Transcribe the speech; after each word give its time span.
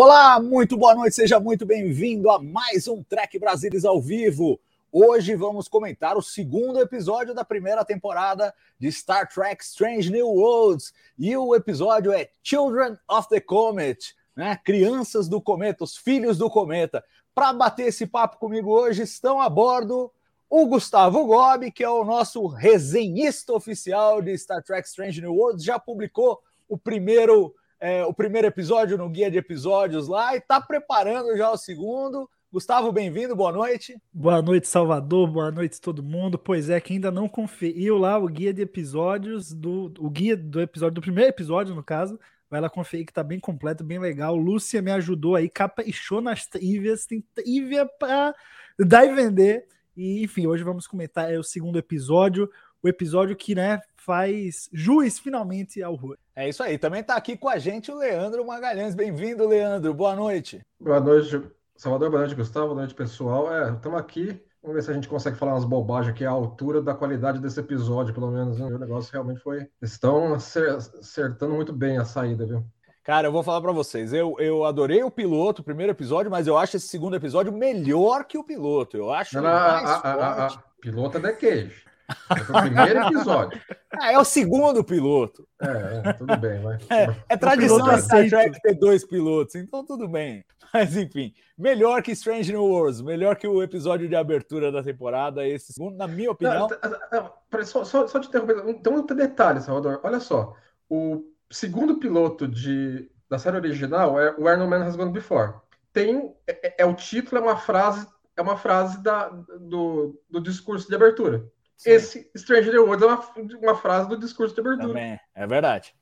Olá, 0.00 0.38
muito 0.38 0.76
boa 0.76 0.94
noite, 0.94 1.16
seja 1.16 1.40
muito 1.40 1.66
bem-vindo 1.66 2.30
a 2.30 2.38
mais 2.38 2.86
um 2.86 3.02
Trek 3.02 3.36
Brasilis 3.36 3.84
ao 3.84 4.00
vivo. 4.00 4.60
Hoje 4.92 5.34
vamos 5.34 5.66
comentar 5.66 6.16
o 6.16 6.22
segundo 6.22 6.78
episódio 6.78 7.34
da 7.34 7.44
primeira 7.44 7.84
temporada 7.84 8.54
de 8.78 8.92
Star 8.92 9.28
Trek 9.28 9.60
Strange 9.64 10.08
New 10.08 10.28
Worlds 10.28 10.94
e 11.18 11.36
o 11.36 11.52
episódio 11.52 12.12
é 12.12 12.30
Children 12.44 12.96
of 13.08 13.28
the 13.28 13.40
Comet, 13.40 14.14
né? 14.36 14.56
Crianças 14.64 15.28
do 15.28 15.42
Cometa, 15.42 15.82
os 15.82 15.96
filhos 15.96 16.38
do 16.38 16.48
Cometa. 16.48 17.02
Para 17.34 17.52
bater 17.52 17.88
esse 17.88 18.06
papo 18.06 18.38
comigo 18.38 18.70
hoje 18.70 19.02
estão 19.02 19.40
a 19.40 19.48
bordo 19.48 20.12
o 20.48 20.64
Gustavo 20.66 21.26
Gobi, 21.26 21.72
que 21.72 21.82
é 21.82 21.90
o 21.90 22.04
nosso 22.04 22.46
resenhista 22.46 23.52
oficial 23.52 24.22
de 24.22 24.38
Star 24.38 24.62
Trek 24.62 24.86
Strange 24.86 25.20
New 25.20 25.34
Worlds, 25.34 25.64
já 25.64 25.76
publicou 25.76 26.40
o 26.68 26.78
primeiro 26.78 27.52
é, 27.80 28.04
o 28.04 28.12
primeiro 28.12 28.46
episódio 28.46 28.98
no 28.98 29.08
guia 29.08 29.30
de 29.30 29.38
episódios 29.38 30.08
lá 30.08 30.34
e 30.34 30.38
está 30.38 30.60
preparando 30.60 31.36
já 31.36 31.50
o 31.50 31.56
segundo. 31.56 32.28
Gustavo, 32.50 32.90
bem-vindo, 32.90 33.36
boa 33.36 33.52
noite. 33.52 34.00
Boa 34.12 34.40
noite, 34.40 34.66
Salvador, 34.66 35.30
boa 35.30 35.50
noite 35.50 35.80
todo 35.80 36.02
mundo. 36.02 36.38
Pois 36.38 36.70
é, 36.70 36.80
que 36.80 36.94
ainda 36.94 37.10
não 37.10 37.28
conferiu 37.28 37.98
lá 37.98 38.18
o 38.18 38.26
guia 38.26 38.54
de 38.54 38.62
episódios 38.62 39.52
do 39.52 39.92
o 39.98 40.08
guia 40.08 40.36
do 40.36 40.60
episódio 40.60 40.94
do 40.94 41.02
primeiro 41.02 41.30
episódio, 41.30 41.74
no 41.74 41.84
caso, 41.84 42.18
vai 42.50 42.60
lá 42.60 42.70
conferir 42.70 43.06
que 43.06 43.12
tá 43.12 43.22
bem 43.22 43.38
completo, 43.38 43.84
bem 43.84 43.98
legal. 43.98 44.34
Lúcia 44.34 44.80
me 44.80 44.90
ajudou 44.90 45.36
aí, 45.36 45.48
caprichou 45.48 46.20
nas 46.20 46.46
trivias, 46.46 47.04
tem 47.04 47.22
trivia 47.34 47.84
para 47.84 48.34
dar 48.78 49.04
e 49.04 49.14
vender. 49.14 49.66
E 49.94 50.22
enfim, 50.22 50.46
hoje 50.46 50.64
vamos 50.64 50.86
comentar 50.86 51.30
é, 51.30 51.38
o 51.38 51.42
segundo 51.42 51.78
episódio, 51.78 52.50
o 52.82 52.88
episódio 52.88 53.36
que, 53.36 53.54
né, 53.54 53.80
faz 53.96 54.68
juiz 54.72 55.18
finalmente 55.18 55.82
ao 55.82 55.94
Rui. 55.94 56.16
É 56.34 56.48
isso 56.48 56.62
aí, 56.62 56.78
também 56.78 57.00
está 57.00 57.14
aqui 57.14 57.36
com 57.36 57.48
a 57.48 57.58
gente 57.58 57.90
o 57.90 57.98
Leandro 57.98 58.46
Magalhães. 58.46 58.94
Bem-vindo, 58.94 59.46
Leandro, 59.46 59.92
boa 59.92 60.14
noite. 60.14 60.64
Boa 60.80 61.00
noite, 61.00 61.42
Salvador. 61.76 62.10
Boa 62.10 62.20
noite, 62.22 62.34
Gustavo. 62.34 62.68
Boa 62.68 62.78
noite, 62.78 62.94
pessoal. 62.94 63.52
É, 63.52 63.72
estamos 63.72 63.98
aqui. 64.00 64.42
Vamos 64.62 64.76
ver 64.76 64.82
se 64.82 64.90
a 64.90 64.94
gente 64.94 65.08
consegue 65.08 65.36
falar 65.36 65.52
umas 65.52 65.64
bobagens 65.64 66.14
aqui 66.14 66.24
à 66.24 66.30
altura 66.30 66.80
da 66.82 66.94
qualidade 66.94 67.38
desse 67.38 67.60
episódio, 67.60 68.14
pelo 68.14 68.30
menos. 68.30 68.58
Né? 68.58 68.66
O 68.66 68.78
negócio 68.78 69.12
realmente 69.12 69.40
foi. 69.40 69.68
Estão 69.80 70.34
acertando 70.34 71.54
muito 71.54 71.72
bem 71.72 71.98
a 71.98 72.04
saída, 72.04 72.46
viu? 72.46 72.64
Cara, 73.04 73.28
eu 73.28 73.32
vou 73.32 73.42
falar 73.42 73.60
para 73.60 73.72
vocês. 73.72 74.12
Eu, 74.12 74.36
eu 74.38 74.64
adorei 74.64 75.02
o 75.02 75.10
piloto, 75.10 75.62
o 75.62 75.64
primeiro 75.64 75.92
episódio, 75.92 76.30
mas 76.30 76.46
eu 76.46 76.58
acho 76.58 76.76
esse 76.76 76.88
segundo 76.88 77.16
episódio 77.16 77.52
melhor 77.52 78.24
que 78.24 78.36
o 78.36 78.44
piloto. 78.44 78.96
Eu 78.96 79.12
acho 79.12 79.40
Não, 79.40 79.48
a, 79.48 79.78
a, 79.78 80.14
a, 80.14 80.46
a, 80.46 80.62
piloto 80.80 81.18
é 81.18 81.32
Cage. 81.32 81.87
É 82.08 82.40
o 82.40 82.62
primeiro 82.62 83.00
episódio. 83.06 83.60
Ah, 84.00 84.12
é 84.12 84.18
o 84.18 84.24
segundo 84.24 84.84
piloto. 84.84 85.48
É, 85.60 86.10
é 86.10 86.12
tudo 86.12 86.36
bem, 86.36 86.60
vai. 86.60 86.78
É, 86.88 87.16
é 87.30 87.36
tradição 87.36 87.78
da 87.78 87.98
Star 87.98 88.28
Trek 88.28 88.60
ter 88.60 88.74
dois 88.74 89.04
pilotos, 89.04 89.56
então 89.56 89.84
tudo 89.84 90.06
bem. 90.06 90.44
Mas 90.72 90.96
enfim, 90.96 91.32
melhor 91.56 92.02
que 92.02 92.12
Strange 92.12 92.52
New 92.52 92.62
Worlds, 92.62 93.00
melhor 93.00 93.34
que 93.34 93.48
o 93.48 93.62
episódio 93.62 94.08
de 94.08 94.14
abertura 94.14 94.70
da 94.70 94.82
temporada, 94.82 95.46
esse 95.48 95.72
segundo, 95.72 95.96
na 95.96 96.06
minha 96.06 96.30
opinião. 96.30 96.68
Não, 96.68 97.30
não, 97.50 97.64
só, 97.64 97.82
só, 97.82 98.06
só 98.06 98.20
te 98.20 98.28
interromper, 98.28 98.62
então 98.68 98.94
um 98.94 99.06
detalhe, 99.06 99.60
Salvador. 99.60 100.00
Olha 100.04 100.20
só, 100.20 100.54
o 100.88 101.24
segundo 101.50 101.98
piloto 101.98 102.46
de, 102.46 103.10
da 103.28 103.38
série 103.38 103.56
original 103.56 104.20
é 104.20 104.34
Where 104.38 104.58
No 104.58 104.68
Man 104.68 104.84
Has 104.84 104.96
Gone 104.96 105.12
Before. 105.12 105.54
Tem, 105.92 106.34
é, 106.46 106.82
é 106.82 106.86
o 106.86 106.94
título, 106.94 107.40
é 107.40 107.44
uma 107.44 107.56
frase, 107.56 108.06
é 108.36 108.42
uma 108.42 108.56
frase 108.56 109.02
da, 109.02 109.28
do, 109.28 110.20
do 110.30 110.40
discurso 110.40 110.88
de 110.88 110.94
abertura. 110.94 111.50
Sim. 111.78 111.90
Esse 111.90 112.30
Stranger 112.36 112.80
Worlds 112.80 113.02
é 113.02 113.06
uma, 113.06 113.58
uma 113.62 113.74
frase 113.76 114.08
do 114.08 114.18
discurso 114.18 114.52
de 114.52 114.60
abertura. 114.60 114.88
Também, 114.88 115.20
é 115.32 115.46
verdade. 115.46 115.94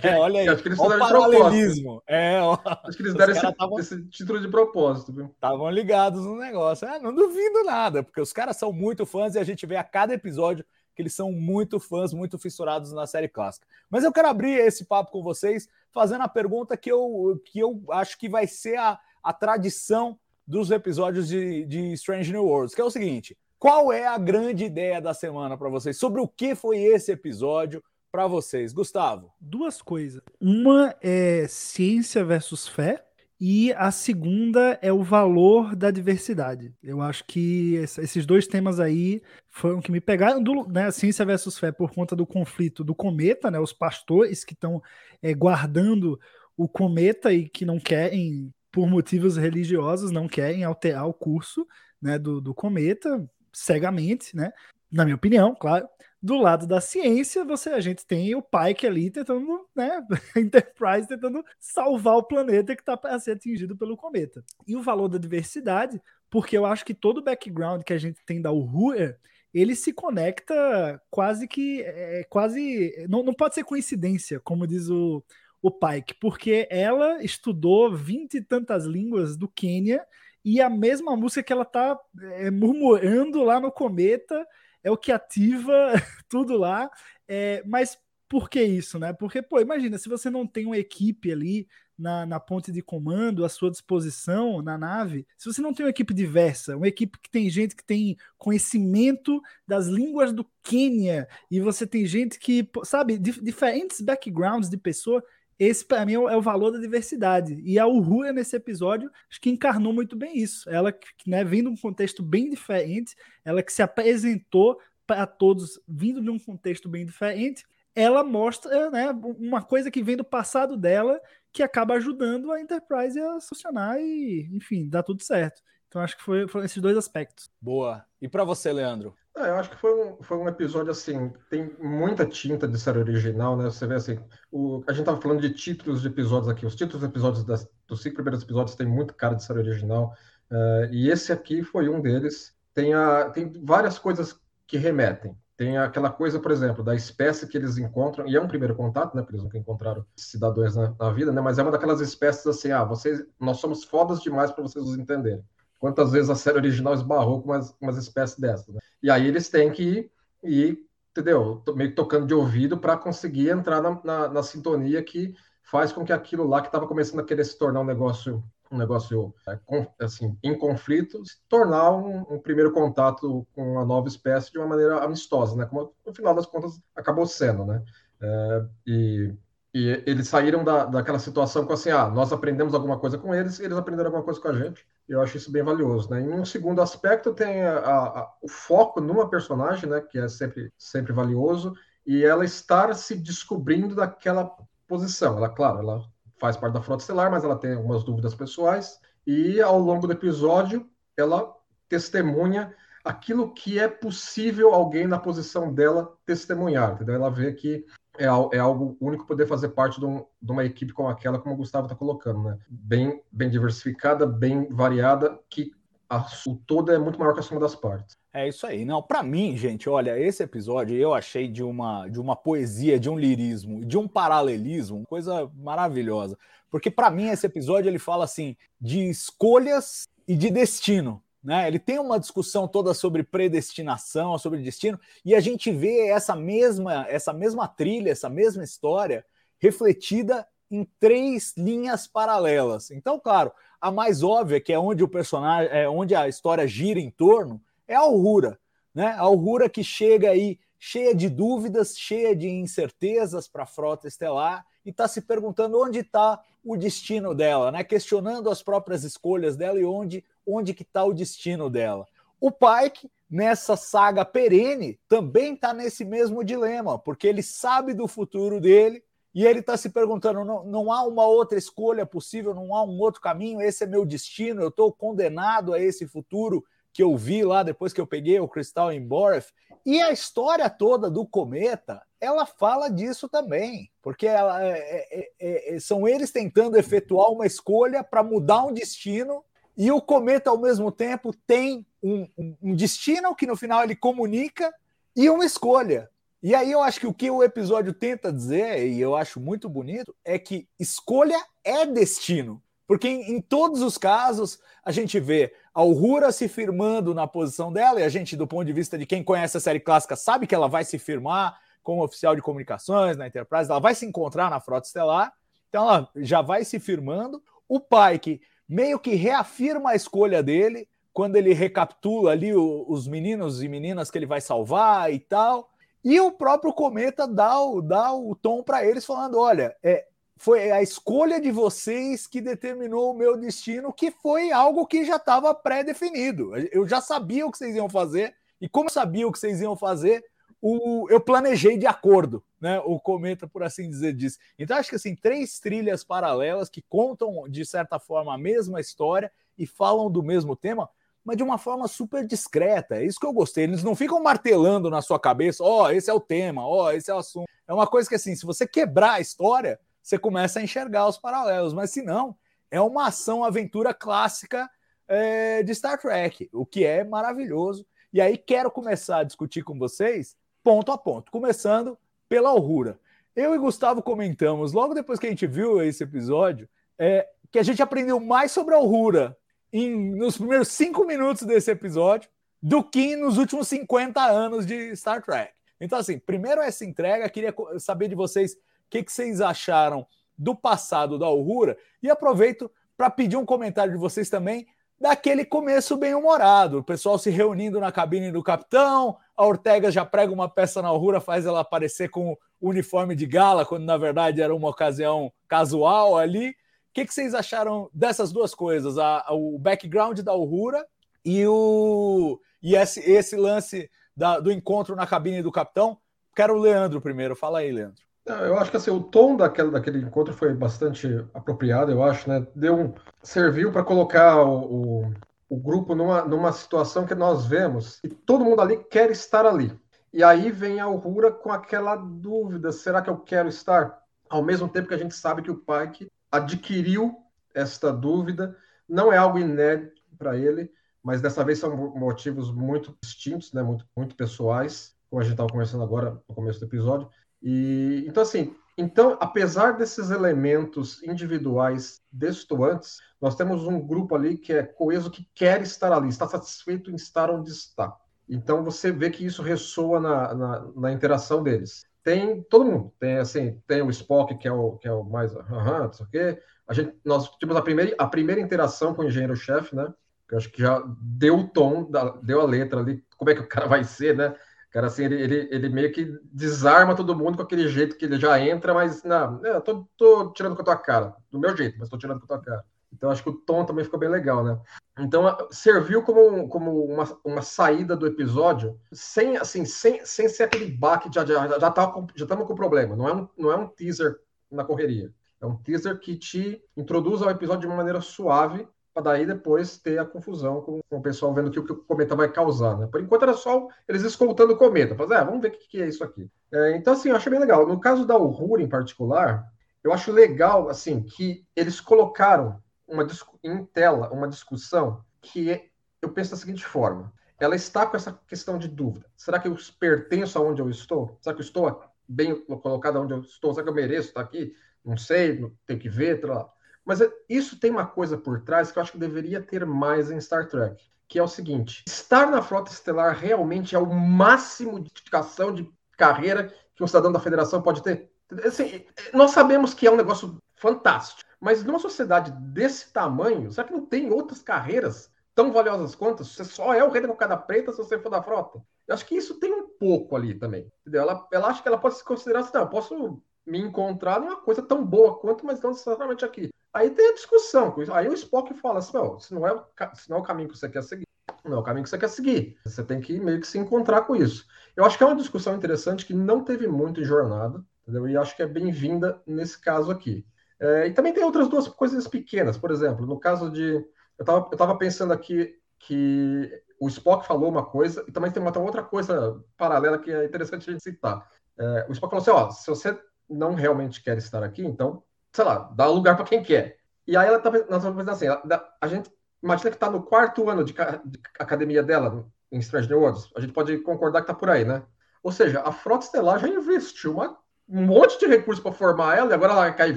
Que, 0.00 0.08
Olha 0.18 0.40
aí, 0.40 0.48
acho 0.48 0.62
que 0.62 0.68
eles 0.68 0.80
fizeram 0.80 1.50
de. 1.50 1.86
É, 2.06 2.40
ó, 2.40 2.58
acho 2.84 2.96
que 2.96 3.02
eles 3.02 3.14
deram 3.14 3.32
esse, 3.34 3.52
tavam, 3.52 3.78
esse, 3.78 4.02
título 4.06 4.40
de 4.40 4.48
propósito. 4.48 5.12
viu? 5.12 5.26
Estavam 5.26 5.70
ligados 5.70 6.24
no 6.24 6.38
negócio. 6.38 6.88
Ah, 6.88 6.98
não 6.98 7.14
duvido 7.14 7.64
nada, 7.64 8.02
porque 8.02 8.18
os 8.18 8.32
caras 8.32 8.56
são 8.56 8.72
muito 8.72 9.04
fãs 9.04 9.34
e 9.34 9.38
a 9.38 9.44
gente 9.44 9.66
vê 9.66 9.76
a 9.76 9.84
cada 9.84 10.14
episódio 10.14 10.64
que 10.94 11.02
eles 11.02 11.12
são 11.12 11.30
muito 11.30 11.78
fãs, 11.78 12.14
muito 12.14 12.38
fissurados 12.38 12.90
na 12.90 13.06
série 13.06 13.28
clássica. 13.28 13.66
Mas 13.90 14.04
eu 14.04 14.12
quero 14.12 14.28
abrir 14.28 14.52
esse 14.52 14.86
papo 14.86 15.12
com 15.12 15.22
vocês 15.22 15.68
fazendo 15.92 16.22
a 16.22 16.28
pergunta 16.28 16.78
que 16.78 16.90
eu, 16.90 17.38
que 17.44 17.58
eu 17.58 17.84
acho 17.90 18.18
que 18.18 18.26
vai 18.26 18.46
ser 18.46 18.78
a, 18.78 18.98
a 19.22 19.34
tradição 19.34 20.18
dos 20.46 20.70
episódios 20.70 21.28
de, 21.28 21.66
de 21.66 21.92
Strange 21.92 22.32
New 22.32 22.46
Worlds, 22.46 22.74
que 22.74 22.80
é 22.80 22.84
o 22.84 22.90
seguinte: 22.90 23.36
qual 23.60 23.92
é 23.92 24.06
a 24.06 24.16
grande 24.16 24.64
ideia 24.64 25.02
da 25.02 25.12
semana 25.12 25.54
para 25.54 25.68
vocês? 25.68 25.98
Sobre 25.98 26.18
o 26.18 26.26
que 26.26 26.54
foi 26.54 26.78
esse 26.78 27.12
episódio 27.12 27.84
para 28.10 28.26
vocês? 28.26 28.72
Gustavo. 28.72 29.30
Duas 29.38 29.82
coisas. 29.82 30.22
Uma 30.40 30.96
é 31.02 31.46
ciência 31.46 32.24
versus 32.24 32.66
fé. 32.66 33.04
E 33.38 33.72
a 33.74 33.90
segunda 33.90 34.78
é 34.82 34.92
o 34.92 35.02
valor 35.02 35.76
da 35.76 35.90
diversidade. 35.90 36.74
Eu 36.82 37.00
acho 37.02 37.24
que 37.26 37.74
esses 37.74 38.26
dois 38.26 38.46
temas 38.46 38.80
aí 38.80 39.22
foram 39.48 39.80
que 39.80 39.92
me 39.92 40.00
pegaram, 40.00 40.42
do, 40.42 40.66
né, 40.66 40.90
ciência 40.90 41.24
versus 41.24 41.58
fé, 41.58 41.72
por 41.72 41.90
conta 41.90 42.14
do 42.16 42.26
conflito 42.26 42.84
do 42.84 42.94
cometa, 42.94 43.50
né, 43.50 43.58
os 43.58 43.72
pastores 43.72 44.44
que 44.44 44.52
estão 44.52 44.82
é, 45.22 45.32
guardando 45.32 46.20
o 46.54 46.68
cometa 46.68 47.32
e 47.32 47.48
que 47.48 47.64
não 47.64 47.78
querem, 47.78 48.52
por 48.70 48.86
motivos 48.86 49.38
religiosos, 49.38 50.10
não 50.10 50.28
querem 50.28 50.64
alterar 50.64 51.06
o 51.06 51.14
curso 51.14 51.66
né, 52.00 52.18
do, 52.18 52.42
do 52.42 52.52
cometa, 52.52 53.26
cegamente, 53.52 54.36
né? 54.36 54.52
Na 54.90 55.04
minha 55.04 55.16
opinião, 55.16 55.54
claro. 55.54 55.88
Do 56.22 56.36
lado 56.36 56.66
da 56.66 56.80
ciência, 56.82 57.44
você 57.44 57.70
a 57.70 57.80
gente 57.80 58.06
tem 58.06 58.34
o 58.34 58.42
Pike 58.42 58.86
ali 58.86 59.10
tentando, 59.10 59.66
né? 59.74 60.04
Enterprise 60.36 61.08
tentando 61.08 61.42
salvar 61.58 62.16
o 62.16 62.22
planeta 62.22 62.76
que 62.76 62.82
está 62.82 62.96
para 62.96 63.18
ser 63.18 63.32
atingido 63.32 63.76
pelo 63.76 63.96
cometa. 63.96 64.44
E 64.66 64.76
o 64.76 64.82
valor 64.82 65.08
da 65.08 65.16
diversidade, 65.16 66.00
porque 66.28 66.56
eu 66.56 66.66
acho 66.66 66.84
que 66.84 66.92
todo 66.92 67.18
o 67.18 67.24
background 67.24 67.82
que 67.82 67.92
a 67.92 67.98
gente 67.98 68.20
tem 68.26 68.40
da 68.40 68.52
Uhura, 68.52 69.18
ele 69.52 69.74
se 69.74 69.92
conecta 69.92 71.00
quase 71.10 71.48
que 71.48 71.82
é, 71.82 72.24
quase 72.28 73.06
não, 73.08 73.22
não 73.22 73.34
pode 73.34 73.54
ser 73.54 73.64
coincidência, 73.64 74.38
como 74.40 74.66
diz 74.66 74.88
o, 74.88 75.24
o 75.62 75.70
Pike, 75.70 76.14
porque 76.20 76.68
ela 76.70 77.22
estudou 77.22 77.94
vinte 77.94 78.34
e 78.34 78.42
tantas 78.42 78.84
línguas 78.84 79.36
do 79.36 79.48
Quênia 79.48 80.04
e 80.44 80.60
a 80.60 80.70
mesma 80.70 81.16
música 81.16 81.42
que 81.42 81.52
ela 81.52 81.64
tá 81.64 81.98
é, 82.20 82.50
murmurando 82.50 83.42
lá 83.42 83.60
no 83.60 83.70
cometa 83.70 84.46
é 84.82 84.90
o 84.90 84.96
que 84.96 85.12
ativa 85.12 85.92
tudo 86.28 86.56
lá. 86.56 86.90
É, 87.28 87.62
mas 87.66 87.98
por 88.28 88.48
que 88.48 88.62
isso, 88.62 88.98
né? 88.98 89.12
Porque, 89.12 89.42
pô, 89.42 89.60
imagina, 89.60 89.98
se 89.98 90.08
você 90.08 90.30
não 90.30 90.46
tem 90.46 90.64
uma 90.64 90.78
equipe 90.78 91.32
ali 91.32 91.66
na, 91.98 92.24
na 92.24 92.38
ponte 92.38 92.70
de 92.70 92.80
comando 92.80 93.44
à 93.44 93.48
sua 93.48 93.70
disposição 93.70 94.62
na 94.62 94.78
nave, 94.78 95.26
se 95.36 95.52
você 95.52 95.60
não 95.60 95.74
tem 95.74 95.84
uma 95.84 95.90
equipe 95.90 96.14
diversa, 96.14 96.76
uma 96.76 96.86
equipe 96.86 97.18
que 97.18 97.28
tem 97.28 97.50
gente 97.50 97.74
que 97.74 97.84
tem 97.84 98.16
conhecimento 98.38 99.42
das 99.66 99.86
línguas 99.88 100.32
do 100.32 100.48
Quênia, 100.62 101.28
e 101.50 101.60
você 101.60 101.84
tem 101.86 102.06
gente 102.06 102.38
que, 102.38 102.70
sabe, 102.84 103.18
dif 103.18 103.42
diferentes 103.42 104.00
backgrounds 104.00 104.70
de 104.70 104.76
pessoa, 104.76 105.22
esse, 105.60 105.84
para 105.84 106.06
mim, 106.06 106.12
é, 106.12 106.14
é 106.14 106.36
o 106.36 106.40
valor 106.40 106.70
da 106.70 106.78
diversidade. 106.78 107.60
E 107.62 107.78
a 107.78 107.86
Uhura, 107.86 108.32
nesse 108.32 108.56
episódio, 108.56 109.10
acho 109.28 109.38
que 109.38 109.50
encarnou 109.50 109.92
muito 109.92 110.16
bem 110.16 110.38
isso. 110.38 110.68
Ela, 110.70 110.98
né, 111.26 111.44
vindo 111.44 111.68
de 111.68 111.74
um 111.74 111.76
contexto 111.76 112.22
bem 112.22 112.48
diferente, 112.48 113.14
ela 113.44 113.62
que 113.62 113.70
se 113.70 113.82
apresentou 113.82 114.80
para 115.06 115.26
todos 115.26 115.78
vindo 115.86 116.22
de 116.22 116.30
um 116.30 116.38
contexto 116.38 116.88
bem 116.88 117.04
diferente, 117.04 117.66
ela 117.94 118.24
mostra 118.24 118.90
né, 118.90 119.10
uma 119.38 119.62
coisa 119.62 119.90
que 119.90 120.02
vem 120.02 120.16
do 120.16 120.24
passado 120.24 120.78
dela 120.78 121.20
que 121.52 121.62
acaba 121.62 121.94
ajudando 121.94 122.50
a 122.50 122.60
Enterprise 122.60 123.20
a 123.20 123.38
funcionar 123.40 124.00
e, 124.00 124.48
enfim, 124.52 124.88
dá 124.88 125.02
tudo 125.02 125.22
certo. 125.22 125.60
Então 125.88 126.00
acho 126.00 126.16
que 126.16 126.22
foi, 126.22 126.48
foram 126.48 126.64
esses 126.64 126.80
dois 126.80 126.96
aspectos. 126.96 127.50
Boa. 127.60 128.06
E 128.22 128.28
para 128.28 128.44
você, 128.44 128.72
Leandro? 128.72 129.14
Ah, 129.36 129.46
eu 129.46 129.54
acho 129.54 129.70
que 129.70 129.76
foi 129.76 129.94
um, 129.94 130.22
foi 130.22 130.36
um 130.36 130.48
episódio 130.48 130.90
assim, 130.90 131.32
tem 131.48 131.74
muita 131.78 132.26
tinta 132.26 132.66
de 132.66 132.78
série 132.78 132.98
original, 132.98 133.56
né? 133.56 133.64
Você 133.64 133.86
vê 133.86 133.94
assim, 133.94 134.18
o, 134.50 134.82
a 134.86 134.92
gente 134.92 135.06
tava 135.06 135.20
falando 135.20 135.40
de 135.40 135.50
títulos 135.54 136.02
de 136.02 136.08
episódios 136.08 136.48
aqui, 136.48 136.66
os 136.66 136.74
títulos 136.74 137.00
de 137.00 137.06
episódios 137.06 137.44
das, 137.44 137.68
dos 137.86 138.02
cinco 138.02 138.16
primeiros 138.16 138.42
episódios 138.42 138.76
tem 138.76 138.86
muito 138.86 139.14
cara 139.14 139.34
de 139.34 139.44
série 139.44 139.60
original. 139.60 140.12
Uh, 140.50 140.92
e 140.92 141.08
esse 141.10 141.32
aqui 141.32 141.62
foi 141.62 141.88
um 141.88 142.00
deles. 142.00 142.56
Tem, 142.74 142.92
a, 142.92 143.30
tem 143.30 143.52
várias 143.64 143.98
coisas 143.98 144.38
que 144.66 144.76
remetem. 144.76 145.36
Tem 145.56 145.76
aquela 145.78 146.10
coisa, 146.10 146.40
por 146.40 146.50
exemplo, 146.50 146.82
da 146.82 146.94
espécie 146.94 147.46
que 147.46 147.56
eles 147.56 147.76
encontram, 147.76 148.26
e 148.26 148.34
é 148.34 148.40
um 148.40 148.48
primeiro 148.48 148.74
contato, 148.74 149.14
né? 149.14 149.22
Porque 149.22 149.34
eles 149.36 149.44
nunca 149.44 149.58
encontraram 149.58 150.04
cidadãos 150.16 150.74
na, 150.74 150.94
na, 150.98 151.10
vida, 151.12 151.30
né? 151.32 151.40
Mas 151.40 151.58
é 151.58 151.62
uma 151.62 151.70
daquelas 151.70 152.00
espécies 152.00 152.46
assim, 152.46 152.72
ah, 152.72 152.82
vocês, 152.82 153.22
nós 153.38 153.58
somos 153.58 153.84
fodas 153.84 154.20
demais 154.20 154.50
para 154.50 154.62
vocês 154.62 154.84
nos 154.84 154.98
entenderem. 154.98 155.44
Quantas 155.78 156.12
vezes 156.12 156.30
a 156.30 156.34
série 156.34 156.56
original 156.56 156.94
esbarrou 156.94 157.42
com 157.42 157.50
umas, 157.50 157.76
umas 157.80 157.96
espécies 157.98 158.38
dessas, 158.38 158.74
né? 158.74 158.80
E 159.02 159.10
aí 159.10 159.26
eles 159.26 159.48
têm 159.48 159.72
que 159.72 159.82
ir, 159.82 160.12
ir 160.42 160.90
entendeu? 161.10 161.62
Meio 161.74 161.90
que 161.90 161.96
tocando 161.96 162.26
de 162.26 162.34
ouvido 162.34 162.78
para 162.78 162.96
conseguir 162.96 163.50
entrar 163.50 163.82
na, 163.82 164.00
na, 164.04 164.28
na, 164.28 164.42
sintonia 164.42 165.02
que 165.02 165.34
faz 165.62 165.92
com 165.92 166.04
que 166.04 166.12
aquilo 166.12 166.46
lá 166.46 166.60
que 166.60 166.68
estava 166.68 166.86
começando 166.86 167.20
a 167.20 167.24
querer 167.24 167.44
se 167.44 167.58
tornar 167.58 167.80
um 167.80 167.84
negócio 167.84 168.42
um 168.70 168.78
negócio 168.78 169.34
é, 169.48 169.58
assim 170.00 170.38
em 170.44 170.56
conflito 170.56 171.24
se 171.24 171.38
tornar 171.48 171.90
um, 171.90 172.20
um, 172.30 172.38
primeiro 172.38 172.72
contato 172.72 173.44
com 173.52 173.72
uma 173.72 173.84
nova 173.84 174.06
espécie 174.06 174.52
de 174.52 174.58
uma 174.58 174.68
maneira 174.68 175.02
amistosa, 175.02 175.56
né? 175.56 175.66
Como 175.66 175.92
no 176.06 176.14
final 176.14 176.34
das 176.34 176.46
contas 176.46 176.80
acabou 176.94 177.26
sendo, 177.26 177.64
né? 177.64 177.82
É, 178.22 178.64
e, 178.86 179.34
e, 179.74 180.02
eles 180.06 180.28
saíram 180.28 180.62
da, 180.62 180.84
daquela 180.84 181.18
situação 181.18 181.66
com 181.66 181.72
assim, 181.72 181.90
ah, 181.90 182.08
nós 182.08 182.32
aprendemos 182.32 182.74
alguma 182.74 182.98
coisa 182.98 183.18
com 183.18 183.34
eles, 183.34 183.58
eles 183.58 183.76
aprenderam 183.76 184.08
alguma 184.08 184.24
coisa 184.24 184.40
com 184.40 184.48
a 184.48 184.52
gente. 184.52 184.86
Eu 185.10 185.20
acho 185.20 185.36
isso 185.36 185.50
bem 185.50 185.64
valioso, 185.64 186.08
né? 186.08 186.20
Em 186.20 186.32
um 186.32 186.44
segundo 186.44 186.80
aspecto 186.80 187.34
tem 187.34 187.62
a, 187.62 187.78
a, 187.78 188.32
o 188.40 188.48
foco 188.48 189.00
numa 189.00 189.28
personagem, 189.28 189.90
né? 189.90 190.00
Que 190.00 190.20
é 190.20 190.28
sempre 190.28 190.72
sempre 190.78 191.12
valioso 191.12 191.74
e 192.06 192.24
ela 192.24 192.44
estar 192.44 192.94
se 192.94 193.16
descobrindo 193.16 193.96
daquela 193.96 194.56
posição. 194.86 195.36
Ela, 195.36 195.48
claro, 195.48 195.80
ela 195.80 196.04
faz 196.38 196.56
parte 196.56 196.74
da 196.74 196.80
frota 196.80 197.02
estelar, 197.02 197.28
mas 197.28 197.42
ela 197.42 197.58
tem 197.58 197.74
algumas 197.74 198.04
dúvidas 198.04 198.36
pessoais 198.36 199.00
e 199.26 199.60
ao 199.60 199.80
longo 199.80 200.06
do 200.06 200.12
episódio 200.12 200.88
ela 201.16 201.52
testemunha 201.88 202.72
aquilo 203.04 203.52
que 203.52 203.80
é 203.80 203.88
possível 203.88 204.72
alguém 204.72 205.08
na 205.08 205.18
posição 205.18 205.74
dela 205.74 206.16
testemunhar, 206.24 206.92
entendeu? 206.92 207.16
Ela 207.16 207.30
vê 207.30 207.52
que 207.52 207.84
é, 208.18 208.24
é 208.24 208.58
algo 208.58 208.96
único 209.00 209.26
poder 209.26 209.46
fazer 209.46 209.70
parte 209.70 209.98
de, 209.98 210.06
um, 210.06 210.24
de, 210.40 210.52
uma 210.52 210.64
equipe 210.64 210.92
como 210.92 211.08
aquela, 211.08 211.38
como 211.38 211.54
o 211.54 211.58
Gustavo 211.58 211.86
está 211.86 211.96
colocando, 211.96 212.42
né? 212.42 212.58
Bem, 212.68 213.22
bem 213.30 213.48
diversificada, 213.48 214.26
bem 214.26 214.68
variada, 214.68 215.38
que 215.48 215.72
a, 216.08 216.26
o 216.46 216.56
todo 216.56 216.92
é 216.92 216.98
muito 216.98 217.18
maior 217.18 217.32
que 217.32 217.40
a 217.40 217.42
soma 217.42 217.60
das 217.60 217.74
partes. 217.74 218.16
É 218.32 218.48
isso 218.48 218.66
aí. 218.66 218.84
Não, 218.84 219.02
para 219.02 219.22
mim, 219.22 219.56
gente, 219.56 219.88
olha, 219.88 220.18
esse 220.18 220.42
episódio 220.42 220.96
eu 220.96 221.14
achei 221.14 221.48
de 221.48 221.62
uma 221.62 222.08
de 222.08 222.20
uma 222.20 222.36
poesia, 222.36 222.98
de 222.98 223.08
um 223.08 223.18
lirismo, 223.18 223.84
de 223.84 223.96
um 223.96 224.06
paralelismo, 224.06 225.06
coisa 225.06 225.50
maravilhosa. 225.54 226.36
Porque 226.70 226.90
para 226.90 227.10
mim 227.10 227.28
esse 227.28 227.46
episódio 227.46 227.88
ele 227.88 227.98
fala 227.98 228.24
assim 228.24 228.56
de 228.80 229.08
escolhas 229.08 230.04
e 230.26 230.36
de 230.36 230.50
destino, 230.50 231.22
né? 231.42 231.66
Ele 231.66 231.78
tem 231.78 231.98
uma 231.98 232.20
discussão 232.20 232.68
toda 232.68 232.92
sobre 232.92 233.22
predestinação, 233.22 234.36
sobre 234.38 234.62
destino, 234.62 235.00
e 235.24 235.34
a 235.34 235.40
gente 235.40 235.70
vê 235.70 236.08
essa 236.08 236.36
mesma 236.36 237.06
essa 237.08 237.32
mesma 237.32 237.66
trilha, 237.66 238.10
essa 238.10 238.28
mesma 238.28 238.62
história 238.62 239.24
refletida 239.58 240.46
em 240.70 240.86
três 240.98 241.54
linhas 241.56 242.06
paralelas. 242.06 242.90
Então, 242.90 243.18
claro, 243.18 243.52
a 243.80 243.90
mais 243.90 244.22
óbvia, 244.22 244.60
que 244.60 244.72
é 244.72 244.78
onde 244.78 245.02
o 245.02 245.08
personagem, 245.08 245.70
é 245.72 245.88
onde 245.88 246.14
a 246.14 246.28
história 246.28 246.66
gira 246.66 247.00
em 247.00 247.10
torno, 247.10 247.60
é 247.88 247.94
a 247.94 248.00
Aurora, 248.00 248.58
né? 248.94 249.06
A 249.06 249.22
Aurora 249.22 249.68
que 249.68 249.82
chega 249.82 250.30
aí 250.30 250.58
cheia 250.78 251.14
de 251.14 251.28
dúvidas, 251.28 251.98
cheia 251.98 252.34
de 252.34 252.48
incertezas 252.48 253.48
para 253.48 253.64
a 253.64 253.66
frota 253.66 254.08
estelar 254.08 254.64
e 254.84 254.90
está 254.90 255.06
se 255.08 255.20
perguntando 255.20 255.80
onde 255.80 256.00
está 256.00 256.42
o 256.64 256.76
destino 256.76 257.34
dela, 257.34 257.70
né? 257.70 257.84
Questionando 257.84 258.50
as 258.50 258.62
próprias 258.62 259.04
escolhas 259.04 259.56
dela 259.56 259.78
e 259.78 259.84
onde 259.84 260.24
onde 260.46 260.74
que 260.74 260.82
está 260.82 261.04
o 261.04 261.12
destino 261.12 261.70
dela. 261.70 262.06
O 262.40 262.50
Pike 262.50 263.10
nessa 263.30 263.76
saga 263.76 264.24
perene 264.24 264.98
também 265.08 265.54
está 265.54 265.72
nesse 265.72 266.04
mesmo 266.04 266.42
dilema, 266.42 266.98
porque 266.98 267.26
ele 267.26 267.42
sabe 267.42 267.94
do 267.94 268.08
futuro 268.08 268.60
dele 268.60 269.02
e 269.34 269.44
ele 269.44 269.60
está 269.60 269.76
se 269.76 269.90
perguntando: 269.90 270.44
não, 270.44 270.64
não 270.64 270.92
há 270.92 271.04
uma 271.04 271.26
outra 271.26 271.58
escolha 271.58 272.04
possível, 272.04 272.54
não 272.54 272.74
há 272.74 272.82
um 272.82 272.98
outro 272.98 273.20
caminho, 273.20 273.60
esse 273.60 273.84
é 273.84 273.86
meu 273.86 274.04
destino, 274.04 274.62
eu 274.62 274.68
estou 274.68 274.92
condenado 274.92 275.72
a 275.72 275.80
esse 275.80 276.06
futuro 276.06 276.64
que 276.92 277.02
eu 277.02 277.16
vi 277.16 277.44
lá 277.44 277.62
depois 277.62 277.92
que 277.92 278.00
eu 278.00 278.06
peguei 278.06 278.38
o 278.40 278.48
cristal 278.48 278.92
em 278.92 279.00
Borth. 279.00 279.48
E 279.84 280.00
a 280.02 280.12
história 280.12 280.68
toda 280.68 281.10
do 281.10 281.26
cometa, 281.26 282.02
ela 282.20 282.44
fala 282.44 282.90
disso 282.90 283.28
também, 283.28 283.90
porque 284.02 284.26
ela, 284.26 284.62
é, 284.64 284.78
é, 284.78 285.30
é, 285.40 285.76
é 285.76 285.80
são 285.80 286.06
eles 286.06 286.30
tentando 286.30 286.76
efetuar 286.76 287.30
uma 287.30 287.46
escolha 287.46 288.04
para 288.04 288.22
mudar 288.22 288.64
um 288.64 288.72
destino, 288.72 289.42
e 289.76 289.90
o 289.90 290.00
cometa, 290.00 290.50
ao 290.50 290.58
mesmo 290.58 290.92
tempo, 290.92 291.32
tem 291.46 291.86
um, 292.02 292.28
um, 292.36 292.56
um 292.62 292.74
destino 292.74 293.34
que 293.34 293.46
no 293.46 293.56
final 293.56 293.82
ele 293.82 293.96
comunica 293.96 294.70
e 295.16 295.30
uma 295.30 295.44
escolha. 295.44 296.10
E 296.42 296.54
aí 296.54 296.70
eu 296.70 296.82
acho 296.82 297.00
que 297.00 297.06
o 297.06 297.14
que 297.14 297.30
o 297.30 297.42
episódio 297.42 297.92
tenta 297.92 298.32
dizer, 298.32 298.86
e 298.86 299.00
eu 299.00 299.14
acho 299.14 299.40
muito 299.40 299.68
bonito, 299.68 300.14
é 300.24 300.38
que 300.38 300.68
escolha 300.78 301.38
é 301.64 301.86
destino. 301.86 302.62
Porque 302.86 303.08
em, 303.08 303.36
em, 303.36 303.40
todos 303.40 303.82
os 303.82 303.96
casos 303.96 304.58
a 304.84 304.90
gente 304.90 305.20
vê 305.20 305.54
a 305.72 305.82
Uhura 305.82 306.32
se 306.32 306.48
firmando 306.48 307.14
na 307.14 307.26
posição 307.26 307.72
dela, 307.72 308.00
e 308.00 308.02
a 308.02 308.08
gente, 308.08 308.36
do 308.36 308.46
ponto 308.46 308.64
de 308.64 308.72
vista 308.72 308.98
de 308.98 309.06
quem 309.06 309.22
conhece 309.22 309.56
a 309.56 309.60
série 309.60 309.80
clássica, 309.80 310.16
sabe 310.16 310.46
que 310.46 310.54
ela 310.54 310.68
vai 310.68 310.84
se 310.84 310.98
firmar 310.98 311.58
como 311.82 312.04
oficial 312.04 312.34
de 312.34 312.42
comunicações 312.42 313.16
na 313.16 313.26
Enterprise, 313.26 313.70
ela 313.70 313.80
vai 313.80 313.94
se 313.94 314.04
encontrar 314.04 314.50
na 314.50 314.60
Frota 314.60 314.86
Estelar, 314.86 315.32
então 315.68 315.88
ela 315.88 316.08
já 316.16 316.42
vai 316.42 316.64
se 316.64 316.78
firmando. 316.78 317.42
O 317.68 317.80
Pike 317.80 318.40
meio 318.68 318.98
que 318.98 319.14
reafirma 319.14 319.90
a 319.90 319.96
escolha 319.96 320.42
dele 320.42 320.88
quando 321.12 321.36
ele 321.36 321.52
recapitula 321.52 322.32
ali 322.32 322.54
o, 322.54 322.84
os 322.88 323.06
meninos 323.06 323.62
e 323.62 323.68
meninas 323.68 324.10
que 324.10 324.18
ele 324.18 324.26
vai 324.26 324.40
salvar 324.40 325.12
e 325.12 325.18
tal. 325.18 325.70
E 326.04 326.18
o 326.20 326.32
próprio 326.32 326.72
Cometa 326.72 327.26
dá 327.26 327.60
o, 327.60 327.80
dá 327.80 328.12
o 328.12 328.34
tom 328.34 328.62
para 328.62 328.84
eles, 328.84 329.04
falando: 329.04 329.38
olha, 329.38 329.76
é, 329.82 330.06
foi 330.40 330.70
a 330.70 330.80
escolha 330.80 331.38
de 331.38 331.50
vocês 331.50 332.26
que 332.26 332.40
determinou 332.40 333.10
o 333.10 333.14
meu 333.14 333.36
destino, 333.36 333.92
que 333.92 334.10
foi 334.10 334.50
algo 334.50 334.86
que 334.86 335.04
já 335.04 335.16
estava 335.16 335.54
pré-definido. 335.54 336.56
Eu 336.72 336.88
já 336.88 336.98
sabia 336.98 337.46
o 337.46 337.52
que 337.52 337.58
vocês 337.58 337.76
iam 337.76 337.90
fazer, 337.90 338.34
e 338.58 338.66
como 338.66 338.86
eu 338.86 338.92
sabia 338.92 339.28
o 339.28 339.32
que 339.32 339.38
vocês 339.38 339.60
iam 339.60 339.76
fazer, 339.76 340.24
o, 340.58 341.06
eu 341.10 341.20
planejei 341.20 341.76
de 341.76 341.86
acordo, 341.86 342.42
né? 342.58 342.80
O 342.86 342.98
cometa, 342.98 343.46
por 343.46 343.62
assim 343.62 343.86
dizer, 343.90 344.14
diz. 344.14 344.38
Então, 344.58 344.78
acho 344.78 344.88
que 344.88 344.96
assim, 344.96 345.14
três 345.14 345.60
trilhas 345.60 346.02
paralelas 346.02 346.70
que 346.70 346.80
contam, 346.88 347.46
de 347.46 347.66
certa 347.66 347.98
forma, 347.98 348.34
a 348.34 348.38
mesma 348.38 348.80
história 348.80 349.30
e 349.58 349.66
falam 349.66 350.10
do 350.10 350.22
mesmo 350.22 350.56
tema, 350.56 350.88
mas 351.22 351.36
de 351.36 351.42
uma 351.42 351.58
forma 351.58 351.86
super 351.86 352.26
discreta. 352.26 352.96
É 352.96 353.04
isso 353.04 353.20
que 353.20 353.26
eu 353.26 353.32
gostei. 353.34 353.64
Eles 353.64 353.84
não 353.84 353.94
ficam 353.94 354.22
martelando 354.22 354.88
na 354.88 355.02
sua 355.02 355.20
cabeça, 355.20 355.62
ó, 355.62 355.82
oh, 355.82 355.90
esse 355.90 356.08
é 356.08 356.14
o 356.14 356.20
tema, 356.20 356.66
ó, 356.66 356.86
oh, 356.86 356.90
esse 356.92 357.10
é 357.10 357.14
o 357.14 357.18
assunto. 357.18 357.46
É 357.68 357.74
uma 357.74 357.86
coisa 357.86 358.08
que, 358.08 358.14
assim, 358.14 358.34
se 358.34 358.46
você 358.46 358.66
quebrar 358.66 359.12
a 359.12 359.20
história 359.20 359.78
você 360.10 360.18
começa 360.18 360.58
a 360.58 360.62
enxergar 360.62 361.06
os 361.06 361.16
paralelos. 361.16 361.72
Mas 361.72 361.92
se 361.92 362.02
não, 362.02 362.36
é 362.68 362.80
uma 362.80 363.06
ação-aventura 363.06 363.94
clássica 363.94 364.68
é, 365.06 365.62
de 365.62 365.72
Star 365.72 365.98
Trek, 366.00 366.50
o 366.52 366.66
que 366.66 366.84
é 366.84 367.04
maravilhoso. 367.04 367.86
E 368.12 368.20
aí 368.20 368.36
quero 368.36 368.72
começar 368.72 369.18
a 369.18 369.24
discutir 369.24 369.62
com 369.62 369.78
vocês 369.78 370.36
ponto 370.64 370.90
a 370.90 370.98
ponto, 370.98 371.30
começando 371.30 371.96
pela 372.28 372.50
Aurora. 372.50 372.98
Eu 373.36 373.54
e 373.54 373.58
Gustavo 373.58 374.02
comentamos, 374.02 374.72
logo 374.72 374.94
depois 374.94 375.20
que 375.20 375.26
a 375.26 375.30
gente 375.30 375.46
viu 375.46 375.80
esse 375.80 376.02
episódio, 376.02 376.68
é, 376.98 377.28
que 377.52 377.58
a 377.58 377.62
gente 377.62 377.80
aprendeu 377.80 378.18
mais 378.18 378.50
sobre 378.50 378.74
a 378.74 378.78
Aurora 378.78 379.38
em, 379.72 380.16
nos 380.16 380.36
primeiros 380.36 380.68
cinco 380.68 381.04
minutos 381.04 381.44
desse 381.44 381.70
episódio 381.70 382.28
do 382.60 382.82
que 382.82 383.14
nos 383.14 383.38
últimos 383.38 383.68
50 383.68 384.20
anos 384.20 384.66
de 384.66 384.94
Star 384.96 385.22
Trek. 385.24 385.52
Então, 385.80 386.00
assim, 386.00 386.18
primeiro 386.18 386.60
essa 386.60 386.84
entrega, 386.84 387.30
queria 387.30 387.54
saber 387.78 388.08
de 388.08 388.16
vocês 388.16 388.56
que, 388.90 389.02
que 389.02 389.12
vocês 389.12 389.40
acharam 389.40 390.06
do 390.36 390.54
passado 390.54 391.18
da 391.18 391.26
Aurora 391.26 391.76
e 392.02 392.10
aproveito 392.10 392.70
para 392.96 393.08
pedir 393.08 393.36
um 393.36 393.46
comentário 393.46 393.92
de 393.92 393.98
vocês 393.98 394.28
também 394.28 394.66
daquele 395.00 395.46
começo 395.46 395.96
bem-humorado, 395.96 396.78
o 396.78 396.84
pessoal 396.84 397.18
se 397.18 397.30
reunindo 397.30 397.80
na 397.80 397.90
cabine 397.90 398.30
do 398.30 398.42
capitão, 398.42 399.16
a 399.34 399.46
Ortega 399.46 399.90
já 399.90 400.04
prega 400.04 400.30
uma 400.30 400.48
peça 400.48 400.82
na 400.82 400.88
Aurora, 400.88 401.20
faz 401.20 401.46
ela 401.46 401.60
aparecer 401.60 402.10
com 402.10 402.36
o 402.60 402.68
uniforme 402.68 403.16
de 403.16 403.24
gala, 403.24 403.64
quando 403.64 403.84
na 403.84 403.96
verdade 403.96 404.42
era 404.42 404.54
uma 404.54 404.68
ocasião 404.68 405.32
casual 405.48 406.18
ali. 406.18 406.50
O 406.50 406.54
que, 406.92 407.06
que 407.06 407.14
vocês 407.14 407.34
acharam 407.34 407.88
dessas 407.94 408.30
duas 408.30 408.54
coisas? 408.54 408.98
A, 408.98 409.24
a, 409.26 409.32
o 409.32 409.58
background 409.58 410.20
da 410.20 410.32
Aurora 410.32 410.84
e, 411.24 411.46
o, 411.46 412.38
e 412.62 412.76
esse, 412.76 413.00
esse 413.00 413.36
lance 413.36 413.90
da, 414.14 414.38
do 414.38 414.52
encontro 414.52 414.94
na 414.94 415.06
cabine 415.06 415.42
do 415.42 415.52
capitão? 415.52 415.96
Quero 416.36 416.56
o 416.56 416.60
Leandro 416.60 417.00
primeiro. 417.00 417.34
Fala 417.34 417.60
aí, 417.60 417.72
Leandro. 417.72 418.09
Eu 418.30 418.58
acho 418.58 418.70
que 418.70 418.76
assim, 418.76 418.90
o 418.90 419.02
tom 419.02 419.36
daquele, 419.36 419.70
daquele 419.70 419.98
encontro 419.98 420.32
foi 420.32 420.54
bastante 420.54 421.24
apropriado, 421.34 421.90
eu 421.90 422.02
acho, 422.02 422.28
né? 422.28 422.46
Deu 422.54 422.74
um, 422.76 422.94
serviu 423.22 423.72
para 423.72 423.84
colocar 423.84 424.42
o, 424.42 425.04
o, 425.04 425.14
o, 425.48 425.56
grupo 425.56 425.94
numa, 425.94 426.22
numa 426.22 426.52
situação 426.52 427.06
que 427.06 427.14
nós 427.14 427.46
vemos 427.46 427.98
e 428.04 428.08
todo 428.08 428.44
mundo 428.44 428.60
ali 428.60 428.76
quer 428.84 429.10
estar 429.10 429.44
ali. 429.46 429.78
E 430.12 430.24
aí 430.24 430.50
vem 430.50 430.80
a 430.80 430.84
Aurora 430.84 431.30
com 431.30 431.50
aquela 431.50 431.96
dúvida: 431.96 432.72
será 432.72 433.00
que 433.00 433.10
eu 433.10 433.16
quero 433.16 433.48
estar? 433.48 434.00
Ao 434.28 434.42
mesmo 434.42 434.68
tempo 434.68 434.88
que 434.88 434.94
a 434.94 434.98
gente 434.98 435.14
sabe 435.14 435.42
que 435.42 435.50
o 435.50 435.58
Pike 435.58 436.10
adquiriu 436.30 437.16
esta 437.54 437.92
dúvida, 437.92 438.56
não 438.88 439.12
é 439.12 439.16
algo 439.16 439.38
inédito 439.38 440.00
para 440.16 440.36
ele, 440.36 440.70
mas 441.02 441.20
dessa 441.20 441.42
vez 441.42 441.58
são 441.58 441.74
motivos 441.96 442.52
muito 442.52 442.96
distintos, 443.02 443.52
né? 443.52 443.62
Muito, 443.62 443.86
muito 443.96 444.14
pessoais, 444.14 444.94
como 445.08 445.20
a 445.20 445.24
gente 445.24 445.32
estava 445.32 445.48
conversando 445.48 445.82
agora 445.82 446.20
no 446.28 446.34
começo 446.34 446.60
do 446.60 446.66
episódio. 446.66 447.08
E 447.42 448.04
então 448.06 448.22
assim, 448.22 448.54
então, 448.80 449.18
apesar 449.20 449.72
desses 449.72 450.10
elementos 450.10 451.02
individuais 451.02 452.00
destoantes, 452.10 452.98
nós 453.20 453.34
temos 453.34 453.66
um 453.66 453.78
grupo 453.78 454.14
ali 454.14 454.38
que 454.38 454.54
é 454.54 454.62
coeso, 454.62 455.10
que 455.10 455.28
quer 455.34 455.60
estar 455.60 455.92
ali, 455.92 456.08
está 456.08 456.26
satisfeito 456.26 456.90
em 456.90 456.94
estar 456.94 457.30
onde 457.30 457.50
está. 457.50 457.94
Então, 458.26 458.64
você 458.64 458.90
vê 458.90 459.10
que 459.10 459.26
isso 459.26 459.42
ressoa 459.42 460.00
na, 460.00 460.34
na, 460.34 460.72
na 460.74 460.92
interação 460.92 461.42
deles. 461.42 461.82
Tem 462.02 462.42
todo 462.44 462.64
mundo, 462.64 462.92
tem 462.98 463.18
assim, 463.18 463.60
tem 463.66 463.82
o 463.82 463.90
Spock, 463.90 464.34
que 464.38 464.48
é 464.48 464.52
o, 464.52 464.78
que 464.78 464.88
é 464.88 464.92
o 464.92 465.04
mais, 465.04 465.36
aham, 465.36 465.84
não 465.84 465.92
sei 465.92 466.06
o 466.06 466.08
quê. 466.08 466.42
A 466.66 466.72
gente, 466.72 466.96
nós 467.04 467.28
tivemos 467.36 467.60
a 467.60 467.62
primeira, 467.62 467.94
a 467.98 468.06
primeira 468.06 468.40
interação 468.40 468.94
com 468.94 469.02
o 469.02 469.04
engenheiro-chefe, 469.04 469.76
né? 469.76 469.92
Que 470.26 470.34
eu 470.34 470.38
acho 470.38 470.50
que 470.50 470.62
já 470.62 470.82
deu 471.02 471.40
o 471.40 471.48
tom, 471.48 471.90
da, 471.90 472.12
deu 472.22 472.40
a 472.40 472.46
letra 472.46 472.80
ali, 472.80 473.04
como 473.18 473.30
é 473.30 473.34
que 473.34 473.42
o 473.42 473.48
cara 473.48 473.66
vai 473.66 473.84
ser, 473.84 474.16
né? 474.16 474.34
Cara, 474.70 474.86
assim, 474.86 475.04
ele, 475.04 475.20
ele, 475.20 475.48
ele 475.50 475.68
meio 475.68 475.92
que 475.92 476.04
desarma 476.24 476.94
todo 476.94 477.16
mundo 477.16 477.36
com 477.36 477.42
aquele 477.42 477.68
jeito 477.68 477.96
que 477.96 478.04
ele 478.04 478.18
já 478.18 478.40
entra, 478.40 478.72
mas 478.72 479.02
não, 479.02 479.44
eu 479.44 479.60
tô, 479.60 479.86
tô 479.96 480.32
tirando 480.32 480.54
com 480.54 480.62
a 480.62 480.64
tua 480.64 480.76
cara, 480.76 481.14
do 481.30 481.38
meu 481.38 481.56
jeito, 481.56 481.76
mas 481.78 481.88
tô 481.88 481.98
tirando 481.98 482.18
com 482.18 482.24
a 482.24 482.28
tua 482.28 482.40
cara. 482.40 482.64
Então 482.92 483.10
acho 483.10 483.22
que 483.22 483.30
o 483.30 483.34
tom 483.34 483.64
também 483.64 483.84
ficou 483.84 484.00
bem 484.00 484.08
legal, 484.08 484.44
né? 484.44 484.58
Então 484.98 485.24
serviu 485.50 486.02
como, 486.02 486.48
como 486.48 486.84
uma, 486.84 487.04
uma 487.24 487.42
saída 487.42 487.96
do 487.96 488.06
episódio, 488.06 488.78
sem 488.92 489.36
assim, 489.36 489.64
sem, 489.64 490.04
sem 490.04 490.28
ser 490.28 490.44
aquele 490.44 490.66
baque 490.66 491.08
de 491.08 491.14
já, 491.14 491.24
já, 491.24 491.58
já, 491.58 491.70
tá, 491.70 491.92
já 492.14 492.24
estamos 492.24 492.46
com 492.46 492.54
problema. 492.54 492.96
Não 492.96 493.08
é, 493.08 493.14
um, 493.14 493.28
não 493.38 493.52
é 493.52 493.56
um 493.56 493.68
teaser 493.68 494.18
na 494.50 494.64
correria. 494.64 495.12
É 495.40 495.46
um 495.46 495.56
teaser 495.56 495.98
que 495.98 496.16
te 496.16 496.62
introduz 496.76 497.22
ao 497.22 497.30
episódio 497.30 497.62
de 497.62 497.66
uma 497.66 497.76
maneira 497.76 498.00
suave 498.00 498.68
para 498.92 499.02
daí 499.02 499.26
depois 499.26 499.78
ter 499.78 499.98
a 499.98 500.04
confusão 500.04 500.60
com, 500.60 500.80
com, 500.88 500.98
o 500.98 501.02
pessoal 501.02 501.32
vendo 501.32 501.50
que 501.50 501.58
o 501.58 501.64
que 501.64 501.72
o 501.72 501.76
cometa 501.76 502.16
vai 502.16 502.30
causar, 502.30 502.76
né? 502.76 502.86
Por 502.86 503.00
enquanto 503.00 503.22
era 503.22 503.34
só 503.34 503.68
eles 503.88 504.02
escoltando 504.02 504.52
o 504.52 504.56
cometa, 504.56 504.96
fazer, 504.96 505.14
ah, 505.14 505.24
vamos 505.24 505.40
ver 505.40 505.48
o 505.48 505.50
que, 505.52 505.68
que 505.68 505.82
é 505.82 505.88
isso 505.88 506.02
aqui. 506.02 506.28
É, 506.52 506.76
então, 506.76 506.92
assim, 506.92 507.10
eu 507.10 507.16
achei 507.16 507.30
bem 507.30 507.40
legal. 507.40 507.66
No 507.66 507.78
caso 507.78 508.04
da 508.04 508.18
Uhura, 508.18 508.62
em 508.62 508.68
particular, 508.68 509.46
eu 509.82 509.92
acho 509.92 510.12
legal, 510.12 510.68
assim, 510.68 511.02
que 511.02 511.46
eles 511.54 511.80
colocaram 511.80 512.60
uma, 512.86 513.06
em 513.42 513.64
tela 513.64 514.10
uma 514.12 514.28
discussão 514.28 515.04
que 515.20 515.50
é, 515.50 515.66
eu 516.02 516.10
penso 516.10 516.32
da 516.32 516.36
seguinte 516.36 516.64
forma. 516.64 517.12
Ela 517.38 517.54
está 517.54 517.86
com 517.86 517.96
essa 517.96 518.12
questão 518.26 518.58
de 518.58 518.68
dúvida. 518.68 519.06
Será 519.16 519.38
que 519.38 519.48
eu 519.48 519.56
pertenço 519.78 520.38
aonde 520.38 520.60
eu 520.60 520.68
estou? 520.68 521.16
Será 521.22 521.34
que 521.34 521.40
eu 521.40 521.44
estou 521.44 521.82
bem 522.06 522.34
colocado 522.44 523.00
onde 523.00 523.14
eu 523.14 523.20
estou? 523.20 523.54
Será 523.54 523.64
que 523.64 523.70
eu 523.70 523.74
mereço 523.74 524.08
estar 524.08 524.20
aqui? 524.20 524.54
Não 524.84 524.96
sei, 524.96 525.50
tenho 525.66 525.78
que 525.78 525.88
ver, 525.88 526.22
lá. 526.24 526.50
Mas 526.84 527.00
é, 527.00 527.10
isso 527.28 527.58
tem 527.58 527.70
uma 527.70 527.86
coisa 527.86 528.16
por 528.16 528.42
trás 528.42 528.70
que 528.72 528.78
eu 528.78 528.82
acho 528.82 528.92
que 528.92 528.98
deveria 528.98 529.42
ter 529.42 529.64
mais 529.66 530.10
em 530.10 530.20
Star 530.20 530.48
Trek, 530.48 530.82
que 531.06 531.18
é 531.18 531.22
o 531.22 531.28
seguinte: 531.28 531.84
estar 531.86 532.30
na 532.30 532.42
frota 532.42 532.72
estelar 532.72 533.16
realmente 533.16 533.74
é 533.74 533.78
o 533.78 533.86
máximo 533.86 534.80
de 534.80 534.90
dedicação 534.92 535.54
de 535.54 535.70
carreira 535.96 536.54
que 536.74 536.82
um 536.82 536.86
cidadão 536.86 537.12
da 537.12 537.20
Federação 537.20 537.60
pode 537.62 537.82
ter. 537.82 538.10
Assim, 538.44 538.86
nós 539.12 539.32
sabemos 539.32 539.74
que 539.74 539.86
é 539.86 539.90
um 539.90 539.96
negócio 539.96 540.38
fantástico, 540.54 541.28
mas 541.40 541.64
numa 541.64 541.78
sociedade 541.78 542.30
desse 542.52 542.92
tamanho, 542.92 543.50
será 543.50 543.66
que 543.66 543.72
não 543.72 543.84
tem 543.84 544.10
outras 544.10 544.40
carreiras 544.40 545.10
tão 545.34 545.52
valiosas 545.52 545.94
quanto? 545.94 546.24
Você 546.24 546.44
só 546.44 546.72
é 546.74 546.84
o 546.84 546.90
rei 546.90 547.02
da 547.02 547.08
cocada 547.08 547.36
preta 547.36 547.72
se 547.72 547.78
você 547.78 547.98
for 547.98 548.10
da 548.10 548.22
frota. 548.22 548.62
Eu 548.86 548.94
acho 548.94 549.06
que 549.06 549.14
isso 549.14 549.38
tem 549.38 549.52
um 549.52 549.68
pouco 549.68 550.16
ali 550.16 550.34
também. 550.34 550.70
Entendeu? 550.80 551.02
Ela, 551.02 551.28
ela 551.32 551.48
acha 551.48 551.62
que 551.62 551.68
ela 551.68 551.78
pode 551.78 551.96
se 551.96 552.04
considerar 552.04 552.40
assim, 552.40 552.50
não, 552.54 552.62
eu 552.62 552.68
posso 552.68 553.22
me 553.46 553.58
encontrar 553.58 554.20
numa 554.20 554.36
coisa 554.36 554.62
tão 554.62 554.84
boa 554.84 555.18
quanto, 555.18 555.44
mas 555.46 555.60
não 555.60 555.70
necessariamente 555.70 556.24
aqui. 556.24 556.50
Aí 556.72 556.90
tem 556.90 557.10
a 557.10 557.14
discussão. 557.14 557.74
Aí 557.92 558.08
o 558.08 558.14
Spock 558.14 558.54
fala 558.54 558.78
assim: 558.78 558.96
não, 558.96 559.18
se 559.18 559.34
não, 559.34 559.46
é 559.46 559.52
o, 559.52 559.64
não 560.08 560.16
é 560.18 560.20
o 560.20 560.22
caminho 560.22 560.48
que 560.48 560.56
você 560.56 560.68
quer 560.68 560.82
seguir, 560.82 561.06
não 561.44 561.58
é 561.58 561.60
o 561.60 561.62
caminho 561.62 561.84
que 561.84 561.90
você 561.90 561.98
quer 561.98 562.08
seguir. 562.08 562.58
Você 562.64 562.84
tem 562.84 563.00
que 563.00 563.18
meio 563.18 563.40
que 563.40 563.46
se 563.46 563.58
encontrar 563.58 564.02
com 564.02 564.14
isso. 564.14 564.46
Eu 564.76 564.84
acho 564.84 564.96
que 564.96 565.02
é 565.02 565.06
uma 565.06 565.16
discussão 565.16 565.54
interessante 565.56 566.06
que 566.06 566.14
não 566.14 566.44
teve 566.44 566.68
muito 566.68 567.00
em 567.00 567.04
jornada, 567.04 567.64
entendeu? 567.82 568.08
E 568.08 568.16
acho 568.16 568.36
que 568.36 568.42
é 568.42 568.46
bem-vinda 568.46 569.20
nesse 569.26 569.60
caso 569.60 569.90
aqui. 569.90 570.24
É, 570.60 570.86
e 570.86 570.92
também 570.92 571.12
tem 571.12 571.24
outras 571.24 571.48
duas 571.48 571.66
coisas 571.68 572.06
pequenas. 572.06 572.56
Por 572.56 572.70
exemplo, 572.70 573.06
no 573.06 573.18
caso 573.18 573.50
de. 573.50 573.72
Eu 574.18 574.22
estava 574.22 574.48
eu 574.52 574.58
tava 574.58 574.76
pensando 574.76 575.12
aqui 575.12 575.58
que 575.78 576.62
o 576.78 576.88
Spock 576.88 577.26
falou 577.26 577.50
uma 577.50 577.64
coisa, 577.64 578.04
e 578.06 578.12
também 578.12 578.30
tem 578.30 578.42
uma 578.42 578.56
outra 578.58 578.82
coisa 578.82 579.42
paralela 579.56 579.98
que 579.98 580.10
é 580.10 580.24
interessante 580.24 580.68
a 580.68 580.72
gente 580.72 580.82
citar. 580.82 581.26
É, 581.58 581.86
o 581.88 581.92
Spock 581.92 582.10
falou 582.10 582.22
assim: 582.22 582.30
ó, 582.30 582.50
se 582.50 582.68
você 582.68 582.98
não 583.28 583.54
realmente 583.54 584.02
quer 584.02 584.18
estar 584.18 584.42
aqui, 584.42 584.64
então, 584.64 585.02
sei 585.32 585.44
lá, 585.44 585.70
dá 585.74 585.86
lugar 585.86 586.16
para 586.16 586.24
quem 586.24 586.42
quer. 586.42 586.78
E 587.06 587.16
aí 587.16 587.26
ela 587.26 587.38
tá, 587.38 587.50
nós 587.50 587.62
estamos 587.62 587.96
pensando 587.96 588.10
assim, 588.10 588.28
a, 588.28 588.68
a 588.80 588.86
gente 588.86 589.10
imagina 589.42 589.70
que 589.70 589.76
está 589.76 589.90
no 589.90 590.02
quarto 590.02 590.48
ano 590.48 590.64
de, 590.64 590.72
de, 590.72 591.20
academia 591.38 591.82
dela 591.82 592.26
em 592.52 592.58
Strange 592.58 592.88
New 592.88 593.00
Worlds. 593.00 593.30
A 593.36 593.40
gente 593.40 593.52
pode 593.52 593.76
concordar 593.78 594.20
que 594.20 594.24
está 594.24 594.34
por 594.34 594.50
aí, 594.50 594.64
né? 594.64 594.82
Ou 595.22 595.32
seja, 595.32 595.62
a 595.64 595.72
Frota 595.72 596.04
Estelar 596.04 596.38
já 596.38 596.48
investiu 596.48 597.12
uma, 597.12 597.38
um 597.68 597.84
monte 597.84 598.18
de 598.18 598.26
recursos 598.26 598.62
para 598.62 598.72
formar 598.72 599.16
ela 599.18 599.30
e 599.30 599.34
agora 599.34 599.52
ela 599.52 599.62
vai 599.62 599.76
cair 599.76 599.96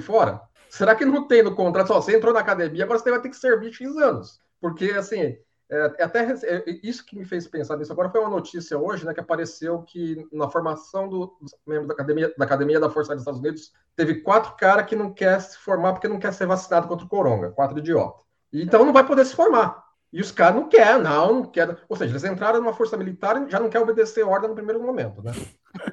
fora? 0.00 0.40
Será 0.68 0.94
que 0.94 1.04
não 1.04 1.26
tem 1.26 1.42
no 1.42 1.54
contrato? 1.54 1.88
Só, 1.88 2.00
você 2.00 2.16
entrou 2.16 2.32
na 2.32 2.40
academia, 2.40 2.84
agora 2.84 2.98
você 2.98 3.10
vai 3.10 3.20
ter 3.20 3.28
que 3.28 3.36
servir 3.36 3.72
X 3.72 3.96
anos. 3.96 4.40
Porque, 4.60 4.90
assim, 4.90 5.36
é, 5.70 5.94
é, 5.98 6.04
até 6.04 6.20
é, 6.20 6.64
isso 6.82 7.04
que 7.04 7.16
me 7.16 7.24
fez 7.24 7.46
pensar 7.48 7.76
nisso 7.76 7.92
agora 7.92 8.10
foi 8.10 8.20
uma 8.20 8.30
notícia 8.30 8.78
hoje, 8.78 9.06
né, 9.06 9.14
que 9.14 9.20
apareceu 9.20 9.82
que 9.82 10.26
na 10.30 10.48
formação 10.48 11.08
do, 11.08 11.36
dos 11.40 11.54
membros 11.66 11.88
da 11.88 11.94
academia, 11.94 12.34
da 12.36 12.44
academia 12.44 12.80
da 12.80 12.90
Força 12.90 13.12
dos 13.12 13.22
Estados 13.22 13.40
Unidos 13.40 13.72
teve 13.96 14.16
quatro 14.16 14.54
caras 14.56 14.86
que 14.86 14.94
não 14.94 15.12
quer 15.12 15.40
se 15.40 15.56
formar 15.58 15.92
porque 15.92 16.08
não 16.08 16.18
quer 16.18 16.32
ser 16.32 16.46
vacinado 16.46 16.86
contra 16.86 17.06
o 17.06 17.08
coronga, 17.08 17.50
quatro 17.50 17.78
idiota. 17.78 18.22
E, 18.52 18.62
então 18.62 18.84
não 18.84 18.92
vai 18.92 19.06
poder 19.06 19.24
se 19.24 19.34
formar. 19.34 19.82
E 20.12 20.20
os 20.20 20.30
caras 20.30 20.54
não 20.54 20.68
querem, 20.68 21.02
não, 21.02 21.34
não 21.34 21.44
querem. 21.44 21.76
Ou 21.88 21.96
seja, 21.96 22.12
eles 22.12 22.22
entraram 22.22 22.60
numa 22.60 22.72
força 22.72 22.96
militar 22.96 23.42
e 23.42 23.50
já 23.50 23.58
não 23.58 23.68
quer 23.68 23.80
obedecer 23.80 24.22
ordem 24.22 24.48
no 24.48 24.54
primeiro 24.54 24.80
momento, 24.80 25.20
né? 25.20 25.32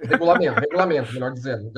Regulamento, 0.04 0.60
regulamento, 0.62 1.12
melhor 1.12 1.32
dizendo. 1.32 1.72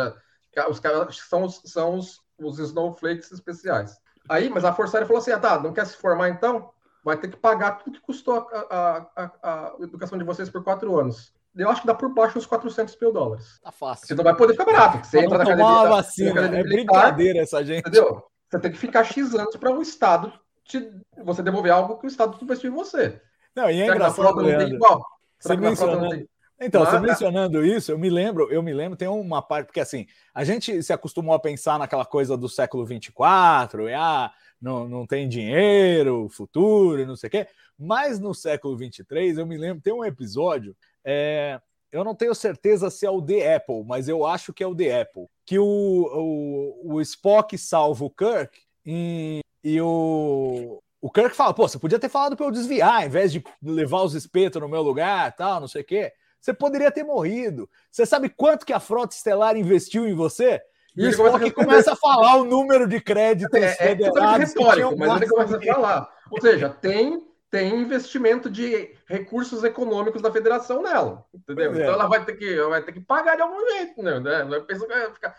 Os 0.67 0.79
caras 0.79 1.17
são, 1.19 1.43
os, 1.43 1.61
são 1.63 1.97
os, 1.97 2.19
os 2.37 2.59
snowflakes 2.59 3.31
especiais. 3.31 3.97
Aí, 4.27 4.49
mas 4.49 4.65
a 4.65 4.73
Força 4.73 4.97
Aérea 4.97 5.07
falou 5.07 5.21
assim: 5.21 5.31
ah, 5.31 5.39
tá, 5.39 5.57
não 5.57 5.71
quer 5.71 5.85
se 5.85 5.95
formar 5.95 6.27
então? 6.29 6.72
Vai 7.03 7.17
ter 7.17 7.29
que 7.29 7.37
pagar 7.37 7.79
tudo 7.79 7.99
que 7.99 8.01
custou 8.01 8.47
a, 8.51 9.07
a, 9.15 9.23
a, 9.23 9.31
a 9.43 9.75
educação 9.81 10.17
de 10.17 10.23
vocês 10.23 10.49
por 10.49 10.63
quatro 10.63 10.97
anos. 10.97 11.33
Eu 11.55 11.69
acho 11.69 11.81
que 11.81 11.87
dá 11.87 11.93
por 11.93 12.09
baixo 12.09 12.39
uns 12.39 12.45
400 12.45 12.97
mil 12.99 13.11
dólares. 13.11 13.59
Tá 13.61 13.71
fácil. 13.71 14.07
Você 14.07 14.15
não 14.15 14.23
vai 14.23 14.35
poder 14.35 14.53
ficar 14.53 14.65
barato. 14.65 15.05
Você 15.05 15.19
entra 15.19 15.37
na 15.37 15.43
academia, 15.43 15.65
uma 15.65 15.89
vacina. 15.89 16.31
Academia 16.31 16.59
é 16.59 16.63
militar, 16.63 17.01
brincadeira 17.01 17.39
essa 17.39 17.63
gente. 17.63 17.81
Entendeu? 17.81 18.23
Você 18.49 18.59
tem 18.59 18.71
que 18.71 18.77
ficar 18.77 19.03
X 19.03 19.35
anos 19.35 19.55
para 19.55 19.71
o 19.71 19.81
Estado 19.81 20.33
te, 20.65 20.91
você 21.23 21.43
devolver 21.43 21.71
algo 21.71 21.97
que 21.97 22.05
o 22.05 22.07
Estado 22.07 22.37
investiu 22.41 22.71
em 22.71 22.75
você. 22.75 23.21
Não, 23.55 23.69
e 23.69 23.81
é 23.81 23.85
Será 23.85 23.95
engraçado, 23.95 24.35
não 24.35 24.57
tem 24.57 24.73
igual? 24.73 25.05
Você 25.39 25.57
mencionando... 25.57 26.27
Então, 26.59 26.85
você 26.85 26.99
mencionando 26.99 27.65
isso, 27.65 27.91
eu 27.91 27.97
me 27.97 28.09
lembro, 28.09 28.49
eu 28.49 28.63
me 28.63 28.73
lembro, 28.73 28.97
tem 28.97 29.07
uma 29.07 29.41
parte, 29.41 29.65
porque 29.65 29.81
assim, 29.81 30.07
a 30.33 30.45
gente 30.45 30.81
se 30.81 30.93
acostumou 30.93 31.35
a 31.35 31.39
pensar 31.39 31.77
naquela 31.77 32.05
coisa 32.05 32.37
do 32.37 32.47
século 32.47 32.85
24, 32.85 33.89
e 33.89 33.93
ah, 33.93 34.31
não, 34.63 34.87
não 34.87 35.05
tem 35.05 35.27
dinheiro, 35.27 36.29
futuro, 36.29 37.05
não 37.05 37.17
sei 37.17 37.27
o 37.27 37.31
quê. 37.31 37.47
Mas 37.77 38.17
no 38.17 38.33
século 38.33 38.77
23, 38.77 39.37
eu 39.37 39.45
me 39.45 39.57
lembro, 39.57 39.83
tem 39.83 39.91
um 39.91 40.05
episódio, 40.05 40.73
é, 41.03 41.59
eu 41.91 42.01
não 42.01 42.15
tenho 42.15 42.33
certeza 42.33 42.89
se 42.89 43.05
é 43.05 43.11
o 43.11 43.21
The 43.21 43.55
Apple, 43.55 43.83
mas 43.85 44.07
eu 44.07 44.25
acho 44.25 44.53
que 44.53 44.63
é 44.63 44.67
o 44.67 44.73
The 44.73 45.01
Apple, 45.01 45.25
que 45.45 45.59
o, 45.59 45.65
o, 45.65 46.93
o 46.93 47.01
Spock 47.01 47.57
salva 47.57 48.05
o 48.05 48.09
Kirk 48.09 48.57
e, 48.85 49.41
e 49.61 49.81
o, 49.81 50.81
o 51.01 51.11
Kirk 51.11 51.35
fala, 51.35 51.53
pô, 51.53 51.67
você 51.67 51.77
podia 51.77 51.99
ter 51.99 52.07
falado 52.07 52.37
para 52.37 52.45
eu 52.45 52.51
desviar, 52.51 53.01
ao 53.01 53.05
invés 53.05 53.33
de 53.33 53.43
levar 53.61 54.03
os 54.03 54.13
espetos 54.13 54.61
no 54.61 54.69
meu 54.69 54.81
lugar, 54.81 55.35
tal, 55.35 55.59
não 55.59 55.67
sei 55.67 55.81
o 55.81 55.85
quê. 55.85 56.13
Você 56.39 56.53
poderia 56.53 56.91
ter 56.91 57.03
morrido. 57.03 57.69
Você 57.91 58.05
sabe 58.05 58.29
quanto 58.29 58.65
que 58.65 58.73
a 58.73 58.79
frota 58.79 59.15
estelar 59.15 59.57
investiu 59.57 60.07
em 60.07 60.13
você? 60.13 60.61
E 60.95 61.07
o 61.07 61.09
Spock 61.09 61.51
começa 61.51 61.93
a 61.93 61.95
falar 61.95 62.35
o 62.35 62.43
número 62.43 62.87
de 62.87 63.01
créditos 63.01 63.59
é, 63.59 63.65
é 63.65 63.73
federados. 63.73 64.55
É 64.55 64.59
retórico, 64.59 64.97
mas 64.97 65.21
ele 65.21 65.29
começa 65.29 65.57
a 65.57 65.61
falar. 65.61 66.09
Ou 66.29 66.41
seja, 66.41 66.69
tem, 66.69 67.27
tem 67.49 67.81
investimento 67.81 68.49
de 68.49 68.95
recursos 69.07 69.63
econômicos 69.63 70.21
da 70.21 70.31
federação 70.31 70.83
nela. 70.83 71.25
Entendeu? 71.33 71.73
É. 71.73 71.81
Então 71.81 71.93
ela 71.93 72.07
vai 72.07 72.23
ter, 72.23 72.35
que, 72.35 72.61
vai 72.63 72.83
ter 72.83 72.91
que 72.91 73.01
pagar 73.01 73.35
de 73.35 73.41
algum 73.41 73.59
jeito. 73.71 74.03
Né? 74.03 74.19
Não 74.19 74.53
é 74.55 74.59
pensa 74.59 74.85
que 74.85 74.93
vai 74.93 75.11
ficar, 75.11 75.35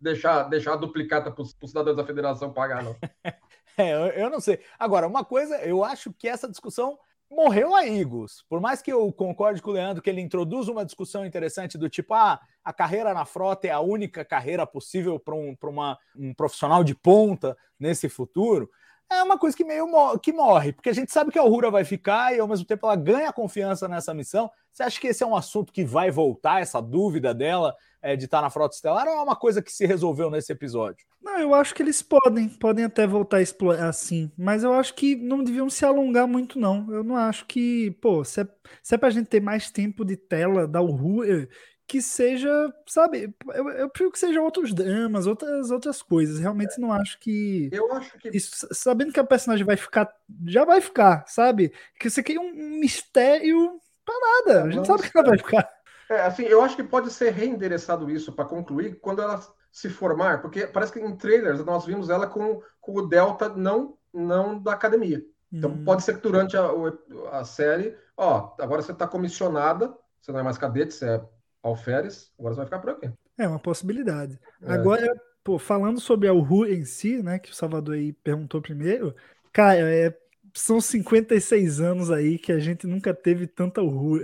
deixar, 0.00 0.42
deixar 0.44 0.74
a 0.74 0.76
duplicata 0.76 1.30
para 1.30 1.42
os 1.42 1.56
cidadãos 1.66 1.96
da 1.96 2.06
federação 2.06 2.52
pagar, 2.52 2.84
não. 2.84 2.96
é, 3.76 4.22
eu 4.22 4.30
não 4.30 4.40
sei. 4.40 4.60
Agora, 4.78 5.06
uma 5.08 5.24
coisa, 5.24 5.56
eu 5.62 5.82
acho 5.82 6.12
que 6.12 6.28
essa 6.28 6.48
discussão 6.48 6.96
morreu 7.30 7.74
aí, 7.74 8.02
Gus. 8.04 8.44
Por 8.48 8.60
mais 8.60 8.80
que 8.80 8.92
eu 8.92 9.12
concorde 9.12 9.60
com 9.60 9.70
o 9.70 9.74
Leandro 9.74 10.02
que 10.02 10.10
ele 10.10 10.20
introduz 10.20 10.68
uma 10.68 10.84
discussão 10.84 11.24
interessante 11.24 11.76
do 11.76 11.88
tipo, 11.88 12.14
ah, 12.14 12.40
a 12.64 12.72
carreira 12.72 13.12
na 13.12 13.24
frota 13.24 13.66
é 13.66 13.70
a 13.70 13.80
única 13.80 14.24
carreira 14.24 14.66
possível 14.66 15.18
para 15.18 15.34
um, 15.34 15.56
um 16.16 16.34
profissional 16.34 16.82
de 16.82 16.94
ponta 16.94 17.56
nesse 17.78 18.08
futuro. 18.08 18.70
é 19.10 19.22
uma 19.22 19.38
coisa 19.38 19.56
que 19.56 19.64
meio 19.64 19.86
mo 19.86 20.18
que 20.18 20.32
morre, 20.32 20.72
porque 20.72 20.88
a 20.88 20.94
gente 20.94 21.12
sabe 21.12 21.30
que 21.30 21.38
a 21.38 21.44
Uhura 21.44 21.70
vai 21.70 21.84
ficar 21.84 22.34
e 22.34 22.40
ao 22.40 22.48
mesmo 22.48 22.66
tempo 22.66 22.86
ela 22.86 22.96
ganha 22.96 23.32
confiança 23.32 23.86
nessa 23.88 24.12
missão. 24.12 24.50
Você 24.72 24.82
acha 24.82 25.00
que 25.00 25.08
esse 25.08 25.22
é 25.22 25.26
um 25.26 25.36
assunto 25.36 25.72
que 25.72 25.84
vai 25.84 26.10
voltar, 26.10 26.60
essa 26.60 26.80
dúvida 26.80 27.32
dela 27.32 27.74
é, 28.06 28.14
de 28.14 28.26
estar 28.26 28.40
na 28.40 28.50
Frota 28.50 28.76
Estelar, 28.76 29.08
ou 29.08 29.14
é 29.14 29.22
uma 29.22 29.34
coisa 29.34 29.60
que 29.60 29.72
se 29.72 29.84
resolveu 29.84 30.30
nesse 30.30 30.52
episódio? 30.52 31.04
Não, 31.20 31.40
eu 31.40 31.52
acho 31.52 31.74
que 31.74 31.82
eles 31.82 32.00
podem, 32.02 32.48
podem 32.48 32.84
até 32.84 33.04
voltar 33.04 33.38
a 33.38 33.42
explorar 33.42 33.88
assim, 33.88 34.30
mas 34.38 34.62
eu 34.62 34.72
acho 34.72 34.94
que 34.94 35.16
não 35.16 35.42
deviam 35.42 35.68
se 35.68 35.84
alongar 35.84 36.28
muito, 36.28 36.56
não. 36.56 36.86
Eu 36.92 37.02
não 37.02 37.16
acho 37.16 37.44
que, 37.46 37.90
pô, 38.00 38.24
se 38.24 38.42
é, 38.42 38.48
se 38.80 38.94
é 38.94 38.98
pra 38.98 39.10
gente 39.10 39.26
ter 39.26 39.40
mais 39.40 39.72
tempo 39.72 40.04
de 40.04 40.16
tela 40.16 40.68
da 40.68 40.80
Uhura, 40.80 41.48
que 41.84 42.00
seja, 42.00 42.48
sabe, 42.86 43.34
eu, 43.54 43.68
eu 43.70 43.90
prefiro 43.90 44.12
que 44.12 44.18
seja 44.18 44.40
outros 44.40 44.72
dramas, 44.72 45.26
outras, 45.26 45.72
outras 45.72 46.00
coisas. 46.00 46.38
Realmente 46.38 46.80
não 46.80 46.92
acho 46.92 47.18
que. 47.18 47.68
Eu 47.72 47.92
acho 47.92 48.16
que. 48.18 48.28
Isso, 48.28 48.68
sabendo 48.70 49.12
que 49.12 49.20
a 49.20 49.24
personagem 49.24 49.66
vai 49.66 49.76
ficar, 49.76 50.08
já 50.46 50.64
vai 50.64 50.80
ficar, 50.80 51.24
sabe? 51.26 51.72
Que 51.98 52.08
você 52.08 52.22
quer 52.22 52.38
um 52.38 52.52
mistério 52.78 53.80
pra 54.04 54.14
nada. 54.20 54.62
A 54.62 54.70
gente 54.70 54.76
Não, 54.76 54.84
sabe 54.84 55.10
que 55.10 55.18
ela 55.18 55.28
vai 55.28 55.38
ficar. 55.38 55.75
É, 56.10 56.20
assim, 56.22 56.44
eu 56.44 56.62
acho 56.62 56.76
que 56.76 56.84
pode 56.84 57.10
ser 57.10 57.30
reendereçado 57.32 58.10
isso 58.10 58.32
para 58.32 58.44
concluir 58.44 58.98
quando 59.00 59.22
ela 59.22 59.40
se 59.72 59.90
formar, 59.90 60.40
porque 60.40 60.66
parece 60.66 60.92
que 60.92 61.00
em 61.00 61.16
trailers 61.16 61.64
nós 61.64 61.84
vimos 61.84 62.08
ela 62.08 62.26
com, 62.26 62.62
com 62.80 62.92
o 62.92 63.06
Delta 63.06 63.48
não, 63.48 63.98
não 64.12 64.58
da 64.58 64.72
academia. 64.72 65.22
Então 65.52 65.70
Hum. 65.70 65.84
pode 65.84 66.02
ser 66.02 66.14
que 66.14 66.22
durante 66.22 66.56
a, 66.56 66.70
a 67.32 67.44
série, 67.44 67.96
ó, 68.16 68.54
agora 68.58 68.82
você 68.82 68.92
está 68.92 69.06
comissionada, 69.06 69.94
você 70.20 70.32
não 70.32 70.40
é 70.40 70.42
mais 70.42 70.58
cadete, 70.58 70.94
você 70.94 71.06
é 71.08 71.24
alferes, 71.62 72.32
agora 72.38 72.54
você 72.54 72.58
vai 72.58 72.66
ficar 72.66 72.78
por 72.78 72.90
aqui. 72.90 73.10
É 73.38 73.46
uma 73.46 73.58
possibilidade. 73.58 74.38
É. 74.62 74.72
Agora, 74.72 75.14
pô, 75.44 75.58
falando 75.58 76.00
sobre 76.00 76.28
a 76.28 76.32
Uhu 76.32 76.66
em 76.66 76.84
si, 76.84 77.22
né, 77.22 77.38
que 77.38 77.50
o 77.50 77.54
Salvador 77.54 77.94
aí 77.94 78.12
perguntou 78.12 78.62
primeiro, 78.62 79.14
cara, 79.52 79.78
é, 79.80 80.16
são 80.54 80.80
56 80.80 81.80
anos 81.80 82.10
aí 82.10 82.38
que 82.38 82.50
a 82.52 82.58
gente 82.58 82.86
nunca 82.86 83.12
teve 83.12 83.46
tanta 83.46 83.82
Uhu. 83.82 84.18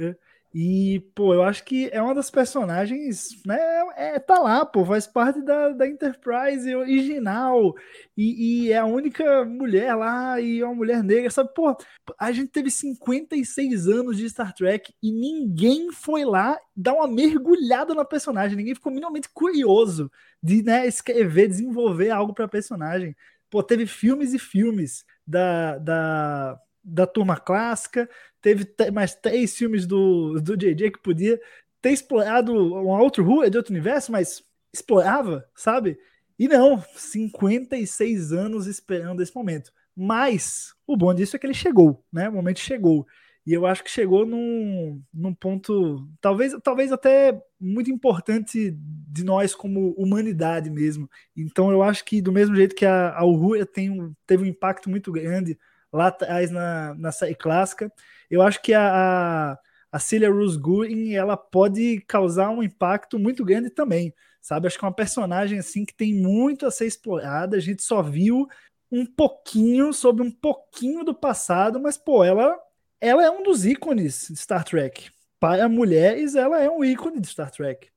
E, 0.54 1.00
pô, 1.14 1.32
eu 1.32 1.42
acho 1.42 1.64
que 1.64 1.88
é 1.92 2.02
uma 2.02 2.14
das 2.14 2.30
personagens, 2.30 3.42
né? 3.46 3.58
É, 3.96 4.18
tá 4.18 4.38
lá, 4.38 4.66
pô, 4.66 4.84
faz 4.84 5.06
parte 5.06 5.40
da, 5.40 5.70
da 5.70 5.88
Enterprise 5.88 6.74
original. 6.74 7.74
E, 8.14 8.66
e 8.66 8.72
é 8.72 8.76
a 8.78 8.84
única 8.84 9.46
mulher 9.46 9.94
lá, 9.94 10.38
e 10.38 10.60
é 10.60 10.64
uma 10.66 10.74
mulher 10.74 11.02
negra, 11.02 11.30
sabe? 11.30 11.48
Pô, 11.54 11.74
a 12.18 12.32
gente 12.32 12.50
teve 12.50 12.70
56 12.70 13.88
anos 13.88 14.18
de 14.18 14.28
Star 14.28 14.52
Trek 14.54 14.92
e 15.02 15.10
ninguém 15.10 15.90
foi 15.90 16.22
lá 16.24 16.58
dar 16.76 16.92
uma 16.94 17.08
mergulhada 17.08 17.94
na 17.94 18.04
personagem, 18.04 18.56
ninguém 18.56 18.74
ficou 18.74 18.92
minimamente 18.92 19.30
curioso 19.32 20.10
de 20.42 20.62
né, 20.62 20.86
escrever, 20.86 21.48
desenvolver 21.48 22.10
algo 22.10 22.34
pra 22.34 22.46
personagem. 22.46 23.16
Pô, 23.48 23.62
teve 23.62 23.86
filmes 23.86 24.34
e 24.34 24.38
filmes 24.38 25.04
da, 25.26 25.78
da, 25.78 26.60
da 26.84 27.06
turma 27.06 27.38
clássica, 27.38 28.08
teve 28.42 28.64
te- 28.64 28.90
mais 28.90 29.14
três 29.14 29.56
filmes 29.56 29.86
do, 29.86 30.40
do 30.40 30.56
JJ 30.56 30.90
que 30.90 31.00
podia 31.00 31.40
ter 31.80 31.90
explorado 31.90 32.52
uma 32.54 33.00
outra 33.00 33.22
rua 33.22 33.48
de 33.48 33.56
outro 33.56 33.72
universo, 33.72 34.12
mas 34.12 34.44
explorava, 34.72 35.44
sabe? 35.54 35.98
E 36.38 36.48
não, 36.48 36.82
56 36.96 38.32
anos 38.32 38.66
esperando 38.66 39.22
esse 39.22 39.34
momento. 39.34 39.72
Mas 39.96 40.74
o 40.86 40.96
bom 40.96 41.14
disso 41.14 41.36
é 41.36 41.38
que 41.38 41.46
ele 41.46 41.54
chegou, 41.54 42.04
né? 42.12 42.28
O 42.28 42.32
momento 42.32 42.60
chegou. 42.60 43.06
E 43.44 43.52
eu 43.52 43.66
acho 43.66 43.82
que 43.82 43.90
chegou 43.90 44.24
num, 44.24 45.02
num 45.12 45.34
ponto, 45.34 46.08
talvez, 46.20 46.54
talvez 46.62 46.92
até 46.92 47.42
muito 47.60 47.90
importante 47.90 48.70
de 48.76 49.24
nós 49.24 49.52
como 49.54 49.90
humanidade 49.94 50.70
mesmo. 50.70 51.10
Então 51.36 51.70
eu 51.72 51.82
acho 51.82 52.04
que 52.04 52.22
do 52.22 52.30
mesmo 52.32 52.54
jeito 52.54 52.74
que 52.74 52.86
a, 52.86 53.12
a 53.16 53.24
Uhura 53.24 53.66
tem 53.66 53.90
um, 53.90 54.14
teve 54.26 54.44
um 54.44 54.46
impacto 54.46 54.88
muito 54.88 55.10
grande 55.10 55.58
lá 55.92 56.08
atrás 56.08 56.50
na, 56.50 56.94
na 56.94 57.12
série 57.12 57.34
clássica, 57.34 57.92
eu 58.30 58.42
acho 58.42 58.62
que 58.62 58.72
a, 58.72 59.52
a, 59.52 59.58
a 59.92 59.98
Celia 59.98 60.30
Rose 60.30 60.58
Gurin, 60.58 61.12
ela 61.12 61.36
pode 61.36 62.00
causar 62.06 62.50
um 62.50 62.62
impacto 62.62 63.18
muito 63.18 63.44
grande 63.44 63.70
também, 63.70 64.14
sabe? 64.40 64.66
Acho 64.66 64.78
que 64.78 64.84
é 64.84 64.88
uma 64.88 64.94
personagem 64.94 65.58
assim 65.58 65.84
que 65.84 65.94
tem 65.94 66.14
muito 66.14 66.66
a 66.66 66.70
ser 66.70 66.86
explorada, 66.86 67.56
a 67.56 67.60
gente 67.60 67.82
só 67.82 68.02
viu 68.02 68.48
um 68.90 69.06
pouquinho 69.06 69.92
sobre 69.92 70.22
um 70.22 70.30
pouquinho 70.30 71.04
do 71.04 71.14
passado, 71.14 71.80
mas 71.80 71.96
pô, 71.96 72.24
ela 72.24 72.58
ela 73.02 73.24
é 73.24 73.28
um 73.28 73.42
dos 73.42 73.66
ícones 73.66 74.28
de 74.30 74.36
Star 74.36 74.64
Trek. 74.64 75.10
Para 75.40 75.68
mulheres, 75.68 76.36
ela 76.36 76.62
é 76.62 76.70
um 76.70 76.84
ícone 76.84 77.20
de 77.20 77.26
Star 77.26 77.50
Trek. 77.50 77.88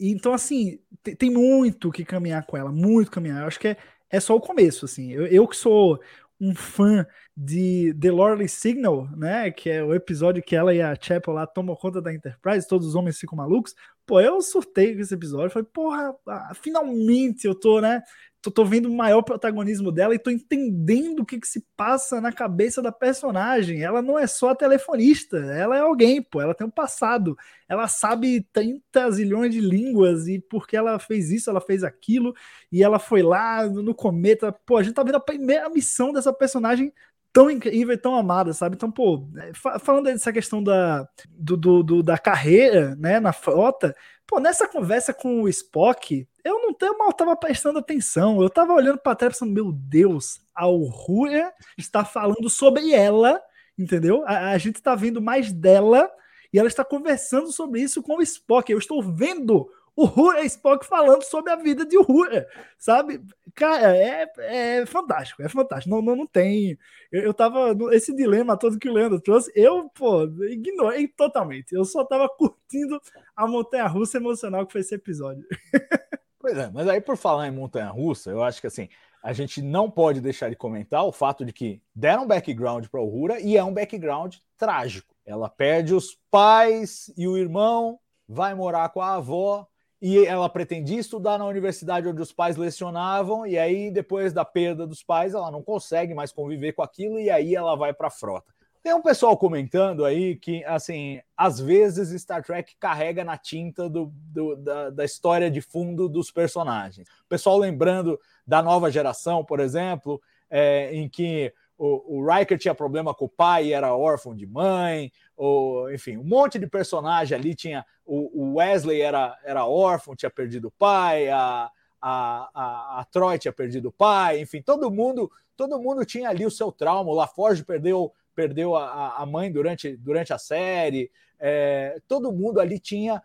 Então, 0.00 0.32
assim, 0.32 0.78
tem, 1.02 1.14
tem 1.14 1.30
muito 1.30 1.92
que 1.92 2.02
caminhar 2.02 2.46
com 2.46 2.56
ela, 2.56 2.72
muito 2.72 3.10
caminhar. 3.10 3.42
Eu 3.42 3.46
acho 3.46 3.60
que 3.60 3.68
é, 3.68 3.76
é 4.08 4.18
só 4.18 4.34
o 4.34 4.40
começo, 4.40 4.86
assim. 4.86 5.12
Eu, 5.12 5.26
eu 5.26 5.46
que 5.46 5.54
sou 5.54 6.00
um 6.44 6.54
fã 6.54 7.06
de 7.36 7.94
The 8.00 8.10
Lordly 8.10 8.48
Signal, 8.48 9.08
né? 9.16 9.50
Que 9.50 9.70
é 9.70 9.82
o 9.82 9.94
episódio 9.94 10.42
que 10.42 10.54
ela 10.54 10.74
e 10.74 10.82
a 10.82 10.94
Chapel 10.94 11.34
lá 11.34 11.46
tomam 11.46 11.74
conta 11.74 12.00
da 12.00 12.12
Enterprise, 12.12 12.68
todos 12.68 12.86
os 12.86 12.94
homens 12.94 13.18
ficam 13.18 13.36
malucos. 13.36 13.74
Pô, 14.06 14.20
eu 14.20 14.40
surtei 14.42 14.94
com 14.94 15.00
esse 15.00 15.14
episódio. 15.14 15.50
Falei, 15.50 15.68
porra, 15.72 16.14
ah, 16.28 16.52
finalmente 16.54 17.46
eu 17.46 17.54
tô, 17.54 17.80
né? 17.80 18.02
Tô, 18.44 18.50
tô 18.50 18.64
vendo 18.64 18.90
o 18.90 18.94
maior 18.96 19.22
protagonismo 19.22 19.90
dela 19.90 20.14
e 20.14 20.18
tô 20.18 20.30
entendendo 20.30 21.20
o 21.20 21.24
que, 21.26 21.40
que 21.40 21.48
se 21.48 21.64
passa 21.74 22.20
na 22.20 22.30
cabeça 22.30 22.82
da 22.82 22.92
personagem. 22.92 23.82
Ela 23.82 24.02
não 24.02 24.18
é 24.18 24.26
só 24.26 24.50
a 24.50 24.54
telefonista, 24.54 25.38
ela 25.38 25.76
é 25.76 25.80
alguém, 25.80 26.20
pô. 26.22 26.42
Ela 26.42 26.54
tem 26.54 26.66
um 26.66 26.70
passado. 26.70 27.36
Ela 27.68 27.88
sabe 27.88 28.46
30 28.52 29.10
zilhões 29.10 29.50
de 29.54 29.60
línguas 29.60 30.28
e 30.28 30.38
porque 30.38 30.76
ela 30.76 30.98
fez 30.98 31.30
isso, 31.30 31.48
ela 31.48 31.60
fez 31.60 31.82
aquilo. 31.82 32.34
E 32.70 32.82
ela 32.82 32.98
foi 32.98 33.22
lá 33.22 33.66
no, 33.66 33.94
cometa. 33.94 34.52
Pô, 34.52 34.76
a 34.76 34.82
gente 34.82 34.94
tá 34.94 35.02
vendo 35.02 35.16
a 35.16 35.20
primeira 35.20 35.68
missão 35.70 36.12
dessa 36.12 36.32
personagem 36.32 36.92
tão 37.32 37.50
incrível 37.50 37.94
e 37.94 37.98
tão 37.98 38.14
amada, 38.14 38.52
sabe? 38.52 38.76
Então, 38.76 38.90
pô, 38.90 39.26
fa- 39.54 39.78
falando 39.80 40.04
dessa 40.04 40.32
questão 40.32 40.62
da, 40.62 41.08
do, 41.28 41.56
do- 41.56 41.82
do- 41.82 42.02
da 42.02 42.16
carreira, 42.16 42.94
né, 42.96 43.18
na 43.18 43.32
frota, 43.32 43.94
pô, 44.26 44.40
nessa 44.40 44.66
conversa 44.68 45.12
com 45.12 45.42
o 45.42 45.48
Spock, 45.48 46.26
eu 46.44 46.60
não 46.60 46.74
eu 46.80 46.98
mal 46.98 47.12
tava 47.12 47.36
prestando 47.36 47.78
atenção, 47.78 48.42
eu 48.42 48.50
tava 48.50 48.72
olhando 48.72 48.98
pra 48.98 49.14
trás 49.14 49.34
pensando, 49.34 49.52
meu 49.52 49.72
Deus, 49.72 50.40
a 50.54 50.68
Uhura 50.68 51.52
está 51.76 52.04
falando 52.04 52.48
sobre 52.50 52.92
ela, 52.92 53.40
entendeu? 53.78 54.24
A, 54.26 54.50
a 54.50 54.58
gente 54.58 54.82
tá 54.82 54.94
vendo 54.94 55.20
mais 55.20 55.52
dela 55.52 56.10
e 56.52 56.58
ela 56.58 56.68
está 56.68 56.84
conversando 56.84 57.50
sobre 57.50 57.80
isso 57.80 58.02
com 58.02 58.18
o 58.18 58.22
Spock, 58.22 58.70
eu 58.70 58.78
estou 58.78 59.02
vendo 59.02 59.68
o 59.96 60.04
Uhura 60.04 60.44
Spock 60.44 60.84
falando 60.84 61.22
sobre 61.22 61.52
a 61.52 61.56
vida 61.56 61.86
de 61.86 61.96
Uhura, 61.96 62.48
sabe? 62.76 63.20
Cara, 63.54 63.96
é, 63.96 64.26
é 64.38 64.86
fantástico, 64.86 65.42
é 65.42 65.48
fantástico. 65.48 65.94
Não, 65.94 66.02
não, 66.02 66.16
não 66.16 66.26
tem. 66.26 66.76
Eu, 67.12 67.22
eu 67.22 67.34
tava. 67.34 67.76
Esse 67.92 68.14
dilema 68.14 68.58
todo 68.58 68.78
que 68.78 68.88
o 68.88 68.92
Leandro 68.92 69.20
trouxe, 69.20 69.52
eu, 69.54 69.88
pô, 69.90 70.24
ignorei 70.48 71.06
totalmente. 71.06 71.72
Eu 71.72 71.84
só 71.84 72.04
tava 72.04 72.28
curtindo 72.28 73.00
a 73.36 73.46
montanha 73.46 73.86
russa 73.86 74.18
emocional 74.18 74.66
que 74.66 74.72
foi 74.72 74.80
esse 74.80 74.94
episódio. 74.94 75.44
Pois 76.44 76.58
é, 76.58 76.70
mas 76.70 76.86
aí 76.86 77.00
por 77.00 77.16
falar 77.16 77.48
em 77.48 77.50
montanha 77.50 77.88
russa, 77.88 78.28
eu 78.28 78.42
acho 78.42 78.60
que 78.60 78.66
assim, 78.66 78.86
a 79.22 79.32
gente 79.32 79.62
não 79.62 79.90
pode 79.90 80.20
deixar 80.20 80.50
de 80.50 80.56
comentar 80.56 81.02
o 81.02 81.10
fato 81.10 81.42
de 81.42 81.54
que 81.54 81.80
deram 81.94 82.26
background 82.26 82.86
para 82.88 83.00
Uhura 83.00 83.40
e 83.40 83.56
é 83.56 83.64
um 83.64 83.72
background 83.72 84.36
trágico. 84.58 85.14
Ela 85.24 85.48
perde 85.48 85.94
os 85.94 86.18
pais 86.30 87.10
e 87.16 87.26
o 87.26 87.38
irmão, 87.38 87.98
vai 88.28 88.54
morar 88.54 88.90
com 88.90 89.00
a 89.00 89.14
avó 89.14 89.66
e 90.02 90.26
ela 90.26 90.50
pretendia 90.50 91.00
estudar 91.00 91.38
na 91.38 91.46
universidade 91.46 92.06
onde 92.06 92.20
os 92.20 92.30
pais 92.30 92.58
lecionavam 92.58 93.46
e 93.46 93.58
aí 93.58 93.90
depois 93.90 94.34
da 94.34 94.44
perda 94.44 94.86
dos 94.86 95.02
pais 95.02 95.32
ela 95.32 95.50
não 95.50 95.62
consegue 95.62 96.12
mais 96.12 96.30
conviver 96.30 96.74
com 96.74 96.82
aquilo 96.82 97.18
e 97.18 97.30
aí 97.30 97.54
ela 97.54 97.74
vai 97.74 97.94
para 97.94 98.08
a 98.08 98.10
frota. 98.10 98.53
Tem 98.84 98.92
um 98.92 99.00
pessoal 99.00 99.34
comentando 99.34 100.04
aí 100.04 100.36
que, 100.36 100.62
assim, 100.66 101.18
às 101.34 101.58
vezes 101.58 102.20
Star 102.20 102.44
Trek 102.44 102.76
carrega 102.78 103.24
na 103.24 103.38
tinta 103.38 103.88
do, 103.88 104.12
do- 104.14 104.56
da, 104.56 104.90
da 104.90 105.04
história 105.06 105.50
de 105.50 105.62
fundo 105.62 106.06
dos 106.06 106.30
personagens. 106.30 107.08
O 107.24 107.28
pessoal 107.30 107.56
lembrando 107.56 108.20
da 108.46 108.62
nova 108.62 108.90
geração, 108.90 109.42
por 109.42 109.58
exemplo, 109.58 110.20
é, 110.50 110.94
em 110.94 111.08
que 111.08 111.50
o, 111.78 112.18
o 112.18 112.26
Riker 112.30 112.58
tinha 112.58 112.74
problema 112.74 113.14
com 113.14 113.24
o 113.24 113.28
pai 113.28 113.68
e 113.68 113.72
era 113.72 113.96
órfão 113.96 114.36
de 114.36 114.46
mãe, 114.46 115.10
ou, 115.34 115.90
enfim, 115.90 116.18
um 116.18 116.22
monte 116.24 116.58
de 116.58 116.66
personagem 116.66 117.38
ali 117.38 117.54
tinha. 117.54 117.86
O, 118.04 118.48
o 118.48 118.54
Wesley 118.56 119.00
era, 119.00 119.34
era 119.46 119.64
órfão, 119.64 120.14
tinha 120.14 120.28
perdido 120.30 120.68
o 120.68 120.72
pai, 120.72 121.30
a, 121.30 121.70
a, 122.02 122.50
a, 122.54 123.00
a 123.00 123.04
Troy 123.06 123.38
tinha 123.38 123.50
perdido 123.52 123.88
o 123.88 123.92
pai, 123.92 124.42
enfim, 124.42 124.60
todo 124.60 124.90
mundo, 124.90 125.32
todo 125.56 125.80
mundo 125.80 126.04
tinha 126.04 126.28
ali 126.28 126.44
o 126.44 126.50
seu 126.50 126.70
trauma. 126.70 127.10
O 127.10 127.14
LaForge 127.14 127.64
perdeu 127.64 128.12
perdeu 128.34 128.76
a, 128.76 129.16
a 129.16 129.26
mãe 129.26 129.50
durante, 129.50 129.96
durante 129.96 130.32
a 130.32 130.38
série, 130.38 131.10
é, 131.38 132.00
todo 132.08 132.32
mundo 132.32 132.60
ali 132.60 132.78
tinha 132.78 133.22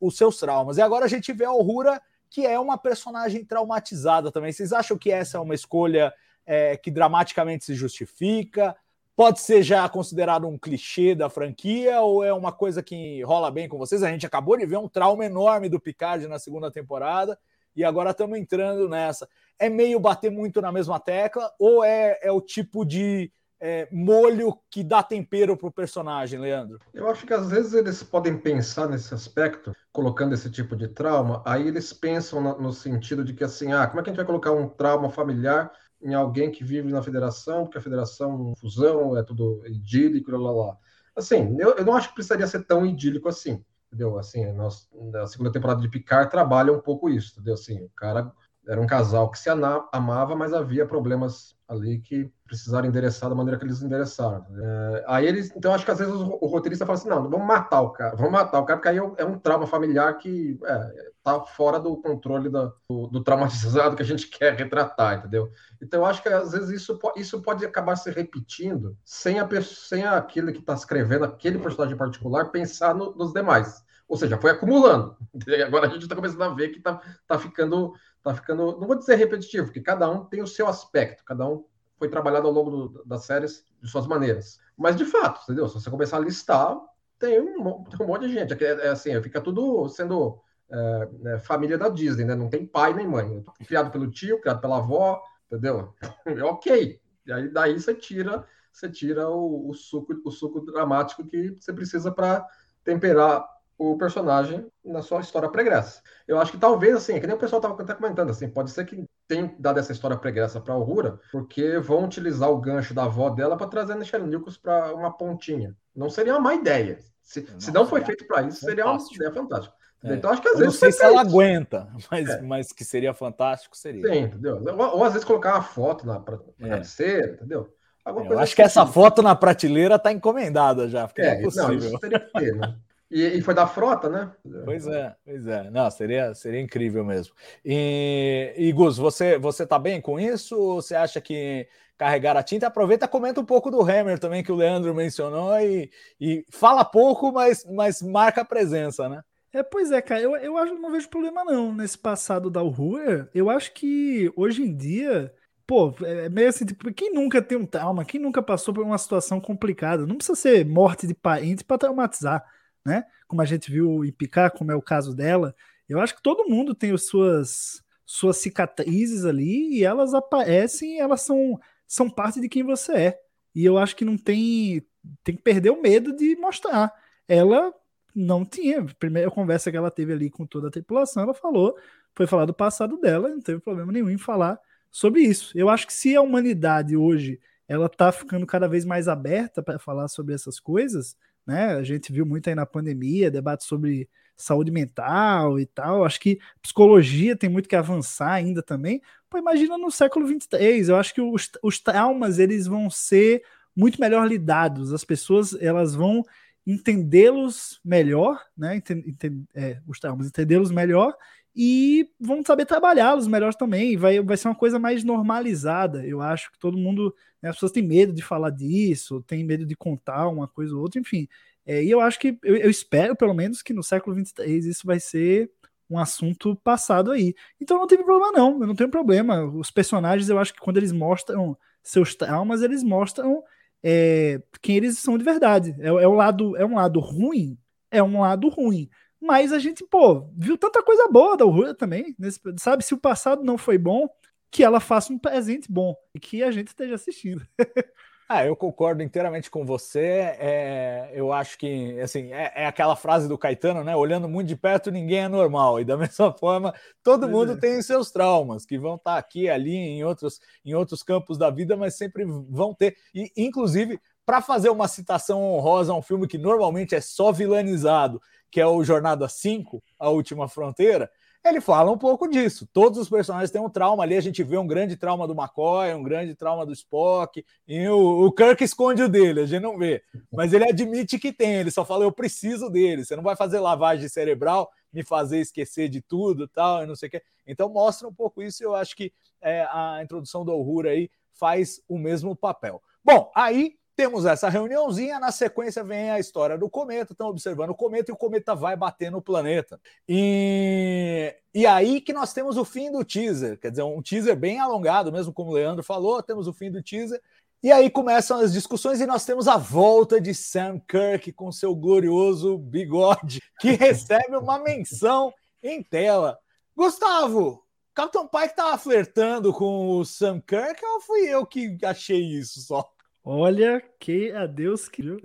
os 0.00 0.16
seus 0.16 0.38
traumas. 0.38 0.78
E 0.78 0.82
agora 0.82 1.04
a 1.04 1.08
gente 1.08 1.32
vê 1.32 1.44
a 1.44 1.52
Uhura, 1.52 2.00
que 2.30 2.46
é 2.46 2.58
uma 2.58 2.76
personagem 2.76 3.44
traumatizada 3.44 4.30
também. 4.30 4.52
Vocês 4.52 4.72
acham 4.72 4.98
que 4.98 5.10
essa 5.10 5.38
é 5.38 5.40
uma 5.40 5.54
escolha 5.54 6.12
é, 6.46 6.76
que 6.76 6.90
dramaticamente 6.90 7.64
se 7.64 7.74
justifica? 7.74 8.76
Pode 9.14 9.40
ser 9.40 9.62
já 9.62 9.88
considerado 9.88 10.46
um 10.46 10.56
clichê 10.56 11.14
da 11.14 11.28
franquia 11.28 12.00
ou 12.00 12.22
é 12.22 12.32
uma 12.32 12.52
coisa 12.52 12.82
que 12.82 13.22
rola 13.22 13.50
bem 13.50 13.68
com 13.68 13.76
vocês? 13.76 14.02
A 14.02 14.10
gente 14.10 14.26
acabou 14.26 14.56
de 14.56 14.64
ver 14.64 14.78
um 14.78 14.88
trauma 14.88 15.24
enorme 15.24 15.68
do 15.68 15.80
Picard 15.80 16.26
na 16.28 16.38
segunda 16.38 16.70
temporada 16.70 17.38
e 17.74 17.84
agora 17.84 18.10
estamos 18.10 18.38
entrando 18.38 18.88
nessa. 18.88 19.28
É 19.58 19.68
meio 19.68 19.98
bater 19.98 20.30
muito 20.30 20.60
na 20.60 20.70
mesma 20.70 21.00
tecla 21.00 21.52
ou 21.58 21.82
é, 21.82 22.18
é 22.22 22.30
o 22.30 22.40
tipo 22.40 22.84
de 22.84 23.32
é, 23.60 23.88
molho 23.90 24.56
que 24.70 24.84
dá 24.84 25.02
tempero 25.02 25.56
para 25.56 25.68
o 25.68 25.72
personagem, 25.72 26.38
Leandro? 26.38 26.78
Eu 26.92 27.08
acho 27.08 27.26
que 27.26 27.32
às 27.32 27.50
vezes 27.50 27.74
eles 27.74 28.02
podem 28.02 28.38
pensar 28.38 28.88
nesse 28.88 29.12
aspecto, 29.12 29.74
colocando 29.92 30.34
esse 30.34 30.50
tipo 30.50 30.76
de 30.76 30.88
trauma, 30.88 31.42
aí 31.44 31.66
eles 31.66 31.92
pensam 31.92 32.40
no, 32.40 32.60
no 32.60 32.72
sentido 32.72 33.24
de 33.24 33.34
que 33.34 33.44
assim, 33.44 33.72
ah, 33.72 33.86
como 33.86 34.00
é 34.00 34.02
que 34.02 34.10
a 34.10 34.12
gente 34.12 34.18
vai 34.18 34.26
colocar 34.26 34.52
um 34.52 34.68
trauma 34.68 35.10
familiar 35.10 35.72
em 36.00 36.14
alguém 36.14 36.50
que 36.50 36.62
vive 36.62 36.92
na 36.92 37.02
federação, 37.02 37.64
porque 37.64 37.78
a 37.78 37.82
federação 37.82 38.52
é 38.52 38.60
fusão, 38.60 39.16
é 39.16 39.22
tudo 39.22 39.62
idílico, 39.66 40.30
lá, 40.30 40.38
lá, 40.38 40.66
lá. 40.66 40.76
Assim, 41.16 41.56
eu, 41.58 41.76
eu 41.76 41.84
não 41.84 41.94
acho 41.94 42.08
que 42.08 42.14
precisaria 42.14 42.46
ser 42.46 42.64
tão 42.64 42.86
idílico 42.86 43.28
assim, 43.28 43.64
entendeu? 43.88 44.16
Assim, 44.18 44.52
nós, 44.52 44.88
na 44.94 45.26
segunda 45.26 45.50
temporada 45.50 45.80
de 45.80 45.88
Picard 45.88 46.30
trabalha 46.30 46.72
um 46.72 46.80
pouco 46.80 47.10
isso, 47.10 47.32
entendeu? 47.32 47.54
Assim, 47.54 47.82
o 47.82 47.90
cara 47.96 48.32
era 48.68 48.80
um 48.80 48.86
casal 48.86 49.30
que 49.30 49.38
se 49.38 49.48
amava, 49.48 50.36
mas 50.36 50.52
havia 50.52 50.86
problemas 50.86 51.56
ali 51.66 52.00
que 52.00 52.30
precisaram 52.46 52.86
endereçar 52.86 53.28
da 53.28 53.34
maneira 53.34 53.58
que 53.58 53.64
eles 53.64 53.82
endereçaram. 53.82 54.44
É, 54.58 55.04
aí 55.06 55.26
eles, 55.26 55.50
então 55.56 55.72
acho 55.72 55.84
que 55.84 55.90
às 55.90 55.98
vezes 55.98 56.14
o, 56.14 56.46
roteirista 56.46 56.84
fala 56.84 56.98
assim, 56.98 57.08
não, 57.08 57.28
vamos 57.28 57.46
matar 57.46 57.80
o 57.80 57.90
cara, 57.90 58.14
vamos 58.14 58.32
matar 58.32 58.60
o 58.60 58.64
cara, 58.64 58.78
porque 58.78 58.88
aí 58.88 58.98
é 59.16 59.24
um 59.24 59.38
trauma 59.38 59.66
familiar 59.66 60.16
que 60.18 60.58
é, 60.64 61.10
tá 61.22 61.40
fora 61.40 61.80
do 61.80 61.96
controle 61.96 62.50
da, 62.50 62.72
do, 62.88 63.06
do, 63.06 63.22
traumatizado 63.22 63.96
que 63.96 64.02
a 64.02 64.06
gente 64.06 64.28
quer 64.32 64.54
retratar, 64.54 65.18
entendeu? 65.18 65.50
Então 65.80 66.04
acho 66.04 66.22
que 66.22 66.28
às 66.28 66.52
vezes 66.52 66.70
isso, 66.70 66.98
isso 67.16 67.40
pode 67.40 67.64
acabar 67.64 67.96
se 67.96 68.10
repetindo 68.10 68.96
sem, 69.02 69.38
a, 69.38 69.48
sem 69.62 70.04
aquele 70.04 70.52
que 70.52 70.60
está 70.60 70.74
escrevendo 70.74 71.24
aquele 71.24 71.58
personagem 71.58 71.96
particular 71.96 72.50
pensar 72.50 72.94
no, 72.94 73.14
nos 73.14 73.32
demais. 73.32 73.82
Ou 74.08 74.16
seja, 74.16 74.38
foi 74.38 74.52
acumulando. 74.52 75.14
Agora 75.66 75.86
a 75.86 75.90
gente 75.90 76.02
está 76.02 76.16
começando 76.16 76.42
a 76.42 76.54
ver 76.54 76.70
que 76.70 76.78
está 76.78 76.98
tá 77.26 77.38
ficando 77.38 77.92
tá 78.28 78.34
ficando, 78.34 78.78
não 78.78 78.86
vou 78.86 78.96
dizer 78.96 79.16
repetitivo, 79.16 79.66
porque 79.66 79.80
cada 79.80 80.08
um 80.10 80.24
tem 80.24 80.42
o 80.42 80.46
seu 80.46 80.66
aspecto, 80.66 81.24
cada 81.24 81.48
um 81.48 81.64
foi 81.96 82.08
trabalhado 82.08 82.46
ao 82.46 82.52
longo 82.52 82.70
do, 82.70 83.04
das 83.04 83.24
séries 83.24 83.64
de 83.82 83.88
suas 83.88 84.06
maneiras. 84.06 84.60
Mas 84.76 84.96
de 84.96 85.04
fato, 85.04 85.42
entendeu? 85.42 85.68
Se 85.68 85.74
você 85.74 85.90
começar 85.90 86.18
a 86.18 86.20
listar, 86.20 86.78
tem 87.18 87.40
um, 87.40 87.84
tem 87.84 88.00
um 88.00 88.06
monte 88.06 88.28
de 88.28 88.32
gente. 88.32 88.64
É, 88.64 88.86
é 88.86 88.88
assim, 88.88 89.20
fica 89.20 89.40
tudo 89.40 89.88
sendo 89.88 90.40
é, 90.70 91.08
é, 91.26 91.38
família 91.38 91.76
da 91.76 91.88
Disney, 91.88 92.24
né? 92.24 92.34
Não 92.34 92.48
tem 92.48 92.64
pai 92.64 92.94
nem 92.94 93.06
mãe. 93.06 93.44
Criado 93.66 93.90
pelo 93.90 94.10
tio, 94.10 94.40
criado 94.40 94.60
pela 94.60 94.78
avó, 94.78 95.20
entendeu? 95.46 95.94
É 96.24 96.44
ok. 96.44 97.00
E 97.26 97.32
aí 97.32 97.48
daí 97.48 97.80
você 97.80 97.94
tira, 97.94 98.46
você 98.72 98.88
tira 98.88 99.28
o, 99.28 99.68
o 99.68 99.74
suco, 99.74 100.14
o 100.24 100.30
suco 100.30 100.60
dramático 100.60 101.26
que 101.26 101.56
você 101.58 101.72
precisa 101.72 102.12
para 102.12 102.46
temperar 102.84 103.46
o 103.78 103.96
personagem 103.96 104.66
na 104.84 105.00
sua 105.02 105.20
história 105.20 105.48
pregressa. 105.48 106.02
Eu 106.26 106.40
acho 106.40 106.50
que 106.50 106.58
talvez, 106.58 106.96
assim, 106.96 107.14
é 107.14 107.20
que 107.20 107.26
nem 107.26 107.36
o 107.36 107.38
pessoal 107.38 107.60
estava 107.60 107.80
até 107.80 107.94
comentando, 107.94 108.30
assim, 108.30 108.48
pode 108.48 108.72
ser 108.72 108.84
que 108.84 109.06
tenha 109.28 109.54
dado 109.58 109.78
essa 109.78 109.92
história 109.92 110.16
pregressa 110.16 110.60
para 110.60 110.74
a 110.74 110.76
Aurora, 110.76 111.20
porque 111.30 111.78
vão 111.78 112.04
utilizar 112.04 112.50
o 112.50 112.60
gancho 112.60 112.92
da 112.92 113.04
avó 113.04 113.30
dela 113.30 113.56
para 113.56 113.68
trazer 113.68 113.92
a 113.92 113.96
Michelle 113.96 114.26
Nichols 114.26 114.56
para 114.56 114.92
uma 114.92 115.12
pontinha. 115.16 115.76
Não 115.94 116.10
seria 116.10 116.34
uma 116.34 116.40
má 116.40 116.54
ideia. 116.54 116.98
Se 117.22 117.40
não, 117.42 117.60
se 117.60 117.70
não 117.70 117.86
foi 117.86 118.00
feito 118.04 118.26
para 118.26 118.42
isso, 118.42 118.60
seria 118.60 118.84
uma 118.86 118.98
ideia 119.14 119.32
fantástica. 119.32 119.76
É. 120.02 120.14
Então, 120.14 120.30
acho 120.30 120.42
que 120.42 120.48
às 120.48 120.54
eu 120.54 120.60
vezes. 120.60 120.74
Não 120.74 120.80
sei 120.80 120.92
se 120.92 121.04
ela 121.04 121.20
aguenta, 121.20 121.88
mas, 122.10 122.28
é. 122.28 122.42
mas 122.42 122.72
que 122.72 122.84
seria 122.84 123.12
fantástico, 123.12 123.76
seria. 123.76 124.02
Sim, 124.02 124.20
entendeu? 124.20 124.62
Ou, 124.64 124.96
ou 124.98 125.04
às 125.04 125.12
vezes 125.12 125.26
colocar 125.26 125.54
uma 125.54 125.62
foto 125.62 126.06
na, 126.06 126.14
na 126.14 126.66
é. 126.66 126.68
cabeceira, 126.70 127.32
entendeu? 127.34 127.72
É, 128.06 128.10
eu 128.10 128.38
acho 128.38 128.56
que 128.56 128.62
essa 128.62 128.86
foto 128.86 129.22
na 129.22 129.34
prateleira 129.34 129.96
está 129.96 130.10
encomendada 130.10 130.88
já, 130.88 131.06
porque 131.06 131.20
é, 131.20 131.40
é 131.40 131.42
possível. 131.42 131.68
Não, 131.68 131.74
isso 131.74 131.98
teria 131.98 132.20
que 132.20 132.32
ter, 132.32 132.56
né? 132.56 132.76
E, 133.10 133.38
e, 133.38 133.40
foi 133.40 133.54
da 133.54 133.66
frota, 133.66 134.08
né? 134.08 134.30
Pois 134.64 134.86
é, 134.86 135.16
pois 135.24 135.46
é. 135.46 135.70
Não, 135.70 135.90
seria, 135.90 136.34
seria 136.34 136.60
incrível 136.60 137.04
mesmo. 137.04 137.34
E, 137.64 138.52
e 138.56 138.70
Gus, 138.72 138.98
você, 138.98 139.38
você 139.38 139.66
tá 139.66 139.78
bem 139.78 140.00
com 140.00 140.20
isso? 140.20 140.56
Ou 140.56 140.82
você 140.82 140.94
acha 140.94 141.20
que 141.20 141.66
carregar 141.96 142.36
a 142.36 142.42
tinta? 142.42 142.66
Aproveita 142.66 143.08
comenta 143.08 143.40
um 143.40 143.46
pouco 143.46 143.70
do 143.70 143.80
Hammer 143.80 144.18
também, 144.18 144.42
que 144.42 144.52
o 144.52 144.56
Leandro 144.56 144.94
mencionou, 144.94 145.58
e, 145.58 145.90
e 146.20 146.44
fala 146.50 146.84
pouco, 146.84 147.32
mas, 147.32 147.64
mas 147.64 148.02
marca 148.02 148.42
a 148.42 148.44
presença, 148.44 149.08
né? 149.08 149.22
É, 149.52 149.62
pois 149.62 149.90
é, 149.90 150.02
cara, 150.02 150.20
eu, 150.20 150.36
eu 150.36 150.58
acho 150.58 150.74
não 150.74 150.90
vejo 150.90 151.08
problema 151.08 151.42
não 151.42 151.74
nesse 151.74 151.96
passado 151.96 152.50
da 152.50 152.62
Uhura. 152.62 153.30
Eu 153.34 153.48
acho 153.48 153.72
que 153.72 154.30
hoje 154.36 154.62
em 154.62 154.76
dia, 154.76 155.32
pô, 155.66 155.94
é 156.04 156.28
meio 156.28 156.48
assim, 156.48 156.66
tipo, 156.66 156.92
quem 156.92 157.12
nunca 157.14 157.40
tem 157.40 157.56
um 157.56 157.64
trauma, 157.64 158.04
quem 158.04 158.20
nunca 158.20 158.42
passou 158.42 158.74
por 158.74 158.84
uma 158.84 158.98
situação 158.98 159.40
complicada, 159.40 160.06
não 160.06 160.16
precisa 160.16 160.36
ser 160.36 160.66
morte 160.66 161.06
de 161.06 161.14
parente 161.14 161.64
para 161.64 161.78
traumatizar 161.78 162.44
né? 162.88 163.04
Como 163.26 163.42
a 163.42 163.44
gente 163.44 163.70
viu 163.70 164.04
em 164.04 164.10
Picar, 164.10 164.50
como 164.50 164.72
é 164.72 164.74
o 164.74 164.82
caso 164.82 165.14
dela. 165.14 165.54
Eu 165.88 166.00
acho 166.00 166.16
que 166.16 166.22
todo 166.22 166.48
mundo 166.48 166.74
tem 166.74 166.92
as 166.92 167.06
suas, 167.06 167.82
suas 168.04 168.38
cicatrizes 168.38 169.24
ali 169.24 169.78
e 169.78 169.84
elas 169.84 170.14
aparecem, 170.14 170.98
elas 170.98 171.22
são, 171.22 171.58
são 171.86 172.10
parte 172.10 172.40
de 172.40 172.48
quem 172.48 172.62
você 172.62 172.92
é. 172.92 173.20
E 173.54 173.64
eu 173.64 173.78
acho 173.78 173.94
que 173.94 174.04
não 174.04 174.16
tem 174.16 174.82
tem 175.24 175.36
que 175.36 175.42
perder 175.42 175.70
o 175.70 175.80
medo 175.80 176.14
de 176.14 176.36
mostrar. 176.36 176.92
Ela 177.26 177.72
não 178.14 178.44
tinha. 178.44 178.84
Primeira 178.98 179.30
conversa 179.30 179.70
que 179.70 179.76
ela 179.76 179.90
teve 179.90 180.12
ali 180.12 180.30
com 180.30 180.46
toda 180.46 180.68
a 180.68 180.70
tripulação, 180.70 181.22
ela 181.22 181.34
falou, 181.34 181.76
foi 182.14 182.26
falar 182.26 182.46
do 182.46 182.54
passado 182.54 182.98
dela, 182.98 183.28
não 183.28 183.40
teve 183.40 183.60
problema 183.60 183.92
nenhum 183.92 184.10
em 184.10 184.18
falar 184.18 184.58
sobre 184.90 185.22
isso. 185.22 185.56
Eu 185.56 185.68
acho 185.68 185.86
que 185.86 185.92
se 185.92 186.16
a 186.16 186.22
humanidade 186.22 186.96
hoje 186.96 187.40
ela 187.66 187.88
tá 187.88 188.10
ficando 188.10 188.46
cada 188.46 188.66
vez 188.66 188.84
mais 188.84 189.08
aberta 189.08 189.62
para 189.62 189.78
falar 189.78 190.08
sobre 190.08 190.34
essas 190.34 190.58
coisas, 190.58 191.16
né? 191.48 191.72
A 191.76 191.82
gente 191.82 192.12
viu 192.12 192.26
muito 192.26 192.46
aí 192.46 192.54
na 192.54 192.66
pandemia, 192.66 193.30
debate 193.30 193.64
sobre 193.64 194.06
saúde 194.36 194.70
mental 194.70 195.58
e 195.58 195.64
tal. 195.64 196.04
Acho 196.04 196.20
que 196.20 196.38
psicologia 196.60 197.34
tem 197.34 197.48
muito 197.48 197.66
que 197.66 197.74
avançar 197.74 198.32
ainda 198.32 198.62
também. 198.62 199.00
Pô, 199.30 199.38
imagina 199.38 199.78
no 199.78 199.90
século 199.90 200.26
23, 200.26 200.90
eu 200.90 200.96
acho 200.96 201.14
que 201.14 201.22
os, 201.22 201.50
os 201.62 201.80
traumas 201.80 202.38
eles 202.38 202.66
vão 202.66 202.90
ser 202.90 203.42
muito 203.74 203.98
melhor 203.98 204.28
lidados. 204.28 204.92
As 204.92 205.04
pessoas 205.04 205.54
elas 205.54 205.94
vão 205.94 206.22
entendê-los 206.66 207.80
melhor, 207.82 208.38
né? 208.54 208.76
Entend, 208.76 209.46
é, 209.54 209.80
os 209.86 209.98
traumas, 209.98 210.26
entendê-los 210.26 210.70
melhor 210.70 211.16
e 211.60 212.08
vão 212.20 212.42
saber 212.46 212.66
trabalhá-los 212.66 213.26
melhor 213.26 213.52
também. 213.52 213.96
Vai, 213.96 214.20
vai 214.20 214.36
ser 214.36 214.46
uma 214.46 214.54
coisa 214.54 214.78
mais 214.78 215.02
normalizada. 215.02 216.06
Eu 216.06 216.20
acho 216.20 216.52
que 216.52 216.58
todo 216.58 216.78
mundo 216.78 217.12
né? 217.42 217.50
As 217.50 217.56
pessoas 217.56 217.72
têm 217.72 217.82
medo 217.82 218.12
de 218.12 218.22
falar 218.22 218.50
disso, 218.50 219.22
têm 219.22 219.44
medo 219.44 219.64
de 219.64 219.76
contar 219.76 220.28
uma 220.28 220.48
coisa 220.48 220.74
ou 220.74 220.82
outra, 220.82 221.00
enfim. 221.00 221.28
É, 221.64 221.82
e 221.82 221.90
eu 221.90 222.00
acho 222.00 222.18
que, 222.18 222.38
eu, 222.42 222.56
eu, 222.56 222.70
espero 222.70 223.14
pelo 223.16 223.34
menos 223.34 223.62
que 223.62 223.72
no 223.72 223.82
século 223.82 224.16
23 224.16 224.66
isso 224.66 224.86
vai 224.86 224.98
ser 224.98 225.50
um 225.88 225.98
assunto 225.98 226.56
passado 226.56 227.10
aí. 227.10 227.34
Então 227.60 227.78
não 227.78 227.86
tem 227.86 228.02
problema 228.02 228.32
não, 228.32 228.60
eu 228.60 228.66
não 228.66 228.74
tenho 228.74 228.90
problema. 228.90 229.44
Os 229.44 229.70
personagens, 229.70 230.28
eu 230.28 230.38
acho 230.38 230.52
que 230.52 230.60
quando 230.60 230.78
eles 230.78 230.92
mostram 230.92 231.56
seus 231.82 232.14
traumas, 232.14 232.62
eles 232.62 232.82
mostram 232.82 233.42
é, 233.82 234.42
quem 234.60 234.76
eles 234.76 234.98
são 234.98 235.16
de 235.18 235.24
verdade. 235.24 235.74
É, 235.78 235.88
é, 235.88 236.06
lado, 236.08 236.56
é 236.56 236.64
um 236.64 236.74
lado 236.74 237.00
ruim, 237.00 237.56
é 237.90 238.02
um 238.02 238.20
lado 238.20 238.48
ruim. 238.48 238.88
Mas 239.20 239.52
a 239.52 239.58
gente, 239.58 239.84
pô, 239.84 240.28
viu 240.36 240.56
tanta 240.56 240.82
coisa 240.82 241.08
boa 241.08 241.36
da 241.36 241.44
Uhura 241.44 241.74
também. 241.74 242.14
Nesse, 242.18 242.40
sabe, 242.58 242.84
se 242.84 242.94
o 242.94 242.98
passado 242.98 243.42
não 243.42 243.58
foi 243.58 243.76
bom, 243.76 244.08
que 244.50 244.62
ela 244.62 244.80
faça 244.80 245.12
um 245.12 245.18
presente 245.18 245.70
bom 245.70 245.94
e 246.14 246.20
que 246.20 246.42
a 246.42 246.50
gente 246.50 246.68
esteja 246.68 246.94
assistindo. 246.94 247.46
Ah, 248.30 248.44
eu 248.44 248.54
concordo 248.54 249.02
inteiramente 249.02 249.50
com 249.50 249.64
você. 249.64 250.36
É, 250.38 251.10
eu 251.14 251.32
acho 251.32 251.56
que 251.56 251.98
assim 251.98 252.30
é, 252.30 252.52
é, 252.56 252.66
aquela 252.66 252.94
frase 252.94 253.26
do 253.26 253.38
Caetano, 253.38 253.82
né? 253.82 253.96
Olhando 253.96 254.28
muito 254.28 254.48
de 254.48 254.54
perto, 254.54 254.90
ninguém 254.90 255.20
é 255.20 255.28
normal. 255.28 255.80
E 255.80 255.84
da 255.84 255.96
mesma 255.96 256.30
forma, 256.34 256.74
todo 257.02 257.20
pois 257.20 257.32
mundo 257.32 257.52
é. 257.52 257.56
tem 257.56 257.80
seus 257.80 258.10
traumas 258.10 258.66
que 258.66 258.78
vão 258.78 258.96
estar 258.96 259.16
aqui, 259.16 259.48
ali, 259.48 259.74
em 259.74 260.04
outros, 260.04 260.40
em 260.62 260.74
outros 260.74 261.02
campos 261.02 261.38
da 261.38 261.48
vida, 261.48 261.74
mas 261.74 261.96
sempre 261.96 262.26
vão 262.26 262.74
ter. 262.74 262.98
E, 263.14 263.32
inclusive, 263.34 263.98
para 264.26 264.42
fazer 264.42 264.68
uma 264.68 264.88
citação 264.88 265.42
honrosa 265.42 265.94
a 265.94 265.96
um 265.96 266.02
filme 266.02 266.28
que 266.28 266.36
normalmente 266.36 266.94
é 266.94 267.00
só 267.00 267.32
vilanizado, 267.32 268.20
que 268.50 268.60
é 268.60 268.66
o 268.66 268.82
Jornada 268.82 269.28
5, 269.28 269.82
A 269.98 270.08
Última 270.10 270.48
Fronteira, 270.48 271.10
ele 271.44 271.60
fala 271.60 271.90
um 271.90 271.98
pouco 271.98 272.28
disso. 272.28 272.68
Todos 272.72 272.98
os 272.98 273.08
personagens 273.08 273.50
têm 273.50 273.60
um 273.60 273.70
trauma 273.70 274.02
ali. 274.02 274.16
A 274.16 274.20
gente 274.20 274.42
vê 274.42 274.58
um 274.58 274.66
grande 274.66 274.96
trauma 274.96 275.26
do 275.26 275.34
McCoy, 275.34 275.94
um 275.94 276.02
grande 276.02 276.34
trauma 276.34 276.66
do 276.66 276.72
Spock, 276.72 277.44
e 277.66 277.88
o, 277.88 278.26
o 278.26 278.32
Kirk 278.32 278.62
esconde 278.62 279.02
o 279.02 279.08
dele, 279.08 279.42
a 279.42 279.46
gente 279.46 279.62
não 279.62 279.78
vê. 279.78 280.02
Mas 280.32 280.52
ele 280.52 280.68
admite 280.68 281.18
que 281.18 281.32
tem, 281.32 281.56
ele 281.56 281.70
só 281.70 281.84
fala: 281.84 282.04
eu 282.04 282.12
preciso 282.12 282.68
dele. 282.68 283.04
Você 283.04 283.16
não 283.16 283.22
vai 283.22 283.36
fazer 283.36 283.60
lavagem 283.60 284.08
cerebral, 284.08 284.70
me 284.92 285.02
fazer 285.02 285.38
esquecer 285.38 285.88
de 285.88 286.00
tudo 286.00 286.48
tal, 286.48 286.82
e 286.82 286.86
não 286.86 286.96
sei 286.96 287.08
o 287.08 287.10
quê. 287.10 287.22
Então 287.46 287.68
mostra 287.68 288.06
um 288.08 288.14
pouco 288.14 288.42
isso, 288.42 288.62
eu 288.62 288.74
acho 288.74 288.96
que 288.96 289.12
é, 289.40 289.66
a 289.70 290.00
introdução 290.02 290.44
do 290.44 290.52
Uhura 290.54 290.90
aí 290.90 291.10
faz 291.32 291.80
o 291.88 291.96
mesmo 291.96 292.34
papel. 292.34 292.82
Bom, 293.04 293.30
aí 293.34 293.76
temos 293.98 294.24
essa 294.24 294.48
reuniãozinha, 294.48 295.18
na 295.18 295.32
sequência 295.32 295.82
vem 295.82 296.08
a 296.08 296.20
história 296.20 296.56
do 296.56 296.70
cometa, 296.70 297.12
estão 297.12 297.26
observando 297.26 297.70
o 297.70 297.74
cometa 297.74 298.12
e 298.12 298.14
o 298.14 298.16
cometa 298.16 298.54
vai 298.54 298.76
bater 298.76 299.10
no 299.10 299.20
planeta. 299.20 299.80
E, 300.08 301.34
e 301.52 301.66
aí 301.66 302.00
que 302.00 302.12
nós 302.12 302.32
temos 302.32 302.56
o 302.56 302.64
fim 302.64 302.92
do 302.92 303.04
teaser, 303.04 303.58
quer 303.58 303.70
dizer, 303.70 303.82
um 303.82 304.00
teaser 304.00 304.36
bem 304.36 304.60
alongado, 304.60 305.10
mesmo 305.10 305.32
como 305.32 305.50
o 305.50 305.54
Leandro 305.54 305.82
falou, 305.82 306.22
temos 306.22 306.46
o 306.46 306.52
fim 306.52 306.70
do 306.70 306.80
teaser. 306.80 307.20
E 307.60 307.72
aí 307.72 307.90
começam 307.90 308.38
as 308.38 308.52
discussões 308.52 309.00
e 309.00 309.06
nós 309.06 309.24
temos 309.24 309.48
a 309.48 309.56
volta 309.56 310.20
de 310.20 310.32
Sam 310.32 310.78
Kirk 310.78 311.32
com 311.32 311.50
seu 311.50 311.74
glorioso 311.74 312.56
bigode, 312.56 313.42
que 313.58 313.72
recebe 313.74 314.36
uma 314.36 314.60
menção 314.60 315.34
em 315.60 315.82
tela. 315.82 316.38
Gustavo, 316.76 317.64
Capitão 317.92 318.28
Pike 318.28 318.54
tava 318.54 318.78
flertando 318.78 319.52
com 319.52 319.98
o 319.98 320.04
Sam 320.04 320.40
Kirk 320.40 320.80
ou 320.84 321.00
fui 321.00 321.22
eu 321.22 321.44
que 321.44 321.76
achei 321.82 322.22
isso 322.22 322.60
só? 322.60 322.88
Olha 323.24 323.82
que 324.00 324.32
a 324.32 324.46
Deus 324.46 324.88
que. 324.88 325.02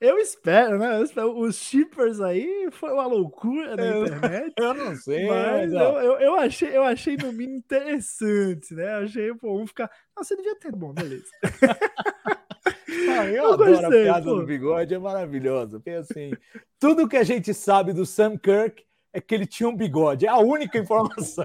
eu 0.00 0.18
espero, 0.18 0.78
né? 0.78 0.98
Eu 0.98 1.04
espero. 1.04 1.38
Os 1.38 1.56
shippers 1.56 2.20
aí 2.20 2.68
foi 2.72 2.92
uma 2.92 3.06
loucura 3.06 3.76
na 3.76 3.86
Eu- 3.86 4.06
internet. 4.06 4.52
Eu 4.56 4.74
não 4.74 4.96
sei, 4.96 5.26
Mas 5.28 5.72
eu, 5.72 5.78
eu, 5.80 6.12
eu 6.20 6.34
achei, 6.36 6.76
eu 6.76 6.82
achei 6.84 7.16
no 7.16 7.32
mínimo 7.32 7.58
interessante, 7.58 8.74
né? 8.74 8.94
Achei, 8.94 9.34
pô, 9.34 9.60
um 9.60 9.66
ficar. 9.66 9.90
Nossa, 10.16 10.28
você 10.28 10.36
devia 10.36 10.56
ter. 10.58 10.72
Bom, 10.72 10.92
beleza. 10.92 11.26
Ah, 13.16 13.26
eu, 13.26 13.34
Eu 13.44 13.52
adoro 13.52 13.70
gostei, 13.72 14.08
a 14.08 14.14
piada 14.14 14.24
pô. 14.24 14.36
do 14.36 14.46
bigode, 14.46 14.94
é 14.94 14.98
maravilhosa. 14.98 15.78
Porque 15.78 15.90
assim, 15.90 16.32
tudo 16.78 17.06
que 17.08 17.16
a 17.16 17.22
gente 17.22 17.52
sabe 17.52 17.92
do 17.92 18.06
Sam 18.06 18.38
Kirk 18.38 18.82
é 19.12 19.20
que 19.20 19.34
ele 19.34 19.46
tinha 19.46 19.68
um 19.68 19.76
bigode. 19.76 20.24
É 20.24 20.28
a 20.30 20.38
única 20.38 20.78
informação. 20.78 21.44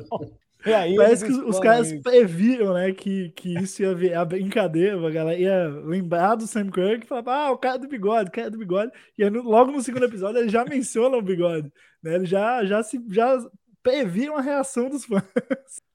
Aí 0.65 0.95
Parece 0.95 1.25
que 1.25 1.31
os, 1.31 1.59
caras 1.59 1.93
previram, 2.01 2.73
né, 2.73 2.91
que, 2.91 3.29
que 3.29 3.57
isso 3.59 3.81
ia 3.81 3.95
vir 3.95 4.13
a 4.13 4.25
brincadeira, 4.25 4.97
a 4.97 5.09
galera 5.09 5.39
ia 5.39 5.69
lembrar 5.85 6.35
do 6.35 6.45
Sam 6.45 6.69
Kirk 6.69 7.05
e 7.05 7.07
falar, 7.07 7.45
ah, 7.45 7.51
o 7.51 7.57
cara 7.57 7.77
do 7.77 7.87
bigode, 7.87 8.29
o 8.29 8.31
cara 8.31 8.51
do 8.51 8.57
bigode. 8.57 8.91
E 9.17 9.23
aí, 9.23 9.29
logo 9.29 9.71
no 9.71 9.81
segundo 9.81 10.05
episódio 10.05 10.39
ele 10.39 10.49
já 10.49 10.65
menciona 10.65 11.15
o 11.15 11.21
bigode, 11.21 11.71
né? 12.03 12.15
Ele 12.15 12.25
já, 12.25 12.65
já 12.65 12.83
se 12.83 13.01
já 13.09 13.37
previram 13.81 14.35
a 14.35 14.41
reação 14.41 14.89
dos 14.89 15.05
fãs. 15.05 15.23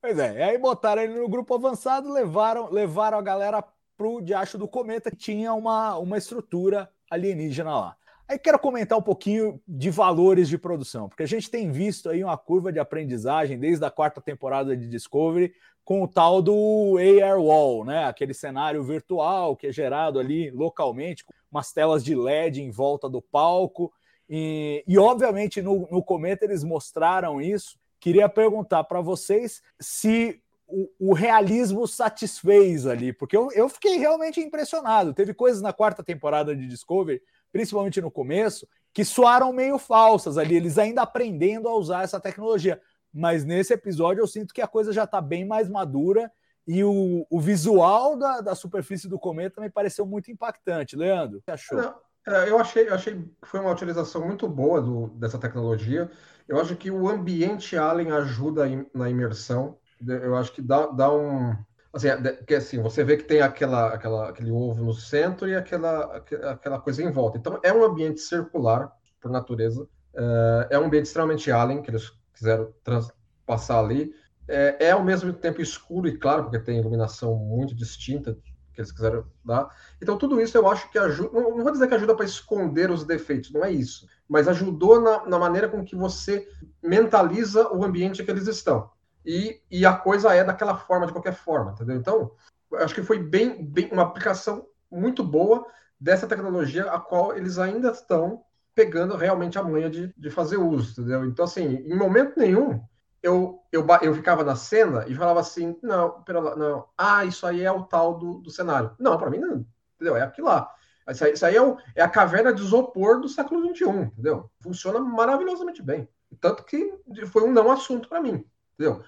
Pois 0.01 0.19
é, 0.19 0.39
e 0.39 0.43
aí 0.43 0.59
botaram 0.59 1.03
ele 1.03 1.19
no 1.19 1.29
grupo 1.29 1.55
avançado, 1.55 2.11
levaram, 2.11 2.71
levaram 2.71 3.19
a 3.19 3.23
galera 3.23 3.63
pro 3.97 4.21
diacho 4.21 4.57
do 4.57 4.67
cometa, 4.67 5.11
que 5.11 5.17
tinha 5.17 5.53
uma, 5.53 5.97
uma 5.99 6.17
estrutura 6.17 6.91
alienígena 7.11 7.77
lá. 7.77 7.97
Aí 8.27 8.39
quero 8.39 8.59
comentar 8.59 8.99
um 8.99 9.03
pouquinho 9.03 9.61
de 9.69 9.91
valores 9.91 10.49
de 10.49 10.57
produção, 10.57 11.09
porque 11.09 11.23
a 11.23 11.29
gente 11.29 11.51
tem 11.51 11.71
visto 11.71 12.09
aí 12.09 12.25
uma 12.25 12.39
curva 12.39 12.73
de 12.73 12.79
aprendizagem 12.79 13.59
desde 13.59 13.85
a 13.85 13.91
quarta 13.91 14.21
temporada 14.21 14.75
de 14.75 14.89
Discovery 14.89 15.53
com 15.85 16.03
o 16.03 16.09
tal 16.09 16.41
do 16.41 16.97
AR 16.99 17.39
Wall, 17.39 17.85
né? 17.85 18.05
Aquele 18.07 18.33
cenário 18.33 18.83
virtual 18.83 19.55
que 19.55 19.67
é 19.67 19.73
gerado 19.73 20.19
ali 20.19 20.51
localmente, 20.51 21.23
com 21.23 21.35
umas 21.51 21.73
telas 21.73 22.03
de 22.03 22.15
LED 22.15 22.63
em 22.63 22.71
volta 22.71 23.11
do 23.11 23.21
palco. 23.21 23.93
E, 24.29 24.83
e 24.89 24.97
obviamente 24.99 25.61
no, 25.61 25.87
no 25.91 26.03
Cometa 26.03 26.47
eles 26.47 26.65
mostraram 26.65 27.43
isso. 27.43 27.79
Queria 28.01 28.29
perguntar 28.29 28.85
para 28.85 29.03
vocês 29.03 29.63
se 29.79 30.41
o, 30.67 31.11
o 31.11 31.13
realismo 31.13 31.87
satisfez 31.87 32.87
ali, 32.87 33.13
porque 33.13 33.37
eu, 33.37 33.51
eu 33.53 33.69
fiquei 33.69 33.99
realmente 33.99 34.41
impressionado. 34.41 35.13
Teve 35.13 35.35
coisas 35.35 35.61
na 35.61 35.75
quarta 35.75 36.03
temporada 36.03 36.57
de 36.57 36.67
Discovery, 36.67 37.21
principalmente 37.55 38.01
no 38.01 38.11
começo, 38.11 38.67
que 38.93 39.05
soaram 39.05 39.53
meio 39.53 39.79
falsas 39.79 40.37
ali, 40.37 40.57
eles 40.57 40.77
ainda 40.77 41.03
aprendendo 41.03 41.69
a 41.69 41.77
usar 41.77 42.03
essa 42.03 42.19
tecnologia. 42.19 42.81
Mas 43.13 43.45
nesse 43.45 43.73
episódio 43.73 44.21
eu 44.21 44.27
sinto 44.27 44.53
que 44.53 44.61
a 44.61 44.67
coisa 44.67 44.93
já 44.93 45.05
está 45.05 45.21
bem 45.21 45.47
mais 45.47 45.69
madura 45.69 46.33
e 46.67 46.83
o, 46.83 47.25
o 47.31 47.41
visual 47.41 48.17
da, 48.19 48.41
da 48.41 48.55
superfície 48.57 49.09
do 49.09 49.21
cometa 49.21 49.61
me 49.61 49.71
pareceu 49.71 50.05
muito 50.05 50.33
impactante. 50.33 50.97
Leandro, 50.97 51.39
o 51.39 51.43
que 51.43 51.51
achou? 51.53 51.79
Não, 51.81 51.95
é, 52.27 52.51
eu 52.51 52.59
achei, 52.59 52.89
eu 52.89 52.95
achei 52.95 53.15
que 53.15 53.47
foi 53.49 53.61
uma 53.61 53.71
utilização 53.71 54.27
muito 54.27 54.49
boa 54.49 54.83
do- 54.83 55.07
dessa 55.11 55.39
tecnologia. 55.39 56.11
Eu 56.49 56.61
acho 56.61 56.75
que 56.75 56.91
o 56.91 57.09
ambiente 57.09 57.77
Alien 57.77 58.11
ajuda 58.11 58.65
na 58.93 59.09
imersão. 59.09 59.79
Eu 60.05 60.35
acho 60.35 60.53
que 60.53 60.61
dá, 60.61 60.89
dá 60.89 61.09
um. 61.13 61.57
Assim, 61.95 62.09
é, 62.09 62.17
de- 62.17 62.45
que 62.45 62.55
assim, 62.55 62.81
você 62.83 63.05
vê 63.05 63.17
que 63.17 63.25
tem 63.25 63.41
aquela, 63.41 63.95
aquela, 63.95 64.29
aquele 64.31 64.51
ovo 64.51 64.83
no 64.85 64.93
centro 64.93 65.49
e 65.49 65.55
aquela, 65.55 66.17
aque- 66.17 66.35
aquela 66.37 66.81
coisa 66.81 67.03
em 67.03 67.11
volta. 67.11 67.39
Então, 67.39 67.61
é 67.63 67.73
um 67.73 67.85
ambiente 67.85 68.21
circular, 68.21 68.93
por 69.21 69.31
natureza. 69.31 69.89
É, 70.15 70.69
é 70.73 70.79
um 70.79 70.85
ambiente 70.87 71.07
extremamente 71.07 71.51
Alien, 71.53 71.83
que 71.83 71.91
eles 71.91 72.11
quiseram 72.35 72.73
transpassar 72.83 73.79
ali. 73.79 74.13
É, 74.49 74.87
é 74.87 74.91
ao 74.91 75.05
mesmo 75.05 75.33
tempo 75.33 75.63
escuro 75.63 76.09
e 76.09 76.19
claro, 76.19 76.45
porque 76.45 76.59
tem 76.59 76.79
iluminação 76.79 77.37
muito 77.37 77.75
distinta 77.75 78.37
que 78.73 78.81
eles 78.81 78.91
quiseram 78.93 79.25
dar. 79.45 79.69
Então, 80.03 80.19
tudo 80.19 80.41
isso 80.41 80.57
eu 80.59 80.69
acho 80.69 80.91
que 80.91 80.99
ajuda. 80.99 81.31
Não, 81.41 81.57
não 81.57 81.63
vou 81.63 81.73
dizer 81.73 81.87
que 81.89 81.95
ajuda 81.95 82.15
para 82.17 82.25
esconder 82.27 82.91
os 82.91 83.05
defeitos, 83.05 83.53
não 83.53 83.65
é 83.65 83.71
isso. 83.71 84.07
Mas 84.29 84.49
ajudou 84.49 85.01
na, 85.01 85.27
na 85.27 85.39
maneira 85.39 85.69
com 85.69 85.85
que 85.85 85.95
você 85.95 86.47
mentaliza 86.83 87.69
o 87.73 87.85
ambiente 87.85 88.25
que 88.25 88.31
eles 88.31 88.49
estão. 88.49 88.91
E, 89.25 89.61
e 89.71 89.87
a 89.87 89.95
coisa 89.95 90.35
é 90.35 90.45
daquela 90.45 90.77
forma, 90.77 91.07
de 91.07 91.13
qualquer 91.13 91.35
forma, 91.35 91.73
entendeu? 91.73 91.97
Então, 91.97 92.33
acho 92.75 92.95
que 92.95 93.03
foi 93.03 93.19
bem, 93.19 93.65
bem 93.65 93.89
uma 93.93 94.03
aplicação 94.03 94.67
muito 94.91 95.25
boa 95.25 95.67
dessa 95.99 96.27
tecnologia, 96.27 96.91
a 96.91 97.01
qual 97.01 97.37
eles 97.37 97.59
ainda 97.59 97.91
estão 97.91 98.45
pegando 98.75 99.17
realmente 99.17 99.59
a 99.59 99.63
manha 99.63 99.89
de, 99.89 100.13
de 100.17 100.31
fazer 100.31 100.57
uso, 100.57 100.93
entendeu? 101.01 101.25
Então, 101.25 101.45
assim, 101.45 101.77
em 101.77 101.97
momento 101.97 102.39
nenhum, 102.39 102.83
eu, 103.23 103.63
eu, 103.73 103.87
eu 104.03 104.15
ficava 104.15 104.45
na 104.45 104.57
cena 104.57 105.05
e 105.09 105.15
falava 105.15 105.41
assim, 105.41 105.79
não, 105.83 106.23
pera 106.23 106.41
lá, 106.41 106.57
não, 106.57 106.87
ah, 106.99 107.25
isso 107.25 107.47
aí 107.47 107.63
é 107.63 107.73
o 107.73 107.85
tal 107.85 108.19
do, 108.19 108.39
do 108.41 108.51
cenário. 108.51 108.91
Não, 108.99 109.17
para 109.17 109.31
mim 109.31 109.39
não, 109.39 109.65
entendeu? 109.95 110.17
É 110.17 110.23
aquilo 110.23 110.49
lá. 110.49 110.71
Isso 111.09 111.25
aí, 111.25 111.33
isso 111.33 111.47
aí 111.47 111.57
é, 111.57 111.63
o- 111.63 111.77
é 111.95 112.03
a 112.03 112.09
caverna 112.09 112.53
de 112.53 112.63
isopor 112.63 113.21
do 113.21 113.29
século 113.29 113.63
XXI, 113.63 114.03
entendeu? 114.13 114.51
Funciona 114.61 115.01
maravilhosamente 115.01 115.83
bem. 115.83 116.09
Tanto 116.41 116.65
que 116.65 116.99
foi 117.27 117.45
um 117.45 117.53
não 117.53 117.71
assunto 117.71 118.09
para 118.09 118.21
mim, 118.21 118.45
entendeu? 118.75 119.03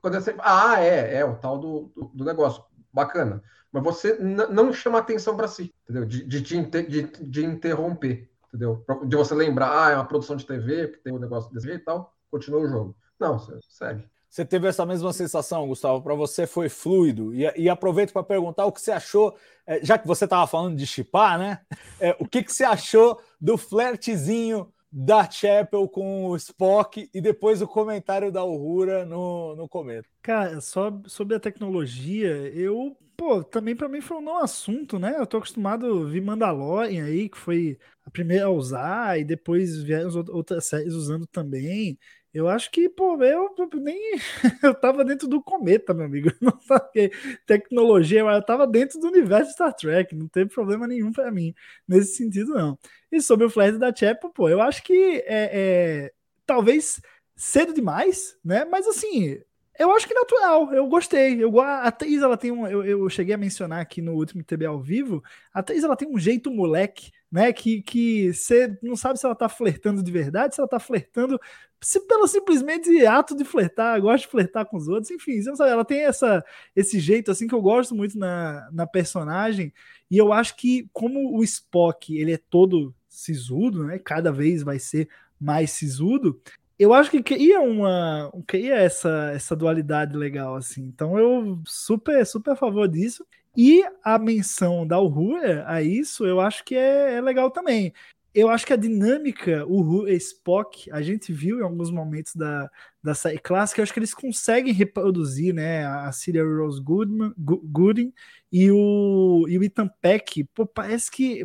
Quando 0.00 0.14
você, 0.14 0.34
ah, 0.38 0.80
é, 0.80 1.16
é 1.16 1.24
o 1.24 1.36
tal 1.36 1.58
do, 1.58 1.92
do, 1.94 2.10
do 2.14 2.24
negócio, 2.24 2.62
bacana. 2.92 3.42
Mas 3.70 3.82
você 3.82 4.18
não 4.18 4.72
chama 4.72 4.98
atenção 4.98 5.36
para 5.36 5.48
si, 5.48 5.74
entendeu? 5.84 6.06
De, 6.06 6.24
de, 6.24 6.42
te 6.42 6.62
de, 6.62 7.02
de 7.02 7.44
interromper, 7.44 8.30
entendeu? 8.48 8.84
De 9.04 9.16
você 9.16 9.34
lembrar, 9.34 9.86
ah, 9.86 9.90
é 9.90 9.94
uma 9.96 10.06
produção 10.06 10.34
de 10.34 10.46
TV, 10.46 10.88
que 10.88 10.98
tem 10.98 11.12
um 11.12 11.18
negócio 11.18 11.52
desse 11.52 11.66
jeito 11.66 11.82
e 11.82 11.84
tal, 11.84 12.14
continua 12.30 12.60
o 12.60 12.68
jogo. 12.68 12.96
Não, 13.20 13.38
você 13.38 13.58
segue. 13.68 14.08
Você 14.30 14.44
teve 14.44 14.66
essa 14.68 14.84
mesma 14.84 15.12
sensação, 15.12 15.66
Gustavo? 15.66 16.02
Para 16.02 16.14
você 16.14 16.46
foi 16.46 16.68
fluido? 16.68 17.34
E, 17.34 17.50
e 17.56 17.68
aproveito 17.68 18.12
para 18.12 18.22
perguntar 18.22 18.66
o 18.66 18.72
que 18.72 18.80
você 18.80 18.92
achou, 18.92 19.36
é, 19.66 19.84
já 19.84 19.98
que 19.98 20.06
você 20.06 20.24
estava 20.24 20.46
falando 20.46 20.76
de 20.76 20.86
chipar, 20.86 21.38
né? 21.38 21.60
É, 21.98 22.14
o 22.20 22.28
que, 22.28 22.42
que 22.42 22.52
você 22.52 22.62
achou 22.62 23.18
do 23.40 23.56
flertezinho 23.56 24.70
da 24.98 25.30
Chapel 25.30 25.88
com 25.88 26.26
o 26.26 26.36
Spock 26.36 27.10
e 27.12 27.20
depois 27.20 27.60
o 27.62 27.68
comentário 27.68 28.32
da 28.32 28.44
Uhura 28.44 29.04
no, 29.04 29.54
no 29.56 29.68
cometa? 29.68 30.08
Cara, 30.22 30.60
só 30.60 30.90
sobre 31.06 31.36
a 31.36 31.40
tecnologia, 31.40 32.28
eu, 32.52 32.96
pô, 33.16 33.44
também 33.44 33.76
pra 33.76 33.88
mim 33.88 34.00
foi 34.00 34.16
um 34.16 34.20
não 34.20 34.38
assunto, 34.38 34.98
né? 34.98 35.14
Eu 35.18 35.26
tô 35.26 35.36
acostumado 35.36 35.86
a 35.86 36.08
ver 36.10 36.20
Mandalorian 36.20 37.04
aí, 37.04 37.28
que 37.28 37.38
foi 37.38 37.78
a 38.04 38.10
primeira 38.10 38.46
a 38.46 38.50
usar, 38.50 39.18
e 39.20 39.24
depois 39.24 39.80
vieram 39.82 40.08
as 40.08 40.16
out- 40.16 40.30
outras 40.32 40.66
séries 40.66 40.94
usando 40.94 41.26
também. 41.28 41.96
Eu 42.36 42.48
acho 42.48 42.70
que, 42.70 42.88
pô, 42.88 43.22
eu 43.22 43.48
nem. 43.80 43.98
Eu 44.62 44.74
tava 44.74 45.04
dentro 45.04 45.26
do 45.28 45.42
cometa, 45.42 45.94
meu 45.94 46.04
amigo. 46.06 46.28
Eu 46.40 46.52
Não 46.52 46.60
sabia. 46.60 47.10
Tecnologia, 47.46 48.20
eu 48.20 48.42
tava 48.44 48.66
dentro 48.66 48.98
do 49.00 49.08
universo 49.08 49.48
de 49.48 49.52
Star 49.54 49.74
Trek, 49.74 50.14
não 50.14 50.28
teve 50.28 50.50
problema 50.52 50.86
nenhum 50.86 51.12
pra 51.12 51.30
mim, 51.30 51.54
nesse 51.88 52.16
sentido, 52.16 52.52
não. 52.54 52.78
E 53.10 53.20
sobre 53.20 53.46
o 53.46 53.50
Flash 53.50 53.78
da 53.78 53.94
Chapel, 53.94 54.30
pô, 54.30 54.48
eu 54.48 54.60
acho 54.60 54.82
que 54.82 54.92
é, 55.26 56.04
é 56.08 56.12
talvez 56.44 57.00
cedo 57.36 57.72
demais, 57.72 58.36
né? 58.44 58.64
Mas 58.64 58.86
assim, 58.86 59.38
eu 59.78 59.90
acho 59.92 60.06
que 60.06 60.14
natural, 60.14 60.72
eu 60.72 60.86
gostei. 60.86 61.42
Eu, 61.42 61.60
a 61.60 61.82
atriz, 61.82 62.22
ela 62.22 62.36
tem 62.36 62.50
um. 62.50 62.66
Eu, 62.66 62.84
eu 62.84 63.08
cheguei 63.08 63.34
a 63.34 63.38
mencionar 63.38 63.80
aqui 63.80 64.00
no 64.02 64.14
último 64.14 64.42
TB 64.42 64.66
ao 64.66 64.80
vivo. 64.80 65.22
A 65.52 65.60
atriz, 65.60 65.84
ela 65.84 65.96
tem 65.96 66.08
um 66.08 66.18
jeito 66.18 66.50
moleque, 66.50 67.10
né? 67.30 67.52
Que 67.52 67.82
que 67.82 68.32
você 68.32 68.78
não 68.82 68.96
sabe 68.96 69.18
se 69.18 69.26
ela 69.26 69.34
tá 69.34 69.48
flertando 69.48 70.02
de 70.02 70.12
verdade, 70.12 70.54
se 70.54 70.60
ela 70.60 70.68
tá 70.68 70.78
flertando 70.78 71.38
se, 71.82 72.00
pelo 72.00 72.26
simplesmente 72.26 73.06
ato 73.06 73.36
de 73.36 73.44
flertar, 73.44 74.00
gosta 74.00 74.26
de 74.26 74.30
flertar 74.30 74.66
com 74.66 74.76
os 74.76 74.88
outros, 74.88 75.10
enfim, 75.10 75.40
você 75.40 75.48
não 75.48 75.56
sabe, 75.56 75.70
ela 75.70 75.84
tem 75.84 76.00
essa, 76.00 76.44
esse 76.74 76.98
jeito 76.98 77.30
assim 77.30 77.46
que 77.46 77.54
eu 77.54 77.62
gosto 77.62 77.94
muito 77.94 78.18
na, 78.18 78.68
na 78.72 78.86
personagem. 78.86 79.72
E 80.10 80.16
eu 80.16 80.32
acho 80.32 80.56
que, 80.56 80.88
como 80.92 81.36
o 81.36 81.44
Spock 81.44 82.16
ele 82.16 82.32
é 82.32 82.40
todo 82.50 82.94
sisudo, 83.08 83.84
né? 83.84 83.98
Cada 83.98 84.32
vez 84.32 84.62
vai 84.62 84.78
ser 84.78 85.08
mais 85.38 85.70
sisudo 85.70 86.40
eu 86.78 86.92
acho 86.92 87.10
que 87.10 87.22
cria 87.22 87.60
uma 87.60 88.30
cria 88.46 88.74
essa, 88.76 89.30
essa 89.34 89.56
dualidade 89.56 90.16
legal 90.16 90.56
assim. 90.56 90.82
Então 90.82 91.18
eu 91.18 91.60
super 91.66 92.24
super 92.26 92.52
a 92.52 92.56
favor 92.56 92.88
disso. 92.88 93.26
E 93.56 93.82
a 94.04 94.18
menção 94.18 94.86
da 94.86 95.00
Uhura 95.00 95.64
a 95.66 95.82
isso, 95.82 96.26
eu 96.26 96.40
acho 96.40 96.62
que 96.62 96.74
é, 96.76 97.14
é 97.14 97.20
legal 97.22 97.50
também. 97.50 97.92
Eu 98.34 98.50
acho 98.50 98.66
que 98.66 98.72
a 98.74 98.76
dinâmica 98.76 99.64
Uhura 99.66 100.12
e 100.12 100.16
Spock, 100.16 100.90
a 100.92 101.00
gente 101.00 101.32
viu 101.32 101.58
em 101.58 101.62
alguns 101.62 101.90
momentos 101.90 102.34
da, 102.36 102.70
da 103.02 103.14
série 103.14 103.38
clássica, 103.38 103.80
eu 103.80 103.82
acho 103.82 103.94
que 103.94 103.98
eles 103.98 104.12
conseguem 104.12 104.74
reproduzir, 104.74 105.54
né, 105.54 105.86
a 105.86 106.12
Celia 106.12 106.44
Rose 106.44 106.82
Goodman, 106.82 107.32
Gooding 107.38 108.12
e 108.52 108.70
o, 108.70 109.44
e 109.48 109.58
o 109.58 109.64
Ethan 109.64 109.88
Peck, 110.00 110.44
pô, 110.54 110.64
parece 110.64 111.10
que 111.10 111.44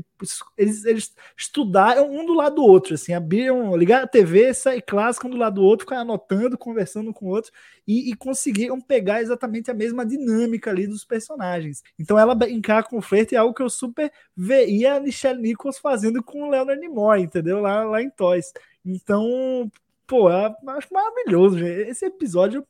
eles, 0.58 0.86
eles 0.86 1.16
estudaram 1.36 2.12
um 2.12 2.26
do 2.26 2.34
lado 2.34 2.56
do 2.56 2.64
outro, 2.64 2.94
assim, 2.94 3.12
abriram, 3.12 3.76
ligaram 3.76 4.06
a 4.06 4.08
TV, 4.08 4.54
sair 4.54 4.82
clássica 4.82 5.28
um 5.28 5.32
do 5.32 5.38
lado 5.38 5.56
do 5.56 5.64
outro, 5.64 5.86
ficaram 5.86 6.04
anotando, 6.04 6.58
conversando 6.58 7.12
com 7.12 7.26
o 7.26 7.30
outro, 7.30 7.52
e, 7.88 8.12
e 8.12 8.16
conseguiram 8.16 8.80
pegar 8.80 9.22
exatamente 9.22 9.72
a 9.72 9.74
mesma 9.74 10.06
dinâmica 10.06 10.70
ali 10.70 10.86
dos 10.86 11.04
personagens. 11.04 11.82
Então 11.98 12.20
ela 12.20 12.36
brincar 12.36 12.84
com 12.84 12.98
o 12.98 13.02
flerte 13.02 13.36
é 13.36 13.40
algo 13.40 13.54
que 13.54 13.64
eu 13.64 13.70
super 13.70 14.12
veria 14.36 14.96
a 14.96 15.00
Michelle 15.00 15.42
Nichols 15.42 15.80
fazendo 15.80 16.22
com 16.24 16.44
o 16.44 16.50
Leonard 16.50 16.80
Nimoy, 16.80 17.22
entendeu? 17.22 17.60
Lá, 17.60 17.84
lá 17.84 18.02
em 18.02 18.12
Toys. 18.12 18.54
Então, 18.86 19.72
pô, 20.06 20.30
eu 20.30 20.56
acho 20.68 20.94
maravilhoso. 20.94 21.58
Gente. 21.58 21.90
Esse 21.90 22.06
episódio, 22.06 22.66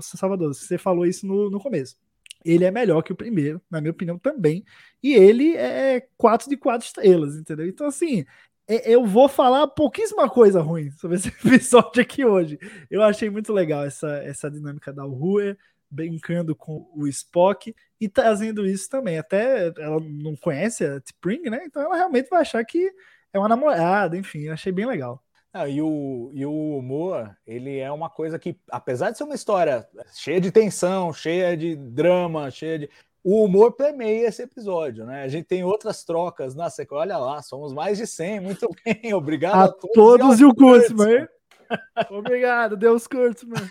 Salvador, 0.00 0.52
você 0.52 0.76
falou 0.76 1.06
isso 1.06 1.26
no, 1.26 1.48
no 1.48 1.60
começo. 1.60 1.96
Ele 2.44 2.64
é 2.64 2.70
melhor 2.70 3.02
que 3.02 3.12
o 3.12 3.16
primeiro, 3.16 3.60
na 3.70 3.80
minha 3.80 3.90
opinião 3.90 4.18
também. 4.18 4.64
E 5.02 5.14
ele 5.14 5.56
é 5.56 6.06
4 6.16 6.48
de 6.48 6.56
4 6.56 6.86
estrelas, 6.86 7.36
entendeu? 7.36 7.66
Então, 7.66 7.86
assim, 7.86 8.24
é, 8.68 8.92
eu 8.92 9.04
vou 9.06 9.28
falar 9.28 9.66
pouquíssima 9.68 10.28
coisa 10.28 10.60
ruim 10.60 10.90
sobre 10.92 11.16
esse 11.16 11.28
episódio 11.44 12.02
aqui 12.02 12.24
hoje. 12.24 12.58
Eu 12.90 13.02
achei 13.02 13.30
muito 13.30 13.52
legal 13.52 13.84
essa, 13.84 14.08
essa 14.18 14.50
dinâmica 14.50 14.92
da 14.92 15.06
Uhura, 15.06 15.56
brincando 15.90 16.54
com 16.54 16.88
o 16.94 17.06
Spock 17.08 17.74
e 18.00 18.08
trazendo 18.08 18.66
isso 18.66 18.88
também. 18.90 19.18
Até 19.18 19.68
ela 19.78 19.98
não 20.00 20.36
conhece 20.36 20.84
a 20.84 21.00
T'Pring, 21.00 21.42
né? 21.50 21.64
Então 21.64 21.82
ela 21.82 21.96
realmente 21.96 22.28
vai 22.28 22.42
achar 22.42 22.64
que 22.64 22.92
é 23.32 23.38
uma 23.38 23.48
namorada, 23.48 24.16
enfim, 24.16 24.40
eu 24.42 24.52
achei 24.52 24.72
bem 24.72 24.86
legal. 24.86 25.22
Ah, 25.58 25.68
e, 25.68 25.82
o, 25.82 26.30
e 26.32 26.46
o 26.46 26.78
humor, 26.78 27.36
ele 27.44 27.78
é 27.78 27.90
uma 27.90 28.08
coisa 28.08 28.38
que, 28.38 28.56
apesar 28.70 29.10
de 29.10 29.18
ser 29.18 29.24
uma 29.24 29.34
história 29.34 29.88
cheia 30.14 30.40
de 30.40 30.52
tensão, 30.52 31.12
cheia 31.12 31.56
de 31.56 31.74
drama, 31.74 32.48
cheia 32.48 32.78
de. 32.78 32.90
O 33.24 33.42
humor 33.42 33.72
permeia 33.72 34.28
esse 34.28 34.40
episódio, 34.40 35.04
né? 35.04 35.24
A 35.24 35.28
gente 35.28 35.46
tem 35.46 35.64
outras 35.64 36.04
trocas 36.04 36.54
na 36.54 36.70
sequência. 36.70 37.00
Olha 37.00 37.18
lá, 37.18 37.42
somos 37.42 37.74
mais 37.74 37.98
de 37.98 38.06
100. 38.06 38.38
Muito 38.38 38.68
bem, 38.86 39.12
obrigado 39.12 39.56
a, 39.56 39.64
a 39.64 39.68
todos. 39.72 39.94
todos 39.94 40.40
e 40.40 40.44
o 40.44 40.54
Kurtzman. 40.54 41.28
Obrigado, 42.08 42.76
Deus 42.76 43.08
Kurtzman. 43.08 43.68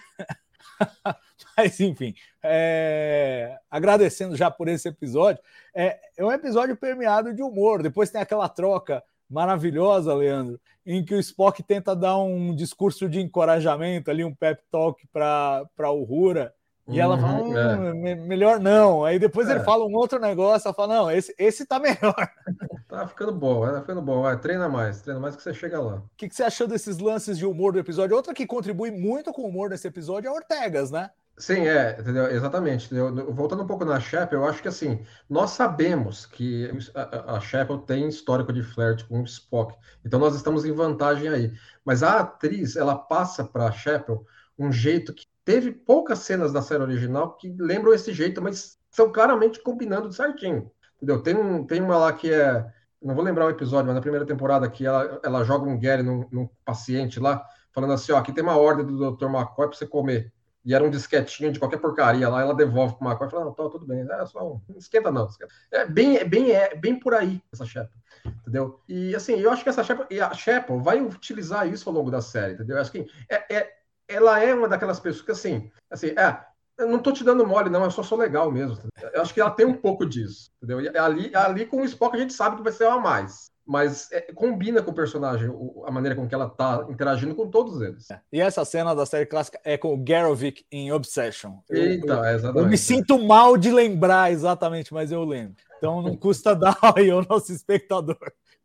Mas, 1.55 1.79
enfim, 1.79 2.13
é... 2.43 3.57
agradecendo 3.71 4.35
já 4.35 4.51
por 4.51 4.67
esse 4.67 4.89
episódio. 4.89 5.41
É... 5.73 5.97
é 6.17 6.25
um 6.25 6.33
episódio 6.33 6.75
permeado 6.75 7.33
de 7.33 7.41
humor. 7.41 7.81
Depois 7.81 8.11
tem 8.11 8.19
aquela 8.19 8.49
troca 8.49 9.01
maravilhosa, 9.29 10.13
Leandro, 10.13 10.59
em 10.85 11.03
que 11.03 11.13
o 11.13 11.19
Spock 11.19 11.61
tenta 11.63 11.95
dar 11.95 12.17
um 12.17 12.55
discurso 12.55 13.09
de 13.09 13.19
encorajamento 13.19 14.09
ali, 14.09 14.23
um 14.23 14.33
pep 14.33 14.61
talk 14.71 15.05
para 15.11 15.91
o 15.91 16.03
Rura. 16.03 16.53
E 16.87 17.01
ela 17.01 17.17
fala, 17.17 17.43
hum, 17.43 18.07
é. 18.07 18.15
melhor 18.15 18.61
não. 18.61 19.03
Aí 19.03 19.19
depois 19.19 19.49
é. 19.49 19.51
ele 19.51 19.59
fala 19.59 19.85
um 19.85 19.93
outro 19.93 20.19
negócio, 20.19 20.67
ela 20.67 20.73
fala, 20.73 20.95
não, 20.95 21.11
esse, 21.11 21.35
esse 21.37 21.65
tá 21.65 21.79
melhor. 21.79 22.15
Tá 22.87 23.05
ficando 23.05 23.33
bom, 23.33 23.65
tá 23.65 23.81
ficando 23.81 24.01
bom. 24.01 24.21
Vai, 24.21 24.39
treina 24.39 24.69
mais, 24.69 25.01
treina 25.01 25.19
mais 25.19 25.35
que 25.35 25.43
você 25.43 25.53
chega 25.53 25.77
lá. 25.77 25.95
O 25.97 26.09
que, 26.15 26.29
que 26.29 26.33
você 26.33 26.43
achou 26.43 26.65
desses 26.65 26.97
lances 26.99 27.37
de 27.37 27.45
humor 27.45 27.73
do 27.73 27.79
episódio? 27.79 28.15
Outra 28.15 28.33
que 28.33 28.47
contribui 28.47 28.91
muito 28.91 29.33
com 29.33 29.41
o 29.41 29.47
humor 29.49 29.69
desse 29.69 29.89
episódio 29.89 30.29
é 30.29 30.31
a 30.31 30.33
Ortegas, 30.33 30.89
né? 30.89 31.09
Sim, 31.39 31.67
é, 31.67 31.95
entendeu? 31.99 32.25
exatamente. 32.31 32.87
Entendeu? 32.87 33.31
Voltando 33.31 33.61
um 33.61 33.67
pouco 33.67 33.85
na 33.85 33.99
Shep, 33.99 34.33
eu 34.33 34.43
acho 34.43 34.61
que 34.61 34.67
assim, 34.67 35.05
nós 35.29 35.51
sabemos 35.51 36.25
que 36.25 36.71
a, 36.95 37.37
a 37.37 37.77
tem 37.85 38.07
histórico 38.07 38.51
de 38.51 38.63
flerte 38.63 39.05
com 39.05 39.21
o 39.21 39.23
Spock, 39.23 39.75
então 40.03 40.19
nós 40.19 40.35
estamos 40.35 40.65
em 40.65 40.71
vantagem 40.71 41.29
aí. 41.29 41.53
Mas 41.85 42.01
a 42.01 42.21
atriz, 42.21 42.75
ela 42.75 42.95
passa 42.97 43.43
para 43.43 43.67
a 43.67 43.71
Shep 43.71 44.11
um 44.57 44.71
jeito 44.71 45.13
que 45.13 45.27
teve 45.45 45.71
poucas 45.71 46.19
cenas 46.19 46.51
da 46.51 46.61
série 46.61 46.81
original 46.81 47.35
que 47.37 47.55
lembram 47.59 47.93
esse 47.93 48.11
jeito, 48.13 48.41
mas 48.41 48.79
são 48.89 49.11
claramente 49.11 49.61
combinando 49.61 50.11
certinho. 50.11 50.71
Entendeu? 50.97 51.21
Tem, 51.21 51.35
um, 51.35 51.63
tem 51.65 51.81
uma 51.81 51.97
lá 51.97 52.13
que 52.13 52.33
é. 52.33 52.65
Não 52.99 53.13
vou 53.13 53.23
lembrar 53.23 53.45
o 53.45 53.51
episódio, 53.51 53.85
mas 53.85 53.95
na 53.95 54.01
primeira 54.01 54.25
temporada 54.25 54.67
que 54.67 54.85
ela, 54.87 55.19
ela 55.23 55.43
joga 55.43 55.69
um 55.69 55.79
Gary 55.79 56.01
num, 56.01 56.27
num 56.31 56.49
paciente 56.65 57.19
lá, 57.19 57.45
falando 57.71 57.93
assim: 57.93 58.11
ó, 58.11 58.17
aqui 58.17 58.33
tem 58.33 58.43
uma 58.43 58.57
ordem 58.57 58.83
do 58.85 59.11
Dr. 59.11 59.25
McCoy 59.25 59.67
para 59.67 59.77
você 59.77 59.85
comer 59.85 60.33
e 60.67 60.73
era 60.73 60.83
um 60.83 60.89
disquetinho 60.89 61.49
de 61.49 61.59
qualquer 61.59 61.77
porcaria 61.77 62.27
lá, 62.27 62.41
ela 62.41 62.53
devolve 62.53 62.97
para 62.97 63.07
o 63.07 63.09
McCoy 63.09 63.27
e 63.27 63.31
fala, 63.31 63.45
não, 63.45 63.53
tudo 63.53 63.85
bem, 63.85 64.05
é 64.05 64.25
só 64.25 64.45
um... 64.45 64.61
esquenta 64.75 65.09
não. 65.09 65.25
Esquenta. 65.25 65.53
É 65.71 65.85
bem, 65.85 66.17
é 66.17 66.25
bem, 66.25 66.51
é 66.51 66.75
bem 66.75 66.99
por 66.99 67.13
aí 67.13 67.41
essa 67.53 67.65
Shepa, 67.65 67.89
entendeu? 68.25 68.81
E 68.85 69.15
assim, 69.15 69.39
eu 69.39 69.49
acho 69.49 69.63
que 69.63 69.69
essa 69.69 69.81
Shepa, 69.81 70.05
a 70.11 70.33
Shepa 70.33 70.75
vai 70.75 71.01
utilizar 71.01 71.65
isso 71.65 71.87
ao 71.87 71.95
longo 71.95 72.11
da 72.11 72.19
série, 72.19 72.55
entendeu? 72.55 72.75
Eu 72.75 72.81
acho 72.81 72.91
que 72.91 73.07
é, 73.29 73.55
é, 73.55 73.73
ela 74.09 74.43
é 74.43 74.53
uma 74.53 74.67
daquelas 74.67 74.99
pessoas 74.99 75.23
que 75.23 75.31
assim, 75.31 75.71
assim, 75.89 76.07
é, 76.07 76.37
eu 76.77 76.89
não 76.89 76.99
tô 76.99 77.13
te 77.13 77.23
dando 77.23 77.47
mole, 77.47 77.69
não, 77.69 77.85
eu 77.85 77.91
só 77.91 78.03
sou 78.03 78.17
legal 78.17 78.51
mesmo. 78.51 78.73
Entendeu? 78.73 79.11
Eu 79.13 79.21
acho 79.21 79.33
que 79.33 79.39
ela 79.39 79.51
tem 79.51 79.65
um 79.65 79.73
pouco 79.73 80.05
disso, 80.05 80.51
entendeu? 80.57 80.81
E 80.81 80.97
ali, 80.97 81.33
ali 81.33 81.65
com 81.65 81.77
o 81.77 81.85
Spock 81.85 82.13
a 82.13 82.19
gente 82.19 82.33
sabe 82.33 82.57
que 82.57 82.63
vai 82.63 82.73
ser 82.73 82.87
uma 82.87 82.99
mais 82.99 83.49
mas 83.67 84.09
é, 84.11 84.21
combina 84.33 84.81
com 84.81 84.91
o 84.91 84.95
personagem, 84.95 85.51
a 85.85 85.91
maneira 85.91 86.15
com 86.15 86.27
que 86.27 86.33
ela 86.33 86.49
tá 86.49 86.85
interagindo 86.89 87.35
com 87.35 87.49
todos 87.49 87.81
eles. 87.81 88.09
É. 88.09 88.21
E 88.31 88.39
essa 88.39 88.63
cena 88.63 88.95
da 88.95 89.05
série 89.05 89.25
clássica 89.25 89.59
é 89.63 89.77
com 89.77 89.93
o 89.93 89.97
Garovic 89.97 90.65
em 90.71 90.91
Obsession. 90.91 91.57
Eita, 91.69 92.13
eu, 92.13 92.23
exatamente. 92.23 92.63
Eu 92.63 92.69
me 92.69 92.77
sinto 92.77 93.21
mal 93.21 93.57
de 93.57 93.69
lembrar 93.69 94.31
exatamente, 94.31 94.93
mas 94.93 95.11
eu 95.11 95.23
lembro. 95.23 95.55
Então 95.77 96.01
não 96.01 96.15
custa 96.15 96.55
dar 96.55 96.77
aí 96.95 97.11
ao 97.11 97.25
nosso 97.27 97.51
espectador 97.51 98.17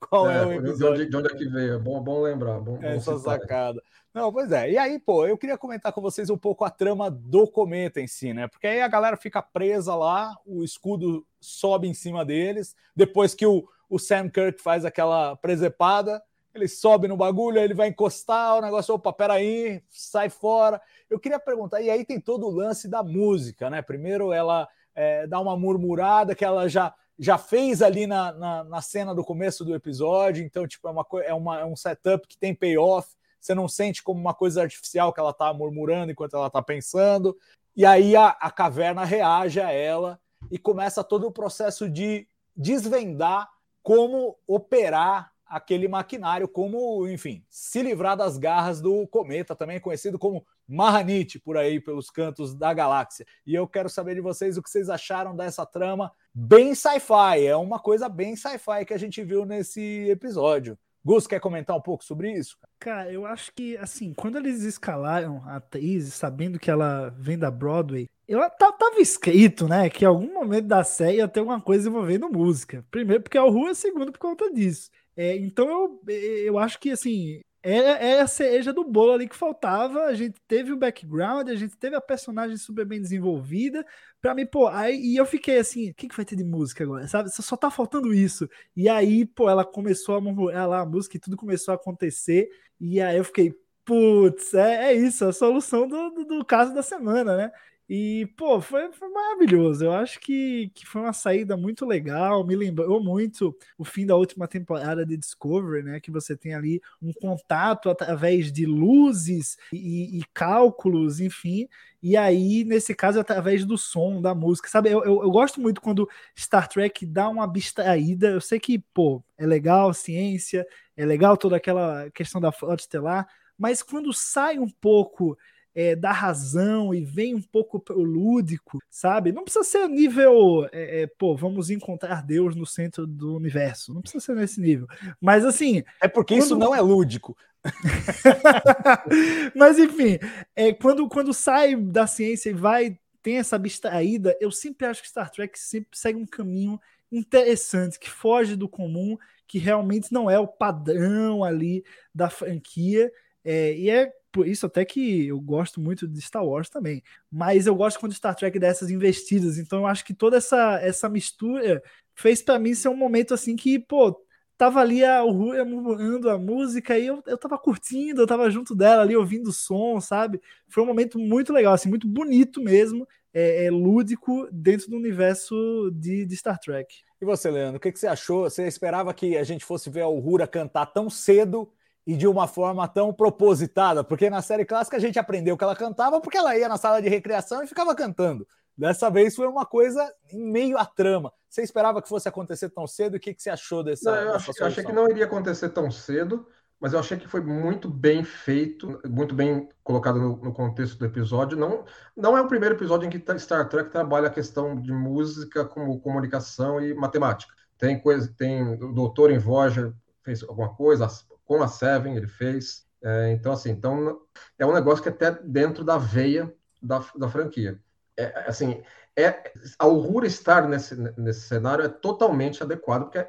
qual 0.08 0.30
é, 0.30 0.42
é 0.42 0.46
o 0.46 0.52
episódio. 0.52 0.76
De 0.78 0.84
onde, 0.84 1.10
de 1.10 1.16
onde 1.16 1.32
é 1.32 1.36
que 1.36 1.48
veio? 1.48 1.74
É 1.74 1.78
bom, 1.78 2.00
bom 2.02 2.22
lembrar. 2.22 2.60
Bom, 2.60 2.78
essa 2.82 3.18
sacada. 3.18 3.82
Não, 4.12 4.32
pois 4.32 4.52
é. 4.52 4.70
E 4.70 4.76
aí, 4.76 4.98
pô, 4.98 5.26
eu 5.26 5.38
queria 5.38 5.56
comentar 5.56 5.92
com 5.92 6.00
vocês 6.00 6.28
um 6.28 6.36
pouco 6.36 6.64
a 6.64 6.70
trama 6.70 7.10
do 7.10 7.46
cometa 7.46 8.00
em 8.00 8.06
si, 8.06 8.34
né? 8.34 8.46
Porque 8.46 8.66
aí 8.66 8.82
a 8.82 8.88
galera 8.88 9.16
fica 9.16 9.40
presa 9.40 9.94
lá, 9.94 10.36
o 10.44 10.62
escudo 10.62 11.26
sobe 11.40 11.88
em 11.88 11.94
cima 11.94 12.24
deles, 12.24 12.74
depois 12.94 13.34
que 13.34 13.46
o 13.46 13.66
o 13.92 13.98
Sam 13.98 14.30
Kirk 14.30 14.62
faz 14.62 14.86
aquela 14.86 15.36
presepada, 15.36 16.22
ele 16.54 16.66
sobe 16.66 17.06
no 17.06 17.14
bagulho, 17.14 17.58
ele 17.58 17.74
vai 17.74 17.88
encostar, 17.88 18.56
o 18.56 18.62
negócio, 18.62 18.94
opa, 18.94 19.12
peraí, 19.12 19.82
sai 19.90 20.30
fora. 20.30 20.80
Eu 21.10 21.20
queria 21.20 21.38
perguntar, 21.38 21.82
e 21.82 21.90
aí 21.90 22.02
tem 22.02 22.18
todo 22.18 22.46
o 22.46 22.50
lance 22.50 22.88
da 22.88 23.02
música, 23.02 23.68
né? 23.68 23.82
Primeiro 23.82 24.32
ela 24.32 24.66
é, 24.94 25.26
dá 25.26 25.38
uma 25.38 25.58
murmurada 25.58 26.34
que 26.34 26.42
ela 26.42 26.70
já, 26.70 26.94
já 27.18 27.36
fez 27.36 27.82
ali 27.82 28.06
na, 28.06 28.32
na, 28.32 28.64
na, 28.64 28.80
cena 28.80 29.14
do 29.14 29.22
começo 29.22 29.62
do 29.62 29.74
episódio, 29.74 30.42
então, 30.42 30.66
tipo, 30.66 30.88
é, 30.88 30.90
uma, 30.90 31.06
é, 31.24 31.34
uma, 31.34 31.60
é 31.60 31.64
um 31.66 31.76
setup 31.76 32.26
que 32.26 32.38
tem 32.38 32.54
payoff, 32.54 33.14
você 33.38 33.54
não 33.54 33.68
sente 33.68 34.02
como 34.02 34.18
uma 34.18 34.32
coisa 34.32 34.62
artificial 34.62 35.12
que 35.12 35.20
ela 35.20 35.34
tá 35.34 35.52
murmurando 35.52 36.12
enquanto 36.12 36.34
ela 36.34 36.48
tá 36.48 36.62
pensando, 36.62 37.36
e 37.76 37.84
aí 37.84 38.16
a, 38.16 38.28
a 38.28 38.50
caverna 38.50 39.04
reage 39.04 39.60
a 39.60 39.70
ela 39.70 40.18
e 40.50 40.56
começa 40.56 41.04
todo 41.04 41.26
o 41.26 41.32
processo 41.32 41.90
de 41.90 42.26
desvendar 42.56 43.50
como 43.82 44.36
operar 44.46 45.32
aquele 45.52 45.86
maquinário, 45.86 46.48
como, 46.48 47.06
enfim, 47.06 47.44
se 47.50 47.82
livrar 47.82 48.16
das 48.16 48.38
garras 48.38 48.80
do 48.80 49.06
cometa, 49.08 49.54
também 49.54 49.78
conhecido 49.78 50.18
como 50.18 50.46
Mahanit, 50.66 51.38
por 51.40 51.58
aí 51.58 51.78
pelos 51.78 52.08
cantos 52.08 52.54
da 52.54 52.72
galáxia. 52.72 53.26
E 53.46 53.54
eu 53.54 53.68
quero 53.68 53.90
saber 53.90 54.14
de 54.14 54.22
vocês 54.22 54.56
o 54.56 54.62
que 54.62 54.70
vocês 54.70 54.88
acharam 54.88 55.36
dessa 55.36 55.66
trama 55.66 56.10
bem 56.32 56.74
sci-fi. 56.74 57.44
É 57.44 57.54
uma 57.54 57.78
coisa 57.78 58.08
bem 58.08 58.34
sci-fi 58.34 58.86
que 58.86 58.94
a 58.94 58.98
gente 58.98 59.22
viu 59.22 59.44
nesse 59.44 60.08
episódio. 60.08 60.78
Gus, 61.04 61.26
quer 61.26 61.40
comentar 61.40 61.76
um 61.76 61.80
pouco 61.80 62.04
sobre 62.04 62.32
isso? 62.32 62.56
Cara, 62.78 63.12
eu 63.12 63.26
acho 63.26 63.52
que, 63.54 63.76
assim, 63.76 64.12
quando 64.14 64.38
eles 64.38 64.62
escalaram 64.62 65.42
a 65.46 65.56
atriz, 65.56 66.14
sabendo 66.14 66.58
que 66.58 66.70
ela 66.70 67.10
vem 67.18 67.38
da 67.38 67.50
Broadway, 67.50 68.08
eu 68.28 68.40
tava 68.50 69.00
escrito, 69.00 69.68
né, 69.68 69.90
que 69.90 70.04
em 70.04 70.08
algum 70.08 70.32
momento 70.32 70.66
da 70.66 70.84
série 70.84 71.18
ia 71.18 71.28
ter 71.28 71.40
alguma 71.40 71.60
coisa 71.60 71.88
envolvendo 71.88 72.30
música. 72.30 72.84
Primeiro 72.90 73.22
porque 73.22 73.36
é 73.36 73.42
o 73.42 73.50
Rua, 73.50 73.74
segundo 73.74 74.12
por 74.12 74.18
conta 74.18 74.50
disso. 74.52 74.90
É, 75.16 75.36
então 75.36 75.68
eu, 75.68 76.14
eu 76.46 76.58
acho 76.58 76.78
que, 76.78 76.90
assim, 76.90 77.40
é, 77.62 78.12
é 78.12 78.20
a 78.20 78.26
cereja 78.26 78.72
do 78.72 78.84
bolo 78.84 79.12
ali 79.12 79.28
que 79.28 79.36
faltava. 79.36 80.04
A 80.04 80.14
gente 80.14 80.40
teve 80.48 80.72
o 80.72 80.76
background, 80.76 81.48
a 81.48 81.54
gente 81.54 81.76
teve 81.76 81.94
a 81.94 82.00
personagem 82.00 82.56
super 82.56 82.84
bem 82.84 83.00
desenvolvida. 83.00 83.86
Pra 84.20 84.34
mim, 84.34 84.46
pô, 84.46 84.66
aí 84.66 84.96
e 85.00 85.16
eu 85.16 85.24
fiquei 85.24 85.58
assim: 85.58 85.90
o 85.90 85.94
que, 85.94 86.08
que 86.08 86.16
vai 86.16 86.24
ter 86.24 86.36
de 86.36 86.44
música 86.44 86.84
agora? 86.84 87.06
Sabe? 87.06 87.30
Só 87.30 87.56
tá 87.56 87.70
faltando 87.70 88.12
isso. 88.12 88.48
E 88.76 88.88
aí, 88.88 89.24
pô, 89.24 89.48
ela 89.48 89.64
começou 89.64 90.16
a 90.16 90.20
murmurar 90.20 90.68
lá 90.68 90.80
a 90.80 90.86
música 90.86 91.16
e 91.16 91.20
tudo 91.20 91.36
começou 91.36 91.72
a 91.72 91.76
acontecer. 91.76 92.48
E 92.80 93.00
aí 93.00 93.16
eu 93.16 93.24
fiquei, 93.24 93.54
putz, 93.84 94.54
é, 94.54 94.92
é 94.92 94.94
isso, 94.94 95.24
a 95.24 95.32
solução 95.32 95.86
do, 95.86 96.10
do, 96.10 96.24
do 96.24 96.44
caso 96.44 96.74
da 96.74 96.82
semana, 96.82 97.36
né? 97.36 97.52
E, 97.88 98.26
pô, 98.36 98.60
foi, 98.60 98.90
foi, 98.92 99.08
maravilhoso. 99.08 99.84
Eu 99.84 99.92
acho 99.92 100.18
que, 100.20 100.70
que 100.74 100.86
foi 100.86 101.02
uma 101.02 101.12
saída 101.12 101.56
muito 101.56 101.84
legal. 101.84 102.46
Me 102.46 102.56
lembrou 102.56 103.02
muito 103.02 103.56
o 103.76 103.84
fim 103.84 104.06
da 104.06 104.16
última 104.16 104.48
temporada 104.48 105.04
de 105.04 105.16
Discovery, 105.16 105.82
né? 105.82 106.00
Que 106.00 106.10
você 106.10 106.36
tem 106.36 106.54
ali 106.54 106.80
um 107.02 107.12
contato 107.12 107.90
através 107.90 108.50
de 108.52 108.64
luzes 108.64 109.58
e, 109.72 110.18
e 110.18 110.24
cálculos, 110.32 111.20
enfim. 111.20 111.68
E 112.02 112.16
aí, 112.16 112.64
nesse 112.64 112.94
caso, 112.94 113.20
através 113.20 113.64
do 113.64 113.76
som, 113.76 114.20
da 114.20 114.34
música. 114.34 114.68
Sabe, 114.68 114.90
eu, 114.90 115.04
eu, 115.04 115.22
eu, 115.22 115.30
gosto 115.30 115.60
muito 115.60 115.80
quando 115.80 116.08
Star 116.38 116.68
Trek 116.68 117.04
dá 117.06 117.28
uma 117.28 117.44
abstraída. 117.44 118.28
Eu 118.28 118.40
sei 118.40 118.58
que, 118.58 118.78
pô, 118.78 119.22
é 119.36 119.46
legal 119.46 119.92
ciência, 119.92 120.66
é 120.96 121.04
legal 121.04 121.36
toda 121.36 121.56
aquela 121.56 122.10
questão 122.10 122.40
da 122.40 122.50
frota 122.52 122.82
estelar, 122.82 123.28
mas 123.58 123.82
quando 123.82 124.12
sai 124.12 124.58
um 124.58 124.68
pouco 124.68 125.38
é, 125.74 125.96
da 125.96 126.12
razão 126.12 126.94
e 126.94 127.04
vem 127.04 127.34
um 127.34 127.42
pouco 127.42 127.80
pro 127.80 128.02
lúdico, 128.02 128.78
sabe? 128.90 129.32
Não 129.32 129.44
precisa 129.44 129.64
ser 129.64 129.88
nível, 129.88 130.68
é, 130.72 131.02
é, 131.02 131.06
pô, 131.06 131.36
vamos 131.36 131.70
encontrar 131.70 132.22
Deus 132.22 132.54
no 132.54 132.66
centro 132.66 133.06
do 133.06 133.36
universo. 133.36 133.94
Não 133.94 134.02
precisa 134.02 134.24
ser 134.24 134.34
nesse 134.34 134.60
nível. 134.60 134.86
Mas 135.20 135.44
assim. 135.44 135.82
É 136.00 136.08
porque 136.08 136.34
quando... 136.34 136.42
isso 136.42 136.56
não 136.56 136.74
é 136.74 136.80
lúdico. 136.80 137.36
Mas 139.54 139.78
enfim, 139.78 140.18
é, 140.54 140.72
quando, 140.72 141.08
quando 141.08 141.32
sai 141.32 141.76
da 141.76 142.06
ciência 142.06 142.50
e 142.50 142.54
vai, 142.54 142.98
tem 143.22 143.38
essa 143.38 143.56
abstraída, 143.56 144.36
eu 144.40 144.50
sempre 144.50 144.86
acho 144.86 145.00
que 145.00 145.08
Star 145.08 145.30
Trek 145.30 145.58
sempre 145.58 145.96
segue 145.96 146.18
um 146.18 146.26
caminho 146.26 146.78
interessante, 147.10 147.98
que 147.98 148.10
foge 148.10 148.56
do 148.56 148.68
comum, 148.68 149.16
que 149.46 149.58
realmente 149.58 150.12
não 150.12 150.30
é 150.30 150.38
o 150.38 150.48
padrão 150.48 151.44
ali 151.44 151.84
da 152.14 152.28
franquia 152.28 153.12
É, 153.44 153.74
e 153.74 153.90
é 153.90 154.12
por 154.32 154.48
isso 154.48 154.64
até 154.66 154.84
que 154.84 155.26
eu 155.28 155.38
gosto 155.38 155.80
muito 155.80 156.08
de 156.08 156.20
Star 156.20 156.44
Wars 156.44 156.70
também. 156.70 157.02
Mas 157.30 157.66
eu 157.66 157.74
gosto 157.74 158.00
quando 158.00 158.14
Star 158.14 158.34
Trek 158.34 158.58
dessas 158.58 158.90
investidas. 158.90 159.58
Então 159.58 159.80
eu 159.80 159.86
acho 159.86 160.04
que 160.04 160.14
toda 160.14 160.38
essa, 160.38 160.80
essa 160.80 161.08
mistura 161.08 161.82
fez 162.14 162.42
para 162.42 162.58
mim 162.58 162.74
ser 162.74 162.88
um 162.88 162.96
momento 162.96 163.34
assim 163.34 163.54
que, 163.54 163.78
pô, 163.78 164.18
tava 164.56 164.80
ali 164.80 165.04
a 165.04 165.20
Rúria 165.20 165.64
murmurando 165.64 166.30
a 166.30 166.38
música 166.38 166.98
e 166.98 167.06
eu, 167.06 167.22
eu 167.26 167.36
tava 167.36 167.58
curtindo, 167.58 168.22
eu 168.22 168.26
tava 168.26 168.50
junto 168.50 168.74
dela 168.74 169.02
ali 169.02 169.16
ouvindo 169.16 169.48
o 169.48 169.52
som, 169.52 170.00
sabe? 170.00 170.40
Foi 170.68 170.82
um 170.82 170.86
momento 170.86 171.18
muito 171.18 171.52
legal, 171.52 171.74
assim, 171.74 171.88
muito 171.88 172.06
bonito 172.06 172.62
mesmo, 172.62 173.06
é, 173.34 173.66
é 173.66 173.70
lúdico 173.70 174.48
dentro 174.52 174.88
do 174.88 174.96
universo 174.96 175.90
de, 175.92 176.24
de 176.24 176.36
Star 176.36 176.58
Trek. 176.58 176.94
E 177.20 177.24
você, 177.24 177.50
Leandro, 177.50 177.78
o 177.78 177.80
que, 177.80 177.90
que 177.90 177.98
você 177.98 178.06
achou? 178.06 178.48
Você 178.48 178.66
esperava 178.66 179.12
que 179.12 179.36
a 179.36 179.44
gente 179.44 179.64
fosse 179.64 179.90
ver 179.90 180.02
a 180.02 180.08
Uhura 180.08 180.46
cantar 180.46 180.86
tão 180.86 181.10
cedo 181.10 181.68
e 182.06 182.16
de 182.16 182.26
uma 182.26 182.46
forma 182.46 182.86
tão 182.88 183.12
propositada? 183.12 184.02
Porque 184.02 184.28
na 184.28 184.42
série 184.42 184.64
clássica 184.64 184.96
a 184.96 185.00
gente 185.00 185.18
aprendeu 185.18 185.56
que 185.56 185.64
ela 185.64 185.76
cantava 185.76 186.20
porque 186.20 186.38
ela 186.38 186.56
ia 186.56 186.68
na 186.68 186.76
sala 186.76 187.00
de 187.00 187.08
recreação 187.08 187.62
e 187.62 187.66
ficava 187.66 187.94
cantando. 187.94 188.46
Dessa 188.76 189.10
vez 189.10 189.36
foi 189.36 189.46
uma 189.46 189.66
coisa 189.66 190.12
em 190.32 190.50
meio 190.50 190.78
à 190.78 190.84
trama. 190.84 191.32
Você 191.48 191.62
esperava 191.62 192.00
que 192.00 192.08
fosse 192.08 192.28
acontecer 192.28 192.70
tão 192.70 192.86
cedo? 192.86 193.16
O 193.16 193.20
que, 193.20 193.34
que 193.34 193.42
você 193.42 193.50
achou 193.50 193.82
dessa? 193.82 194.10
Não, 194.10 194.22
eu, 194.22 194.34
achei, 194.34 194.54
eu 194.58 194.66
achei 194.66 194.84
que 194.84 194.92
não 194.92 195.08
iria 195.08 195.26
acontecer 195.26 195.68
tão 195.68 195.90
cedo, 195.90 196.46
mas 196.80 196.94
eu 196.94 196.98
achei 196.98 197.18
que 197.18 197.28
foi 197.28 197.42
muito 197.42 197.88
bem 197.88 198.24
feito, 198.24 198.98
muito 199.06 199.34
bem 199.34 199.68
colocado 199.84 200.18
no, 200.18 200.36
no, 200.38 200.52
contexto 200.52 200.98
do 200.98 201.04
episódio. 201.04 201.56
Não, 201.56 201.84
não 202.16 202.36
é 202.36 202.40
o 202.40 202.48
primeiro 202.48 202.74
episódio 202.74 203.06
em 203.06 203.10
que 203.10 203.38
Star 203.38 203.68
Trek 203.68 203.90
trabalha 203.90 204.28
a 204.28 204.32
questão 204.32 204.74
de 204.80 204.92
música 204.92 205.64
como 205.64 206.00
comunicação 206.00 206.80
e 206.80 206.94
matemática. 206.94 207.52
Tem 207.76 208.00
coisa, 208.00 208.32
tem 208.36 208.62
o 208.82 208.92
doutor 208.92 209.30
em 209.30 209.38
Voyager 209.38 209.92
fez 210.22 210.42
alguma 210.42 210.74
coisa, 210.74 211.06
com 211.44 211.62
a 211.62 211.68
Seven 211.68 212.16
ele 212.16 212.28
fez. 212.28 212.86
É, 213.02 213.32
então, 213.32 213.52
assim, 213.52 213.70
então 213.70 214.20
é 214.58 214.64
um 214.64 214.72
negócio 214.72 215.02
que 215.02 215.08
é 215.08 215.12
até 215.12 215.30
dentro 215.42 215.84
da 215.84 215.98
veia 215.98 216.52
da, 216.80 217.04
da 217.16 217.28
franquia 217.28 217.80
é, 218.16 218.44
assim, 218.46 218.82
é, 219.16 219.52
a 219.78 219.86
Uhura 219.86 220.26
estar 220.26 220.68
nesse, 220.68 220.94
nesse 221.16 221.42
cenário 221.42 221.84
é 221.84 221.88
totalmente 221.88 222.62
adequado, 222.62 223.04
porque 223.04 223.18
é, 223.18 223.28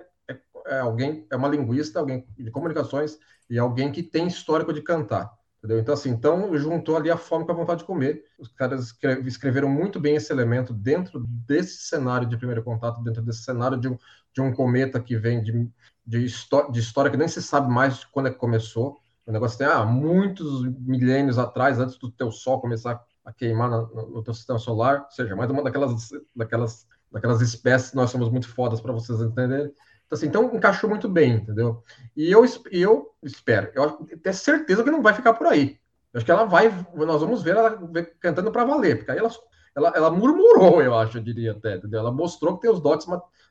é, 0.67 0.79
alguém, 0.79 1.25
é 1.29 1.35
uma 1.35 1.47
linguista, 1.47 1.99
alguém 1.99 2.25
de 2.37 2.51
comunicações 2.51 3.17
e 3.49 3.57
alguém 3.57 3.91
que 3.91 4.03
tem 4.03 4.27
histórico 4.27 4.73
de 4.73 4.81
cantar. 4.81 5.31
Entendeu? 5.57 5.79
Então, 5.79 5.93
assim, 5.93 6.09
então 6.09 6.55
juntou 6.57 6.97
ali 6.97 7.09
a 7.09 7.15
fome 7.15 7.45
com 7.45 7.53
a 7.53 7.55
vontade 7.55 7.79
de 7.79 7.85
comer. 7.85 8.25
Os 8.37 8.49
caras 8.49 8.93
escreveram 9.25 9.69
muito 9.69 9.97
bem 9.97 10.15
esse 10.15 10.31
elemento 10.31 10.73
dentro 10.73 11.25
desse 11.25 11.83
cenário 11.85 12.27
de 12.27 12.35
primeiro 12.35 12.61
contato, 12.63 13.01
dentro 13.01 13.21
desse 13.21 13.43
cenário 13.43 13.77
de 13.77 13.87
um, 13.87 13.97
de 14.33 14.41
um 14.41 14.53
cometa 14.53 14.99
que 14.99 15.15
vem 15.15 15.41
de, 15.41 15.71
de, 16.05 16.25
de 16.71 16.79
história 16.79 17.09
que 17.11 17.17
nem 17.17 17.27
se 17.27 17.41
sabe 17.41 17.71
mais 17.71 18.03
quando 18.05 18.27
é 18.27 18.31
que 18.31 18.37
começou. 18.37 18.99
O 19.25 19.31
negócio 19.31 19.57
tem 19.57 19.67
ah, 19.67 19.85
muitos 19.85 20.65
milênios 20.79 21.39
atrás, 21.39 21.79
antes 21.79 21.97
do 21.97 22.11
teu 22.11 22.31
Sol 22.31 22.59
começar 22.59 23.01
a 23.23 23.31
queimar 23.31 23.69
no, 23.69 24.21
teu 24.21 24.33
sistema 24.33 24.59
solar, 24.59 25.03
ou 25.03 25.11
seja, 25.11 25.35
mais 25.35 25.49
uma 25.49 25.63
daquelas, 25.63 26.09
daquelas, 26.35 26.85
daquelas 27.09 27.41
espécies 27.41 27.93
nós 27.93 28.09
somos 28.09 28.29
muito 28.29 28.49
fodas 28.49 28.81
para 28.81 28.91
vocês 28.91 29.21
entenderem. 29.21 29.71
Então, 30.05 30.17
assim, 30.17 30.27
então 30.27 30.53
encaixou 30.53 30.89
muito 30.89 31.07
bem, 31.07 31.35
entendeu? 31.35 31.81
E 32.15 32.29
eu, 32.29 32.43
eu 32.69 33.11
espero, 33.23 33.71
eu 33.73 33.91
tenho 34.21 34.35
certeza 34.35 34.83
que 34.83 34.91
não 34.91 35.01
vai 35.01 35.13
ficar 35.13 35.33
por 35.33 35.47
aí. 35.47 35.79
Eu 36.13 36.17
acho 36.17 36.25
que 36.25 36.31
ela 36.31 36.43
vai, 36.43 36.69
nós 36.95 37.21
vamos 37.21 37.41
ver 37.41 37.55
ela 37.55 37.79
cantando 38.19 38.51
para 38.51 38.65
valer, 38.65 38.97
porque 38.97 39.11
aí 39.11 39.17
ela, 39.17 39.31
ela, 39.75 39.93
ela, 39.95 40.11
murmurou, 40.11 40.81
eu 40.81 40.93
acho, 40.95 41.17
eu 41.17 41.23
diria 41.23 41.53
até, 41.53 41.77
entendeu? 41.77 42.01
Ela 42.01 42.11
mostrou 42.11 42.55
que 42.55 42.61
tem 42.61 42.71
os 42.71 42.81
dotes, 42.81 43.07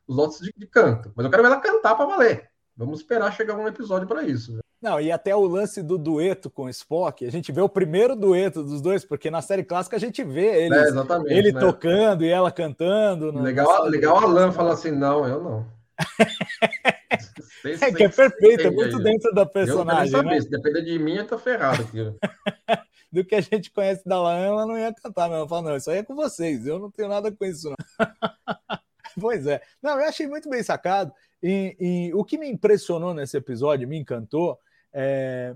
os 0.07 0.17
dotes 0.17 0.39
de, 0.41 0.53
de 0.57 0.67
canto, 0.67 1.13
mas 1.15 1.25
eu 1.25 1.31
quero 1.31 1.43
ver 1.43 1.49
ela 1.49 1.61
cantar 1.61 1.95
para 1.95 2.07
valer. 2.07 2.51
Vamos 2.77 3.01
esperar 3.01 3.33
chegar 3.33 3.57
um 3.57 3.69
episódio 3.69 4.09
para 4.09 4.23
isso. 4.23 4.59
Não, 4.81 5.01
e 5.01 5.13
até 5.13 5.35
o 5.35 5.47
lance 5.47 5.81
do 5.81 5.97
dueto 5.97 6.51
com 6.51 6.69
Spock, 6.69 7.25
a 7.25 7.31
gente 7.31 7.53
vê 7.53 7.61
o 7.61 7.69
primeiro 7.69 8.17
dueto 8.17 8.65
dos 8.65 8.81
dois, 8.81 9.05
porque 9.05 9.31
na 9.31 9.41
série 9.41 9.63
clássica 9.63 9.97
a 9.97 10.01
gente 10.01 10.25
vê 10.25 10.65
eles, 10.65 10.97
é, 10.97 11.37
ele 11.39 11.53
né? 11.53 11.61
tocando 11.61 12.25
e 12.25 12.29
ela 12.29 12.51
cantando. 12.51 13.31
Legal, 13.41 13.85
legal 13.85 14.17
Alan 14.19 14.51
falar 14.51 14.73
assim, 14.73 14.91
não, 14.91 15.25
eu 15.25 15.41
não. 15.41 15.67
é 17.65 17.93
que 17.93 18.03
é 18.03 18.09
perfeito, 18.09 18.67
é 18.67 18.71
muito 18.71 18.99
dentro 18.99 19.33
da 19.33 19.47
personagem. 19.47 20.15
Eu 20.17 20.23
não 20.25 20.31
né? 20.31 20.41
Se 20.41 20.51
depender 20.51 20.83
de 20.83 20.99
mim, 20.99 21.15
eu 21.15 21.27
tô 21.29 21.39
ferrado 21.39 21.83
aqui. 21.83 21.99
do 23.13 23.25
que 23.25 23.37
a 23.37 23.41
gente 23.41 23.71
conhece 23.71 24.03
da 24.05 24.21
Lan, 24.21 24.39
ela 24.39 24.67
não 24.67 24.77
ia 24.77 24.93
cantar 24.93 25.29
mesmo. 25.29 25.45
Eu 25.45 25.49
falo, 25.49 25.69
não, 25.69 25.77
isso 25.77 25.91
aí 25.91 25.99
é 25.99 26.03
com 26.03 26.17
vocês, 26.17 26.67
eu 26.67 26.81
não 26.81 26.91
tenho 26.91 27.09
nada 27.09 27.31
com 27.31 27.45
isso, 27.45 27.69
não. 27.71 27.77
pois 29.21 29.47
é. 29.47 29.61
Não, 29.83 29.99
eu 29.99 30.09
achei 30.09 30.27
muito 30.27 30.49
bem 30.49 30.63
sacado. 30.63 31.13
E, 31.43 31.77
e 31.81 32.15
o 32.15 32.25
que 32.25 32.39
me 32.39 32.49
impressionou 32.49 33.13
nesse 33.13 33.37
episódio, 33.37 33.89
me 33.89 33.99
encantou, 33.99 34.59
é, 34.93 35.55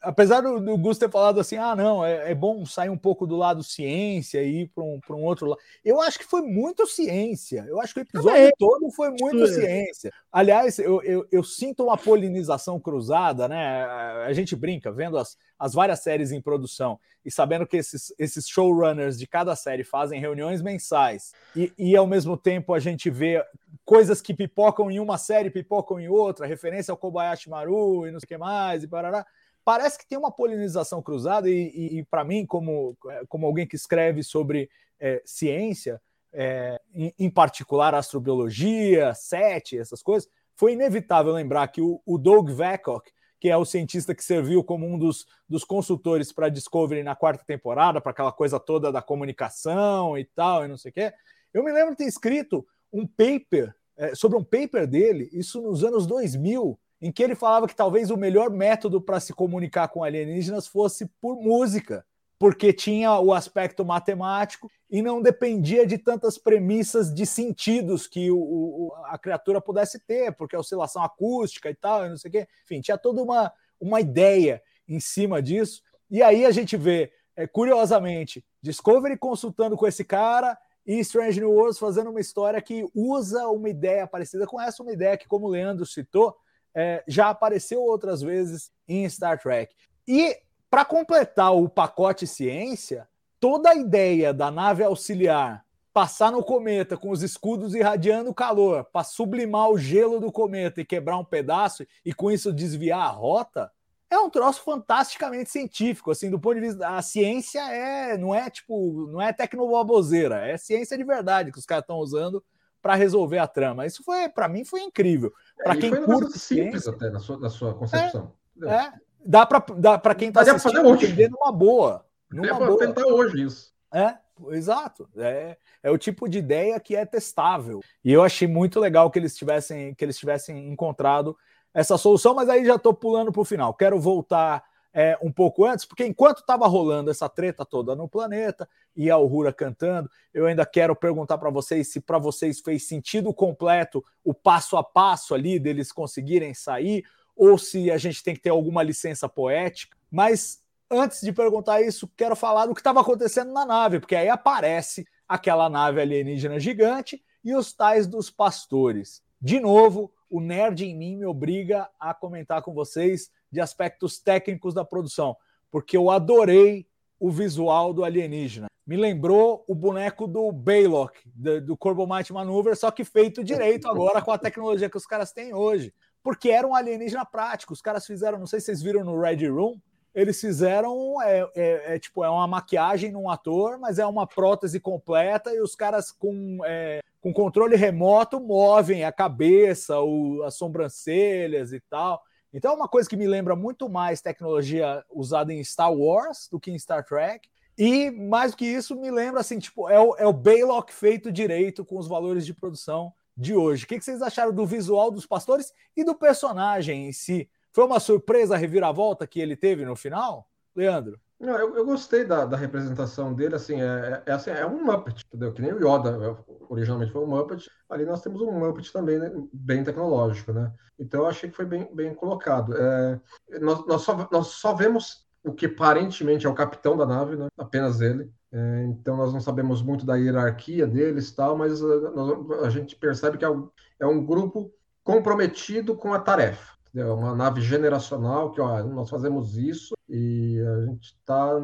apesar 0.00 0.40
do, 0.40 0.60
do 0.60 0.76
Gus 0.76 0.98
ter 0.98 1.10
falado 1.10 1.40
assim, 1.40 1.56
ah, 1.56 1.74
não, 1.74 2.04
é, 2.04 2.30
é 2.30 2.34
bom 2.34 2.64
sair 2.66 2.90
um 2.90 2.96
pouco 2.96 3.26
do 3.26 3.36
lado 3.36 3.62
ciência 3.62 4.42
e 4.42 4.62
ir 4.62 4.68
para 4.68 4.84
um, 4.84 5.00
um 5.10 5.24
outro 5.24 5.46
lado. 5.46 5.60
Eu 5.84 6.00
acho 6.00 6.18
que 6.18 6.24
foi 6.24 6.42
muito 6.42 6.86
ciência. 6.86 7.64
Eu 7.68 7.80
acho 7.80 7.94
que 7.94 8.00
o 8.00 8.02
episódio 8.02 8.50
todo 8.58 8.90
foi 8.90 9.10
muito 9.10 9.46
ciência. 9.46 10.12
Aliás, 10.32 10.78
eu, 10.78 11.02
eu, 11.02 11.26
eu, 11.30 11.42
sinto 11.42 11.84
uma 11.84 11.96
polinização 11.96 12.78
cruzada, 12.78 13.48
né? 13.48 13.84
A 14.26 14.32
gente 14.32 14.54
brinca 14.54 14.92
vendo 14.92 15.18
as, 15.18 15.36
as 15.58 15.74
várias 15.74 16.00
séries 16.00 16.32
em 16.32 16.40
produção 16.40 16.98
e 17.24 17.30
sabendo 17.30 17.66
que 17.66 17.76
esses, 17.76 18.14
esses 18.18 18.48
showrunners 18.48 19.18
de 19.18 19.26
cada 19.26 19.54
série 19.56 19.84
fazem 19.84 20.20
reuniões 20.20 20.62
mensais 20.62 21.32
e, 21.54 21.72
e 21.76 21.96
ao 21.96 22.06
mesmo 22.06 22.36
tempo 22.36 22.72
a 22.72 22.78
gente 22.78 23.10
vê 23.10 23.44
coisas 23.84 24.20
que 24.20 24.32
pipocam 24.32 24.90
em 24.90 25.00
uma 25.00 25.18
série, 25.18 25.50
pipocam 25.50 25.98
em 26.00 26.08
outra, 26.08 26.46
referência 26.46 26.92
ao 26.92 26.98
Kobayashi 26.98 27.50
Maru 27.50 28.06
e 28.06 28.10
não 28.10 28.20
sei 28.20 28.24
o 28.24 28.28
que 28.28 28.38
mais, 28.38 28.82
e 28.82 28.88
parará. 28.88 29.26
Parece 29.70 29.96
que 29.96 30.04
tem 30.04 30.18
uma 30.18 30.32
polinização 30.32 31.00
cruzada, 31.00 31.48
e, 31.48 31.70
e, 31.72 31.98
e 31.98 32.04
para 32.04 32.24
mim, 32.24 32.44
como, 32.44 32.98
como 33.28 33.46
alguém 33.46 33.64
que 33.64 33.76
escreve 33.76 34.20
sobre 34.24 34.68
é, 34.98 35.22
ciência, 35.24 36.02
é, 36.32 36.80
em, 36.92 37.14
em, 37.16 37.30
particular 37.30 37.94
astrobiologia, 37.94 39.14
SET, 39.14 39.78
essas 39.78 40.02
coisas, 40.02 40.28
foi 40.56 40.72
inevitável 40.72 41.32
lembrar 41.32 41.68
que 41.68 41.80
o, 41.80 42.02
o 42.04 42.18
Doug 42.18 42.50
Vakock, 42.50 43.12
que 43.38 43.48
é 43.48 43.56
o 43.56 43.64
cientista 43.64 44.12
que 44.12 44.24
serviu 44.24 44.64
como 44.64 44.84
um 44.84 44.98
dos, 44.98 45.24
dos 45.48 45.62
consultores 45.62 46.32
para 46.32 46.46
a 46.46 46.50
Discovery 46.50 47.04
na 47.04 47.14
quarta 47.14 47.44
temporada, 47.44 48.00
para 48.00 48.10
aquela 48.10 48.32
coisa 48.32 48.58
toda 48.58 48.90
da 48.90 49.00
comunicação 49.00 50.18
e 50.18 50.24
tal, 50.24 50.64
e 50.64 50.68
não 50.68 50.76
sei 50.76 50.90
o 50.90 50.94
quê. 50.94 51.12
Eu 51.54 51.62
me 51.62 51.70
lembro 51.70 51.92
de 51.92 51.98
ter 51.98 52.08
escrito 52.08 52.66
um 52.92 53.06
paper, 53.06 53.72
é, 53.96 54.16
sobre 54.16 54.36
um 54.36 54.42
paper 54.42 54.84
dele, 54.88 55.30
isso 55.32 55.62
nos 55.62 55.84
anos 55.84 56.08
2000, 56.08 56.76
em 57.00 57.10
que 57.10 57.22
ele 57.22 57.34
falava 57.34 57.66
que 57.66 57.74
talvez 57.74 58.10
o 58.10 58.16
melhor 58.16 58.50
método 58.50 59.00
para 59.00 59.20
se 59.20 59.32
comunicar 59.32 59.88
com 59.88 60.04
alienígenas 60.04 60.66
fosse 60.66 61.06
por 61.20 61.36
música, 61.36 62.04
porque 62.38 62.72
tinha 62.72 63.18
o 63.18 63.32
aspecto 63.32 63.84
matemático 63.84 64.70
e 64.90 65.02
não 65.02 65.22
dependia 65.22 65.86
de 65.86 65.98
tantas 65.98 66.38
premissas 66.38 67.14
de 67.14 67.24
sentidos 67.26 68.06
que 68.06 68.30
o, 68.30 68.38
o, 68.38 68.92
a 69.06 69.18
criatura 69.18 69.60
pudesse 69.60 69.98
ter, 70.00 70.32
porque 70.32 70.56
a 70.56 70.60
oscilação 70.60 71.02
acústica 71.02 71.70
e 71.70 71.74
tal, 71.74 72.06
e 72.06 72.08
não 72.08 72.16
sei 72.16 72.28
o 72.28 72.32
quê. 72.32 72.48
Enfim, 72.64 72.80
tinha 72.80 72.98
toda 72.98 73.22
uma, 73.22 73.52
uma 73.80 74.00
ideia 74.00 74.62
em 74.88 74.98
cima 74.98 75.42
disso. 75.42 75.82
E 76.10 76.22
aí 76.22 76.44
a 76.44 76.50
gente 76.50 76.76
vê, 76.76 77.12
é, 77.36 77.46
curiosamente, 77.46 78.44
Discovery 78.62 79.16
consultando 79.16 79.76
com 79.76 79.86
esse 79.86 80.04
cara 80.04 80.58
e 80.86 80.98
Strange 81.00 81.40
New 81.40 81.52
Worlds 81.52 81.78
fazendo 81.78 82.10
uma 82.10 82.20
história 82.20 82.60
que 82.60 82.84
usa 82.94 83.46
uma 83.48 83.68
ideia 83.68 84.06
parecida 84.06 84.46
com 84.46 84.60
essa, 84.60 84.82
uma 84.82 84.92
ideia 84.92 85.16
que, 85.16 85.28
como 85.28 85.46
o 85.46 85.50
Leandro 85.50 85.86
citou, 85.86 86.34
é, 86.74 87.02
já 87.06 87.30
apareceu 87.30 87.82
outras 87.82 88.20
vezes 88.22 88.70
em 88.86 89.08
Star 89.08 89.40
Trek. 89.40 89.74
E 90.06 90.36
para 90.70 90.84
completar 90.84 91.54
o 91.54 91.68
pacote 91.68 92.26
ciência, 92.26 93.08
toda 93.38 93.70
a 93.70 93.74
ideia 93.74 94.32
da 94.32 94.50
nave 94.50 94.84
auxiliar 94.84 95.64
passar 95.92 96.30
no 96.30 96.42
cometa 96.42 96.96
com 96.96 97.10
os 97.10 97.22
escudos 97.22 97.74
irradiando 97.74 98.32
calor 98.32 98.84
para 98.84 99.04
sublimar 99.04 99.68
o 99.70 99.78
gelo 99.78 100.20
do 100.20 100.30
cometa 100.30 100.80
e 100.80 100.84
quebrar 100.84 101.18
um 101.18 101.24
pedaço 101.24 101.84
e 102.04 102.14
com 102.14 102.30
isso 102.30 102.52
desviar 102.52 103.00
a 103.00 103.08
rota, 103.08 103.70
é 104.08 104.18
um 104.18 104.30
troço 104.30 104.62
fantasticamente 104.62 105.50
científico, 105.50 106.10
assim, 106.10 106.30
do 106.30 106.38
ponto 106.38 106.56
de 106.56 106.60
vista 106.60 106.88
a 106.88 107.00
ciência 107.02 107.60
é, 107.72 108.18
não 108.18 108.34
é 108.34 108.50
tipo, 108.50 109.08
não 109.08 109.20
é 109.20 109.32
tecnobaboseira, 109.32 110.46
é 110.46 110.56
ciência 110.56 110.96
de 110.96 111.04
verdade 111.04 111.52
que 111.52 111.58
os 111.58 111.66
caras 111.66 111.82
estão 111.82 111.98
usando 111.98 112.42
para 112.80 112.94
resolver 112.94 113.38
a 113.38 113.46
trama. 113.46 113.86
Isso 113.86 114.02
foi, 114.02 114.28
para 114.28 114.48
mim, 114.48 114.64
foi 114.64 114.80
incrível. 114.80 115.32
Para 115.62 115.74
é, 115.74 115.76
quem 115.76 115.90
curte 115.90 116.38
simples 116.38 116.84
ciência, 116.84 116.90
até 116.92 117.10
na 117.10 117.18
sua, 117.18 117.38
na 117.38 117.50
sua 117.50 117.74
concepção. 117.74 118.32
É, 118.62 118.74
é 118.74 118.92
dá 119.24 119.46
para 119.46 120.14
quem 120.14 120.28
está 120.28 120.40
assistindo 120.40 120.94
entender 120.94 121.28
numa 121.28 121.52
boa. 121.52 122.04
Numa 122.30 122.54
boa. 122.54 122.78
tentar 122.78 123.06
hoje 123.06 123.44
isso. 123.44 123.72
É, 123.92 124.14
exato. 124.50 125.08
É, 125.16 125.56
é 125.82 125.90
o 125.90 125.98
tipo 125.98 126.28
de 126.28 126.38
ideia 126.38 126.78
que 126.80 126.96
é 126.96 127.04
testável. 127.04 127.80
E 128.04 128.12
eu 128.12 128.22
achei 128.22 128.48
muito 128.48 128.80
legal 128.80 129.10
que 129.10 129.18
eles 129.18 129.36
tivessem 129.36 129.94
que 129.94 130.04
eles 130.04 130.18
tivessem 130.18 130.68
encontrado 130.70 131.36
essa 131.72 131.96
solução, 131.96 132.34
mas 132.34 132.48
aí 132.48 132.64
já 132.64 132.76
estou 132.76 132.94
pulando 132.94 133.30
para 133.30 133.42
o 133.42 133.44
final. 133.44 133.74
Quero 133.74 134.00
voltar 134.00 134.64
é, 134.92 135.16
um 135.22 135.30
pouco 135.30 135.64
antes, 135.64 135.84
porque 135.84 136.04
enquanto 136.04 136.38
estava 136.38 136.66
rolando 136.66 137.10
essa 137.10 137.28
treta 137.28 137.64
toda 137.64 137.94
no 137.94 138.08
planeta 138.08 138.68
e 138.96 139.10
a 139.10 139.14
Aurora 139.14 139.52
cantando, 139.52 140.10
eu 140.34 140.46
ainda 140.46 140.66
quero 140.66 140.94
perguntar 140.96 141.38
para 141.38 141.50
vocês 141.50 141.88
se 141.88 142.00
para 142.00 142.18
vocês 142.18 142.60
fez 142.60 142.86
sentido 142.86 143.32
completo 143.32 144.04
o 144.24 144.34
passo 144.34 144.76
a 144.76 144.82
passo 144.82 145.34
ali 145.34 145.58
deles 145.58 145.92
conseguirem 145.92 146.54
sair, 146.54 147.04
ou 147.36 147.56
se 147.56 147.90
a 147.90 147.96
gente 147.96 148.22
tem 148.22 148.34
que 148.34 148.40
ter 148.40 148.50
alguma 148.50 148.82
licença 148.82 149.28
poética 149.28 149.96
Mas 150.10 150.60
antes 150.90 151.20
de 151.20 151.32
perguntar 151.32 151.80
isso, 151.80 152.10
quero 152.16 152.34
falar 152.34 152.66
do 152.66 152.74
que 152.74 152.80
estava 152.80 153.00
acontecendo 153.00 153.52
na 153.52 153.64
nave, 153.64 154.00
porque 154.00 154.16
aí 154.16 154.28
aparece 154.28 155.06
aquela 155.28 155.70
nave 155.70 156.00
alienígena 156.00 156.58
gigante 156.58 157.22
e 157.44 157.54
os 157.54 157.72
tais 157.72 158.06
dos 158.06 158.28
pastores. 158.28 159.22
De 159.40 159.60
novo, 159.60 160.12
o 160.28 160.40
nerd 160.40 160.84
em 160.84 160.94
mim 160.94 161.16
me 161.16 161.24
obriga 161.24 161.88
a 161.98 162.12
comentar 162.12 162.60
com 162.62 162.74
vocês 162.74 163.30
de 163.50 163.60
aspectos 163.60 164.18
técnicos 164.18 164.74
da 164.74 164.84
produção, 164.84 165.36
porque 165.70 165.96
eu 165.96 166.10
adorei 166.10 166.86
o 167.18 167.30
visual 167.30 167.92
do 167.92 168.04
alienígena. 168.04 168.68
Me 168.86 168.96
lembrou 168.96 169.64
o 169.68 169.74
boneco 169.74 170.26
do 170.26 170.50
Baylock, 170.50 171.20
do, 171.26 171.60
do 171.60 171.76
Corbo 171.76 172.06
Maneuver, 172.06 172.76
só 172.76 172.90
que 172.90 173.04
feito 173.04 173.44
direito 173.44 173.88
agora 173.88 174.22
com 174.22 174.32
a 174.32 174.38
tecnologia 174.38 174.90
que 174.90 174.96
os 174.96 175.06
caras 175.06 175.32
têm 175.32 175.54
hoje. 175.54 175.94
Porque 176.22 176.50
era 176.50 176.66
um 176.66 176.74
alienígena 176.74 177.24
prático. 177.24 177.72
Os 177.72 177.80
caras 177.80 178.06
fizeram, 178.06 178.38
não 178.38 178.46
sei 178.46 178.58
se 178.58 178.66
vocês 178.66 178.82
viram 178.82 179.04
no 179.04 179.20
Red 179.20 179.46
Room, 179.48 179.78
eles 180.14 180.40
fizeram 180.40 181.22
é, 181.22 181.48
é, 181.54 181.94
é, 181.94 181.98
tipo 181.98 182.24
é 182.24 182.28
uma 182.28 182.46
maquiagem 182.46 183.12
num 183.12 183.30
ator, 183.30 183.78
mas 183.78 183.98
é 183.98 184.06
uma 184.06 184.26
prótese 184.26 184.80
completa 184.80 185.54
e 185.54 185.60
os 185.60 185.76
caras 185.76 186.10
com, 186.10 186.58
é, 186.64 187.00
com 187.20 187.32
controle 187.32 187.76
remoto 187.76 188.40
movem 188.40 189.04
a 189.04 189.12
cabeça, 189.12 190.00
o, 190.00 190.42
as 190.42 190.54
sobrancelhas 190.54 191.72
e 191.72 191.80
tal. 191.80 192.20
Então 192.52 192.72
é 192.72 192.74
uma 192.74 192.88
coisa 192.88 193.08
que 193.08 193.16
me 193.16 193.26
lembra 193.26 193.54
muito 193.54 193.88
mais 193.88 194.20
tecnologia 194.20 195.04
usada 195.10 195.52
em 195.52 195.62
Star 195.62 195.92
Wars 195.92 196.48
do 196.50 196.58
que 196.58 196.70
em 196.70 196.78
Star 196.78 197.04
Trek. 197.04 197.48
E 197.78 198.10
mais 198.10 198.50
do 198.50 198.58
que 198.58 198.66
isso, 198.66 198.94
me 198.96 199.10
lembra 199.10 199.40
assim, 199.40 199.58
tipo, 199.58 199.88
é 199.88 199.98
o, 199.98 200.16
é 200.16 200.26
o 200.26 200.32
Baylock 200.32 200.92
feito 200.92 201.32
direito 201.32 201.84
com 201.84 201.96
os 201.96 202.08
valores 202.08 202.44
de 202.44 202.52
produção 202.52 203.12
de 203.36 203.54
hoje. 203.54 203.84
O 203.84 203.86
que 203.86 204.00
vocês 204.00 204.20
acharam 204.20 204.52
do 204.52 204.66
visual 204.66 205.10
dos 205.10 205.24
pastores 205.24 205.72
e 205.96 206.04
do 206.04 206.14
personagem 206.14 207.08
em 207.08 207.12
si? 207.12 207.48
Foi 207.72 207.84
uma 207.84 208.00
surpresa 208.00 208.54
a 208.54 208.58
reviravolta 208.58 209.26
que 209.26 209.40
ele 209.40 209.56
teve 209.56 209.84
no 209.84 209.96
final, 209.96 210.50
Leandro? 210.74 211.20
Não, 211.40 211.56
eu, 211.56 211.74
eu 211.74 211.86
gostei 211.86 212.22
da, 212.22 212.44
da, 212.44 212.54
representação 212.54 213.32
dele, 213.32 213.54
assim, 213.54 213.80
é, 213.80 214.22
é, 214.26 214.32
assim, 214.32 214.50
é 214.50 214.66
um 214.66 214.84
Muppet, 214.84 215.24
entendeu? 215.26 215.54
Que 215.54 215.62
nem 215.62 215.72
o 215.72 215.78
Yoda 215.78 216.36
originalmente 216.68 217.12
foi 217.12 217.22
um 217.22 217.26
Muppet, 217.26 217.66
ali 217.88 218.04
nós 218.04 218.20
temos 218.20 218.42
um 218.42 218.52
Muppet 218.52 218.92
também, 218.92 219.18
né, 219.18 219.32
bem 219.50 219.82
tecnológico, 219.82 220.52
né? 220.52 220.70
Então 220.98 221.20
eu 221.20 221.26
achei 221.26 221.48
que 221.48 221.56
foi 221.56 221.64
bem, 221.64 221.88
bem 221.94 222.14
colocado. 222.14 222.76
É, 222.76 223.18
nós, 223.58 223.86
nós, 223.86 224.02
só, 224.02 224.28
nós 224.30 224.48
só 224.48 224.74
vemos 224.74 225.26
o 225.42 225.50
que 225.50 225.64
aparentemente 225.64 226.46
é 226.46 226.48
o 226.48 226.54
capitão 226.54 226.94
da 226.94 227.06
nave, 227.06 227.36
né? 227.36 227.48
Apenas 227.56 228.02
ele. 228.02 228.30
É, 228.52 228.84
então 228.84 229.16
nós 229.16 229.32
não 229.32 229.40
sabemos 229.40 229.80
muito 229.80 230.04
da 230.04 230.16
hierarquia 230.16 230.86
deles 230.86 231.32
tal, 231.32 231.56
mas 231.56 231.82
a, 231.82 231.86
eh, 231.86 232.66
a 232.66 232.68
gente 232.68 232.96
percebe 232.96 233.38
que 233.38 233.44
é 233.46 233.50
um, 233.50 233.70
é 233.98 234.06
um 234.06 234.22
grupo 234.26 234.70
comprometido 235.02 235.96
com 235.96 236.12
a 236.12 236.18
tarefa 236.18 236.79
é 236.94 237.04
uma 237.04 237.34
nave 237.34 237.60
generacional 237.60 238.50
que 238.50 238.60
ó, 238.60 238.82
nós 238.82 239.08
fazemos 239.08 239.56
isso 239.56 239.94
e 240.08 240.60
a 240.60 240.86
gente 240.86 241.14
está 241.14 241.58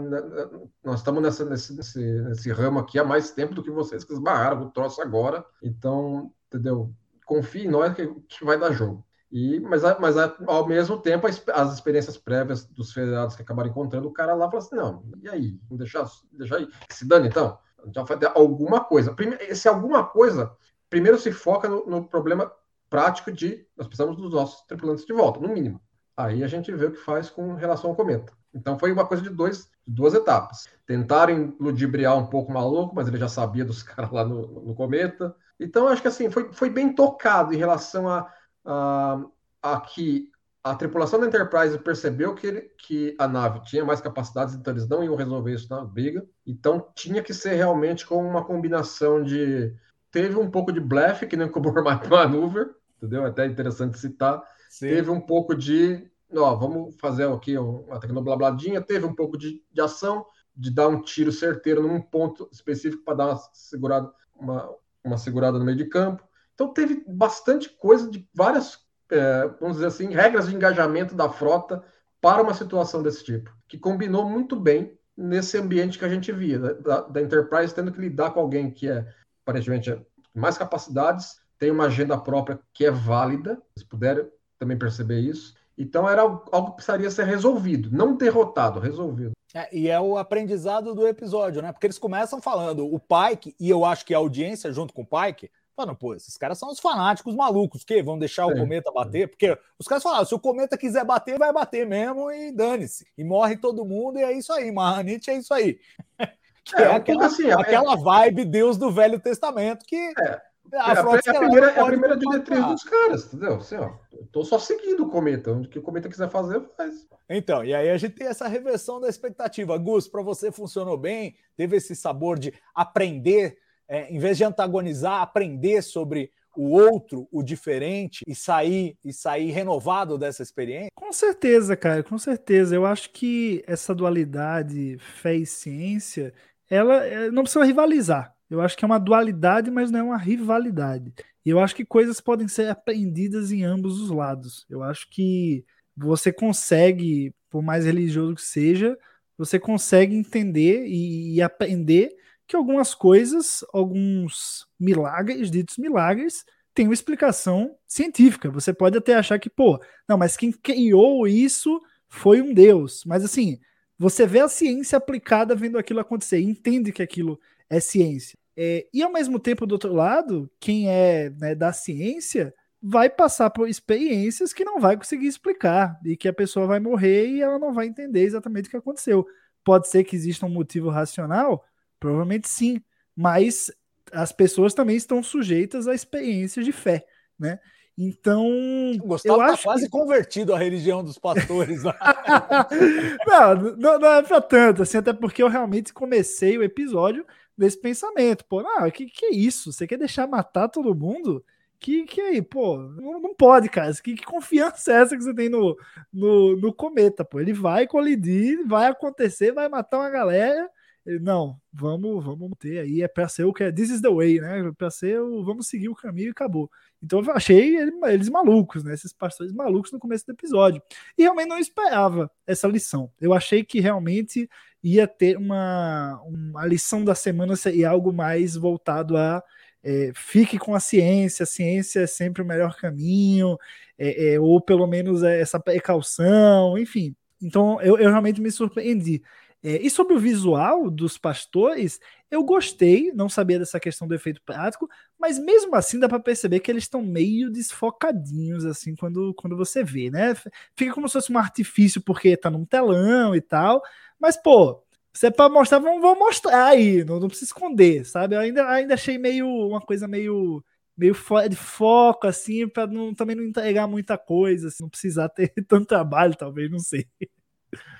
nós 0.84 1.00
estamos 1.00 1.22
nessa, 1.22 1.44
nesse, 1.44 1.74
nesse, 1.74 1.98
nesse, 2.22 2.52
ramo 2.52 2.78
aqui 2.78 2.98
há 2.98 3.04
mais 3.04 3.32
tempo 3.32 3.54
do 3.54 3.62
que 3.62 3.70
vocês 3.70 4.04
que 4.04 4.12
esbarraram 4.12 4.62
o 4.62 4.70
troço 4.70 5.02
agora. 5.02 5.44
Então 5.62 6.32
entendeu? 6.46 6.92
Confie 7.24 7.66
em 7.66 7.70
nós 7.70 7.92
que, 7.94 8.44
vai 8.44 8.58
dar 8.58 8.72
jogo. 8.72 9.04
E 9.32 9.58
mas, 9.58 9.82
mas 9.98 10.16
ao 10.16 10.66
mesmo 10.68 10.98
tempo 10.98 11.26
as 11.26 11.74
experiências 11.74 12.16
prévias 12.16 12.64
dos 12.64 12.92
federados 12.92 13.34
que 13.34 13.42
acabaram 13.42 13.68
encontrando 13.68 14.06
o 14.06 14.12
cara 14.12 14.34
lá 14.34 14.46
falou 14.46 14.64
assim 14.64 14.76
não 14.76 15.04
e 15.20 15.28
aí? 15.28 15.58
Deixar 15.72 16.06
deixar 16.32 16.56
aí? 16.56 16.68
Que 16.88 16.94
se 16.94 17.06
dane 17.06 17.28
então. 17.28 17.58
Já 17.94 18.02
vai 18.02 18.18
ter 18.18 18.30
alguma 18.34 18.80
coisa. 18.84 19.12
Primeiro 19.12 19.54
se 19.56 19.68
alguma 19.68 20.04
coisa 20.04 20.56
primeiro 20.88 21.18
se 21.18 21.32
foca 21.32 21.68
no, 21.68 21.84
no 21.86 22.04
problema 22.04 22.52
prático 22.88 23.32
de 23.32 23.66
nós 23.76 23.86
precisamos 23.86 24.16
dos 24.16 24.32
nossos 24.32 24.62
tripulantes 24.66 25.04
de 25.04 25.12
volta, 25.12 25.40
no 25.40 25.48
mínimo. 25.48 25.80
Aí 26.16 26.42
a 26.42 26.48
gente 26.48 26.72
vê 26.72 26.86
o 26.86 26.92
que 26.92 26.98
faz 26.98 27.28
com 27.28 27.54
relação 27.54 27.90
ao 27.90 27.96
cometa. 27.96 28.32
Então 28.54 28.78
foi 28.78 28.90
uma 28.90 29.06
coisa 29.06 29.22
de 29.22 29.28
dois, 29.28 29.70
duas 29.86 30.14
etapas. 30.14 30.66
Tentaram 30.86 31.54
ludibriar 31.60 32.16
um 32.16 32.26
pouco 32.26 32.50
o 32.50 32.54
maluco, 32.54 32.94
mas 32.94 33.06
ele 33.06 33.18
já 33.18 33.28
sabia 33.28 33.64
dos 33.64 33.82
caras 33.84 34.10
lá 34.10 34.24
no, 34.24 34.64
no 34.64 34.74
cometa. 34.74 35.36
Então 35.60 35.88
acho 35.88 36.00
que 36.00 36.08
assim 36.08 36.30
foi, 36.30 36.52
foi 36.52 36.70
bem 36.70 36.94
tocado 36.94 37.52
em 37.52 37.58
relação 37.58 38.08
a, 38.08 38.32
a, 38.64 39.24
a 39.62 39.80
que 39.80 40.30
a 40.64 40.74
tripulação 40.74 41.20
da 41.20 41.26
Enterprise 41.26 41.78
percebeu 41.78 42.34
que, 42.34 42.46
ele, 42.46 42.62
que 42.76 43.14
a 43.20 43.28
nave 43.28 43.60
tinha 43.60 43.84
mais 43.84 44.00
capacidades, 44.00 44.52
então 44.52 44.72
eles 44.72 44.88
não 44.88 45.04
iam 45.04 45.14
resolver 45.14 45.54
isso 45.54 45.68
na 45.70 45.84
briga. 45.84 46.26
Então 46.44 46.88
tinha 46.92 47.22
que 47.22 47.32
ser 47.32 47.54
realmente 47.54 48.04
com 48.04 48.26
uma 48.26 48.44
combinação 48.44 49.22
de 49.22 49.72
teve 50.10 50.38
um 50.38 50.50
pouco 50.50 50.72
de 50.72 50.80
blefe, 50.80 51.26
que 51.26 51.36
nem 51.36 51.48
com 51.48 51.58
o 51.58 51.62
Bormat 51.62 52.06
Maneuver, 52.08 52.74
entendeu? 52.96 53.24
É 53.24 53.28
até 53.28 53.46
interessante 53.46 53.98
citar. 53.98 54.42
Sim. 54.68 54.88
Teve 54.88 55.10
um 55.10 55.20
pouco 55.20 55.54
de, 55.54 56.10
ó, 56.34 56.54
vamos 56.54 56.96
fazer 56.96 57.28
aqui 57.28 57.56
uma 57.56 58.00
tecnoblabladinha, 58.00 58.80
teve 58.80 59.06
um 59.06 59.14
pouco 59.14 59.38
de, 59.38 59.62
de 59.72 59.80
ação, 59.80 60.26
de 60.56 60.70
dar 60.70 60.88
um 60.88 61.02
tiro 61.02 61.30
certeiro 61.30 61.82
num 61.82 62.00
ponto 62.00 62.48
específico 62.50 63.04
para 63.04 63.14
dar 63.14 63.26
uma 63.26 63.40
segurada, 63.52 64.12
uma, 64.34 64.70
uma 65.04 65.18
segurada 65.18 65.58
no 65.58 65.64
meio 65.64 65.76
de 65.76 65.84
campo. 65.84 66.26
Então 66.54 66.72
teve 66.72 67.04
bastante 67.06 67.68
coisa 67.68 68.10
de 68.10 68.26
várias, 68.34 68.78
é, 69.10 69.48
vamos 69.60 69.76
dizer 69.76 69.86
assim, 69.86 70.08
regras 70.08 70.48
de 70.48 70.54
engajamento 70.54 71.14
da 71.14 71.28
frota 71.28 71.82
para 72.20 72.42
uma 72.42 72.54
situação 72.54 73.02
desse 73.02 73.22
tipo, 73.22 73.54
que 73.68 73.78
combinou 73.78 74.28
muito 74.28 74.56
bem 74.56 74.98
nesse 75.16 75.56
ambiente 75.58 75.98
que 75.98 76.04
a 76.04 76.08
gente 76.08 76.32
via, 76.32 76.58
da, 76.58 77.02
da 77.02 77.22
Enterprise 77.22 77.74
tendo 77.74 77.92
que 77.92 78.00
lidar 78.00 78.30
com 78.30 78.40
alguém 78.40 78.70
que 78.70 78.88
é 78.88 79.06
aparentemente 79.46 79.96
mais 80.34 80.58
capacidades, 80.58 81.40
tem 81.56 81.70
uma 81.70 81.84
agenda 81.84 82.18
própria 82.18 82.58
que 82.74 82.84
é 82.84 82.90
válida, 82.90 83.62
se 83.78 83.84
puderem 83.84 84.26
também 84.58 84.76
perceber 84.76 85.20
isso. 85.20 85.54
Então 85.78 86.08
era 86.08 86.22
algo 86.22 86.70
que 86.70 86.76
precisaria 86.76 87.10
ser 87.10 87.24
resolvido, 87.24 87.90
não 87.90 88.16
derrotado, 88.16 88.80
resolvido. 88.80 89.32
É, 89.54 89.74
e 89.74 89.88
é 89.88 90.00
o 90.00 90.18
aprendizado 90.18 90.94
do 90.94 91.06
episódio, 91.06 91.62
né? 91.62 91.72
Porque 91.72 91.86
eles 91.86 91.98
começam 91.98 92.42
falando, 92.42 92.92
o 92.92 92.98
Pike, 92.98 93.54
e 93.60 93.70
eu 93.70 93.84
acho 93.84 94.04
que 94.04 94.14
a 94.14 94.18
audiência 94.18 94.72
junto 94.72 94.92
com 94.92 95.02
o 95.02 95.06
Pike, 95.06 95.50
falando, 95.74 95.96
pô, 95.96 96.14
esses 96.14 96.36
caras 96.36 96.58
são 96.58 96.70
os 96.70 96.80
fanáticos 96.80 97.34
malucos, 97.34 97.84
que 97.84 98.02
vão 98.02 98.18
deixar 98.18 98.46
o 98.46 98.52
é. 98.52 98.58
cometa 98.58 98.90
bater? 98.90 99.28
Porque 99.28 99.56
os 99.78 99.86
caras 99.86 100.02
falaram, 100.02 100.24
se 100.24 100.34
o 100.34 100.40
cometa 100.40 100.76
quiser 100.76 101.04
bater, 101.04 101.38
vai 101.38 101.52
bater 101.52 101.86
mesmo 101.86 102.30
e 102.30 102.50
dane-se. 102.50 103.06
E 103.16 103.22
morre 103.22 103.56
todo 103.56 103.84
mundo 103.84 104.18
e 104.18 104.22
é 104.22 104.32
isso 104.32 104.52
aí, 104.52 104.72
Mahanit 104.72 105.30
é 105.30 105.36
isso 105.36 105.54
aí. 105.54 105.78
Que 106.74 106.82
é, 106.82 106.86
é 106.86 106.92
aquela, 106.92 107.26
assim, 107.26 107.48
é- 107.48 107.52
aquela 107.52 107.96
vibe 107.96 108.44
Deus 108.44 108.76
do 108.76 108.90
Velho 108.90 109.20
Testamento 109.20 109.84
que. 109.86 110.12
É. 110.18 110.40
A, 110.74 110.92
é, 110.92 110.98
a, 110.98 111.00
a, 111.00 111.38
primeira, 111.38 111.70
é 111.70 111.80
a 111.80 111.86
primeira 111.86 112.16
diretriz 112.16 112.64
dos 112.66 112.82
caras, 112.82 113.26
entendeu? 113.26 113.54
Assim, 113.54 113.76
ó, 113.76 113.92
eu 114.12 114.26
tô 114.32 114.44
só 114.44 114.58
seguindo 114.58 115.04
o 115.04 115.08
cometa. 115.08 115.52
O 115.52 115.68
que 115.68 115.78
o 115.78 115.82
cometa 115.82 116.08
quiser 116.08 116.28
fazer, 116.28 116.60
faz. 116.76 117.06
Então, 117.30 117.64
e 117.64 117.72
aí 117.72 117.88
a 117.88 117.96
gente 117.96 118.16
tem 118.16 118.26
essa 118.26 118.48
reversão 118.48 119.00
da 119.00 119.08
expectativa. 119.08 119.78
Gus, 119.78 120.08
para 120.08 120.22
você 120.22 120.50
funcionou 120.50 120.96
bem? 120.96 121.36
Teve 121.56 121.76
esse 121.76 121.94
sabor 121.94 122.36
de 122.36 122.52
aprender, 122.74 123.56
é, 123.88 124.12
em 124.12 124.18
vez 124.18 124.36
de 124.36 124.42
antagonizar, 124.42 125.22
aprender 125.22 125.82
sobre 125.82 126.32
o 126.56 126.70
outro, 126.70 127.28
o 127.30 127.42
diferente 127.42 128.24
e 128.26 128.34
sair 128.34 128.96
e 129.04 129.12
sair 129.12 129.50
renovado 129.50 130.16
dessa 130.16 130.42
experiência? 130.42 130.90
Com 130.94 131.12
certeza, 131.12 131.76
cara, 131.76 132.02
com 132.02 132.18
certeza. 132.18 132.74
Eu 132.74 132.86
acho 132.86 133.10
que 133.10 133.62
essa 133.66 133.94
dualidade 133.94 134.96
fé 134.98 135.34
e 135.36 135.46
ciência 135.46 136.32
ela 136.70 137.04
é, 137.04 137.30
não 137.30 137.42
precisa 137.42 137.64
rivalizar. 137.64 138.34
Eu 138.48 138.60
acho 138.60 138.76
que 138.76 138.84
é 138.84 138.86
uma 138.86 138.98
dualidade, 138.98 139.70
mas 139.70 139.90
não 139.90 140.00
é 140.00 140.02
uma 140.02 140.18
rivalidade. 140.18 141.12
E 141.44 141.50
eu 141.50 141.58
acho 141.58 141.74
que 141.74 141.84
coisas 141.84 142.20
podem 142.20 142.48
ser 142.48 142.68
aprendidas 142.68 143.50
em 143.52 143.64
ambos 143.64 144.00
os 144.00 144.10
lados. 144.10 144.64
Eu 144.68 144.82
acho 144.82 145.08
que 145.10 145.64
você 145.96 146.32
consegue, 146.32 147.34
por 147.50 147.62
mais 147.62 147.84
religioso 147.84 148.34
que 148.34 148.42
seja, 148.42 148.96
você 149.36 149.58
consegue 149.58 150.14
entender 150.14 150.86
e 150.86 151.40
aprender 151.42 152.14
que 152.46 152.56
algumas 152.56 152.94
coisas, 152.94 153.64
alguns 153.72 154.66
milagres, 154.78 155.50
ditos 155.50 155.76
milagres, 155.78 156.44
têm 156.72 156.86
uma 156.86 156.94
explicação 156.94 157.74
científica. 157.86 158.50
Você 158.50 158.72
pode 158.72 158.96
até 158.96 159.14
achar 159.14 159.38
que, 159.38 159.50
pô, 159.50 159.80
não, 160.08 160.16
mas 160.16 160.36
quem 160.36 160.52
criou 160.52 161.26
isso 161.26 161.80
foi 162.08 162.40
um 162.40 162.54
Deus. 162.54 163.02
Mas 163.04 163.24
assim, 163.24 163.58
você 163.98 164.26
vê 164.26 164.40
a 164.40 164.48
ciência 164.48 164.96
aplicada 164.96 165.54
vendo 165.54 165.78
aquilo 165.78 166.00
acontecer, 166.00 166.40
entende 166.40 166.92
que 166.92 167.02
aquilo 167.02 167.40
é 167.68 167.80
ciência. 167.80 168.36
É, 168.56 168.86
e 168.92 169.02
ao 169.02 169.12
mesmo 169.12 169.38
tempo, 169.38 169.66
do 169.66 169.72
outro 169.72 169.92
lado, 169.92 170.50
quem 170.58 170.88
é 170.88 171.30
né, 171.30 171.54
da 171.54 171.72
ciência 171.72 172.54
vai 172.80 173.10
passar 173.10 173.50
por 173.50 173.68
experiências 173.68 174.52
que 174.52 174.64
não 174.64 174.78
vai 174.80 174.96
conseguir 174.96 175.26
explicar 175.26 175.98
e 176.04 176.16
que 176.16 176.28
a 176.28 176.32
pessoa 176.32 176.66
vai 176.66 176.80
morrer 176.80 177.26
e 177.28 177.42
ela 177.42 177.58
não 177.58 177.72
vai 177.72 177.86
entender 177.86 178.22
exatamente 178.22 178.68
o 178.68 178.70
que 178.70 178.76
aconteceu. 178.76 179.26
Pode 179.64 179.88
ser 179.88 180.04
que 180.04 180.14
exista 180.14 180.46
um 180.46 180.50
motivo 180.50 180.88
racional? 180.88 181.64
Provavelmente 181.98 182.48
sim, 182.48 182.80
mas 183.14 183.70
as 184.12 184.32
pessoas 184.32 184.72
também 184.72 184.96
estão 184.96 185.22
sujeitas 185.22 185.88
a 185.88 185.94
experiências 185.94 186.64
de 186.64 186.72
fé, 186.72 187.04
né? 187.38 187.58
Então. 187.98 188.46
O 188.92 189.06
Gustavo 189.06 189.42
eu 189.42 189.46
tá 189.46 189.62
quase 189.62 189.84
que... 189.84 189.90
convertido 189.90 190.54
à 190.54 190.58
religião 190.58 191.02
dos 191.02 191.18
pastores. 191.18 191.82
não, 193.26 193.54
não, 193.76 193.98
não, 193.98 194.12
é 194.12 194.22
pra 194.22 194.40
tanto, 194.40 194.82
assim, 194.82 194.98
até 194.98 195.12
porque 195.12 195.42
eu 195.42 195.48
realmente 195.48 195.94
comecei 195.94 196.58
o 196.58 196.62
episódio 196.62 197.24
nesse 197.56 197.80
pensamento. 197.80 198.44
Pô, 198.44 198.62
não, 198.62 198.90
que, 198.90 199.06
que 199.06 199.26
é 199.26 199.34
isso? 199.34 199.72
Você 199.72 199.86
quer 199.86 199.98
deixar 199.98 200.26
matar 200.26 200.68
todo 200.68 200.94
mundo? 200.94 201.42
Que, 201.78 202.04
que 202.04 202.20
aí, 202.20 202.42
pô, 202.42 202.78
não, 202.78 203.20
não 203.20 203.34
pode, 203.34 203.68
cara. 203.68 203.92
Que, 203.94 204.14
que 204.14 204.24
confiança 204.24 204.92
é 204.92 205.02
essa 205.02 205.16
que 205.16 205.22
você 205.22 205.34
tem 205.34 205.48
no, 205.48 205.76
no, 206.12 206.56
no 206.56 206.74
cometa, 206.74 207.24
pô? 207.24 207.40
Ele 207.40 207.52
vai 207.52 207.86
colidir, 207.86 208.66
vai 208.66 208.86
acontecer, 208.88 209.52
vai 209.52 209.68
matar 209.68 209.98
uma 209.98 210.10
galera. 210.10 210.68
Ele, 211.06 211.20
não, 211.20 211.56
vamos, 211.72 212.24
vamos 212.24 212.50
ter 212.58 212.80
aí, 212.80 213.02
é 213.02 213.08
pra 213.08 213.28
ser 213.28 213.44
o 213.44 213.52
que 213.52 213.62
é, 213.62 213.70
this 213.72 213.90
is 213.90 214.00
the 214.00 214.10
way, 214.10 214.40
né? 214.40 214.72
Pra 214.76 214.90
ser 214.90 215.20
o, 215.20 215.44
vamos 215.44 215.68
seguir 215.68 215.88
o 215.88 215.94
caminho 215.94 216.28
e 216.28 216.30
acabou. 216.30 216.70
Então 217.06 217.22
eu 217.24 217.32
achei 217.32 217.76
ele- 217.76 217.92
eles 218.08 218.28
malucos, 218.28 218.84
né? 218.84 218.92
Esses 218.92 219.12
pastores 219.12 219.52
malucos 219.52 219.92
no 219.92 219.98
começo 219.98 220.26
do 220.26 220.32
episódio. 220.32 220.82
E 221.16 221.22
realmente 221.22 221.48
não 221.48 221.58
esperava 221.58 222.30
essa 222.46 222.68
lição. 222.68 223.10
Eu 223.20 223.32
achei 223.32 223.64
que 223.64 223.80
realmente 223.80 224.48
ia 224.82 225.06
ter 225.06 225.36
uma, 225.38 226.20
uma 226.26 226.66
lição 226.66 227.04
da 227.04 227.14
semana 227.14 227.54
e 227.72 227.84
algo 227.84 228.12
mais 228.12 228.56
voltado 228.56 229.16
a 229.16 229.42
é, 229.82 230.10
fique 230.16 230.58
com 230.58 230.74
a 230.74 230.80
ciência, 230.80 231.44
a 231.44 231.46
ciência 231.46 232.00
é 232.00 232.06
sempre 232.08 232.42
o 232.42 232.46
melhor 232.46 232.76
caminho, 232.76 233.56
é, 233.96 234.34
é, 234.34 234.40
ou 234.40 234.60
pelo 234.60 234.84
menos 234.86 235.22
é 235.22 235.40
essa 235.40 235.60
precaução, 235.60 236.76
enfim. 236.76 237.14
Então 237.40 237.80
eu, 237.80 237.96
eu 237.98 238.10
realmente 238.10 238.40
me 238.40 238.50
surpreendi. 238.50 239.22
É, 239.62 239.78
e 239.82 239.90
sobre 239.90 240.14
o 240.14 240.18
visual 240.20 240.90
dos 240.90 241.18
pastores, 241.18 241.98
eu 242.30 242.44
gostei, 242.44 243.10
não 243.12 243.28
sabia 243.28 243.58
dessa 243.58 243.80
questão 243.80 244.06
do 244.06 244.14
efeito 244.14 244.40
prático, 244.44 244.88
mas 245.18 245.38
mesmo 245.38 245.74
assim 245.74 245.98
dá 245.98 246.08
para 246.08 246.20
perceber 246.20 246.60
que 246.60 246.70
eles 246.70 246.84
estão 246.84 247.02
meio 247.02 247.50
desfocadinhos, 247.50 248.64
assim, 248.64 248.94
quando, 248.94 249.34
quando 249.34 249.56
você 249.56 249.82
vê, 249.82 250.10
né? 250.10 250.34
Fica 250.76 250.92
como 250.94 251.08
se 251.08 251.14
fosse 251.14 251.32
um 251.32 251.38
artifício, 251.38 252.00
porque 252.02 252.36
tá 252.36 252.50
num 252.50 252.64
telão 252.64 253.34
e 253.34 253.40
tal, 253.40 253.82
mas, 254.20 254.36
pô, 254.36 254.82
se 255.14 255.26
é 255.26 255.30
pra 255.30 255.48
mostrar, 255.48 255.78
vamos, 255.78 256.00
vamos 256.02 256.18
mostrar 256.18 256.66
aí, 256.68 257.04
não, 257.04 257.18
não 257.20 257.28
precisa 257.28 257.48
esconder, 257.50 258.04
sabe? 258.04 258.34
Eu 258.36 258.40
ainda, 258.40 258.68
ainda 258.68 258.94
achei 258.94 259.18
meio 259.18 259.46
uma 259.48 259.80
coisa 259.80 260.06
meio 260.08 260.62
meio 260.98 261.14
fora 261.14 261.46
de 261.48 261.56
foco, 261.56 262.26
assim, 262.26 262.66
para 262.68 262.86
não, 262.86 263.14
também 263.14 263.36
não 263.36 263.44
entregar 263.44 263.86
muita 263.86 264.16
coisa, 264.16 264.68
assim, 264.68 264.82
não 264.82 264.88
precisar 264.90 265.28
ter 265.30 265.52
tanto 265.68 265.86
trabalho, 265.86 266.34
talvez, 266.36 266.70
não 266.70 266.78
sei. 266.78 267.06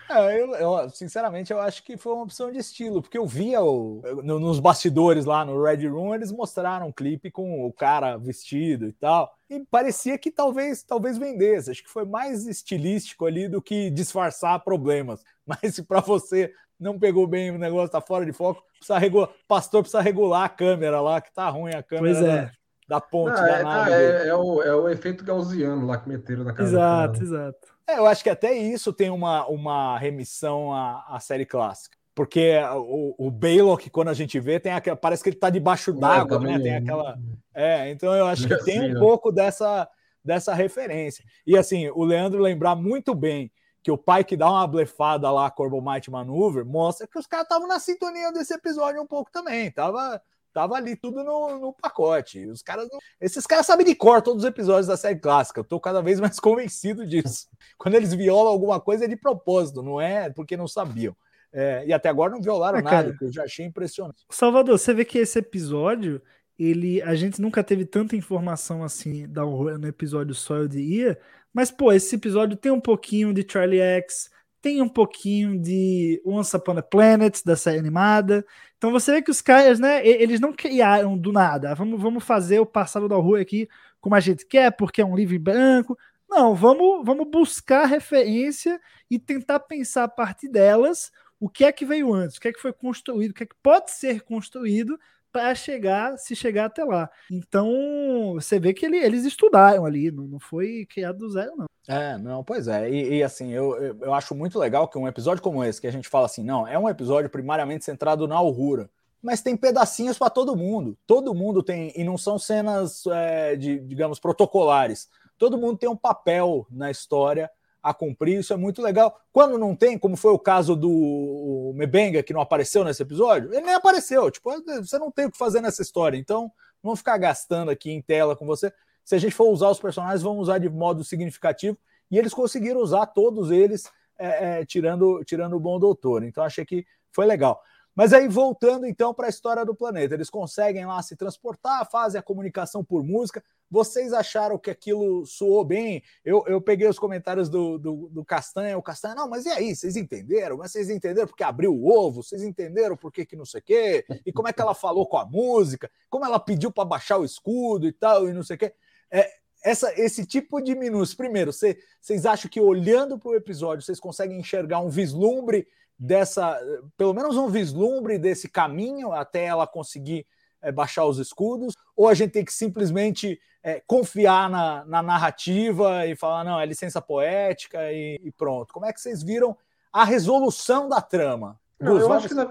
É, 0.09 0.41
eu, 0.41 0.55
eu, 0.55 0.91
sinceramente, 0.91 1.53
eu 1.53 1.61
acho 1.61 1.83
que 1.83 1.97
foi 1.97 2.13
uma 2.13 2.23
opção 2.23 2.51
de 2.51 2.59
estilo, 2.59 3.03
porque 3.03 3.19
eu 3.19 3.27
via 3.27 3.61
o, 3.63 4.01
no- 4.23 4.39
nos 4.39 4.61
bastidores 4.61 5.25
lá 5.25 5.45
no 5.45 5.61
Red 5.63 5.87
Room, 5.89 6.15
eles 6.15 6.31
mostraram 6.31 6.89
um 6.89 6.93
clipe 6.93 7.31
com 7.31 7.67
o 7.67 7.73
cara 7.73 8.17
vestido 8.17 8.87
e 8.87 8.93
tal, 8.93 9.33
e 9.51 9.61
parecia 9.71 10.17
que 10.19 10.31
talvez 10.31 10.83
talvez 10.83 11.19
vendesse. 11.19 11.71
Acho 11.71 11.83
que 11.83 11.91
foi 11.91 12.05
mais 12.05 12.47
estilístico 12.47 13.27
ali 13.27 13.49
do 13.49 13.61
que 13.61 13.91
disfarçar 13.91 14.63
problemas. 14.63 15.23
Mas 15.47 15.75
se 15.75 15.83
para 15.83 16.01
você 16.01 16.53
não 16.79 16.99
pegou 16.99 17.27
bem 17.27 17.51
o 17.51 17.59
negócio, 17.59 17.91
tá 17.91 18.01
fora 18.01 18.25
de 18.27 18.33
foco, 18.33 18.63
precisa 18.79 18.99
regular, 18.99 19.31
pastor 19.49 19.83
precisa 19.83 20.03
regular 20.03 20.45
a 20.45 20.49
câmera 20.49 21.01
lá, 21.01 21.21
que 21.21 21.33
tá 21.33 21.49
ruim 21.49 21.75
a 21.75 21.83
câmera 21.83 22.15
Pois 22.15 22.27
é. 22.29 22.43
da, 22.89 22.97
da 22.97 23.01
ponte 23.01 23.39
Ah, 23.41 23.43
da 23.47 23.59
é, 23.59 23.63
nave. 23.63 23.93
é- 23.93 24.27
é 24.29 24.35
o, 24.35 24.63
é 24.63 24.75
o 24.75 24.89
efeito 24.89 25.25
gaussiano 25.25 25.87
lá 25.87 25.97
que 25.99 26.09
meteram 26.09 26.45
na 26.45 26.53
casa 26.53 26.69
Exato, 26.71 27.23
exato. 27.23 27.76
É, 27.89 27.99
eu 27.99 28.07
acho 28.07 28.23
que 28.23 28.31
até 28.31 28.53
isso 28.53 28.93
tem 28.93 29.11
uma, 29.11 29.47
uma 29.47 29.99
remissão 29.99 30.73
à, 30.73 31.05
à 31.09 31.21
série 31.21 31.47
clássica. 31.47 31.97
Porque 32.15 32.55
o, 32.75 33.27
o 33.27 33.31
Baylock, 33.31 33.91
quando 33.91 34.09
a 34.09 34.15
gente 34.15 34.41
vê, 34.41 34.59
tem 34.59 34.73
aquela, 34.73 34.97
parece 34.97 35.23
que 35.23 35.29
ele 35.29 35.37
tá 35.37 35.51
debaixo 35.51 35.93
d'água, 35.93 36.41
né? 36.41 36.59
Tem 36.59 36.73
é. 36.73 36.77
aquela. 36.79 37.19
É, 37.55 37.91
então 37.91 38.15
eu 38.15 38.27
acho 38.27 38.49
que 38.49 38.57
tem 38.65 38.97
um 38.97 38.99
pouco 38.99 39.31
dessa, 39.31 39.87
dessa 40.25 40.55
referência. 40.55 41.23
E 41.47 41.59
assim, 41.59 41.91
o 41.91 42.03
Leandro 42.05 42.41
lembrar 42.41 42.75
muito 42.75 43.15
bem 43.15 43.53
que 43.83 43.91
o 43.91 43.99
pai 43.99 44.25
que 44.25 44.37
dá 44.37 44.51
uma 44.51 44.67
blefada 44.67 45.31
lá, 45.31 45.49
Corbo 45.51 45.81
Might 45.81 46.11
Maneuver, 46.11 46.65
mostra 46.65 47.07
que 47.07 47.19
os 47.19 47.27
caras 47.27 47.45
estavam 47.45 47.69
na 47.69 47.79
sintonia 47.79 48.33
desse 48.33 48.53
episódio 48.55 49.01
um 49.01 49.07
pouco 49.07 49.31
também. 49.31 49.71
Tava, 49.71 50.21
tava 50.57 50.75
ali 50.75 50.97
tudo 50.97 51.23
no, 51.23 51.59
no 51.59 51.73
pacote. 51.75 52.47
Os 52.47 52.63
caras 52.63 52.89
não- 52.91 52.99
Esses 53.21 53.47
caras 53.47 53.67
sabem 53.67 53.85
de 53.85 53.95
cor 53.95 54.23
todos 54.23 54.43
os 54.43 54.49
episódios 54.49 54.87
da 54.87 54.97
série 54.97 55.19
clássica. 55.19 55.61
Eu 55.61 55.65
tô 55.65 55.79
cada 55.79 56.01
vez 56.01 56.19
mais 56.21 56.41
convencido 56.41 57.07
disso. 57.07 57.47
Quando 57.77 57.95
eles 57.97 58.15
violam 58.15 58.51
alguma 58.51 58.81
coisa 58.81 59.05
é 59.05 59.09
de 59.09 59.17
propósito, 59.17 59.83
não 59.83 60.01
é 60.01 60.31
porque 60.31 60.57
não 60.57 60.67
sabiam. 60.67 61.15
É, 61.53 61.85
e 61.87 61.93
até 61.93 62.09
agora 62.09 62.33
não 62.33 62.41
violaram 62.41 62.79
É, 62.79 62.83
nada, 62.83 62.97
cara. 63.09 63.19
que 63.19 63.25
eu 63.27 63.33
já 63.33 63.45
achei 63.45 63.67
impressionante. 63.67 64.25
Salvador, 64.31 64.79
você 64.79 64.95
vê 64.95 65.05
que 65.05 65.19
esse 65.19 65.39
episódio, 65.39 66.23
ele, 66.59 67.03
a 67.03 67.15
gente 67.15 67.39
nunca 67.39 67.63
teve 67.63 67.85
tanta 67.85 68.17
informação 68.17 68.83
assim 68.83 69.29
da 69.29 69.45
horror 69.45 69.79
no 69.79 69.87
episódio 69.87 70.35
só 70.35 70.57
eu 70.57 70.69
diria, 70.69 71.19
mas 71.53 71.71
pô, 71.71 71.93
esse 71.93 72.15
episódio 72.17 72.57
tem 72.57 72.73
um 72.73 72.81
pouquinho 72.81 73.33
de 73.35 73.47
Charlie 73.47 73.81
X, 73.81 74.31
tem 74.61 74.83
um 74.83 74.89
pouquinho 74.89 75.61
de 75.61 76.21
Once 76.27 76.57
Upon 76.57 76.79
a 76.79 76.83
Planet 76.83 77.41
da 77.45 77.55
série 77.57 77.79
animada. 77.79 78.45
Então 78.77 78.91
você 78.91 79.13
vê 79.13 79.23
que 79.23 79.31
os 79.31 79.41
caras, 79.41 79.81
né, 79.81 80.07
eles 80.07 80.41
não 80.41 80.53
criaram 80.53 81.17
do 81.17 81.33
nada. 81.33 81.75
Vamos, 81.75 82.01
vamos 82.01 82.25
fazer 82.25 82.61
o 82.61 82.67
passado 82.67 83.09
da 83.09 83.17
rua 83.17 83.41
aqui 83.41 83.69
como 84.01 84.15
a 84.15 84.21
gente 84.21 84.47
quer, 84.47 84.71
porque 84.73 85.01
é 85.01 85.05
um 85.05 85.17
livro 85.17 85.39
branco. 85.39 85.99
Não, 86.29 86.55
vamos, 86.55 87.05
vamos 87.05 87.29
buscar 87.31 87.87
referência 87.87 88.81
e 89.11 89.19
tentar 89.19 89.61
pensar 89.61 90.05
a 90.05 90.09
partir 90.09 90.49
delas 90.49 91.11
o 91.39 91.49
que 91.49 91.65
é 91.65 91.73
que 91.73 91.85
veio 91.85 92.13
antes, 92.13 92.37
o 92.37 92.41
que 92.41 92.49
é 92.49 92.53
que 92.53 92.61
foi 92.61 92.73
construído, 92.73 93.31
o 93.31 93.35
que 93.35 93.43
é 93.43 93.47
que 93.47 93.55
pode 93.63 93.91
ser 93.91 94.23
construído 94.23 94.99
para 95.37 95.55
chegar, 95.55 96.17
se 96.17 96.35
chegar 96.35 96.65
até 96.65 96.83
lá. 96.83 97.11
Então, 97.31 98.33
você 98.35 98.59
vê 98.59 98.73
que 98.73 98.87
ele- 98.87 98.97
eles 98.97 99.27
estudaram 99.27 99.85
ali, 99.85 100.11
não, 100.11 100.25
não 100.25 100.41
foi 100.41 100.87
criado 100.89 101.19
do 101.19 101.31
zero, 101.31 101.53
não. 101.55 101.67
É, 101.87 102.17
não, 102.17 102.43
pois 102.43 102.67
é. 102.69 102.89
E, 102.91 103.19
e, 103.19 103.23
assim, 103.23 103.53
eu, 103.53 103.77
eu, 104.01 104.15
acho 104.15 104.35
muito 104.35 104.59
legal 104.59 104.89
que 104.89 104.97
um 104.97 105.07
episódio 105.07 105.43
como 105.43 105.63
esse, 105.63 105.79
que 105.79 105.87
a 105.87 105.93
gente 105.93 106.09
fala 106.09 106.25
assim, 106.25 106.43
não, 106.43 106.67
é 106.67 106.79
um 106.79 106.89
episódio 106.89 107.29
primariamente 107.29 107.85
centrado 107.85 108.27
na 108.27 108.35
Aurora, 108.35 108.89
mas 109.23 109.43
tem 109.43 109.55
pedacinhos 109.55 110.17
para 110.17 110.31
todo 110.31 110.57
mundo. 110.57 110.97
Todo 111.07 111.35
mundo 111.35 111.63
tem, 111.63 111.93
e 111.95 112.03
não 112.03 112.17
são 112.17 112.39
cenas, 112.39 113.05
é, 113.07 113.57
de, 113.57 113.79
digamos, 113.81 114.19
protocolares. 114.19 115.07
Todo 115.37 115.59
mundo 115.59 115.77
tem 115.77 115.89
um 115.89 115.97
papel 115.97 116.67
na 116.71 116.91
história 116.91 117.51
a 117.89 117.95
cumprir, 117.95 118.41
isso 118.41 118.53
é 118.53 118.57
muito 118.57 118.83
legal. 118.83 119.21
Quando 119.33 119.59
não 119.59 119.75
tem, 119.75 119.99
como 119.99 120.17
foi 120.17 120.33
o 120.33 120.39
caso 120.39 120.75
do 120.75 121.73
Mebenga, 121.75 122.23
que 122.23 122.33
não 122.33 122.41
apareceu 122.41 122.85
nesse 122.85 123.03
episódio, 123.03 123.53
ele 123.53 123.65
nem 123.65 123.75
apareceu. 123.75 124.31
Tipo, 124.31 124.51
você 124.81 124.99
não 124.99 125.11
tem 125.11 125.27
o 125.27 125.31
que 125.31 125.39
fazer 125.39 125.61
nessa 125.61 125.83
história, 125.83 126.17
então 126.17 126.51
vamos 126.83 127.01
ficar 127.01 127.19
gastando 127.19 127.71
aqui 127.71 127.91
em 127.91 128.03
tela 128.03 128.35
com 128.35 128.47
você 128.47 128.73
se 129.07 129.15
a 129.15 129.19
gente 129.19 129.37
for 129.37 129.49
usar 129.51 129.71
os 129.71 129.79
personagens, 129.79 130.21
vamos 130.21 130.43
usar 130.43 130.59
de 130.59 130.69
modo 130.69 131.05
significativo. 131.05 131.79
E 132.11 132.19
eles 132.19 132.35
conseguiram 132.35 132.81
usar 132.81 133.07
todos 133.07 133.53
eles, 133.53 133.89
é, 134.19 134.61
é, 134.61 134.65
tirando, 134.65 135.23
tirando 135.25 135.55
o 135.55 135.61
bom 135.61 135.79
doutor. 135.79 136.25
Então 136.25 136.43
achei 136.43 136.65
que 136.65 136.85
foi 137.13 137.25
legal. 137.25 137.63
Mas 137.97 138.13
aí, 138.13 138.29
voltando 138.29 138.85
então 138.85 139.15
para 139.15 139.27
a 139.27 139.31
história 139.31 139.65
do 139.65 139.75
planeta, 139.75 140.13
eles 140.13 140.29
conseguem 140.29 140.85
lá 140.85 141.03
se 141.03 141.17
transportar, 141.17 141.91
fazem 141.91 142.19
a 142.19 142.23
comunicação 142.23 142.85
por 142.85 143.03
música. 143.03 143.43
Vocês 143.71 144.13
acharam 144.13 144.59
que 144.59 144.71
aquilo 144.71 145.25
soou 145.25 145.65
bem? 145.65 146.03
Eu, 146.23 146.45
eu 146.47 146.61
peguei 146.61 146.87
os 146.87 146.99
comentários 146.99 147.49
do, 147.49 147.79
do, 147.79 148.09
do 148.11 148.23
Castanha, 148.23 148.77
o 148.77 148.83
Castanha, 148.83 149.15
não, 149.15 149.31
mas 149.31 149.47
e 149.47 149.49
aí? 149.49 149.75
Vocês 149.75 149.97
entenderam? 149.97 150.59
Mas 150.59 150.73
vocês 150.73 150.91
entenderam 150.91 151.27
porque 151.27 151.43
abriu 151.43 151.73
o 151.73 151.89
ovo? 151.89 152.23
Vocês 152.23 152.43
entenderam 152.43 152.99
por 152.99 153.11
que, 153.11 153.25
que 153.25 153.35
não 153.35 153.47
sei 153.47 153.61
o 153.61 153.65
quê? 153.65 154.05
E 154.27 154.31
como 154.31 154.47
é 154.47 154.53
que 154.53 154.61
ela 154.61 154.75
falou 154.75 155.09
com 155.09 155.17
a 155.17 155.25
música? 155.25 155.91
Como 156.11 156.27
ela 156.27 156.39
pediu 156.39 156.71
para 156.71 156.85
baixar 156.85 157.17
o 157.17 157.25
escudo 157.25 157.87
e 157.87 157.93
tal, 157.93 158.29
e 158.29 158.33
não 158.35 158.43
sei 158.43 158.57
o 158.57 158.59
quê? 158.59 158.75
É, 159.11 159.27
essa, 159.65 159.91
esse 159.99 160.27
tipo 160.27 160.61
de 160.61 160.75
minúcias. 160.75 161.17
Primeiro, 161.17 161.51
cê, 161.51 161.79
vocês 161.99 162.27
acham 162.27 162.51
que 162.51 162.61
olhando 162.61 163.19
para 163.19 163.31
o 163.31 163.35
episódio, 163.35 163.83
vocês 163.83 163.99
conseguem 163.99 164.39
enxergar 164.39 164.81
um 164.81 164.91
vislumbre 164.91 165.67
dessa, 165.99 166.61
pelo 166.97 167.15
menos 167.15 167.37
um 167.37 167.49
vislumbre 167.49 168.19
desse 168.19 168.49
caminho 168.49 169.13
até 169.13 169.45
ela 169.45 169.67
conseguir 169.67 170.27
é, 170.61 170.71
baixar 170.71 171.05
os 171.07 171.19
escudos? 171.19 171.75
Ou 171.97 172.09
a 172.09 172.15
gente 172.15 172.33
tem 172.33 172.45
que 172.45 172.53
simplesmente 172.53 173.41
é, 173.63 173.83
confiar 173.87 174.49
na, 174.49 174.85
na, 174.85 175.03
narrativa 175.03 176.07
e 176.07 176.15
falar, 176.15 176.45
não, 176.45 176.61
é 176.61 176.67
licença 176.67 177.01
poética 177.01 177.93
e, 177.93 178.21
e, 178.23 178.31
pronto? 178.31 178.73
Como 178.73 178.87
é 178.87 178.93
que 178.93 179.01
vocês 179.01 179.23
viram 179.23 179.57
a 179.93 180.05
resolução 180.05 180.89
da 180.89 181.01
trama? 181.01 181.59
Não, 181.81 181.95
Gus, 181.95 182.03
eu 182.03 182.13
acho 182.13 182.29
você... 182.29 182.35
que 182.35 182.35
na... 182.35 182.43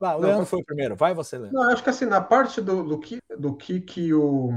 ah, 0.00 0.16
o 0.16 0.20
Não, 0.20 0.28
Leandro 0.28 0.46
foi 0.46 0.60
o 0.60 0.64
primeiro, 0.64 0.96
vai 0.96 1.14
você, 1.14 1.38
Leandro. 1.38 1.56
Não, 1.56 1.64
eu 1.64 1.70
acho 1.70 1.82
que 1.82 1.90
assim, 1.90 2.06
na 2.06 2.20
parte 2.20 2.60
do, 2.60 2.82
do, 2.82 2.98
que, 2.98 3.18
do 3.38 3.54
que 3.54 3.80
que 3.80 4.12
o 4.12 4.50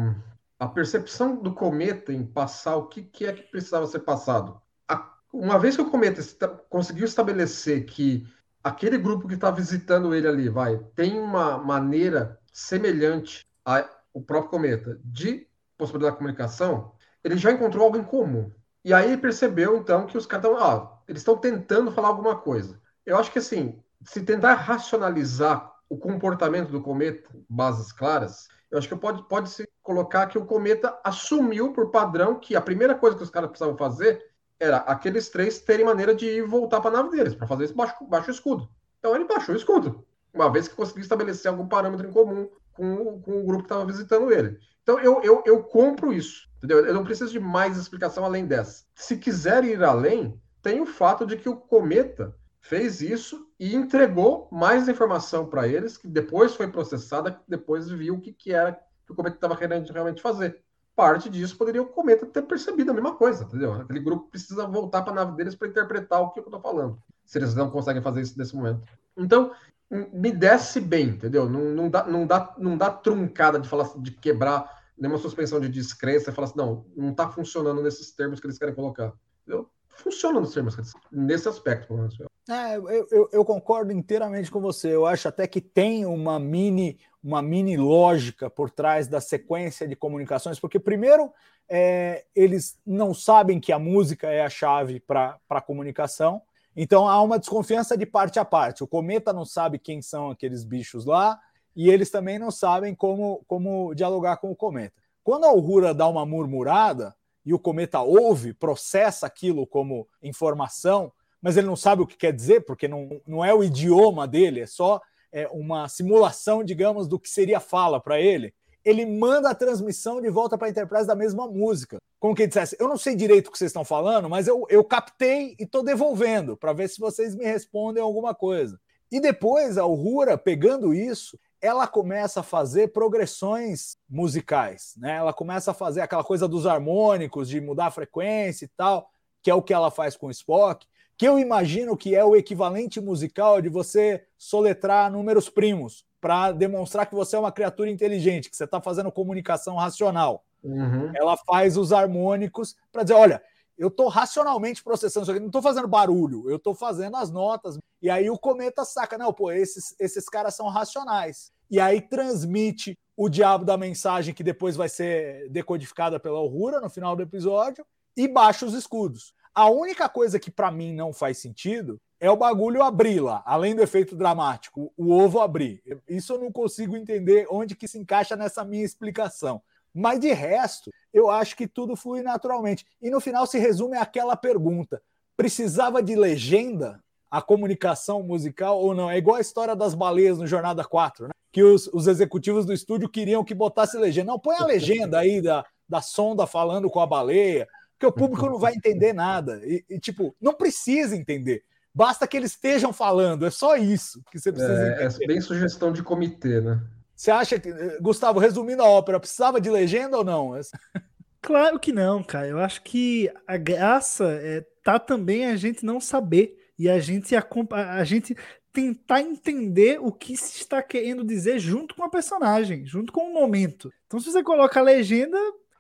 a 0.59 0.67
percepção 0.67 1.35
do 1.35 1.53
cometa 1.53 2.11
em 2.11 2.25
passar 2.25 2.77
o 2.77 2.87
que, 2.87 3.03
que 3.03 3.25
é 3.25 3.33
que 3.33 3.43
precisava 3.43 3.85
ser 3.85 3.99
passado. 3.99 4.59
A, 4.87 5.13
uma 5.31 5.59
vez 5.59 5.75
que 5.75 5.81
o 5.81 5.89
cometa 5.89 6.19
esta, 6.19 6.47
conseguiu 6.47 7.05
estabelecer 7.05 7.85
que 7.85 8.27
aquele 8.67 8.97
grupo 8.97 9.27
que 9.27 9.33
está 9.33 9.49
visitando 9.49 10.13
ele 10.13 10.27
ali, 10.27 10.49
vai, 10.49 10.77
tem 10.95 11.19
uma 11.19 11.57
maneira 11.57 12.39
semelhante 12.51 13.47
ao 13.63 14.21
próprio 14.21 14.49
cometa 14.49 14.99
de 15.03 15.47
possibilidade 15.77 16.15
de 16.15 16.17
comunicação, 16.19 16.91
ele 17.23 17.37
já 17.37 17.51
encontrou 17.51 17.85
algo 17.85 17.97
em 17.97 18.03
comum. 18.03 18.51
E 18.83 18.93
aí 18.93 19.07
ele 19.07 19.21
percebeu, 19.21 19.77
então, 19.77 20.05
que 20.07 20.17
os 20.17 20.25
caras 20.25 20.45
estão, 20.45 20.63
ah, 20.63 21.01
eles 21.07 21.21
estão 21.21 21.37
tentando 21.37 21.91
falar 21.91 22.07
alguma 22.07 22.35
coisa. 22.37 22.81
Eu 23.05 23.17
acho 23.17 23.31
que, 23.31 23.39
assim, 23.39 23.81
se 24.03 24.23
tentar 24.23 24.53
racionalizar 24.55 25.73
o 25.89 25.97
comportamento 25.97 26.71
do 26.71 26.81
cometa, 26.81 27.29
bases 27.49 27.91
claras, 27.91 28.47
eu 28.71 28.77
acho 28.77 28.87
que 28.87 28.95
pode, 28.95 29.23
pode 29.27 29.49
se 29.49 29.67
colocar 29.81 30.27
que 30.27 30.37
o 30.37 30.45
cometa 30.45 30.97
assumiu 31.03 31.71
por 31.71 31.91
padrão 31.91 32.39
que 32.39 32.55
a 32.55 32.61
primeira 32.61 32.95
coisa 32.95 33.15
que 33.15 33.23
os 33.23 33.29
caras 33.29 33.49
precisavam 33.49 33.77
fazer 33.77 34.26
era 34.59 34.77
aqueles 34.77 35.29
três 35.29 35.59
terem 35.59 35.85
maneira 35.85 36.15
de 36.15 36.41
voltar 36.41 36.81
para 36.81 36.89
a 36.89 37.03
nave 37.03 37.15
deles, 37.15 37.35
para 37.35 37.47
fazer 37.47 37.65
esse 37.65 37.73
baixo, 37.73 37.95
baixo 38.05 38.31
escudo. 38.31 38.69
Então 38.99 39.15
ele 39.15 39.25
baixou 39.25 39.53
o 39.53 39.57
escudo, 39.57 40.05
uma 40.33 40.51
vez 40.51 40.67
que 40.67 40.75
conseguiu 40.75 41.01
estabelecer 41.01 41.49
algum 41.49 41.67
parâmetro 41.67 42.07
em 42.07 42.11
comum 42.11 42.49
com, 42.73 43.21
com 43.21 43.39
o 43.39 43.45
grupo 43.45 43.63
que 43.63 43.65
estava 43.65 43.85
visitando 43.85 44.31
ele. 44.31 44.57
Então 44.81 44.99
eu, 44.99 45.21
eu, 45.21 45.43
eu 45.45 45.63
compro 45.63 46.13
isso, 46.13 46.49
entendeu? 46.57 46.85
Eu 46.85 46.93
não 46.93 47.03
preciso 47.03 47.31
de 47.31 47.39
mais 47.39 47.77
explicação 47.77 48.23
além 48.23 48.45
dessa. 48.45 48.85
Se 48.95 49.17
quiser 49.17 49.63
ir 49.63 49.83
além, 49.83 50.39
tem 50.61 50.81
o 50.81 50.85
fato 50.85 51.25
de 51.25 51.37
que 51.37 51.49
o 51.49 51.55
cometa 51.55 52.35
fez 52.59 53.01
isso 53.01 53.47
e 53.59 53.75
entregou 53.75 54.49
mais 54.51 54.89
informação 54.89 55.45
para 55.45 55.67
eles, 55.67 55.97
que 55.97 56.07
depois 56.07 56.55
foi 56.55 56.67
processada, 56.67 57.31
que 57.31 57.39
depois 57.47 57.89
viu 57.89 58.15
o 58.15 58.21
que, 58.21 58.33
que 58.33 58.51
era 58.51 58.73
que 59.05 59.13
o 59.13 59.15
cometa 59.15 59.37
estava 59.37 59.55
querendo 59.55 59.89
realmente 59.91 60.21
fazer. 60.21 60.61
Parte 60.97 61.29
disso 61.29 61.55
poderia 61.55 61.79
o 61.79 61.85
cometa 61.85 62.25
ter 62.25 62.41
percebido 62.41 62.89
a 62.89 62.93
mesma 62.95 63.13
coisa, 63.13 63.43
entendeu? 63.43 63.71
Aquele 63.71 63.99
grupo 63.99 64.31
precisa 64.31 64.65
voltar 64.65 65.03
para 65.03 65.11
a 65.11 65.15
nave 65.17 65.37
deles 65.37 65.53
para 65.53 65.67
interpretar 65.67 66.19
o 66.23 66.31
que 66.31 66.39
eu 66.39 66.43
estou 66.45 66.59
falando, 66.59 66.99
se 67.23 67.37
eles 67.37 67.53
não 67.53 67.69
conseguem 67.69 68.01
fazer 68.01 68.21
isso 68.21 68.35
nesse 68.35 68.55
momento. 68.55 68.81
Então, 69.15 69.51
me 69.91 70.31
desce 70.31 70.81
bem, 70.81 71.09
entendeu? 71.09 71.47
Não, 71.47 71.65
não, 71.65 71.87
dá, 71.87 72.03
não, 72.07 72.25
dá, 72.25 72.55
não 72.57 72.75
dá 72.75 72.89
truncada 72.89 73.59
de 73.59 73.69
falar 73.69 73.87
de 73.99 74.09
quebrar 74.09 74.75
nenhuma 74.97 75.19
suspensão 75.19 75.59
de 75.59 75.69
descrença 75.69 76.31
e 76.31 76.33
falar 76.33 76.47
assim, 76.47 76.57
não, 76.57 76.83
não 76.95 77.11
está 77.11 77.29
funcionando 77.29 77.83
nesses 77.83 78.11
termos 78.11 78.39
que 78.39 78.47
eles 78.47 78.57
querem 78.57 78.73
colocar. 78.73 79.13
Entendeu? 79.43 79.69
Funciona 79.97 80.39
nos 80.39 80.53
termos, 80.53 80.75
nesse 81.11 81.49
aspecto, 81.49 81.87
pelo 81.87 81.99
menos. 81.99 82.17
É, 82.49 82.77
eu, 82.77 83.07
eu, 83.11 83.29
eu, 83.31 83.45
concordo 83.45 83.91
inteiramente 83.91 84.49
com 84.49 84.61
você. 84.61 84.95
Eu 84.95 85.05
acho 85.05 85.27
até 85.27 85.45
que 85.47 85.59
tem 85.59 86.05
uma 86.05 86.39
mini, 86.39 86.97
uma 87.21 87.41
mini 87.41 87.75
lógica 87.75 88.49
por 88.49 88.69
trás 88.69 89.07
da 89.07 89.19
sequência 89.19 89.87
de 89.87 89.95
comunicações, 89.95 90.59
porque 90.59 90.79
primeiro 90.79 91.31
é, 91.67 92.25
eles 92.35 92.79
não 92.85 93.13
sabem 93.13 93.59
que 93.59 93.73
a 93.73 93.79
música 93.79 94.27
é 94.27 94.41
a 94.41 94.49
chave 94.49 94.99
para 94.99 95.37
a 95.49 95.61
comunicação. 95.61 96.41
Então 96.75 97.09
há 97.09 97.21
uma 97.21 97.39
desconfiança 97.39 97.97
de 97.97 98.05
parte 98.05 98.39
a 98.39 98.45
parte. 98.45 98.83
O 98.83 98.87
cometa 98.87 99.33
não 99.33 99.43
sabe 99.43 99.79
quem 99.79 100.01
são 100.01 100.29
aqueles 100.29 100.63
bichos 100.63 101.05
lá, 101.05 101.39
e 101.75 101.89
eles 101.89 102.09
também 102.09 102.39
não 102.39 102.51
sabem 102.51 102.95
como, 102.95 103.43
como 103.47 103.93
dialogar 103.93 104.37
com 104.37 104.51
o 104.51 104.55
cometa. 104.55 104.95
Quando 105.23 105.45
a 105.45 105.51
Uhura 105.51 105.93
dá 105.93 106.07
uma 106.07 106.25
murmurada 106.25 107.13
e 107.47 107.53
o 107.53 107.59
cometa 107.59 108.01
ouve, 108.01 108.53
processa 108.53 109.25
aquilo 109.25 109.65
como 109.65 110.07
informação, 110.21 111.11
mas 111.41 111.57
ele 111.57 111.65
não 111.65 111.75
sabe 111.75 112.01
o 112.01 112.07
que 112.07 112.17
quer 112.17 112.33
dizer, 112.33 112.65
porque 112.65 112.87
não, 112.87 113.21
não 113.25 113.43
é 113.43 113.53
o 113.53 113.63
idioma 113.63 114.27
dele, 114.27 114.59
é 114.59 114.67
só 114.67 115.01
é, 115.31 115.47
uma 115.47 115.87
simulação, 115.87 116.63
digamos, 116.63 117.07
do 117.07 117.17
que 117.17 117.29
seria 117.29 117.59
fala 117.59 117.99
para 117.99 118.19
ele 118.19 118.53
ele 118.87 119.05
manda 119.05 119.49
a 119.49 119.55
transmissão 119.55 120.21
de 120.21 120.29
volta 120.29 120.57
para 120.57 120.67
a 120.67 120.69
Enterprise 120.69 121.05
da 121.05 121.13
mesma 121.13 121.45
música. 121.45 121.97
Como 122.21 122.33
que 122.33 122.43
ele 122.43 122.47
dissesse, 122.47 122.77
eu 122.79 122.87
não 122.87 122.97
sei 122.97 123.17
direito 123.17 123.47
o 123.47 123.51
que 123.51 123.57
vocês 123.57 123.69
estão 123.69 123.83
falando, 123.83 124.29
mas 124.29 124.47
eu, 124.47 124.65
eu 124.69 124.81
captei 124.81 125.57
e 125.59 125.63
estou 125.63 125.83
devolvendo 125.83 126.55
para 126.55 126.71
ver 126.71 126.87
se 126.87 126.97
vocês 126.97 127.35
me 127.35 127.43
respondem 127.43 128.01
alguma 128.01 128.33
coisa. 128.33 128.79
E 129.11 129.19
depois 129.19 129.77
a 129.77 129.85
Uhura, 129.85 130.37
pegando 130.37 130.93
isso, 130.93 131.37
ela 131.61 131.87
começa 131.87 132.41
a 132.41 132.43
fazer 132.43 132.89
progressões 132.89 133.97
musicais, 134.09 134.93
né? 134.97 135.15
Ela 135.17 135.33
começa 135.33 135.71
a 135.71 135.73
fazer 135.73 136.01
aquela 136.01 136.23
coisa 136.23 136.47
dos 136.47 136.65
harmônicos, 136.65 137.49
de 137.49 137.59
mudar 137.59 137.87
a 137.87 137.91
frequência 137.91 138.65
e 138.65 138.67
tal, 138.69 139.09
que 139.41 139.49
é 139.49 139.53
o 139.53 139.61
que 139.61 139.73
ela 139.73 139.89
faz 139.89 140.15
com 140.15 140.27
o 140.27 140.31
Spock, 140.31 140.85
que 141.17 141.27
eu 141.27 141.39
imagino 141.39 141.97
que 141.97 142.15
é 142.15 142.23
o 142.23 142.35
equivalente 142.35 143.01
musical 143.01 143.61
de 143.61 143.69
você 143.69 144.23
soletrar 144.37 145.11
números 145.11 145.49
primos 145.49 146.05
para 146.21 146.51
demonstrar 146.51 147.07
que 147.07 147.15
você 147.15 147.35
é 147.35 147.39
uma 147.39 147.51
criatura 147.51 147.89
inteligente, 147.89 148.49
que 148.49 148.55
você 148.55 148.65
está 148.65 148.79
fazendo 148.79 149.11
comunicação 149.11 149.75
racional. 149.75 150.43
Uhum. 150.63 151.11
Ela 151.15 151.37
faz 151.37 151.77
os 151.77 151.91
harmônicos 151.91 152.75
para 152.91 153.03
dizer: 153.03 153.15
olha, 153.15 153.41
eu 153.77 153.89
estou 153.89 154.07
racionalmente 154.07 154.83
processando 154.83 155.23
isso 155.23 155.31
aqui, 155.31 155.39
não 155.39 155.47
estou 155.47 155.61
fazendo 155.61 155.87
barulho, 155.87 156.49
eu 156.49 156.57
estou 156.57 156.73
fazendo 156.73 157.15
as 157.17 157.31
notas. 157.31 157.77
E 158.01 158.09
aí 158.09 158.29
o 158.29 158.37
cometa 158.37 158.83
saca: 158.83 159.17
não, 159.17 159.31
pô, 159.33 159.51
esses, 159.51 159.95
esses 159.99 160.27
caras 160.27 160.55
são 160.55 160.67
racionais. 160.67 161.51
E 161.69 161.79
aí 161.79 162.01
transmite 162.01 162.97
o 163.15 163.29
diabo 163.29 163.65
da 163.65 163.77
mensagem 163.77 164.33
que 164.33 164.43
depois 164.43 164.75
vai 164.75 164.87
ser 164.87 165.49
decodificada 165.49 166.19
pela 166.19 166.37
Aurora 166.37 166.79
no 166.79 166.89
final 166.89 167.15
do 167.15 167.23
episódio 167.23 167.85
e 168.15 168.27
baixa 168.27 168.65
os 168.65 168.73
escudos. 168.73 169.33
A 169.53 169.69
única 169.69 170.07
coisa 170.07 170.39
que 170.39 170.51
para 170.51 170.71
mim 170.71 170.93
não 170.93 171.11
faz 171.11 171.39
sentido 171.39 171.99
é 172.19 172.29
o 172.29 172.37
bagulho 172.37 172.81
abrir 172.81 173.19
lá, 173.19 173.43
além 173.45 173.75
do 173.75 173.81
efeito 173.81 174.15
dramático, 174.15 174.91
o 174.97 175.11
ovo 175.11 175.39
abrir. 175.39 175.81
Isso 176.07 176.33
eu 176.33 176.39
não 176.39 176.51
consigo 176.51 176.95
entender 176.95 177.47
onde 177.49 177.75
que 177.75 177.87
se 177.87 177.97
encaixa 177.97 178.35
nessa 178.35 178.63
minha 178.63 178.85
explicação. 178.85 179.61
Mas 179.97 180.19
de 180.19 180.31
resto, 180.31 180.91
eu 181.11 181.27
acho 181.27 181.55
que 181.55 181.67
tudo 181.67 181.95
flui 181.95 182.21
naturalmente. 182.21 182.85
E 183.01 183.09
no 183.09 183.19
final 183.19 183.47
se 183.47 183.57
resume 183.57 183.97
àquela 183.97 184.37
pergunta: 184.37 185.01
precisava 185.35 186.03
de 186.03 186.15
legenda 186.15 187.03
a 187.31 187.41
comunicação 187.41 188.21
musical 188.21 188.79
ou 188.79 188.93
não? 188.93 189.09
É 189.09 189.17
igual 189.17 189.37
a 189.37 189.41
história 189.41 189.75
das 189.75 189.95
baleias 189.95 190.37
no 190.37 190.45
Jornada 190.45 190.83
4, 190.83 191.25
né? 191.25 191.31
Que 191.51 191.63
os, 191.63 191.87
os 191.87 192.05
executivos 192.05 192.63
do 192.63 192.73
estúdio 192.73 193.09
queriam 193.09 193.43
que 193.43 193.55
botasse 193.55 193.97
legenda. 193.97 194.31
Não, 194.31 194.39
põe 194.39 194.55
a 194.57 194.65
legenda 194.65 195.17
aí 195.17 195.41
da, 195.41 195.65
da 195.89 195.99
sonda 195.99 196.45
falando 196.45 196.91
com 196.91 196.99
a 196.99 197.07
baleia, 197.07 197.67
porque 197.93 198.05
o 198.05 198.11
público 198.11 198.45
não 198.45 198.59
vai 198.59 198.75
entender 198.75 199.13
nada. 199.13 199.59
E, 199.65 199.83
e 199.89 199.99
tipo, 199.99 200.35
não 200.39 200.53
precisa 200.53 201.15
entender. 201.15 201.63
Basta 201.91 202.27
que 202.27 202.37
eles 202.37 202.51
estejam 202.51 202.93
falando, 202.93 203.47
é 203.47 203.49
só 203.49 203.75
isso 203.75 204.21
que 204.29 204.39
você 204.39 204.51
precisa 204.51 204.73
é, 204.73 205.05
entender. 205.05 205.23
É 205.23 205.27
bem 205.27 205.41
sugestão 205.41 205.91
de 205.91 206.03
comitê, 206.03 206.61
né? 206.61 206.79
Você 207.17 207.31
acha 207.31 207.59
que, 207.59 207.73
Gustavo, 207.99 208.39
resumindo 208.39 208.83
a 208.83 208.87
ópera, 208.87 209.19
precisava 209.19 209.59
de 209.59 209.71
legenda 209.71 210.17
ou 210.17 210.23
não? 210.23 210.51
Claro 211.39 211.79
que 211.79 211.93
não, 211.93 212.21
cara. 212.23 212.47
Eu 212.47 212.59
acho 212.59 212.81
que 212.81 213.31
a 213.47 213.55
graça 213.55 214.25
é, 214.41 214.65
tá 214.83 214.99
também 214.99 215.45
a 215.45 215.55
gente 215.55 215.85
não 215.85 216.01
saber 216.01 216.57
e 216.77 216.89
a 216.89 216.99
gente 216.99 217.33
a, 217.35 217.45
a 217.93 218.03
gente 218.03 218.35
tentar 218.73 219.21
entender 219.21 219.97
o 220.01 220.11
que 220.11 220.35
se 220.35 220.57
está 220.57 220.83
querendo 220.83 221.23
dizer 221.23 221.57
junto 221.57 221.95
com 221.95 222.03
a 222.03 222.09
personagem, 222.09 222.85
junto 222.85 223.13
com 223.13 223.21
o 223.21 223.33
momento. 223.33 223.89
Então, 224.07 224.19
se 224.19 224.29
você 224.29 224.43
coloca 224.43 224.79
a 224.79 224.83
legenda, 224.83 225.37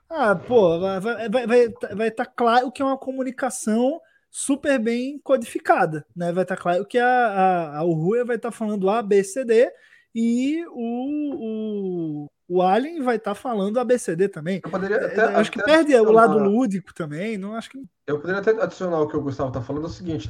ah, 0.09 0.35
pô, 0.35 0.79
vai 0.79 0.97
estar 0.99 1.29
vai, 1.29 1.47
vai, 1.47 1.69
vai 1.95 2.11
tá 2.11 2.25
claro 2.25 2.71
que 2.71 2.81
é 2.81 2.85
uma 2.85 2.97
comunicação 2.97 3.99
super 4.29 4.79
bem 4.79 5.19
codificada, 5.19 6.05
né? 6.15 6.31
Vai 6.31 6.43
estar 6.43 6.55
tá 6.55 6.61
claro 6.61 6.85
que 6.85 6.97
a, 6.97 7.07
a, 7.07 7.79
a 7.79 7.83
vai 8.25 8.37
estar 8.37 8.51
tá 8.51 8.57
falando 8.57 8.89
A, 8.89 9.01
B, 9.01 9.21
C, 9.23 9.43
D 9.43 9.69
e 10.19 10.65
o, 10.71 12.25
o, 12.25 12.27
o 12.47 12.61
Alien 12.63 13.03
vai 13.03 13.17
estar 13.17 13.35
tá 13.35 13.35
falando 13.35 13.79
ABCD 13.79 14.27
também. 14.27 14.59
Eu 14.63 14.71
poderia 14.71 14.97
até, 14.97 15.21
é, 15.21 15.35
acho 15.35 15.51
que 15.51 15.61
perde 15.61 15.95
o 15.95 16.11
lado 16.11 16.39
lúdico 16.39 16.91
também, 16.91 17.37
não 17.37 17.53
acho 17.53 17.69
que. 17.69 17.83
Eu 18.07 18.19
poderia 18.19 18.41
até 18.41 18.49
adicionar 18.59 18.99
o 18.99 19.07
que 19.07 19.15
o 19.15 19.21
Gustavo 19.21 19.49
está 19.49 19.61
falando, 19.61 19.83
é 19.83 19.85
o 19.85 19.91
seguinte, 19.91 20.27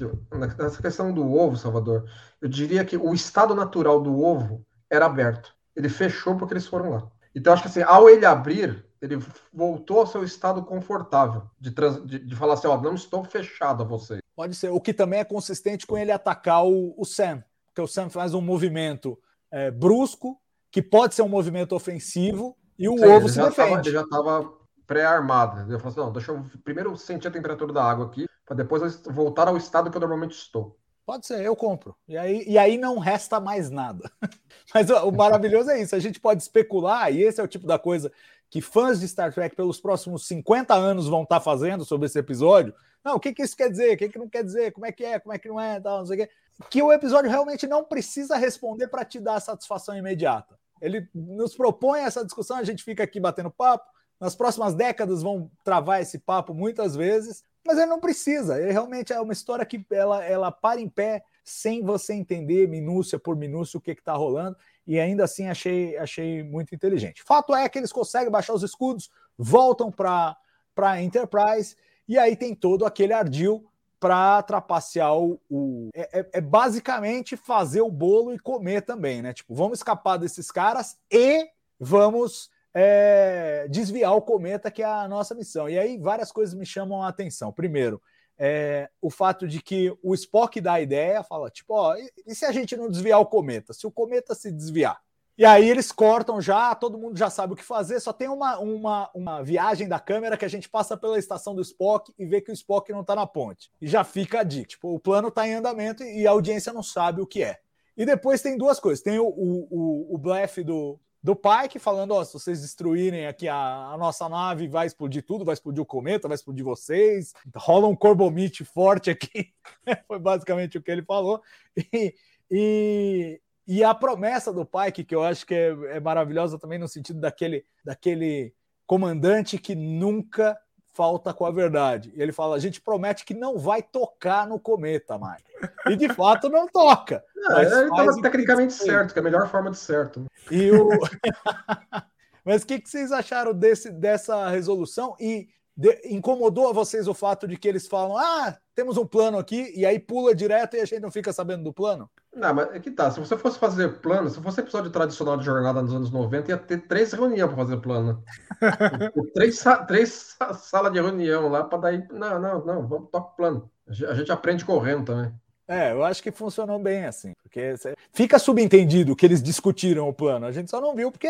nessa 0.59 0.81
questão 0.81 1.13
do 1.13 1.33
ovo, 1.33 1.55
Salvador, 1.55 2.03
eu 2.41 2.49
diria 2.49 2.83
que 2.83 2.97
o 2.97 3.13
estado 3.13 3.55
natural 3.55 4.01
do 4.01 4.21
ovo 4.21 4.61
era 4.89 5.05
aberto. 5.05 5.55
Ele 5.73 5.87
fechou 5.87 6.35
porque 6.35 6.53
eles 6.53 6.67
foram 6.67 6.89
lá. 6.89 7.09
Então, 7.33 7.53
acho 7.53 7.61
que 7.61 7.69
assim, 7.69 7.81
ao 7.81 8.09
ele 8.09 8.25
abrir, 8.25 8.85
ele 9.01 9.19
voltou 9.53 9.99
ao 9.99 10.07
seu 10.07 10.21
estado 10.21 10.65
confortável 10.65 11.43
de, 11.57 11.71
trans, 11.71 12.05
de, 12.05 12.19
de 12.19 12.35
falar 12.35 12.55
assim, 12.55 12.67
ó, 12.67 12.77
não 12.81 12.95
estou 12.95 13.23
fechado 13.23 13.83
a 13.83 13.85
você. 13.85 14.19
Pode 14.35 14.53
ser, 14.53 14.69
o 14.69 14.81
que 14.81 14.93
também 14.93 15.21
é 15.21 15.23
consistente 15.23 15.87
com 15.87 15.97
ele 15.97 16.11
atacar 16.11 16.65
o, 16.65 16.93
o 16.97 17.05
Sam, 17.05 17.41
porque 17.67 17.81
o 17.81 17.87
Sam 17.87 18.09
faz 18.09 18.33
um 18.33 18.41
movimento 18.41 19.17
é, 19.57 19.71
brusco, 19.71 20.39
que 20.71 20.83
pode 20.83 21.15
ser 21.15 21.23
um 21.23 21.29
movimento 21.29 21.75
ofensivo, 21.75 22.55
e 22.77 22.87
o 22.87 22.97
Sim, 22.97 23.05
ovo 23.05 23.27
se 23.27 23.41
defende. 23.41 23.55
Tava, 23.55 23.81
ele 23.81 23.91
já 23.91 24.01
estava 24.01 24.53
pré-armado. 24.85 25.61
Ele 25.61 25.79
falou 25.79 25.91
assim, 25.91 25.99
não, 25.99 26.11
deixa 26.11 26.31
eu 26.31 26.45
primeiro 26.63 26.95
sentir 26.95 27.27
a 27.27 27.31
temperatura 27.31 27.73
da 27.73 27.83
água 27.83 28.05
aqui, 28.05 28.27
para 28.45 28.55
depois 28.55 29.01
voltar 29.05 29.47
ao 29.47 29.57
estado 29.57 29.89
que 29.89 29.97
eu 29.97 30.01
normalmente 30.01 30.33
estou. 30.33 30.77
Pode 31.03 31.25
ser, 31.25 31.41
eu 31.41 31.55
compro. 31.55 31.95
E 32.07 32.17
aí, 32.17 32.43
e 32.45 32.57
aí 32.57 32.77
não 32.77 32.99
resta 32.99 33.39
mais 33.39 33.71
nada. 33.71 34.11
Mas 34.73 34.89
o 34.89 35.11
maravilhoso 35.11 35.71
é 35.71 35.81
isso, 35.81 35.95
a 35.95 35.99
gente 35.99 36.19
pode 36.19 36.43
especular, 36.43 37.11
e 37.11 37.23
esse 37.23 37.41
é 37.41 37.43
o 37.43 37.47
tipo 37.47 37.65
da 37.65 37.79
coisa 37.79 38.11
que 38.49 38.61
fãs 38.61 38.99
de 38.99 39.07
Star 39.07 39.33
Trek 39.33 39.55
pelos 39.55 39.79
próximos 39.79 40.27
50 40.27 40.73
anos 40.75 41.07
vão 41.07 41.23
estar 41.23 41.37
tá 41.37 41.41
fazendo 41.41 41.83
sobre 41.83 42.05
esse 42.05 42.19
episódio. 42.19 42.73
Não, 43.03 43.15
o 43.15 43.19
que, 43.19 43.33
que 43.33 43.41
isso 43.41 43.55
quer 43.55 43.69
dizer? 43.69 43.93
O 43.93 43.97
que, 43.97 44.09
que 44.09 44.19
não 44.19 44.29
quer 44.29 44.43
dizer? 44.43 44.71
Como 44.71 44.85
é 44.85 44.91
que 44.91 45.03
é? 45.03 45.19
Como 45.19 45.33
é 45.33 45.39
que 45.39 45.47
não 45.47 45.59
é? 45.59 45.79
Tal, 45.79 45.99
não 45.99 46.05
sei 46.05 46.17
o 46.17 46.19
quê. 46.19 46.33
Que 46.69 46.81
o 46.81 46.91
episódio 46.91 47.29
realmente 47.29 47.67
não 47.67 47.83
precisa 47.83 48.35
responder 48.35 48.87
para 48.87 49.05
te 49.05 49.19
dar 49.19 49.39
satisfação 49.39 49.97
imediata. 49.97 50.57
Ele 50.81 51.07
nos 51.13 51.55
propõe 51.55 52.01
essa 52.01 52.23
discussão, 52.23 52.57
a 52.57 52.63
gente 52.63 52.83
fica 52.83 53.03
aqui 53.03 53.19
batendo 53.19 53.51
papo. 53.51 53.85
Nas 54.19 54.35
próximas 54.35 54.73
décadas 54.73 55.21
vão 55.21 55.51
travar 55.63 56.01
esse 56.01 56.17
papo 56.17 56.53
muitas 56.53 56.95
vezes, 56.95 57.43
mas 57.65 57.77
ele 57.77 57.85
não 57.85 57.99
precisa. 57.99 58.59
Ele 58.59 58.71
realmente 58.71 59.13
é 59.13 59.21
uma 59.21 59.33
história 59.33 59.65
que 59.65 59.85
ela, 59.91 60.23
ela 60.23 60.51
para 60.51 60.81
em 60.81 60.89
pé 60.89 61.23
sem 61.43 61.83
você 61.83 62.13
entender 62.13 62.67
minúcia 62.67 63.19
por 63.19 63.35
minúcia 63.35 63.77
o 63.77 63.81
que 63.81 63.91
está 63.91 64.13
rolando 64.13 64.57
e 64.87 64.99
ainda 64.99 65.25
assim 65.25 65.47
achei, 65.47 65.97
achei 65.97 66.41
muito 66.41 66.73
inteligente. 66.73 67.21
Fato 67.23 67.53
é 67.53 67.67
que 67.67 67.77
eles 67.77 67.91
conseguem 67.91 68.31
baixar 68.31 68.53
os 68.53 68.63
escudos, 68.63 69.09
voltam 69.37 69.91
para 69.91 70.37
a 70.77 71.01
Enterprise, 71.01 71.75
e 72.07 72.17
aí 72.17 72.37
tem 72.37 72.55
todo 72.55 72.85
aquele 72.85 73.11
ardil 73.11 73.69
para 73.99 74.41
trapacear 74.43 75.15
o. 75.17 75.39
o 75.49 75.89
é, 75.93 76.19
é, 76.19 76.29
é, 76.33 76.41
basicamente 76.41 77.35
fazer 77.35 77.81
o 77.81 77.91
bolo 77.91 78.33
e 78.33 78.39
comer 78.39 78.81
também, 78.81 79.21
né? 79.21 79.33
Tipo, 79.33 79.55
vamos 79.55 79.79
escapar 79.79 80.17
desses 80.17 80.51
caras 80.51 80.97
e 81.11 81.47
vamos 81.79 82.49
é, 82.73 83.67
desviar 83.69 84.15
o 84.15 84.21
cometa, 84.21 84.69
que 84.69 84.83
é 84.83 84.85
a 84.85 85.07
nossa 85.07 85.33
missão. 85.33 85.67
E 85.69 85.77
aí 85.79 85.97
várias 85.97 86.31
coisas 86.31 86.53
me 86.53 86.65
chamam 86.65 87.01
a 87.01 87.07
atenção. 87.07 87.51
Primeiro, 87.51 88.01
é, 88.37 88.89
o 89.01 89.09
fato 89.09 89.47
de 89.47 89.61
que 89.61 89.91
o 90.03 90.13
Spock 90.13 90.61
dá 90.61 90.73
a 90.73 90.81
ideia, 90.81 91.23
fala, 91.23 91.49
tipo, 91.49 91.73
ó, 91.73 91.95
e, 91.95 92.11
e, 92.27 92.35
se 92.35 92.45
a 92.45 92.51
gente 92.51 92.77
não 92.77 92.89
desviar 92.89 93.19
o 93.19 93.25
cometa? 93.25 93.73
Se 93.73 93.87
o 93.87 93.91
cometa 93.91 94.35
se 94.35 94.51
desviar, 94.51 95.01
E 95.37 95.45
aí 95.45 95.69
eles 95.69 95.91
cortam 95.91 96.41
já, 96.41 96.73
todo 96.73 96.97
mundo 96.97 97.15
já 97.15 97.29
sabe 97.29 97.53
o 97.53 97.55
que 97.55 97.63
fazer, 97.63 97.99
só 97.99 98.11
tem 98.11 98.27
uma, 98.27 98.57
uma, 98.57 99.11
uma 99.13 99.43
viagem 99.43 99.87
da 99.87 99.99
câmera 99.99 100.35
que 100.35 100.45
a 100.45 100.47
gente 100.47 100.67
passa 100.67 100.97
pela 100.97 101.19
estação 101.19 101.53
do 101.53 101.61
Spock 101.61 102.11
e 102.17 102.25
vê 102.25 102.41
que 102.41 102.49
o 102.49 102.53
Spock 102.53 102.91
não 102.91 103.03
tá 103.03 103.15
na 103.15 103.27
ponte. 103.27 103.69
E 103.79 103.87
já 103.87 104.03
fica 104.03 104.39
a 104.39 104.43
dica, 104.43 104.69
tipo, 104.69 104.95
o 104.95 104.99
plano 104.99 105.29
tá 105.29 105.47
em 105.47 105.53
andamento 105.53 106.03
e 106.03 106.25
a 106.25 106.31
audiência 106.31 106.73
não 106.73 106.81
sabe 106.81 107.21
o 107.21 107.27
que 107.27 107.43
é. 107.43 107.59
E 107.95 108.03
depois 108.03 108.41
tem 108.41 108.57
duas 108.57 108.79
coisas, 108.79 109.03
tem 109.03 109.19
o, 109.19 109.27
o, 109.27 110.15
o, 110.15 110.17
blefe 110.17 110.63
do, 110.63 110.99
do 111.21 111.35
Pike 111.35 111.77
falando, 111.77 112.11
ó, 112.15 112.23
se 112.23 112.33
vocês 112.33 112.61
destruírem 112.61 113.27
aqui 113.27 113.47
a, 113.47 113.55
a, 113.55 113.97
nossa 113.97 114.27
nave, 114.27 114.67
vai 114.67 114.87
explodir 114.87 115.23
tudo, 115.23 115.45
vai 115.45 115.53
explodir 115.53 115.83
o 115.83 115.85
cometa, 115.85 116.27
vai 116.27 116.35
explodir 116.35 116.65
vocês, 116.65 117.33
rola 117.55 117.87
um 117.87 117.95
corbomite 117.95 118.65
forte 118.65 119.11
aqui, 119.11 119.51
foi 120.07 120.17
basicamente 120.17 120.79
o 120.79 120.81
que 120.81 120.89
ele 120.89 121.03
falou, 121.03 121.41
e, 121.75 122.15
e, 122.49 123.41
e 123.67 123.83
a 123.83 123.93
promessa 123.93 124.53
do 124.53 124.65
Pike, 124.65 125.03
que 125.03 125.13
eu 125.13 125.23
acho 125.23 125.45
que 125.45 125.53
é, 125.53 125.75
é 125.89 125.99
maravilhosa 125.99 126.57
também 126.57 126.79
no 126.79 126.87
sentido 126.87 127.19
daquele, 127.19 127.65
daquele 127.83 128.53
comandante 128.85 129.57
que 129.57 129.75
nunca 129.75 130.57
falta 130.93 131.33
com 131.33 131.45
a 131.45 131.51
verdade. 131.51 132.11
E 132.15 132.21
ele 132.21 132.31
fala: 132.31 132.55
a 132.55 132.59
gente 132.59 132.81
promete 132.81 133.25
que 133.25 133.33
não 133.33 133.59
vai 133.59 133.83
tocar 133.83 134.47
no 134.47 134.59
cometa, 134.59 135.19
mais. 135.19 135.43
E 135.85 135.95
de 135.95 136.07
fato 136.09 136.49
não 136.49 136.67
toca. 136.67 137.23
Não, 137.35 137.59
ele 137.59 137.89
estava 137.89 138.21
tecnicamente 138.21 138.73
certo, 138.73 139.13
que 139.13 139.19
é 139.19 139.21
a 139.21 139.23
melhor 139.23 139.47
forma 139.49 139.69
de 139.69 139.77
certo. 139.77 140.25
E 140.49 140.71
o... 140.71 140.89
mas 142.45 142.63
o 142.63 142.65
que, 142.65 142.79
que 142.79 142.89
vocês 142.89 143.11
acharam 143.11 143.53
desse, 143.53 143.91
dessa 143.91 144.49
resolução? 144.49 145.15
E 145.19 145.49
de, 145.77 146.01
incomodou 146.05 146.67
a 146.67 146.73
vocês 146.73 147.07
o 147.07 147.13
fato 147.13 147.47
de 147.47 147.55
que 147.55 147.67
eles 147.67 147.85
falam: 147.85 148.17
ah, 148.17 148.57
temos 148.73 148.97
um 148.97 149.05
plano 149.05 149.37
aqui, 149.37 149.71
e 149.75 149.85
aí 149.85 149.99
pula 149.99 150.33
direto 150.33 150.75
e 150.75 150.79
a 150.79 150.85
gente 150.85 151.01
não 151.01 151.11
fica 151.11 151.31
sabendo 151.31 151.63
do 151.63 151.71
plano? 151.71 152.09
Não, 152.35 152.53
mas 152.53 152.73
é 152.73 152.79
que 152.79 152.89
tá. 152.89 153.11
Se 153.11 153.19
você 153.19 153.37
fosse 153.37 153.59
fazer 153.59 153.99
plano, 153.99 154.29
se 154.29 154.41
fosse 154.41 154.59
episódio 154.59 154.89
tradicional 154.89 155.37
de 155.37 155.45
jornada 155.45 155.81
nos 155.81 155.93
anos 155.93 156.11
90, 156.11 156.51
ia 156.51 156.57
ter 156.57 156.87
três 156.87 157.13
reuniões 157.13 157.47
para 157.53 157.63
fazer 157.63 157.77
plano. 157.77 158.23
três 159.35 159.63
três 159.87 160.35
salas 160.55 160.91
de 160.91 160.99
reunião 160.99 161.47
lá 161.47 161.63
para 161.63 161.77
daí. 161.77 162.07
Não, 162.11 162.39
não, 162.39 162.65
não, 162.65 162.87
vamos 162.87 163.09
tocar 163.11 163.19
o 163.19 163.35
plano. 163.35 163.71
A 163.87 164.13
gente 164.15 164.31
aprende 164.31 164.65
correndo 164.65 165.05
também. 165.05 165.31
É, 165.67 165.91
eu 165.91 166.03
acho 166.03 166.23
que 166.23 166.31
funcionou 166.31 166.79
bem 166.79 167.05
assim, 167.05 167.33
porque 167.43 167.75
fica 168.13 168.39
subentendido 168.39 169.15
que 169.15 169.25
eles 169.25 169.43
discutiram 169.43 170.07
o 170.07 170.13
plano. 170.13 170.45
A 170.45 170.51
gente 170.51 170.71
só 170.71 170.79
não 170.79 170.95
viu 170.95 171.11
porque 171.11 171.29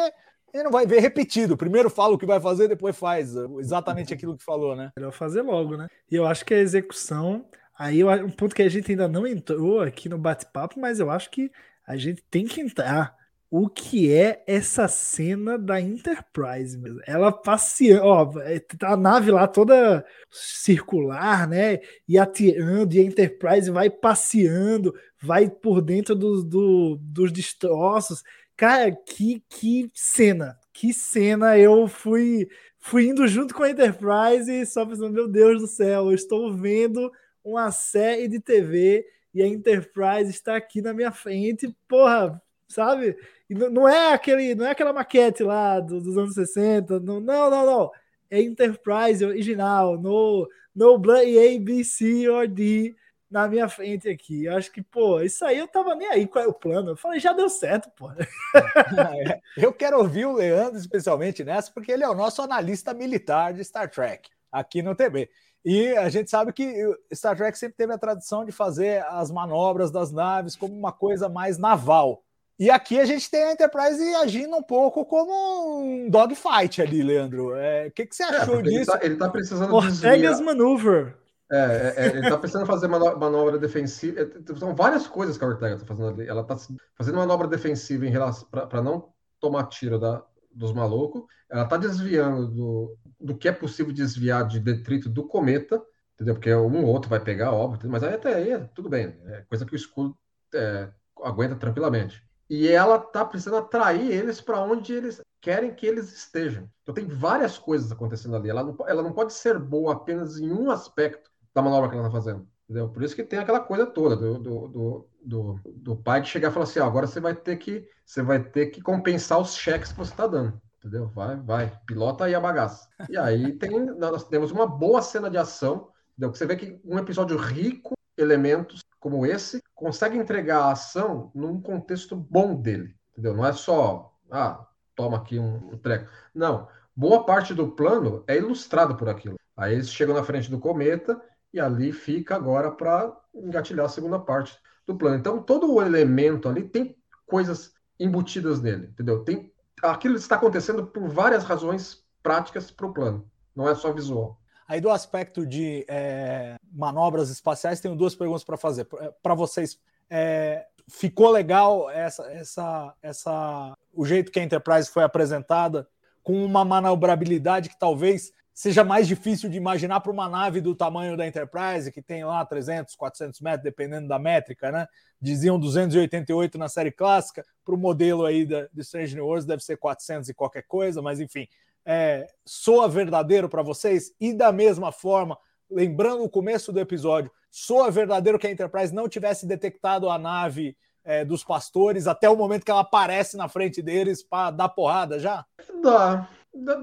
ele 0.53 0.63
não 0.63 0.71
vai 0.71 0.85
ver 0.85 0.99
repetido. 0.99 1.57
Primeiro 1.57 1.89
fala 1.89 2.15
o 2.15 2.17
que 2.17 2.25
vai 2.25 2.39
fazer, 2.39 2.67
depois 2.67 2.97
faz 2.97 3.35
exatamente 3.59 4.13
aquilo 4.13 4.37
que 4.37 4.43
falou, 4.43 4.75
né? 4.75 4.91
Melhor 4.97 5.11
fazer 5.11 5.41
logo, 5.41 5.77
né? 5.77 5.87
E 6.09 6.15
eu 6.15 6.25
acho 6.25 6.45
que 6.45 6.53
a 6.53 6.59
execução. 6.59 7.45
Aí 7.77 8.03
um 8.03 8.29
ponto 8.29 8.55
que 8.55 8.63
a 8.63 8.69
gente 8.69 8.91
ainda 8.91 9.07
não 9.07 9.27
entrou 9.27 9.81
aqui 9.81 10.09
no 10.09 10.17
bate-papo, 10.17 10.79
mas 10.79 10.99
eu 10.99 11.11
acho 11.11 11.29
que 11.29 11.51
a 11.85 11.95
gente 11.95 12.23
tem 12.29 12.45
que 12.45 12.59
entrar. 12.59 13.15
O 13.49 13.69
que 13.69 14.13
é 14.13 14.43
essa 14.45 14.89
cena 14.89 15.57
da 15.57 15.79
Enterprise 15.79 16.77
mesmo? 16.77 16.99
Ela 17.07 17.31
passeando, 17.31 18.03
ó, 18.03 18.39
é, 18.41 18.59
tá 18.59 18.89
a 18.89 18.97
nave 18.97 19.31
lá 19.31 19.47
toda 19.47 20.05
circular, 20.29 21.47
né? 21.47 21.79
E 22.05 22.17
atirando, 22.17 22.93
e 22.93 22.99
a 22.99 23.03
Enterprise 23.03 23.71
vai 23.71 23.89
passeando, 23.89 24.93
vai 25.21 25.49
por 25.49 25.81
dentro 25.81 26.13
do, 26.13 26.43
do, 26.43 26.97
dos 26.99 27.31
destroços. 27.31 28.21
Cara, 28.57 28.91
que, 28.91 29.43
que 29.47 29.91
cena, 29.93 30.59
que 30.73 30.91
cena. 30.91 31.57
Eu 31.59 31.87
fui, 31.87 32.49
fui 32.79 33.07
indo 33.07 33.27
junto 33.27 33.53
com 33.53 33.61
a 33.61 33.69
Enterprise 33.69 34.51
e 34.51 34.65
só 34.65 34.83
pensando, 34.83 35.13
meu 35.13 35.27
Deus 35.27 35.61
do 35.61 35.67
céu, 35.67 36.05
eu 36.05 36.13
estou 36.15 36.51
vendo 36.51 37.11
uma 37.43 37.71
série 37.71 38.27
de 38.27 38.39
TV 38.39 39.05
e 39.31 39.43
a 39.43 39.47
Enterprise 39.47 40.31
está 40.31 40.55
aqui 40.55 40.81
na 40.81 40.91
minha 40.91 41.11
frente, 41.11 41.71
porra, 41.87 42.41
sabe? 42.67 43.15
E 43.47 43.53
não 43.53 43.87
é 43.87 44.13
aquele, 44.13 44.55
não 44.55 44.65
é 44.65 44.71
aquela 44.71 44.91
maquete 44.91 45.43
lá 45.43 45.79
dos, 45.79 46.17
anos 46.17 46.33
60, 46.33 46.99
não, 46.99 47.19
não, 47.19 47.51
não, 47.51 47.65
não. 47.65 47.91
É 48.29 48.41
Enterprise 48.41 49.23
original, 49.23 50.01
no, 50.01 50.49
no 50.75 50.97
Bloody 50.97 51.37
A, 51.37 51.59
B, 51.59 51.83
C 51.83 52.27
or 52.27 52.47
D 52.47 52.95
na 53.29 53.47
minha 53.47 53.67
frente 53.67 54.09
aqui. 54.09 54.45
Eu 54.45 54.57
acho 54.57 54.71
que, 54.71 54.81
pô, 54.81 55.21
isso 55.21 55.45
aí 55.45 55.57
eu 55.57 55.67
tava 55.67 55.95
nem 55.95 56.07
aí 56.07 56.27
qual 56.27 56.43
é 56.43 56.47
o 56.47 56.53
plano. 56.53 56.91
Eu 56.91 56.97
falei, 56.97 57.19
já 57.19 57.33
deu 57.33 57.49
certo, 57.49 57.89
pô. 57.91 58.09
É, 58.11 59.39
eu 59.57 59.73
quero 59.73 59.97
ouvir 59.99 60.25
o 60.25 60.33
Leandro, 60.33 60.77
especialmente 60.77 61.43
nessa, 61.43 61.71
porque 61.71 61.91
ele 61.91 62.03
é 62.03 62.09
o 62.09 62.15
nosso 62.15 62.41
analista 62.41 62.93
militar 62.93 63.53
de 63.53 63.63
Star 63.63 63.89
Trek 63.89 64.29
aqui 64.51 64.81
no 64.81 64.95
TB. 64.95 65.29
E 65.65 65.89
a 65.97 66.07
gente 66.07 66.29
sabe 66.29 66.53
que 66.53 66.73
Star 67.13 67.35
Trek 67.35 67.57
sempre 67.57 67.75
teve 67.75 67.93
a 67.93 67.97
tradição 67.97 68.45
de 68.45 68.51
fazer 68.51 69.03
as 69.09 69.29
manobras 69.29 69.91
das 69.91 70.11
naves 70.11 70.55
como 70.55 70.73
uma 70.73 70.93
coisa 70.93 71.27
mais 71.27 71.57
naval. 71.57 72.23
E 72.59 72.71
aqui 72.71 72.99
a 72.99 73.05
gente 73.05 73.29
tem 73.29 73.43
a 73.43 73.51
Enterprise 73.51 74.15
agindo 74.15 74.55
um 74.55 74.63
pouco 74.63 75.05
como 75.05 75.79
um 75.79 76.09
dogfight 76.09 76.81
ali, 76.81 77.03
Leandro. 77.03 77.55
É, 77.55 77.87
o 77.87 77.91
que, 77.91 78.05
que 78.05 78.15
você 78.15 78.23
é, 78.23 78.27
achou 78.27 78.59
é, 78.59 78.61
disso? 78.63 78.91
Ele 79.01 79.13
está 79.13 79.25
tá 79.25 79.31
precisando 79.31 79.75
Ortega's 79.75 80.41
Maneuver. 80.41 81.15
É, 81.49 81.55
é, 81.57 81.93
é, 81.97 82.07
ele 82.07 82.19
está 82.19 82.37
precisando 82.37 82.65
fazer 82.65 82.87
manobra 82.87 83.57
defensiva. 83.57 84.21
É, 84.21 84.55
são 84.55 84.75
várias 84.75 85.07
coisas 85.07 85.37
que 85.37 85.43
a 85.43 85.47
Ortega 85.47 85.75
está 85.75 85.85
fazendo 85.85 86.09
ali. 86.09 86.27
Ela 86.27 86.41
está 86.41 86.57
fazendo 86.95 87.15
manobra 87.15 87.47
defensiva 87.47 88.05
em 88.05 88.11
relação 88.11 88.47
para 88.49 88.81
não 88.81 89.13
tomar 89.39 89.67
tiro 89.67 89.99
da, 89.99 90.23
dos 90.51 90.73
malucos. 90.73 91.23
Ela 91.49 91.63
está 91.63 91.77
desviando 91.77 92.47
do, 92.47 92.97
do 93.19 93.37
que 93.37 93.47
é 93.47 93.51
possível 93.51 93.93
desviar 93.93 94.45
de 94.45 94.59
detrito 94.59 95.09
do 95.09 95.25
cometa, 95.25 95.81
entendeu? 96.15 96.35
Porque 96.35 96.53
um 96.53 96.83
ou 96.83 96.91
outro 96.91 97.09
vai 97.09 97.19
pegar, 97.19 97.53
óbvio, 97.53 97.89
mas 97.89 98.03
aí 98.03 98.15
até 98.15 98.35
aí 98.35 98.51
é 98.51 98.59
tudo 98.75 98.89
bem. 98.89 99.17
É 99.27 99.41
coisa 99.47 99.65
que 99.65 99.73
o 99.73 99.75
escudo 99.75 100.17
é, 100.53 100.89
aguenta 101.23 101.55
tranquilamente. 101.55 102.21
E 102.49 102.67
ela 102.67 102.95
está 102.95 103.25
precisando 103.25 103.57
atrair 103.57 104.09
eles 104.09 104.39
para 104.39 104.61
onde 104.61 104.93
eles 104.93 105.21
querem 105.41 105.73
que 105.73 105.85
eles 105.85 106.11
estejam. 106.13 106.69
Então 106.81 106.95
tem 106.95 107.05
várias 107.05 107.57
coisas 107.57 107.91
acontecendo 107.91 108.35
ali. 108.35 108.49
Ela 108.49 108.63
não, 108.63 108.75
ela 108.87 109.03
não 109.03 109.11
pode 109.13 109.33
ser 109.33 109.59
boa 109.59 109.93
apenas 109.93 110.39
em 110.39 110.51
um 110.51 110.71
aspecto 110.71 111.29
da 111.57 111.61
manobra 111.61 111.89
que 111.89 111.95
ela 111.95 112.07
está 112.07 112.15
fazendo. 112.15 112.47
Entendeu? 112.63 112.89
Por 112.89 113.01
isso 113.01 113.15
que 113.15 113.23
tem 113.23 113.39
aquela 113.39 113.59
coisa 113.59 113.85
toda 113.85 114.15
do, 114.15 114.37
do, 114.37 115.07
do, 115.23 115.59
do, 115.65 115.95
pai 115.95 116.21
que 116.21 116.27
chegar 116.27 116.49
e 116.49 116.51
falar 116.51 116.65
assim: 116.65 116.79
agora 116.79 117.07
você 117.07 117.19
vai 117.19 117.33
ter 117.33 117.57
que 117.57 117.87
você 118.05 118.21
vai 118.21 118.43
ter 118.43 118.67
que 118.67 118.81
compensar 118.81 119.39
os 119.39 119.55
cheques 119.55 119.91
que 119.91 119.97
você 119.97 120.11
está 120.11 120.27
dando. 120.27 120.61
Entendeu? 120.77 121.07
Vai, 121.07 121.35
vai, 121.37 121.79
pilota 121.85 122.25
aí 122.25 122.35
a 122.35 122.39
bagaça. 122.39 122.87
E 123.09 123.17
aí 123.17 123.53
tem, 123.53 123.85
nós 123.97 124.25
temos 124.25 124.51
uma 124.51 124.67
boa 124.67 125.01
cena 125.01 125.29
de 125.29 125.37
ação. 125.37 125.89
Entendeu? 126.11 126.35
Você 126.35 126.45
vê 126.45 126.55
que 126.55 126.79
um 126.85 126.99
episódio 126.99 127.37
rico 127.37 127.93
elementos 128.17 128.81
como 128.99 129.25
esse 129.25 129.61
consegue 129.73 130.17
entregar 130.17 130.63
a 130.63 130.71
ação 130.71 131.31
num 131.33 131.59
contexto 131.59 132.15
bom 132.15 132.55
dele. 132.55 132.95
Entendeu? 133.11 133.33
Não 133.33 133.45
é 133.45 133.53
só, 133.53 134.13
ah, 134.29 134.65
toma 134.95 135.17
aqui 135.17 135.39
um 135.39 135.77
treco. 135.77 136.09
Não. 136.33 136.67
Boa 136.95 137.25
parte 137.25 137.53
do 137.53 137.69
plano 137.69 138.23
é 138.27 138.37
ilustrado 138.37 138.95
por 138.95 139.09
aquilo. 139.09 139.37
Aí 139.55 139.73
eles 139.73 139.89
chegam 139.89 140.15
na 140.15 140.23
frente 140.23 140.51
do 140.51 140.59
cometa 140.59 141.19
e 141.57 141.59
ali 141.59 141.91
fica 141.91 142.35
agora 142.35 142.71
para 142.71 143.15
engatilhar 143.33 143.87
a 143.87 143.89
segunda 143.89 144.19
parte 144.19 144.57
do 144.85 144.95
plano. 144.95 145.17
Então, 145.17 145.41
todo 145.41 145.73
o 145.73 145.81
elemento 145.81 146.47
ali 146.47 146.63
tem 146.63 146.95
coisas 147.25 147.73
embutidas 147.99 148.61
nele, 148.61 148.87
entendeu? 148.87 149.23
Tem 149.23 149.51
aquilo 149.81 150.15
está 150.15 150.35
acontecendo 150.35 150.85
por 150.85 151.07
várias 151.09 151.43
razões 151.43 152.03
práticas 152.21 152.71
para 152.71 152.85
o 152.85 152.93
plano, 152.93 153.29
não 153.55 153.67
é 153.67 153.75
só 153.75 153.91
visual. 153.91 154.39
Aí, 154.67 154.79
do 154.79 154.89
aspecto 154.89 155.45
de 155.45 155.85
é, 155.87 156.57
manobras 156.71 157.29
espaciais, 157.29 157.79
tenho 157.79 157.95
duas 157.95 158.13
perguntas 158.13 158.43
para 158.43 158.57
fazer. 158.57 158.85
Para 159.23 159.33
vocês, 159.33 159.79
é, 160.09 160.67
ficou 160.87 161.31
legal 161.31 161.89
essa, 161.89 162.23
essa, 162.31 162.93
essa, 163.01 163.77
o 163.93 164.05
jeito 164.05 164.31
que 164.31 164.39
a 164.39 164.43
Enterprise 164.43 164.89
foi 164.89 165.03
apresentada, 165.03 165.87
com 166.21 166.43
uma 166.43 166.65
manobrabilidade 166.65 167.69
que 167.69 167.79
talvez 167.79 168.33
seja 168.57 168.83
mais 168.83 169.07
difícil 169.07 169.51
de 169.51 169.55
imaginar 169.55 169.99
para 169.99 170.11
uma 170.11 170.27
nave 170.27 170.61
do 170.61 170.73
tamanho 170.73 171.15
da 171.15 171.27
Enterprise, 171.27 171.91
que 171.91 172.01
tem 172.01 172.25
lá 172.25 172.43
300, 172.43 172.95
400 172.95 173.39
metros, 173.39 173.63
dependendo 173.63 174.07
da 174.07 174.17
métrica, 174.17 174.71
né? 174.71 174.87
Diziam 175.21 175.59
288 175.59 176.57
na 176.57 176.67
série 176.67 176.91
clássica, 176.91 177.45
para 177.63 177.75
o 177.75 177.77
modelo 177.77 178.25
aí 178.25 178.47
da, 178.47 178.67
de 178.73 178.81
Strange 178.81 179.13
New 179.13 179.25
Worlds 179.25 179.45
deve 179.45 179.63
ser 179.63 179.77
400 179.77 180.27
e 180.27 180.33
qualquer 180.33 180.63
coisa, 180.63 181.03
mas 181.03 181.19
enfim, 181.19 181.47
é, 181.85 182.25
soa 182.43 182.89
verdadeiro 182.89 183.47
para 183.47 183.61
vocês? 183.61 184.11
E 184.19 184.33
da 184.33 184.51
mesma 184.51 184.91
forma, 184.91 185.37
lembrando 185.69 186.23
o 186.23 186.29
começo 186.29 186.73
do 186.73 186.79
episódio, 186.79 187.29
soa 187.51 187.91
verdadeiro 187.91 188.39
que 188.39 188.47
a 188.47 188.51
Enterprise 188.51 188.91
não 188.91 189.07
tivesse 189.07 189.45
detectado 189.45 190.09
a 190.09 190.17
nave 190.17 190.75
é, 191.03 191.23
dos 191.23 191.43
pastores 191.43 192.07
até 192.07 192.27
o 192.27 192.35
momento 192.35 192.65
que 192.65 192.71
ela 192.71 192.81
aparece 192.81 193.37
na 193.37 193.47
frente 193.47 193.83
deles 193.83 194.23
para 194.23 194.49
dar 194.49 194.69
porrada 194.69 195.19
já? 195.19 195.45
Dá, 195.79 196.27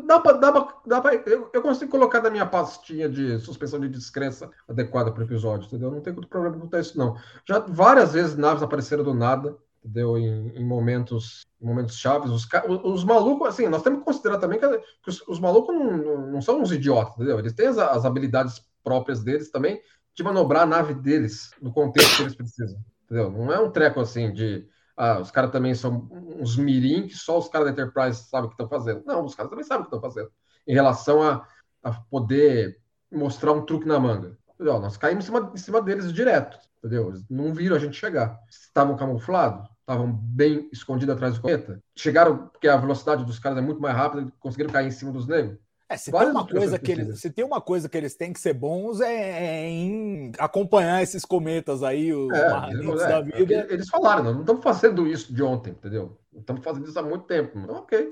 Dá, 0.07 0.21
pra, 0.21 0.33
dá 0.33 0.53
pra, 0.53 0.77
dá 0.87 1.01
pra, 1.01 1.15
eu, 1.15 1.51
eu 1.53 1.63
consigo 1.63 1.91
colocar 1.91 2.23
na 2.23 2.31
minha 2.31 2.47
pastinha 2.47 3.09
de 3.09 3.39
suspensão 3.39 3.81
de 3.81 3.89
descrença 3.89 4.51
adequada 4.69 5.11
para 5.11 5.23
o 5.23 5.27
episódio, 5.27 5.67
entendeu? 5.67 5.91
Não 5.91 6.01
tem 6.01 6.13
muito 6.13 6.29
problema 6.29 6.59
com 6.59 6.77
isso, 6.77 6.97
não. 6.99 7.17
Já 7.49 7.59
várias 7.59 8.13
vezes 8.13 8.37
naves 8.37 8.63
apareceram 8.63 9.03
do 9.03 9.15
nada, 9.15 9.57
entendeu? 9.83 10.17
Em, 10.19 10.51
em 10.57 10.65
momentos 10.65 11.45
momentos 11.65 11.97
chaves. 11.97 12.31
Os, 12.31 12.47
os, 12.85 13.05
malucos, 13.05 13.49
assim, 13.49 13.69
nós 13.69 13.83
temos 13.83 14.01
que 14.01 14.05
considerar 14.05 14.39
também 14.39 14.59
que, 14.59 14.69
que 14.69 15.09
os, 15.09 15.27
os, 15.27 15.41
malucos 15.41 15.75
não, 15.75 16.31
não, 16.33 16.43
são 16.43 16.61
uns 16.61 16.71
idiotas, 16.71 17.15
entendeu? 17.15 17.39
Eles 17.39 17.55
têm 17.55 17.69
as, 17.69 17.79
as 17.79 18.05
habilidades 18.05 18.63
próprias 18.83 19.25
deles 19.25 19.51
também 19.51 19.81
de 20.15 20.23
manobrar 20.23 20.63
a 20.63 20.67
nave 20.67 20.95
deles 20.95 21.51
no 21.61 21.73
contexto 21.73 22.17
que 22.17 22.23
eles 22.23 22.35
precisam, 22.35 22.79
entendeu? 23.05 23.31
Não 23.31 23.53
é 23.53 23.59
um 23.59 23.71
treco 23.71 24.01
assim 24.01 24.33
de 24.33 24.69
ah, 24.97 25.19
os 25.21 25.31
caras 25.31 25.51
também 25.51 25.75
são 25.75 26.09
uns 26.39 26.57
mirim 26.57 27.07
que 27.07 27.15
só 27.15 27.39
os 27.39 27.49
caras 27.49 27.67
da 27.67 27.73
Enterprise 27.73 28.25
sabem 28.29 28.47
o 28.47 28.49
que 28.49 28.55
estão 28.55 28.69
fazendo. 28.69 29.03
Não, 29.05 29.25
os 29.25 29.35
caras 29.35 29.51
também 29.51 29.65
sabem 29.65 29.83
o 29.83 29.89
que 29.89 29.95
estão 29.95 30.11
fazendo. 30.11 30.31
Em 30.67 30.75
relação 30.75 31.23
a, 31.23 31.47
a 31.83 31.93
poder 31.93 32.81
mostrar 33.11 33.53
um 33.53 33.65
truque 33.65 33.87
na 33.87 33.99
manga. 33.99 34.39
Ó, 34.61 34.79
nós 34.79 34.97
caímos 34.97 35.25
em 35.25 35.27
cima, 35.27 35.53
em 35.53 35.59
cima 35.59 35.83
deles 35.83 36.13
direto, 36.13 36.59
entendeu? 36.79 37.09
Eles 37.09 37.25
não 37.29 37.53
viram 37.53 37.77
a 37.77 37.79
gente 37.79 37.97
chegar. 37.97 38.39
Estavam 38.49 38.97
camuflados, 38.97 39.69
estavam 39.81 40.13
bem 40.13 40.69
escondidos 40.73 41.15
atrás 41.15 41.35
do 41.35 41.41
cometa. 41.41 41.83
Chegaram, 41.97 42.49
porque 42.49 42.69
a 42.69 42.77
velocidade 42.77 43.25
dos 43.25 43.39
caras 43.39 43.59
é 43.59 43.61
muito 43.61 43.81
mais 43.81 43.97
rápida, 43.97 44.33
conseguiram 44.39 44.73
cair 44.73 44.87
em 44.87 44.93
cima 44.93 45.11
dos 45.13 45.27
negros. 45.27 45.59
É, 45.89 45.97
se 45.97 46.11
tem, 46.11 46.31
uma 46.31 46.47
coisa 46.47 46.79
que 46.79 46.93
eles, 46.93 47.21
se 47.21 47.31
tem 47.31 47.45
uma 47.45 47.61
coisa 47.61 47.89
que 47.89 47.97
eles 47.97 48.15
têm 48.15 48.33
que 48.33 48.41
ser 48.41 48.55
bons 48.55 49.01
é, 49.01 49.65
é 49.65 49.69
em 49.69 50.33
acompanhar 50.39 51.03
esses 51.03 51.25
cometas 51.25 51.83
aí, 51.83 52.13
os 52.13 52.33
É, 52.33 52.71
eles, 52.71 53.03
é, 53.03 53.09
da 53.09 53.19
é, 53.19 53.23
vida. 53.23 53.67
eles 53.69 53.89
falaram, 53.89 54.25
não 54.33 54.41
estamos 54.41 54.63
fazendo 54.63 55.07
isso 55.07 55.33
de 55.33 55.43
ontem, 55.43 55.71
entendeu? 55.71 56.17
Estamos 56.35 56.65
fazendo 56.65 56.89
isso 56.89 56.99
há 56.99 57.03
muito 57.03 57.27
tempo. 57.27 57.59
Então, 57.59 57.77
ok. 57.77 58.09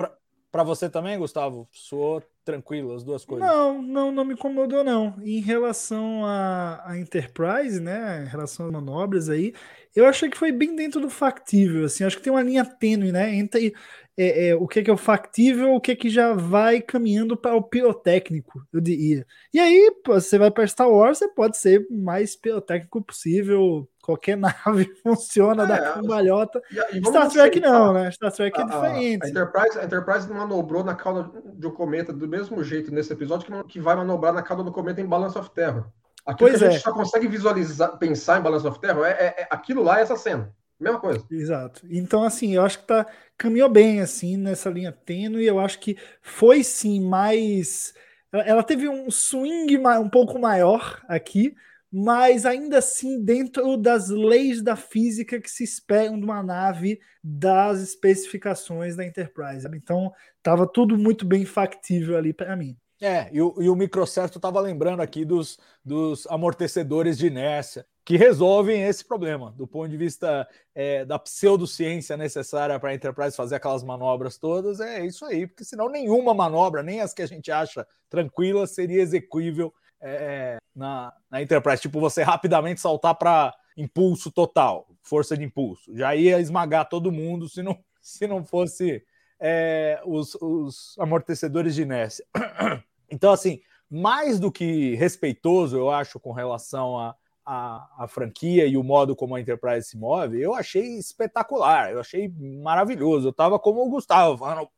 Pra 0.52 0.62
você 0.62 0.90
também, 0.90 1.18
Gustavo? 1.18 1.66
Soou 1.72 2.22
tranquilo 2.44 2.94
as 2.94 3.02
duas 3.02 3.24
coisas. 3.24 3.48
Não, 3.48 3.80
não, 3.80 4.12
não 4.12 4.22
me 4.22 4.34
incomodou, 4.34 4.84
não. 4.84 5.14
Em 5.22 5.40
relação 5.40 6.26
à 6.26 6.82
à 6.84 6.98
Enterprise, 6.98 7.80
né? 7.80 8.24
Em 8.24 8.28
relação 8.28 8.66
às 8.66 8.72
manobras 8.72 9.30
aí, 9.30 9.54
eu 9.94 10.06
achei 10.06 10.28
que 10.30 10.38
foi 10.38 10.50
bem 10.52 10.74
dentro 10.76 11.00
do 11.00 11.10
factível, 11.10 11.84
assim. 11.84 12.04
Acho 12.04 12.16
que 12.16 12.22
tem 12.22 12.32
uma 12.32 12.42
linha 12.42 12.64
tênue, 12.64 13.12
né? 13.12 13.34
Entre 13.34 13.74
é, 14.16 14.48
é, 14.48 14.54
o 14.54 14.66
que 14.68 14.80
é, 14.80 14.82
que 14.82 14.90
é 14.90 14.92
o 14.92 14.96
factível, 14.96 15.74
o 15.74 15.80
que 15.80 15.92
é 15.92 15.96
que 15.96 16.08
já 16.10 16.34
vai 16.34 16.80
caminhando 16.82 17.36
para 17.36 17.54
o 17.56 17.62
pirotécnico, 17.62 18.62
eu 18.72 18.80
diria. 18.80 19.26
E 19.54 19.58
aí, 19.58 19.90
você 20.06 20.36
vai 20.38 20.50
para 20.50 20.66
Star 20.66 20.88
Wars, 20.90 21.18
você 21.18 21.28
pode 21.28 21.56
ser 21.56 21.86
o 21.90 21.94
mais 21.96 22.36
pirotécnico 22.36 23.02
possível. 23.02 23.88
Qualquer 24.02 24.36
nave 24.66 24.92
funciona 25.02 25.62
É, 25.62 25.66
da 25.66 25.92
cambalhota. 25.94 26.60
E, 26.70 26.96
e 26.96 27.00
vamos 27.00 27.08
Star 27.10 27.30
Trek 27.30 27.58
aceitar. 27.58 27.70
não, 27.70 27.92
né? 27.94 28.10
Star 28.10 28.32
Trek 28.32 28.58
é 28.58 28.62
A- 28.62 28.64
a- 28.66 28.68
diferente. 28.68 29.24
A, 29.24 29.28
Enterprise, 29.28 29.78
a 29.78 29.84
Enterprise 29.84 30.28
manobrou 30.28 30.82
na 30.84 30.94
cauda 30.94 31.30
de 31.54 31.66
um 31.66 31.70
cometa 31.70 32.12
do 32.12 32.26
mesmo 32.28 32.62
jeito 32.64 32.92
nesse 32.92 33.12
episódio 33.12 33.46
que, 33.46 33.68
que 33.74 33.80
vai 33.80 33.94
manobrar 33.94 34.32
na 34.34 34.42
cauda 34.42 34.62
do 34.64 34.72
cometa 34.72 35.00
em 35.00 35.06
Balance 35.06 35.38
of 35.38 35.48
Terror. 35.50 35.84
Aquilo 36.24 36.50
Pois 36.50 36.60
que 36.60 36.64
a 36.66 36.70
gente 36.70 36.80
é. 36.80 36.82
só 36.82 36.92
consegue 36.92 37.26
visualizar, 37.26 37.98
pensar 37.98 38.38
em 38.38 38.42
Balance 38.42 38.66
of 38.66 38.80
Terror 38.80 39.04
é, 39.04 39.10
é- 39.10 39.42
é- 39.42 39.48
aquilo 39.50 39.82
lá, 39.82 39.98
é 39.98 40.02
essa 40.02 40.16
cena. 40.16 40.54
Mesma 40.78 40.98
coisa. 40.98 41.24
Exato. 41.30 41.82
Então, 41.88 42.24
assim, 42.24 42.54
eu 42.54 42.62
acho 42.62 42.80
que 42.80 42.86
tá 42.86 43.06
caminhou 43.38 43.68
bem 43.68 44.00
assim 44.00 44.36
nessa 44.36 44.68
linha 44.68 44.90
tênue. 44.90 45.44
Eu 45.44 45.60
acho 45.60 45.78
que 45.78 45.96
foi 46.20 46.64
sim 46.64 47.00
mais. 47.00 47.94
Ela, 48.32 48.62
teve 48.64 48.88
um 48.88 49.10
swing 49.10 49.78
um 49.78 50.08
pouco 50.08 50.38
maior 50.38 51.00
aqui, 51.06 51.54
mas 51.92 52.46
ainda 52.46 52.78
assim 52.78 53.22
dentro 53.22 53.76
das 53.76 54.08
leis 54.08 54.62
da 54.62 54.74
física 54.74 55.40
que 55.40 55.50
se 55.50 55.62
esperam 55.62 56.18
de 56.18 56.24
uma 56.24 56.42
nave 56.42 56.98
das 57.22 57.80
especificações 57.80 58.96
da 58.96 59.04
Enterprise. 59.04 59.68
Então, 59.74 60.10
tava 60.42 60.66
tudo 60.66 60.96
muito 60.98 61.24
bem 61.26 61.44
factível 61.44 62.16
ali 62.16 62.32
para 62.32 62.56
mim. 62.56 62.76
É, 63.02 63.28
e 63.32 63.42
o, 63.42 63.52
e 63.58 63.68
o 63.68 63.74
Microcerto 63.74 64.38
estava 64.38 64.60
lembrando 64.60 65.00
aqui 65.00 65.24
dos, 65.24 65.58
dos 65.84 66.24
amortecedores 66.28 67.18
de 67.18 67.26
inércia, 67.26 67.84
que 68.04 68.16
resolvem 68.16 68.84
esse 68.84 69.04
problema, 69.04 69.50
do 69.56 69.66
ponto 69.66 69.88
de 69.88 69.96
vista 69.96 70.48
é, 70.72 71.04
da 71.04 71.18
pseudociência 71.18 72.16
necessária 72.16 72.78
para 72.78 72.90
a 72.90 72.94
Enterprise 72.94 73.36
fazer 73.36 73.56
aquelas 73.56 73.82
manobras 73.82 74.38
todas. 74.38 74.78
É 74.78 75.04
isso 75.04 75.24
aí, 75.24 75.48
porque 75.48 75.64
senão 75.64 75.88
nenhuma 75.88 76.32
manobra, 76.32 76.80
nem 76.80 77.00
as 77.00 77.12
que 77.12 77.22
a 77.22 77.26
gente 77.26 77.50
acha 77.50 77.84
tranquilas, 78.08 78.70
seria 78.70 79.02
execuível 79.02 79.74
é, 80.00 80.58
na, 80.72 81.12
na 81.28 81.42
Enterprise. 81.42 81.82
Tipo, 81.82 81.98
você 81.98 82.22
rapidamente 82.22 82.80
saltar 82.80 83.16
para 83.16 83.52
impulso 83.76 84.30
total, 84.30 84.86
força 85.02 85.36
de 85.36 85.42
impulso. 85.42 85.92
Já 85.96 86.14
ia 86.14 86.38
esmagar 86.38 86.88
todo 86.88 87.10
mundo 87.10 87.48
se 87.48 87.64
não, 87.64 87.76
se 88.00 88.28
não 88.28 88.44
fosse 88.44 89.04
é, 89.40 90.00
os, 90.06 90.36
os 90.36 90.96
amortecedores 91.00 91.74
de 91.74 91.82
inércia. 91.82 92.24
Então, 93.12 93.30
assim, 93.30 93.60
mais 93.90 94.40
do 94.40 94.50
que 94.50 94.94
respeitoso, 94.94 95.76
eu 95.76 95.90
acho, 95.90 96.18
com 96.18 96.32
relação 96.32 96.98
à 96.98 97.14
a, 97.44 98.04
a, 98.04 98.08
franquia 98.08 98.66
e 98.66 98.76
o 98.76 98.84
modo 98.84 99.16
como 99.16 99.34
a 99.34 99.40
Enterprise 99.40 99.88
se 99.88 99.96
move, 99.96 100.40
eu 100.40 100.54
achei 100.54 100.96
espetacular, 100.96 101.90
eu 101.92 102.00
achei 102.00 102.32
maravilhoso. 102.62 103.28
Eu 103.28 103.32
tava 103.32 103.58
como 103.58 103.84
o 103.84 103.90
Gustavo, 103.90 104.38
falando, 104.38 104.68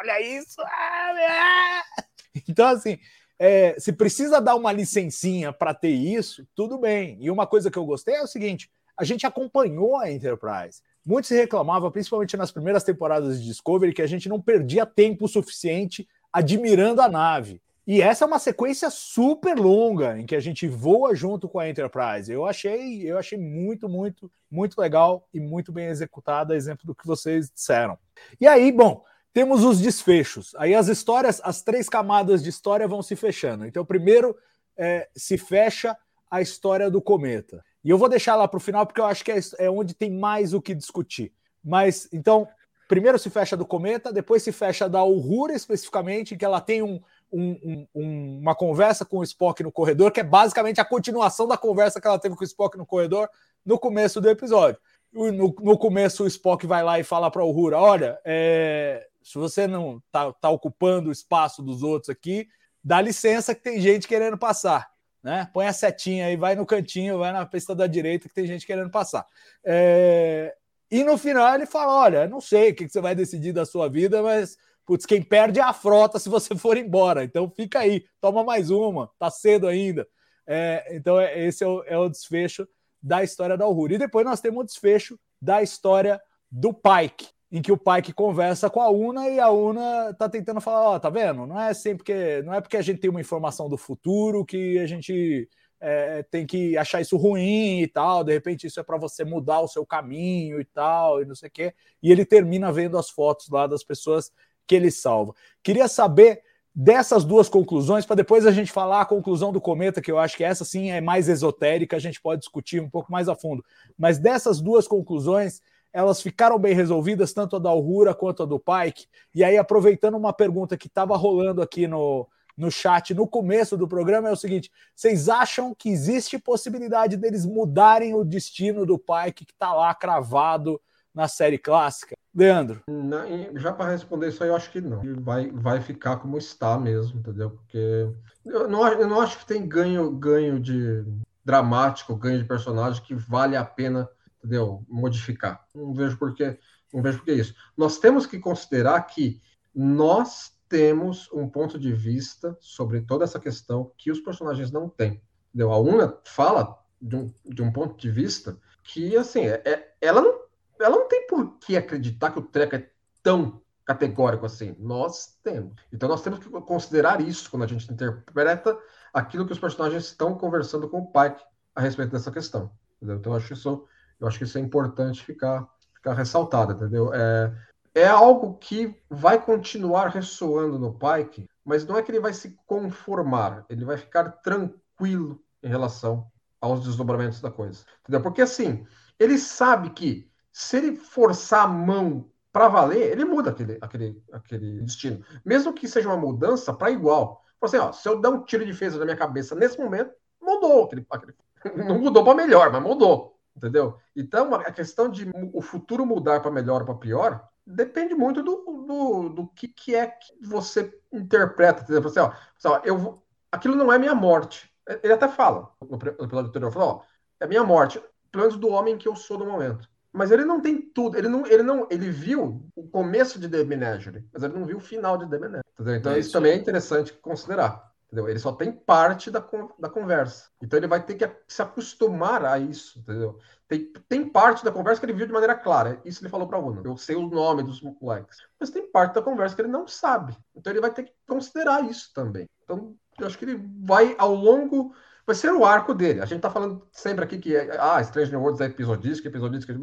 olha 0.00 0.20
isso! 0.22 0.60
ah, 0.60 1.14
ah." 1.28 1.82
Então, 2.48 2.68
assim, 2.68 2.98
é, 3.38 3.74
se 3.80 3.92
precisa 3.92 4.40
dar 4.40 4.54
uma 4.54 4.70
licencinha 4.70 5.52
para 5.52 5.74
ter 5.74 5.90
isso, 5.90 6.46
tudo 6.54 6.78
bem. 6.78 7.16
E 7.20 7.30
uma 7.30 7.46
coisa 7.46 7.70
que 7.70 7.76
eu 7.76 7.84
gostei 7.84 8.14
é 8.14 8.22
o 8.22 8.28
seguinte: 8.28 8.70
a 8.96 9.02
gente 9.02 9.26
acompanhou 9.26 9.96
a 9.96 10.10
Enterprise. 10.10 10.82
Muito 11.04 11.26
se 11.26 11.34
reclamava, 11.34 11.90
principalmente 11.90 12.36
nas 12.36 12.52
primeiras 12.52 12.84
temporadas 12.84 13.40
de 13.40 13.46
Discovery, 13.46 13.92
que 13.92 14.02
a 14.02 14.06
gente 14.06 14.28
não 14.28 14.40
perdia 14.40 14.84
tempo 14.84 15.26
suficiente 15.26 16.06
admirando 16.32 17.00
a 17.00 17.08
nave. 17.08 17.60
E 17.86 18.02
essa 18.02 18.24
é 18.24 18.28
uma 18.28 18.38
sequência 18.38 18.90
super 18.90 19.58
longa 19.58 20.18
em 20.18 20.26
que 20.26 20.36
a 20.36 20.40
gente 20.40 20.68
voa 20.68 21.14
junto 21.14 21.48
com 21.48 21.58
a 21.58 21.68
Enterprise. 21.68 22.30
Eu 22.30 22.44
achei, 22.44 23.00
eu 23.02 23.16
achei 23.16 23.38
muito, 23.38 23.88
muito, 23.88 24.30
muito 24.50 24.78
legal 24.78 25.26
e 25.32 25.40
muito 25.40 25.72
bem 25.72 25.86
executada, 25.86 26.54
exemplo 26.54 26.84
do 26.84 26.94
que 26.94 27.06
vocês 27.06 27.50
disseram. 27.50 27.98
E 28.38 28.46
aí, 28.46 28.70
bom, 28.70 29.02
temos 29.32 29.64
os 29.64 29.80
desfechos. 29.80 30.54
Aí 30.56 30.74
as 30.74 30.88
histórias, 30.88 31.40
as 31.42 31.62
três 31.62 31.88
camadas 31.88 32.42
de 32.42 32.50
história 32.50 32.86
vão 32.86 33.00
se 33.00 33.16
fechando. 33.16 33.64
Então, 33.64 33.84
primeiro 33.86 34.36
é, 34.76 35.08
se 35.16 35.38
fecha 35.38 35.96
a 36.30 36.42
história 36.42 36.90
do 36.90 37.00
cometa. 37.00 37.64
E 37.82 37.88
eu 37.88 37.96
vou 37.96 38.08
deixar 38.08 38.36
lá 38.36 38.46
para 38.46 38.58
o 38.58 38.60
final 38.60 38.84
porque 38.84 39.00
eu 39.00 39.06
acho 39.06 39.24
que 39.24 39.32
é, 39.32 39.40
é 39.60 39.70
onde 39.70 39.94
tem 39.94 40.10
mais 40.10 40.52
o 40.52 40.60
que 40.60 40.74
discutir. 40.74 41.32
Mas 41.64 42.06
então, 42.12 42.46
primeiro 42.88 43.18
se 43.18 43.28
fecha 43.28 43.56
do 43.56 43.66
cometa, 43.66 44.12
depois 44.12 44.42
se 44.42 44.50
fecha 44.50 44.88
da 44.88 45.04
Uhura 45.04 45.52
especificamente, 45.52 46.36
que 46.36 46.44
ela 46.44 46.60
tem 46.60 46.82
um, 46.82 46.98
um, 47.30 47.86
um, 47.94 48.38
uma 48.40 48.54
conversa 48.54 49.04
com 49.04 49.18
o 49.18 49.22
Spock 49.22 49.62
no 49.62 49.70
corredor, 49.70 50.10
que 50.10 50.20
é 50.20 50.24
basicamente 50.24 50.80
a 50.80 50.84
continuação 50.84 51.46
da 51.46 51.56
conversa 51.56 52.00
que 52.00 52.06
ela 52.06 52.18
teve 52.18 52.34
com 52.34 52.42
o 52.42 52.46
Spock 52.46 52.76
no 52.78 52.86
corredor 52.86 53.28
no 53.64 53.78
começo 53.78 54.20
do 54.20 54.30
episódio. 54.30 54.80
No, 55.12 55.54
no 55.60 55.78
começo, 55.78 56.24
o 56.24 56.26
Spock 56.26 56.66
vai 56.66 56.82
lá 56.82 56.98
e 56.98 57.04
fala 57.04 57.30
para 57.30 57.42
a 57.42 57.44
Uhura: 57.44 57.78
Olha, 57.78 58.18
é, 58.24 59.06
se 59.22 59.36
você 59.38 59.66
não 59.66 59.98
está 60.06 60.32
tá 60.32 60.50
ocupando 60.50 61.10
o 61.10 61.12
espaço 61.12 61.62
dos 61.62 61.82
outros 61.82 62.08
aqui, 62.08 62.48
dá 62.82 63.00
licença 63.00 63.54
que 63.54 63.62
tem 63.62 63.80
gente 63.80 64.08
querendo 64.08 64.38
passar. 64.38 64.90
Né? 65.22 65.48
Põe 65.52 65.66
a 65.66 65.72
setinha 65.72 66.26
aí, 66.26 66.36
vai 66.36 66.54
no 66.54 66.64
cantinho, 66.64 67.18
vai 67.18 67.32
na 67.32 67.44
pista 67.44 67.74
da 67.74 67.86
direita 67.86 68.28
que 68.28 68.34
tem 68.34 68.46
gente 68.46 68.66
querendo 68.66 68.90
passar. 68.90 69.26
É... 69.64 70.54
E 70.90 71.04
no 71.04 71.18
final 71.18 71.54
ele 71.54 71.66
fala: 71.66 71.92
Olha, 72.00 72.26
não 72.26 72.40
sei 72.40 72.70
o 72.70 72.74
que 72.74 72.88
você 72.88 73.00
vai 73.00 73.14
decidir 73.14 73.52
da 73.52 73.66
sua 73.66 73.88
vida, 73.88 74.22
mas 74.22 74.56
putz, 74.88 75.04
quem 75.04 75.22
perde 75.22 75.60
é 75.60 75.62
a 75.62 75.74
frota 75.74 76.18
se 76.18 76.30
você 76.30 76.56
for 76.56 76.78
embora. 76.78 77.22
Então 77.22 77.50
fica 77.50 77.80
aí, 77.80 78.04
toma 78.20 78.42
mais 78.42 78.70
uma, 78.70 79.10
tá 79.18 79.30
cedo 79.30 79.66
ainda. 79.66 80.08
É, 80.46 80.96
então 80.96 81.20
é, 81.20 81.38
esse 81.46 81.62
é 81.62 81.66
o, 81.66 81.82
é 81.84 81.98
o, 81.98 82.08
desfecho 82.08 82.66
da 83.02 83.22
história 83.22 83.54
da 83.54 83.68
Uhura. 83.68 83.94
E 83.94 83.98
depois 83.98 84.24
nós 84.24 84.40
temos 84.40 84.60
o 84.62 84.64
desfecho 84.64 85.20
da 85.40 85.62
história 85.62 86.18
do 86.50 86.72
Pike, 86.72 87.28
em 87.52 87.60
que 87.60 87.70
o 87.70 87.76
Pike 87.76 88.14
conversa 88.14 88.70
com 88.70 88.80
a 88.80 88.88
Una 88.88 89.28
e 89.28 89.38
a 89.38 89.50
Una 89.50 90.14
tá 90.14 90.26
tentando 90.26 90.58
falar, 90.58 90.80
ó, 90.88 90.96
oh, 90.96 91.00
tá 91.00 91.10
vendo? 91.10 91.46
Não 91.46 91.60
é 91.60 91.74
sempre 91.74 92.02
que 92.02 92.42
não 92.42 92.54
é 92.54 92.62
porque 92.62 92.78
a 92.78 92.82
gente 92.82 92.98
tem 92.98 93.10
uma 93.10 93.20
informação 93.20 93.68
do 93.68 93.76
futuro 93.76 94.42
que 94.42 94.78
a 94.78 94.86
gente 94.86 95.46
é, 95.80 96.22
tem 96.24 96.46
que 96.46 96.76
achar 96.76 97.00
isso 97.00 97.16
ruim 97.16 97.80
e 97.80 97.86
tal, 97.86 98.24
de 98.24 98.32
repente 98.32 98.66
isso 98.66 98.80
é 98.80 98.82
para 98.82 98.96
você 98.96 99.24
mudar 99.24 99.60
o 99.60 99.68
seu 99.68 99.86
caminho 99.86 100.60
e 100.60 100.64
tal, 100.64 101.22
e 101.22 101.24
não 101.24 101.34
sei 101.34 101.48
o 101.48 101.52
quê. 101.52 101.74
E 102.02 102.10
ele 102.10 102.24
termina 102.24 102.72
vendo 102.72 102.98
as 102.98 103.10
fotos 103.10 103.48
lá 103.48 103.66
das 103.66 103.84
pessoas 103.84 104.32
que 104.66 104.74
ele 104.74 104.90
salva. 104.90 105.34
Queria 105.62 105.88
saber 105.88 106.42
dessas 106.74 107.24
duas 107.24 107.48
conclusões, 107.48 108.06
para 108.06 108.16
depois 108.16 108.46
a 108.46 108.52
gente 108.52 108.70
falar 108.70 109.00
a 109.00 109.06
conclusão 109.06 109.52
do 109.52 109.60
cometa, 109.60 110.00
que 110.00 110.12
eu 110.12 110.18
acho 110.18 110.36
que 110.36 110.44
essa 110.44 110.64
sim 110.64 110.90
é 110.90 111.00
mais 111.00 111.28
esotérica, 111.28 111.96
a 111.96 112.00
gente 112.00 112.20
pode 112.20 112.40
discutir 112.40 112.80
um 112.80 112.88
pouco 112.88 113.10
mais 113.10 113.28
a 113.28 113.34
fundo. 113.34 113.64
Mas 113.96 114.18
dessas 114.18 114.60
duas 114.60 114.86
conclusões, 114.86 115.60
elas 115.92 116.22
ficaram 116.22 116.58
bem 116.58 116.74
resolvidas, 116.74 117.32
tanto 117.32 117.56
a 117.56 117.58
da 117.58 117.72
Uhura 117.72 118.14
quanto 118.14 118.42
a 118.42 118.46
do 118.46 118.60
Pike. 118.60 119.06
E 119.34 119.42
aí, 119.42 119.56
aproveitando 119.56 120.16
uma 120.16 120.32
pergunta 120.32 120.76
que 120.76 120.86
estava 120.86 121.16
rolando 121.16 121.62
aqui 121.62 121.88
no, 121.88 122.28
no 122.58 122.70
chat 122.72 123.14
no 123.14 123.26
começo 123.26 123.76
do 123.76 123.86
programa, 123.86 124.28
é 124.28 124.32
o 124.32 124.36
seguinte: 124.36 124.70
vocês 124.94 125.28
acham 125.28 125.72
que 125.74 125.88
existe 125.88 126.38
possibilidade 126.38 127.16
deles 127.16 127.46
mudarem 127.46 128.14
o 128.14 128.24
destino 128.24 128.84
do 128.84 128.98
Pike 128.98 129.46
que 129.46 129.52
está 129.52 129.72
lá 129.72 129.94
cravado 129.94 130.80
na 131.14 131.28
série 131.28 131.56
clássica? 131.56 132.16
Leandro? 132.34 132.82
Não, 132.88 133.24
já 133.56 133.72
para 133.72 133.90
responder 133.90 134.28
isso 134.28 134.42
aí, 134.42 134.50
eu 134.50 134.56
acho 134.56 134.70
que 134.70 134.80
não. 134.80 135.00
Vai, 135.20 135.50
vai 135.50 135.80
ficar 135.80 136.16
como 136.16 136.36
está 136.36 136.76
mesmo, 136.78 137.20
entendeu? 137.20 137.50
Porque 137.50 138.08
eu 138.44 138.68
não, 138.68 138.86
eu 138.88 139.08
não 139.08 139.20
acho 139.20 139.38
que 139.38 139.46
tem 139.46 139.66
ganho, 139.66 140.10
ganho 140.10 140.60
de 140.60 141.04
dramático, 141.44 142.14
ganho 142.16 142.38
de 142.38 142.44
personagem 142.44 143.02
que 143.02 143.14
vale 143.14 143.56
a 143.56 143.64
pena, 143.64 144.08
entendeu? 144.38 144.84
Modificar. 144.88 145.64
Não 145.74 145.94
vejo 145.94 146.18
por 146.18 146.34
que, 146.34 146.58
não 146.92 147.02
vejo 147.02 147.18
por 147.18 147.24
que 147.24 147.32
isso. 147.32 147.54
Nós 147.76 147.98
temos 147.98 148.26
que 148.26 148.38
considerar 148.38 149.00
que 149.02 149.40
nós 149.74 150.52
temos 150.68 151.30
um 151.32 151.48
ponto 151.48 151.78
de 151.78 151.92
vista 151.92 152.56
sobre 152.60 153.00
toda 153.00 153.24
essa 153.24 153.40
questão 153.40 153.92
que 153.96 154.10
os 154.10 154.20
personagens 154.20 154.70
não 154.70 154.88
têm. 154.88 155.20
Entendeu? 155.48 155.72
A 155.72 155.78
Una 155.78 156.18
fala 156.24 156.78
de 157.00 157.16
um, 157.16 157.32
de 157.44 157.62
um 157.62 157.72
ponto 157.72 157.96
de 157.96 158.10
vista 158.10 158.58
que, 158.82 159.16
assim, 159.16 159.46
é, 159.46 159.94
ela 160.00 160.20
não 160.20 160.48
ela 160.80 160.96
não 160.96 161.08
tem 161.08 161.26
por 161.26 161.58
que 161.58 161.76
acreditar 161.76 162.30
que 162.30 162.38
o 162.38 162.42
treco 162.42 162.76
é 162.76 162.88
tão 163.22 163.60
categórico 163.84 164.46
assim. 164.46 164.76
Nós 164.78 165.38
temos. 165.42 165.74
Então 165.92 166.08
nós 166.08 166.22
temos 166.22 166.38
que 166.38 166.48
considerar 166.48 167.20
isso 167.20 167.50
quando 167.50 167.64
a 167.64 167.66
gente 167.66 167.90
interpreta 167.92 168.78
aquilo 169.12 169.46
que 169.46 169.52
os 169.52 169.58
personagens 169.58 170.04
estão 170.04 170.36
conversando 170.36 170.88
com 170.88 170.98
o 170.98 171.06
Pike 171.06 171.42
a 171.74 171.80
respeito 171.80 172.12
dessa 172.12 172.30
questão. 172.30 172.70
Entendeu? 172.96 173.16
Então 173.16 173.32
eu 173.32 173.38
acho 173.38 173.52
isso, 173.52 173.86
eu 174.20 174.28
acho 174.28 174.38
que 174.38 174.44
isso 174.44 174.58
é 174.58 174.60
importante 174.60 175.24
ficar, 175.24 175.66
ficar 175.94 176.14
ressaltado, 176.14 176.72
entendeu? 176.72 177.12
É, 177.12 177.52
é 177.98 178.08
algo 178.08 178.56
que 178.58 178.94
vai 179.10 179.40
continuar 179.40 180.08
ressoando 180.08 180.78
no 180.78 180.98
Pike, 180.98 181.48
mas 181.64 181.84
não 181.84 181.98
é 181.98 182.02
que 182.02 182.10
ele 182.10 182.20
vai 182.20 182.32
se 182.32 182.56
conformar, 182.66 183.64
ele 183.68 183.84
vai 183.84 183.96
ficar 183.96 184.30
tranquilo 184.42 185.42
em 185.62 185.68
relação 185.68 186.30
aos 186.60 186.82
desdobramentos 186.82 187.40
da 187.40 187.50
coisa. 187.50 187.84
Entendeu? 188.00 188.22
Porque 188.22 188.42
assim, 188.42 188.86
ele 189.18 189.38
sabe 189.38 189.90
que 189.90 190.30
se 190.52 190.76
ele 190.76 190.96
forçar 190.96 191.64
a 191.64 191.68
mão 191.68 192.30
para 192.52 192.68
valer, 192.68 193.12
ele 193.12 193.24
muda 193.24 193.50
aquele, 193.50 193.78
aquele, 193.80 194.22
aquele 194.32 194.80
destino. 194.82 195.24
Mesmo 195.44 195.72
que 195.72 195.86
seja 195.86 196.08
uma 196.08 196.16
mudança 196.16 196.72
para 196.72 196.90
igual. 196.90 197.44
Assim, 197.60 197.76
ó, 197.76 197.92
se 197.92 198.08
eu 198.08 198.20
der 198.20 198.28
um 198.28 198.42
tiro 198.44 198.64
de 198.64 198.72
defesa 198.72 198.98
na 198.98 199.04
minha 199.04 199.16
cabeça 199.16 199.54
nesse 199.54 199.78
momento, 199.78 200.12
mudou. 200.40 200.84
Aquele, 200.84 201.06
aquele, 201.10 201.34
não 201.86 201.98
mudou 201.98 202.24
para 202.24 202.34
melhor, 202.34 202.72
mas 202.72 202.82
mudou. 202.82 203.36
Entendeu? 203.56 203.98
Então, 204.14 204.54
a 204.54 204.70
questão 204.70 205.08
de 205.08 205.28
o 205.52 205.60
futuro 205.60 206.06
mudar 206.06 206.40
para 206.40 206.50
melhor 206.50 206.80
ou 206.80 206.86
para 206.86 206.94
pior 206.94 207.48
depende 207.68 208.14
muito 208.14 208.42
do, 208.42 208.56
do, 208.86 209.28
do 209.28 209.46
que, 209.48 209.68
que 209.68 209.94
é 209.94 210.06
que 210.06 210.34
você 210.40 210.98
interpreta. 211.12 211.82
Entendeu? 211.82 212.08
Assim, 212.08 212.20
ó, 212.20 212.32
assim, 212.56 212.80
eu 212.84 212.98
vou, 212.98 213.22
aquilo 213.52 213.76
não 213.76 213.92
é 213.92 213.98
minha 213.98 214.14
morte. 214.14 214.72
Ele 215.02 215.12
até 215.12 215.28
fala 215.28 215.70
no, 215.82 215.88
no 215.88 215.96
episódio 215.96 216.48
anterior, 216.48 216.72
fala, 216.72 216.86
ó, 216.86 217.02
é 217.40 217.46
minha 217.46 217.62
morte, 217.62 218.02
pelo 218.32 218.44
menos 218.44 218.58
do 218.58 218.68
homem 218.68 218.96
que 218.96 219.06
eu 219.06 219.14
sou 219.14 219.38
no 219.38 219.46
momento. 219.46 219.88
Mas 220.10 220.30
ele 220.30 220.44
não 220.44 220.60
tem 220.60 220.80
tudo, 220.80 221.18
ele 221.18 221.28
não, 221.28 221.46
ele 221.46 221.62
não, 221.62 221.86
ele 221.90 222.10
viu 222.10 222.66
o 222.74 222.88
começo 222.88 223.38
de 223.38 223.48
The 223.48 223.62
Menagerie, 223.64 224.26
mas 224.32 224.42
ele 224.42 224.54
não 224.54 224.64
viu 224.64 224.78
o 224.78 224.80
final 224.80 225.18
de 225.18 225.28
The 225.28 225.38
Menagerie. 225.38 225.70
Entendeu? 225.74 225.94
Então 225.96 226.12
é 226.12 226.18
isso, 226.18 226.28
isso 226.28 226.32
também 226.32 226.52
é 226.52 226.56
interessante 226.56 227.12
considerar. 227.12 227.87
Entendeu? 228.08 228.28
Ele 228.28 228.38
só 228.38 228.52
tem 228.52 228.72
parte 228.72 229.30
da, 229.30 229.46
da 229.78 229.88
conversa. 229.90 230.48
Então 230.62 230.78
ele 230.78 230.86
vai 230.86 231.04
ter 231.04 231.14
que 231.14 231.30
se 231.46 231.60
acostumar 231.60 232.42
a 232.42 232.58
isso, 232.58 232.98
entendeu? 232.98 233.38
Tem, 233.68 233.92
tem 234.08 234.26
parte 234.26 234.64
da 234.64 234.72
conversa 234.72 234.98
que 234.98 235.04
ele 235.04 235.12
viu 235.12 235.26
de 235.26 235.32
maneira 235.32 235.54
clara. 235.54 236.00
Isso 236.06 236.22
ele 236.22 236.30
falou 236.30 236.48
para 236.48 236.56
a 236.56 236.60
Una. 236.60 236.80
Eu 236.82 236.96
sei 236.96 237.16
o 237.16 237.28
nome 237.28 237.62
dos 237.62 237.82
moleques. 237.82 238.38
Mas 238.58 238.70
tem 238.70 238.90
parte 238.90 239.14
da 239.14 239.22
conversa 239.22 239.54
que 239.54 239.60
ele 239.60 239.68
não 239.68 239.86
sabe. 239.86 240.34
Então 240.56 240.72
ele 240.72 240.80
vai 240.80 240.90
ter 240.90 241.02
que 241.02 241.12
considerar 241.26 241.84
isso 241.84 242.10
também. 242.14 242.48
Então 242.64 242.96
eu 243.18 243.26
acho 243.26 243.36
que 243.36 243.44
ele 243.44 243.62
vai 243.80 244.16
ao 244.18 244.34
longo 244.34 244.94
vai 245.28 245.34
ser 245.34 245.52
o 245.52 245.62
arco 245.62 245.92
dele. 245.92 246.22
A 246.22 246.24
gente 246.24 246.40
tá 246.40 246.50
falando 246.50 246.88
sempre 246.90 247.22
aqui 247.22 247.36
que 247.36 247.54
é, 247.54 247.76
ah, 247.78 248.00
Strange 248.00 248.30
New 248.30 248.40
Worlds 248.40 248.62
é 248.62 248.64
episodístico, 248.64 249.28
episodístico, 249.28 249.78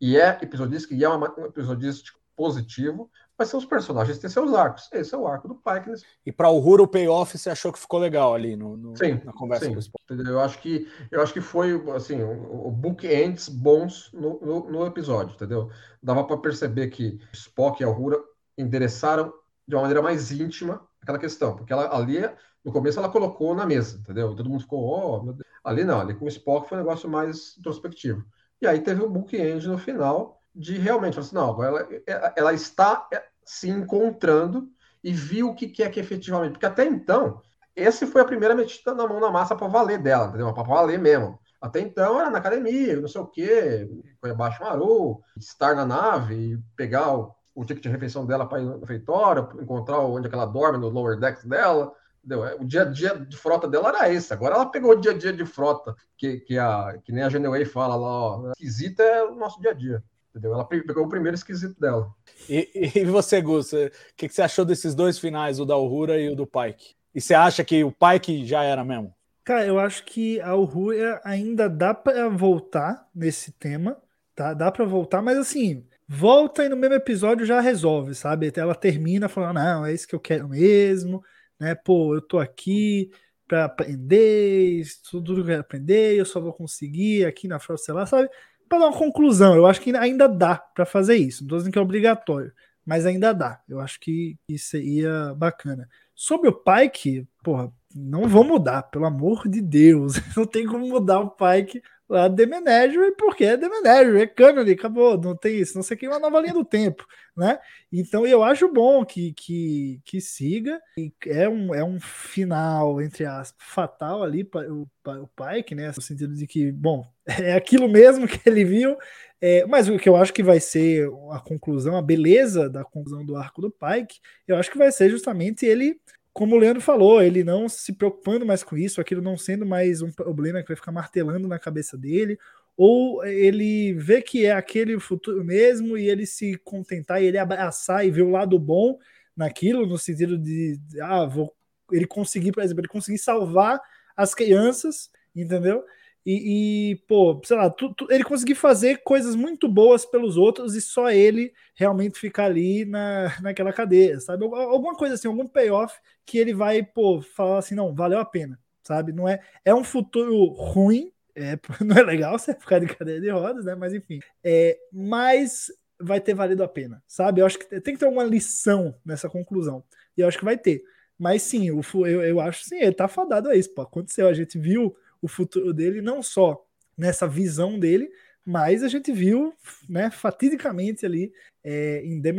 e 0.00 0.16
é 0.16 0.36
episodístico, 0.42 0.92
e 0.92 1.04
é 1.04 1.08
um 1.08 1.24
episodístico 1.44 2.18
positivo, 2.34 3.08
ser 3.46 3.56
os 3.56 3.64
personagens 3.64 4.18
ter 4.18 4.28
seus 4.28 4.52
arcos. 4.52 4.88
Esse 4.92 5.14
é 5.14 5.18
o 5.18 5.26
arco 5.26 5.46
do 5.46 5.54
Pike. 5.54 5.88
Nesse... 5.88 6.04
E 6.26 6.32
para 6.32 6.50
o 6.50 6.58
Huro, 6.58 6.84
o 6.84 6.88
payoff, 6.88 7.36
você 7.36 7.50
achou 7.50 7.72
que 7.72 7.78
ficou 7.78 8.00
legal 8.00 8.34
ali 8.34 8.56
no, 8.56 8.76
no 8.76 8.96
sim, 8.96 9.20
na 9.24 9.32
conversa 9.32 9.66
sim. 9.66 9.72
com 9.72 9.76
o 9.76 9.80
Spock? 9.80 10.04
Eu 10.10 10.40
acho 10.40 10.58
que 10.60 10.88
eu 11.10 11.22
acho 11.22 11.32
que 11.32 11.40
foi 11.40 11.80
assim, 11.94 12.22
o, 12.22 12.68
o 12.68 12.70
bookends 12.70 13.48
bons 13.48 14.10
no, 14.12 14.40
no, 14.40 14.70
no, 14.70 14.86
episódio, 14.86 15.34
entendeu? 15.34 15.70
Dava 16.02 16.24
para 16.24 16.36
perceber 16.38 16.88
que 16.88 17.20
Spock 17.32 17.80
e 17.80 17.84
a 17.84 17.88
Uhura 17.88 18.18
endereçaram 18.56 19.32
de 19.66 19.74
uma 19.74 19.82
maneira 19.82 20.02
mais 20.02 20.32
íntima 20.32 20.86
aquela 21.00 21.18
questão, 21.18 21.54
porque 21.54 21.72
ela 21.72 21.96
ali 21.96 22.18
no 22.64 22.72
começo 22.72 22.98
ela 22.98 23.08
colocou 23.08 23.54
na 23.54 23.64
mesa, 23.64 23.98
entendeu? 23.98 24.34
Todo 24.34 24.50
mundo 24.50 24.60
ficou, 24.60 24.80
oh, 24.84 25.34
ali 25.64 25.84
não, 25.84 26.00
ali 26.00 26.14
com 26.14 26.24
o 26.24 26.28
Spock 26.28 26.68
foi 26.68 26.76
um 26.76 26.80
negócio 26.80 27.08
mais 27.08 27.56
introspectivo. 27.56 28.24
E 28.60 28.66
aí 28.66 28.80
teve 28.80 29.02
o 29.02 29.08
bookend 29.08 29.66
no 29.68 29.78
final 29.78 30.37
de 30.58 30.76
realmente, 30.76 31.18
assim, 31.18 31.34
não, 31.34 31.50
agora 31.50 31.88
ela, 32.06 32.32
ela 32.36 32.52
está 32.52 33.08
se 33.44 33.70
encontrando 33.70 34.68
e 35.02 35.12
viu 35.12 35.50
o 35.50 35.54
que 35.54 35.82
é 35.82 35.88
que 35.88 36.00
efetivamente. 36.00 36.52
Porque 36.52 36.66
até 36.66 36.84
então, 36.84 37.40
esse 37.74 38.06
foi 38.06 38.20
a 38.20 38.26
primeira 38.26 38.54
metida 38.56 38.92
na 38.92 39.06
mão 39.06 39.20
na 39.20 39.30
massa 39.30 39.54
para 39.54 39.68
valer 39.68 40.02
dela, 40.02 40.26
entendeu? 40.26 40.52
Para 40.52 40.64
valer 40.64 40.98
mesmo. 40.98 41.38
Até 41.60 41.80
então 41.80 42.20
era 42.20 42.30
na 42.30 42.38
academia, 42.38 43.00
não 43.00 43.08
sei 43.08 43.20
o 43.20 43.26
quê, 43.26 43.88
foi 44.20 44.30
abaixo 44.30 44.62
Maru, 44.62 45.20
estar 45.36 45.74
na 45.74 45.84
nave, 45.84 46.60
pegar 46.76 47.16
o, 47.16 47.34
o 47.54 47.64
ticket 47.64 47.82
de 47.84 47.88
refeição 47.88 48.26
dela 48.26 48.46
para 48.46 48.60
ir 48.60 48.64
no 48.64 48.80
refeitório, 48.80 49.48
encontrar 49.60 50.00
onde 50.00 50.28
é 50.28 50.32
ela 50.32 50.46
dorme, 50.46 50.78
no 50.78 50.88
lower 50.88 51.18
decks 51.18 51.44
dela. 51.44 51.92
Entendeu? 52.24 52.60
O 52.60 52.64
dia 52.64 52.82
a 52.82 52.84
dia 52.84 53.16
de 53.16 53.36
frota 53.36 53.68
dela 53.68 53.88
era 53.88 54.12
esse. 54.12 54.32
Agora 54.32 54.56
ela 54.56 54.66
pegou 54.66 54.92
o 54.92 55.00
dia 55.00 55.12
a 55.12 55.18
dia 55.18 55.32
de 55.32 55.46
frota, 55.46 55.94
que, 56.16 56.38
que, 56.40 56.58
a, 56.58 56.98
que 57.04 57.12
nem 57.12 57.24
a 57.24 57.28
Geneway 57.28 57.64
fala 57.64 57.96
lá, 57.96 58.08
ó, 58.08 58.50
esquisita 58.50 59.02
é 59.02 59.22
o 59.24 59.34
nosso 59.34 59.60
dia 59.60 59.70
a 59.70 59.74
dia. 59.74 60.04
Entendeu? 60.38 60.54
Ela 60.54 60.64
pegou 60.64 61.04
o 61.04 61.08
primeiro 61.08 61.34
esquisito 61.34 61.78
dela. 61.80 62.14
E, 62.48 62.92
e 62.94 63.04
você, 63.04 63.40
Gus, 63.40 63.72
o 63.72 63.90
que, 64.16 64.28
que, 64.28 64.34
você 64.34 64.42
achou 64.42 64.64
desses 64.64 64.94
dois 64.94 65.18
finais, 65.18 65.58
o 65.58 65.66
da 65.66 65.76
Uhura 65.76 66.20
e 66.20 66.30
o 66.30 66.36
do 66.36 66.46
Pike? 66.46 66.94
E 67.14 67.20
você 67.20 67.34
acha 67.34 67.64
que 67.64 67.82
o 67.82 67.92
Pike 67.92 68.46
já 68.46 68.62
era 68.62 68.84
mesmo? 68.84 69.12
Cara, 69.44 69.66
eu 69.66 69.78
acho 69.80 70.04
que 70.04 70.40
a 70.40 70.54
Uhura 70.54 71.20
ainda 71.24 71.68
dá 71.68 71.92
para 71.92 72.28
voltar 72.28 73.08
nesse 73.14 73.50
tema, 73.50 74.00
tá? 74.34 74.54
Dá 74.54 74.70
para 74.70 74.84
voltar, 74.84 75.20
mas 75.22 75.36
assim, 75.38 75.84
volta 76.06 76.64
e 76.64 76.68
no 76.68 76.76
mesmo 76.76 76.94
episódio 76.94 77.44
já 77.44 77.60
resolve, 77.60 78.14
sabe? 78.14 78.52
Ela 78.54 78.74
termina 78.74 79.28
falando, 79.28 79.56
não, 79.56 79.86
é 79.86 79.92
isso 79.92 80.06
que 80.06 80.14
eu 80.14 80.20
quero 80.20 80.48
mesmo, 80.48 81.22
né? 81.58 81.74
Pô, 81.74 82.14
eu 82.14 82.20
tô 82.20 82.38
aqui 82.38 83.10
para 83.48 83.64
aprender, 83.64 84.84
tudo 85.10 85.34
que 85.34 85.40
eu 85.40 85.46
quero 85.46 85.60
aprender, 85.62 86.16
eu 86.16 86.26
só 86.26 86.38
vou 86.38 86.52
conseguir 86.52 87.24
aqui 87.24 87.48
na 87.48 87.58
frota, 87.58 87.82
sei 87.82 87.94
lá, 87.94 88.04
sabe? 88.04 88.28
Para 88.68 88.78
dar 88.78 88.86
uma 88.86 88.98
conclusão, 88.98 89.56
eu 89.56 89.66
acho 89.66 89.80
que 89.80 89.96
ainda 89.96 90.28
dá 90.28 90.56
para 90.56 90.84
fazer 90.84 91.16
isso. 91.16 91.42
Não 91.42 91.46
estou 91.46 91.58
dizendo 91.58 91.72
que 91.72 91.78
é 91.78 91.82
obrigatório, 91.82 92.52
mas 92.84 93.06
ainda 93.06 93.32
dá. 93.32 93.60
Eu 93.68 93.80
acho 93.80 93.98
que 94.00 94.36
isso 94.48 94.70
seria 94.70 95.34
bacana. 95.34 95.88
Sobre 96.14 96.48
o 96.48 96.52
Pike, 96.52 97.26
porra, 97.42 97.72
não 97.94 98.28
vou 98.28 98.44
mudar, 98.44 98.82
pelo 98.84 99.06
amor 99.06 99.48
de 99.48 99.60
Deus. 99.60 100.14
Não 100.36 100.44
tem 100.46 100.66
como 100.66 100.86
mudar 100.86 101.20
o 101.20 101.30
Pike 101.30 101.82
lá 102.08 102.28
The 102.28 102.46
Menagerie, 102.46 103.12
porque 103.16 103.44
é 103.44 103.56
The 103.56 103.68
Menagerie, 103.68 104.22
é 104.22 104.26
canon, 104.26 104.62
acabou, 104.70 105.20
não 105.20 105.36
tem 105.36 105.58
isso, 105.58 105.76
não 105.76 105.82
sei 105.82 105.96
que 105.96 106.08
uma 106.08 106.18
nova 106.18 106.40
linha 106.40 106.54
do 106.54 106.64
tempo, 106.64 107.06
né? 107.36 107.58
Então 107.92 108.26
eu 108.26 108.42
acho 108.42 108.72
bom 108.72 109.04
que, 109.04 109.32
que, 109.34 110.00
que 110.04 110.20
siga, 110.20 110.80
é 111.26 111.48
um, 111.48 111.74
é 111.74 111.84
um 111.84 112.00
final, 112.00 113.02
entre 113.02 113.26
aspas, 113.26 113.56
fatal 113.58 114.22
ali 114.22 114.42
para 114.42 114.72
o, 114.72 114.88
o 115.04 115.28
Pike, 115.28 115.74
né? 115.74 115.88
No 115.88 116.02
sentido 116.02 116.34
de 116.34 116.46
que, 116.46 116.72
bom, 116.72 117.06
é 117.26 117.52
aquilo 117.52 117.88
mesmo 117.88 118.26
que 118.26 118.40
ele 118.48 118.64
viu, 118.64 118.96
é, 119.40 119.64
mas 119.66 119.88
o 119.88 119.98
que 119.98 120.08
eu 120.08 120.16
acho 120.16 120.32
que 120.32 120.42
vai 120.42 120.58
ser 120.58 121.08
a 121.30 121.40
conclusão, 121.40 121.96
a 121.96 122.02
beleza 122.02 122.68
da 122.68 122.84
conclusão 122.84 123.24
do 123.24 123.36
arco 123.36 123.60
do 123.60 123.70
Pike, 123.70 124.20
eu 124.46 124.56
acho 124.56 124.70
que 124.70 124.78
vai 124.78 124.90
ser 124.90 125.10
justamente 125.10 125.64
ele 125.64 126.00
como 126.32 126.54
o 126.54 126.58
Leandro 126.58 126.80
falou, 126.80 127.22
ele 127.22 127.42
não 127.42 127.68
se 127.68 127.92
preocupando 127.92 128.46
mais 128.46 128.62
com 128.62 128.76
isso, 128.76 129.00
aquilo 129.00 129.20
não 129.20 129.36
sendo 129.36 129.66
mais 129.66 130.02
um 130.02 130.12
problema 130.12 130.62
que 130.62 130.68
vai 130.68 130.76
ficar 130.76 130.92
martelando 130.92 131.48
na 131.48 131.58
cabeça 131.58 131.96
dele, 131.96 132.38
ou 132.76 133.24
ele 133.24 133.92
vê 133.94 134.22
que 134.22 134.46
é 134.46 134.52
aquele 134.52 135.00
futuro 135.00 135.44
mesmo 135.44 135.98
e 135.98 136.08
ele 136.08 136.24
se 136.26 136.56
contentar 136.58 137.20
e 137.20 137.26
ele 137.26 137.38
abraçar 137.38 138.06
e 138.06 138.10
ver 138.10 138.22
o 138.22 138.30
lado 138.30 138.56
bom 138.58 138.98
naquilo, 139.36 139.86
no 139.86 139.98
sentido 139.98 140.38
de, 140.38 140.78
ah, 141.02 141.26
vou, 141.26 141.52
ele 141.90 142.06
conseguir, 142.06 142.52
por 142.52 142.62
exemplo, 142.62 142.80
ele 142.82 142.88
conseguir 142.88 143.18
salvar 143.18 143.80
as 144.16 144.34
crianças, 144.34 145.10
entendeu? 145.34 145.84
E, 146.26 146.92
e, 146.92 146.96
pô, 147.06 147.40
sei 147.44 147.56
lá, 147.56 147.70
tu, 147.70 147.94
tu, 147.94 148.06
ele 148.10 148.24
conseguir 148.24 148.54
fazer 148.54 148.98
coisas 149.02 149.34
muito 149.34 149.68
boas 149.68 150.04
pelos 150.04 150.36
outros 150.36 150.74
e 150.74 150.80
só 150.80 151.10
ele 151.10 151.52
realmente 151.74 152.18
ficar 152.18 152.44
ali 152.44 152.84
na, 152.84 153.40
naquela 153.40 153.72
cadeia, 153.72 154.20
sabe? 154.20 154.44
Alguma 154.44 154.94
coisa 154.94 155.14
assim, 155.14 155.28
algum 155.28 155.46
payoff 155.46 155.94
que 156.26 156.36
ele 156.38 156.52
vai, 156.52 156.82
pô, 156.82 157.22
falar 157.22 157.58
assim, 157.58 157.74
não, 157.74 157.94
valeu 157.94 158.18
a 158.18 158.24
pena, 158.24 158.58
sabe? 158.82 159.12
Não 159.12 159.26
é, 159.28 159.40
é 159.64 159.74
um 159.74 159.84
futuro 159.84 160.46
ruim, 160.46 161.10
é, 161.34 161.58
não 161.84 161.96
é 161.96 162.02
legal 162.02 162.38
você 162.38 162.52
ficar 162.54 162.78
de 162.78 162.86
cadeia 162.86 163.20
de 163.20 163.30
rodas, 163.30 163.64
né? 163.64 163.74
Mas 163.74 163.94
enfim, 163.94 164.20
é, 164.44 164.78
mas 164.92 165.72
vai 166.00 166.20
ter 166.20 166.34
valido 166.34 166.62
a 166.62 166.68
pena, 166.68 167.02
sabe? 167.06 167.40
Eu 167.40 167.46
acho 167.46 167.58
que 167.58 167.80
tem 167.80 167.94
que 167.94 168.00
ter 168.00 168.06
uma 168.06 168.24
lição 168.24 168.94
nessa 169.04 169.28
conclusão, 169.28 169.82
e 170.16 170.20
eu 170.20 170.28
acho 170.28 170.38
que 170.38 170.44
vai 170.44 170.58
ter. 170.58 170.82
Mas 171.18 171.42
sim, 171.42 171.66
eu, 171.68 171.80
eu, 172.06 172.22
eu 172.22 172.40
acho 172.40 172.64
sim, 172.64 172.76
ele 172.76 172.92
tá 172.92 173.08
fadado 173.08 173.48
a 173.48 173.56
isso, 173.56 173.74
pô. 173.74 173.82
Aconteceu, 173.82 174.28
a 174.28 174.32
gente 174.32 174.56
viu 174.58 174.94
o 175.20 175.28
futuro 175.28 175.72
dele, 175.72 176.00
não 176.00 176.22
só 176.22 176.64
nessa 176.96 177.26
visão 177.26 177.78
dele, 177.78 178.10
mas 178.44 178.82
a 178.82 178.88
gente 178.88 179.12
viu, 179.12 179.52
né, 179.88 180.10
fatidicamente 180.10 181.04
ali 181.04 181.30
é, 181.62 182.02
em 182.02 182.20
The, 182.22 182.32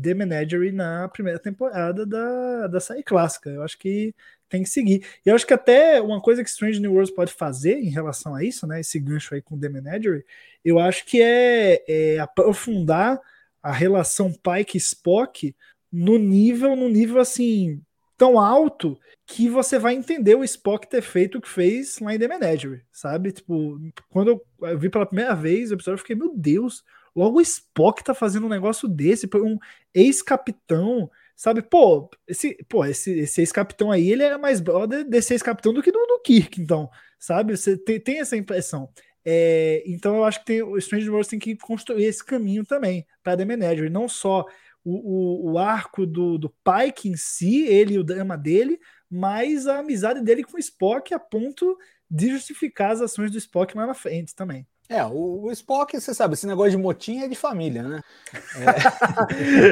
The 0.00 0.14
Menagerie 0.14 0.70
na 0.70 1.08
primeira 1.08 1.40
temporada 1.40 2.06
da, 2.06 2.68
da 2.68 2.80
série 2.80 3.02
clássica. 3.02 3.50
Eu 3.50 3.62
acho 3.62 3.76
que 3.76 4.14
tem 4.48 4.62
que 4.62 4.68
seguir. 4.68 5.04
E 5.24 5.28
eu 5.28 5.34
acho 5.34 5.46
que 5.46 5.52
até 5.52 6.00
uma 6.00 6.20
coisa 6.20 6.44
que 6.44 6.50
Strange 6.50 6.80
New 6.80 6.92
Worlds 6.92 7.14
pode 7.14 7.32
fazer 7.32 7.78
em 7.78 7.90
relação 7.90 8.34
a 8.34 8.44
isso, 8.44 8.66
né, 8.66 8.80
esse 8.80 8.98
gancho 9.00 9.34
aí 9.34 9.42
com 9.42 9.58
The 9.58 9.68
Menagerie, 9.68 10.24
eu 10.64 10.78
acho 10.78 11.04
que 11.04 11.20
é, 11.20 11.82
é 11.88 12.18
aprofundar 12.18 13.20
a 13.62 13.72
relação 13.72 14.32
Pike-Spock 14.32 15.54
no 15.90 16.16
nível, 16.18 16.76
no 16.76 16.88
nível 16.88 17.20
assim, 17.20 17.82
tão 18.20 18.38
alto 18.38 19.00
que 19.26 19.48
você 19.48 19.78
vai 19.78 19.94
entender 19.94 20.34
o 20.34 20.44
Spock 20.44 20.86
ter 20.86 21.00
feito 21.00 21.38
o 21.38 21.40
que 21.40 21.48
fez 21.48 21.98
lá 22.00 22.14
em 22.14 22.18
The 22.18 22.28
Menagerie, 22.28 22.82
sabe? 22.92 23.32
Tipo, 23.32 23.80
quando 24.10 24.42
eu 24.60 24.78
vi 24.78 24.90
pela 24.90 25.06
primeira 25.06 25.34
vez 25.34 25.70
o 25.70 25.74
episódio, 25.74 25.94
eu 25.94 25.98
fiquei, 25.98 26.14
meu 26.14 26.36
Deus, 26.36 26.84
Logo 27.16 27.38
o 27.38 27.40
Spock 27.40 28.04
tá 28.04 28.14
fazendo 28.14 28.46
um 28.46 28.50
negócio 28.50 28.86
desse, 28.88 29.28
um 29.34 29.58
ex-capitão, 29.92 31.10
sabe? 31.34 31.60
Pô, 31.62 32.08
esse, 32.26 32.56
pô, 32.68 32.84
esse, 32.84 33.10
esse 33.20 33.40
ex-capitão 33.40 33.90
aí, 33.90 34.12
ele 34.12 34.22
é 34.22 34.38
mais 34.38 34.60
brother 34.60 35.04
desse 35.04 35.34
ex-capitão 35.34 35.72
do 35.72 35.82
que 35.82 35.90
do, 35.90 35.98
do 36.06 36.20
Kirk, 36.20 36.60
então, 36.60 36.88
sabe? 37.18 37.56
Você 37.56 37.76
tem, 37.76 37.98
tem 37.98 38.20
essa 38.20 38.36
impressão. 38.36 38.88
É, 39.24 39.82
então 39.86 40.16
eu 40.16 40.24
acho 40.24 40.38
que 40.40 40.46
tem, 40.46 40.62
o 40.62 40.78
Strange 40.78 41.10
Worlds 41.10 41.28
tem 41.28 41.38
que 41.38 41.56
construir 41.56 42.04
esse 42.04 42.24
caminho 42.24 42.64
também 42.64 43.04
para 43.22 43.36
The 43.36 43.44
Manager, 43.44 43.90
não 43.90 44.08
só 44.08 44.46
o, 44.84 45.48
o, 45.48 45.52
o 45.52 45.58
arco 45.58 46.06
do, 46.06 46.38
do 46.38 46.48
Pike 46.48 47.08
em 47.08 47.16
si, 47.16 47.64
ele 47.66 47.94
e 47.94 47.98
o 47.98 48.04
drama 48.04 48.36
dele, 48.36 48.78
mas 49.10 49.66
a 49.66 49.78
amizade 49.78 50.22
dele 50.22 50.44
com 50.44 50.56
o 50.56 50.60
Spock 50.60 51.12
a 51.12 51.18
ponto 51.18 51.76
de 52.10 52.30
justificar 52.30 52.92
as 52.92 53.00
ações 53.00 53.30
do 53.30 53.38
Spock 53.38 53.76
lá 53.76 53.86
na 53.86 53.94
frente 53.94 54.34
também. 54.34 54.66
É, 54.88 55.04
o, 55.04 55.42
o 55.42 55.52
Spock, 55.52 56.00
você 56.00 56.12
sabe, 56.12 56.34
esse 56.34 56.48
negócio 56.48 56.72
de 56.72 56.76
motim 56.76 57.20
é 57.20 57.28
de 57.28 57.36
família, 57.36 57.84
né? 57.84 58.00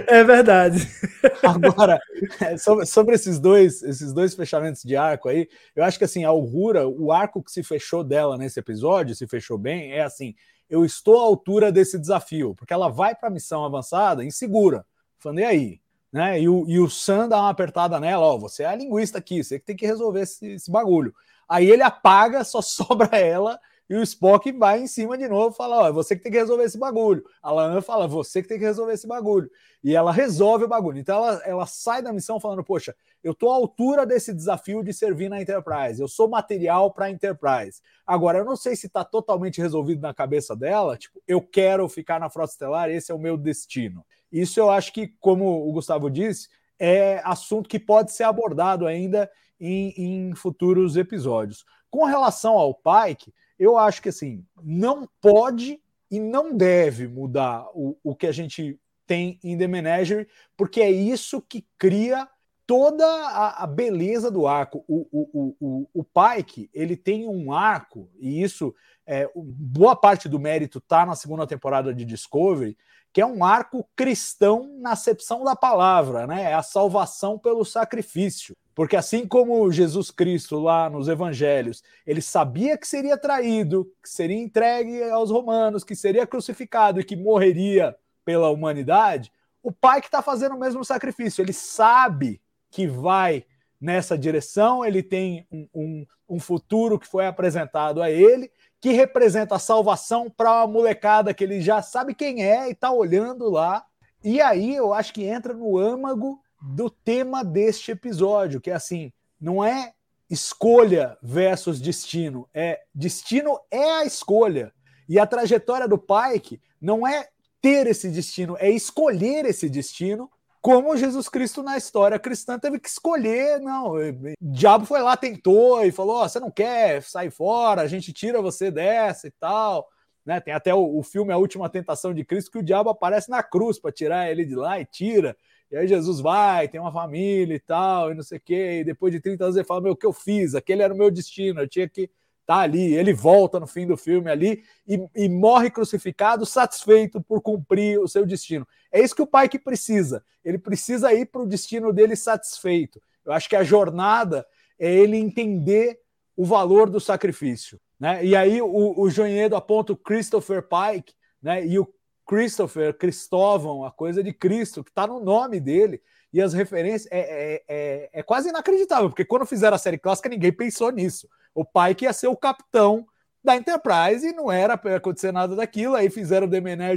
É, 0.09 0.15
é 0.21 0.25
verdade. 0.25 0.89
Agora, 1.43 1.99
é, 2.41 2.57
sobre, 2.57 2.87
sobre, 2.87 3.15
esses 3.17 3.41
dois, 3.41 3.83
esses 3.83 4.13
dois 4.13 4.33
fechamentos 4.35 4.83
de 4.85 4.95
arco 4.95 5.29
aí, 5.29 5.49
eu 5.75 5.83
acho 5.83 5.99
que 5.99 6.05
assim, 6.05 6.25
a 6.25 6.29
Augura, 6.29 6.87
o 6.87 7.11
arco 7.11 7.43
que 7.43 7.51
se 7.51 7.65
fechou 7.65 8.05
dela 8.05 8.39
nesse 8.39 8.61
episódio, 8.61 9.17
se 9.17 9.27
fechou 9.27 9.59
bem, 9.59 9.91
é 9.91 10.05
assim, 10.05 10.37
eu 10.71 10.85
estou 10.85 11.19
à 11.19 11.23
altura 11.23 11.73
desse 11.73 11.99
desafio, 11.99 12.55
porque 12.55 12.73
ela 12.73 12.89
vai 12.89 13.13
para 13.17 13.29
a 13.29 13.33
missão 13.33 13.65
avançada 13.65 14.25
insegura, 14.25 14.87
falando, 15.19 15.41
e 15.41 15.45
aí? 15.45 15.81
Né? 16.13 16.41
E, 16.41 16.49
o, 16.49 16.65
e 16.69 16.79
o 16.81 16.89
Sam 16.89 17.29
dá 17.29 17.39
uma 17.39 17.51
apertada 17.51 18.01
nela, 18.01 18.25
ó, 18.25 18.39
você 18.39 18.63
é 18.63 18.67
a 18.67 18.75
linguista 18.75 19.19
aqui, 19.19 19.43
você 19.43 19.59
que 19.59 19.67
tem 19.67 19.77
que 19.77 19.87
resolver 19.87 20.23
esse, 20.23 20.47
esse 20.53 20.71
bagulho. 20.71 21.15
Aí 21.49 21.71
ele 21.71 21.83
apaga, 21.83 22.45
só 22.45 22.61
sobra 22.63 23.17
ela 23.17 23.59
e 23.89 23.97
o 23.97 24.03
Spock 24.03 24.53
vai 24.53 24.81
em 24.81 24.87
cima 24.87 25.17
de 25.17 25.27
novo, 25.27 25.55
fala: 25.55 25.79
Ó, 25.79 25.89
é 25.89 25.93
você 25.93 26.15
que 26.15 26.23
tem 26.23 26.31
que 26.31 26.39
resolver 26.39 26.65
esse 26.65 26.77
bagulho. 26.77 27.25
A 27.43 27.51
Lana 27.51 27.81
fala: 27.81 28.07
Você 28.07 28.43
que 28.43 28.49
tem 28.49 28.59
que 28.59 28.65
resolver 28.65 28.93
esse 28.93 29.07
bagulho. 29.07 29.51
E 29.83 29.97
ela 29.97 30.13
resolve 30.13 30.65
o 30.65 30.69
bagulho. 30.69 30.99
Então 30.99 31.17
ela, 31.17 31.43
ela 31.45 31.67
sai 31.67 32.03
da 32.03 32.13
missão 32.13 32.39
falando: 32.39 32.63
Poxa, 32.63 32.95
eu 33.25 33.35
tô 33.35 33.51
à 33.51 33.55
altura 33.55 34.05
desse 34.05 34.35
desafio 34.35 34.85
de 34.85 34.93
servir 34.93 35.31
na 35.31 35.41
Enterprise. 35.41 36.03
Eu 36.03 36.09
sou 36.09 36.29
material 36.29 36.93
para 36.93 37.11
Enterprise. 37.11 37.81
Agora, 38.07 38.39
eu 38.39 38.45
não 38.45 38.57
sei 38.57 38.77
se 38.77 38.89
está 38.89 39.03
totalmente 39.05 39.59
resolvido 39.59 40.03
na 40.03 40.13
cabeça 40.13 40.55
dela. 40.55 40.99
Tipo, 40.99 41.23
eu 41.27 41.41
quero 41.41 41.89
ficar 41.89 42.21
na 42.21 42.29
Frota 42.29 42.53
Estelar, 42.53 42.91
esse 42.91 43.11
é 43.11 43.15
o 43.15 43.19
meu 43.19 43.39
destino. 43.39 44.05
Isso 44.31 44.61
eu 44.61 44.71
acho 44.71 44.93
que, 44.93 45.09
como 45.21 45.69
o 45.69 45.73
Gustavo 45.73 46.11
disse, 46.11 46.49
é 46.79 47.21
assunto 47.25 47.69
que 47.69 47.79
pode 47.79 48.13
ser 48.13 48.25
abordado 48.25 48.87
ainda 48.87 49.31
em, 49.61 49.93
em 49.97 50.35
futuros 50.35 50.97
episódios. 50.97 51.65
Com 51.91 52.05
relação 52.05 52.55
ao 52.55 52.75
Pike 52.75 53.33
eu 53.59 53.77
acho 53.77 54.01
que 54.01 54.11
assim, 54.11 54.45
não 54.63 55.09
pode 55.21 55.81
e 56.11 56.21
não 56.21 56.57
deve 56.57 57.09
mudar 57.09 57.67
o, 57.75 57.99
o 58.03 58.15
que 58.15 58.27
a 58.27 58.33
gente 58.33 58.79
tem 59.07 59.39
em 59.43 59.57
The 59.59 59.67
Menagerie, 59.67 60.29
porque 60.57 60.81
é 60.81 60.91
isso 60.91 61.43
que 61.43 61.67
cria 61.77 62.29
toda 62.67 63.05
a, 63.05 63.65
a 63.65 63.67
beleza 63.67 64.31
do 64.31 64.47
arco. 64.47 64.85
O, 64.87 65.07
o, 65.11 65.57
o, 65.59 65.89
o, 65.93 66.05
Pike 66.05 66.71
ele 66.73 66.97
tem 66.97 67.27
um 67.27 67.53
arco, 67.53 68.09
e 68.19 68.43
isso 68.43 68.75
é, 69.07 69.29
boa 69.35 69.97
parte 69.97 70.29
do 70.29 70.39
mérito 70.39 70.79
está 70.79 71.07
na 71.07 71.17
segunda 71.17 71.47
temporada 71.47 71.95
de 71.95 72.05
Discovery, 72.05 72.77
que 73.19 73.23
é 73.23 73.27
um 73.27 73.43
arco 73.43 73.85
cristão 73.97 74.79
na 74.79 74.93
acepção 74.93 75.43
da 75.43 75.57
palavra, 75.57 76.25
né? 76.25 76.53
É 76.53 76.55
a 76.55 76.63
salvação 76.63 77.37
pelo 77.37 77.65
sacrifício. 77.65 78.55
Porque 78.77 78.95
assim 78.95 79.27
como 79.27 79.73
Jesus 79.73 80.13
Cristo 80.13 80.61
lá 80.61 80.89
nos 80.89 81.09
evangelhos, 81.09 81.83
ele 82.07 82.23
sabia 82.23 82.79
que 82.79 82.87
seria 82.87 83.19
traído, 83.19 83.93
que 84.01 84.09
seria 84.09 84.37
entregue 84.37 85.03
aos 85.11 85.33
romanos, 85.33 85.83
que 85.83 85.97
seria 85.97 86.29
crucificado 86.29 87.01
e 87.01 87.05
que 87.05 87.17
morreria 87.17 87.97
pela 88.25 88.51
humanidade, 88.51 89.33
o 89.65 89.73
pai 89.73 90.01
que 90.01 90.07
está 90.07 90.23
fazendo 90.23 90.55
o 90.55 90.61
mesmo 90.61 90.85
sacrifício, 90.85 91.43
ele 91.43 91.53
sabe 91.53 92.41
que 92.71 92.87
vai 92.87 93.45
nessa 93.81 94.17
direção, 94.17 94.85
ele 94.85 95.03
tem 95.03 95.45
um, 95.51 95.69
um, 95.75 96.07
um 96.29 96.39
futuro 96.39 97.01
que 97.01 97.07
foi 97.09 97.27
apresentado 97.27 98.01
a 98.01 98.09
ele, 98.09 98.49
que 98.81 98.93
representa 98.93 99.57
a 99.57 99.59
salvação 99.59 100.31
para 100.31 100.63
a 100.63 100.67
molecada 100.67 101.35
que 101.35 101.43
ele 101.43 101.61
já 101.61 101.83
sabe 101.83 102.15
quem 102.15 102.43
é 102.43 102.69
e 102.69 102.73
está 102.73 102.93
olhando 102.93 103.51
lá. 103.51 103.85
E 104.23 104.41
aí 104.41 104.75
eu 104.75 104.93
acho 104.93 105.13
que 105.13 105.25
entra 105.25 105.53
no 105.53 105.79
âmago 105.79 106.41
do 106.61 106.91
tema 106.91 107.45
deste 107.45 107.93
episódio, 107.93 108.61
que 108.61 108.71
é 108.71 108.75
assim, 108.75 109.13
não 109.41 109.65
é 109.65 109.93
escolha 110.29 111.17
versus 111.23 111.81
destino, 111.81 112.49
é 112.53 112.83
destino 112.95 113.59
é 113.71 113.99
a 114.01 114.05
escolha. 114.05 114.73
E 115.09 115.19
a 115.19 115.27
trajetória 115.27 115.89
do 115.89 115.99
Pike 115.99 116.61
não 116.81 117.07
é 117.07 117.29
ter 117.61 117.87
esse 117.87 118.09
destino, 118.11 118.57
é 118.59 118.71
escolher 118.71 119.45
esse 119.47 119.69
destino, 119.69 120.31
como 120.61 120.97
Jesus 120.97 121.29
Cristo 121.29 121.63
na 121.63 121.77
história 121.77 122.19
cristã 122.19 122.59
teve 122.59 122.79
que 122.79 122.89
escolher, 122.89 123.61
não, 123.61 123.95
o 123.95 124.35
diabo 124.41 124.85
foi 124.85 125.01
lá, 125.01 125.17
tentou 125.17 125.85
e 125.85 125.93
falou, 125.93 126.23
oh, 126.23 126.29
você 126.29 126.41
não 126.41 126.51
quer 126.51 127.03
sair 127.03 127.31
fora, 127.31 127.83
a 127.83 127.87
gente 127.87 128.13
tira 128.13 128.43
você 128.43 128.71
dessa 128.71 129.27
e 129.29 129.31
tal, 129.31 129.89
né? 130.25 130.41
Tem 130.41 130.53
até 130.53 130.75
o, 130.75 130.99
o 130.99 131.03
filme 131.03 131.33
A 131.33 131.39
Última 131.39 131.69
Tentação 131.69 132.13
de 132.13 132.25
Cristo 132.25 132.51
que 132.51 132.59
o 132.59 132.63
diabo 132.63 132.91
aparece 132.91 133.31
na 133.31 133.43
cruz 133.43 133.79
para 133.79 133.93
tirar 133.93 134.31
ele 134.31 134.45
de 134.45 134.55
lá 134.55 134.79
e 134.81 134.85
tira. 134.85 135.37
E 135.71 135.77
aí 135.77 135.87
Jesus 135.87 136.21
vai, 136.21 136.69
tem 136.69 136.81
uma 136.81 136.93
família 136.93 137.55
e 137.55 137.61
tal, 137.61 138.11
e 138.11 138.15
não 138.15 138.23
sei 138.23 138.39
o 138.39 138.41
quê. 138.41 138.81
E 138.81 138.85
depois 138.85 139.13
de 139.13 139.21
30 139.21 139.45
anos 139.45 139.57
ele 139.57 139.65
fala: 139.65 139.81
Meu, 139.81 139.93
o 139.93 139.97
que 139.97 140.07
eu 140.07 140.13
fiz? 140.13 140.55
Aquele 140.55 140.83
era 140.83 140.93
o 140.93 140.97
meu 140.97 141.11
destino, 141.11 141.61
eu 141.61 141.69
tinha 141.69 141.89
que 141.89 142.11
tá 142.49 142.61
ali. 142.61 142.95
Ele 142.95 143.13
volta 143.13 143.61
no 143.61 143.67
fim 143.67 143.87
do 143.87 143.95
filme 143.95 144.31
ali 144.31 144.65
e, 144.87 144.99
e, 145.15 145.29
morre 145.29 145.71
crucificado, 145.71 146.47
satisfeito 146.47 147.21
por 147.21 147.43
cumprir 147.43 148.01
o 148.01 148.09
seu 148.09 148.25
destino. 148.25 148.67
É 148.91 149.03
isso 149.03 149.15
que 149.15 149.21
o 149.21 149.27
pai 149.27 149.51
que 149.51 149.59
precisa. 149.59 150.25
Ele 150.43 150.57
precisa 150.57 151.13
ir 151.13 151.27
para 151.27 151.43
o 151.43 151.47
destino 151.47 151.93
dele 151.93 152.17
satisfeito. 152.17 153.03
Eu 153.23 153.33
acho 153.33 153.51
que 153.51 153.55
a 153.55 153.63
jornada 153.63 154.47
é 154.79 154.91
ele 154.91 155.19
entender 155.19 156.01
o 156.35 156.47
valor 156.47 156.89
do 156.89 156.99
sacrifício. 156.99 157.79
Né? 158.01 158.25
E 158.25 158.35
aí 158.35 158.63
o, 158.63 158.99
o 158.99 159.11
Joinhedo 159.11 159.55
aponta 159.55 159.93
o 159.93 159.97
Christopher 159.97 160.63
Pike, 160.63 161.13
né? 161.43 161.67
E 161.67 161.79
o 161.79 161.87
Christopher, 162.27 162.97
Cristóvão, 162.97 163.85
a 163.85 163.91
coisa 163.91 164.23
de 164.23 164.33
Cristo, 164.33 164.83
que 164.83 164.91
está 164.91 165.07
no 165.07 165.21
nome 165.21 165.61
dele. 165.61 166.01
E 166.33 166.41
as 166.41 166.55
referências 166.55 167.11
é, 167.11 167.19
é, 167.21 167.63
é, 167.69 168.11
é, 168.13 168.23
quase 168.23 168.51
inacreditável, 168.51 169.09
porque 169.09 169.25
quando 169.25 169.47
fizeram 169.47 169.75
a 169.75 169.79
série 169.79 169.99
clássica, 169.99 170.29
ninguém 170.29 170.53
pensou 170.53 170.91
nisso. 170.91 171.29
O 171.55 171.65
pai 171.65 171.95
que 171.95 172.05
ia 172.05 172.13
ser 172.13 172.29
o 172.29 172.37
capitão 172.37 173.07
da 173.43 173.57
Enterprise 173.57 174.27
e 174.27 174.33
não 174.33 174.51
era 174.51 174.77
para 174.77 174.97
acontecer 174.97 175.33
nada 175.33 175.57
daquilo. 175.57 175.95
Aí 175.95 176.11
fizeram 176.11 176.47
o 176.47 176.51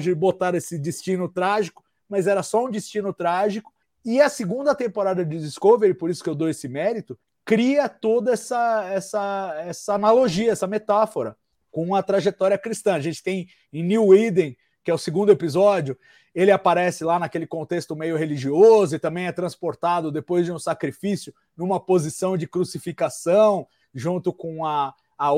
e 0.10 0.16
botaram 0.16 0.58
esse 0.58 0.78
destino 0.78 1.30
trágico, 1.30 1.84
mas 2.10 2.28
era 2.28 2.44
só 2.44 2.66
um 2.66 2.70
destino 2.70 3.14
trágico. 3.14 3.72
E 4.04 4.20
a 4.20 4.30
segunda 4.30 4.74
temporada 4.74 5.24
de 5.24 5.38
Discovery, 5.40 5.94
por 5.94 6.10
isso 6.10 6.24
que 6.24 6.30
eu 6.30 6.36
dou 6.36 6.50
esse 6.50 6.68
mérito, 6.68 7.18
cria 7.46 7.88
toda 7.88 8.34
essa, 8.34 8.90
essa, 8.92 9.64
essa 9.66 9.94
analogia, 9.94 10.52
essa 10.52 10.68
metáfora 10.68 11.38
com 11.70 11.96
a 11.96 12.04
trajetória 12.04 12.58
cristã. 12.58 12.96
A 12.96 13.00
gente 13.00 13.24
tem 13.24 13.48
em 13.72 13.84
New 13.84 14.14
Eden 14.14 14.58
que 14.84 14.92
é 14.92 14.94
o 14.94 14.98
segundo 14.98 15.32
episódio, 15.32 15.98
ele 16.34 16.52
aparece 16.52 17.04
lá 17.04 17.20
naquele 17.20 17.46
contexto 17.46 17.96
meio 17.96 18.18
religioso 18.18 18.96
e 18.96 19.00
também 19.00 19.28
é 19.28 19.32
transportado 19.32 20.12
depois 20.12 20.46
de 20.46 20.52
um 20.52 20.60
sacrifício 20.60 21.34
numa 21.56 21.80
posição 21.80 22.38
de 22.38 22.48
crucificação 22.48 23.68
junto 23.94 24.34
com 24.34 24.66
a, 24.66 24.94
a 25.18 25.30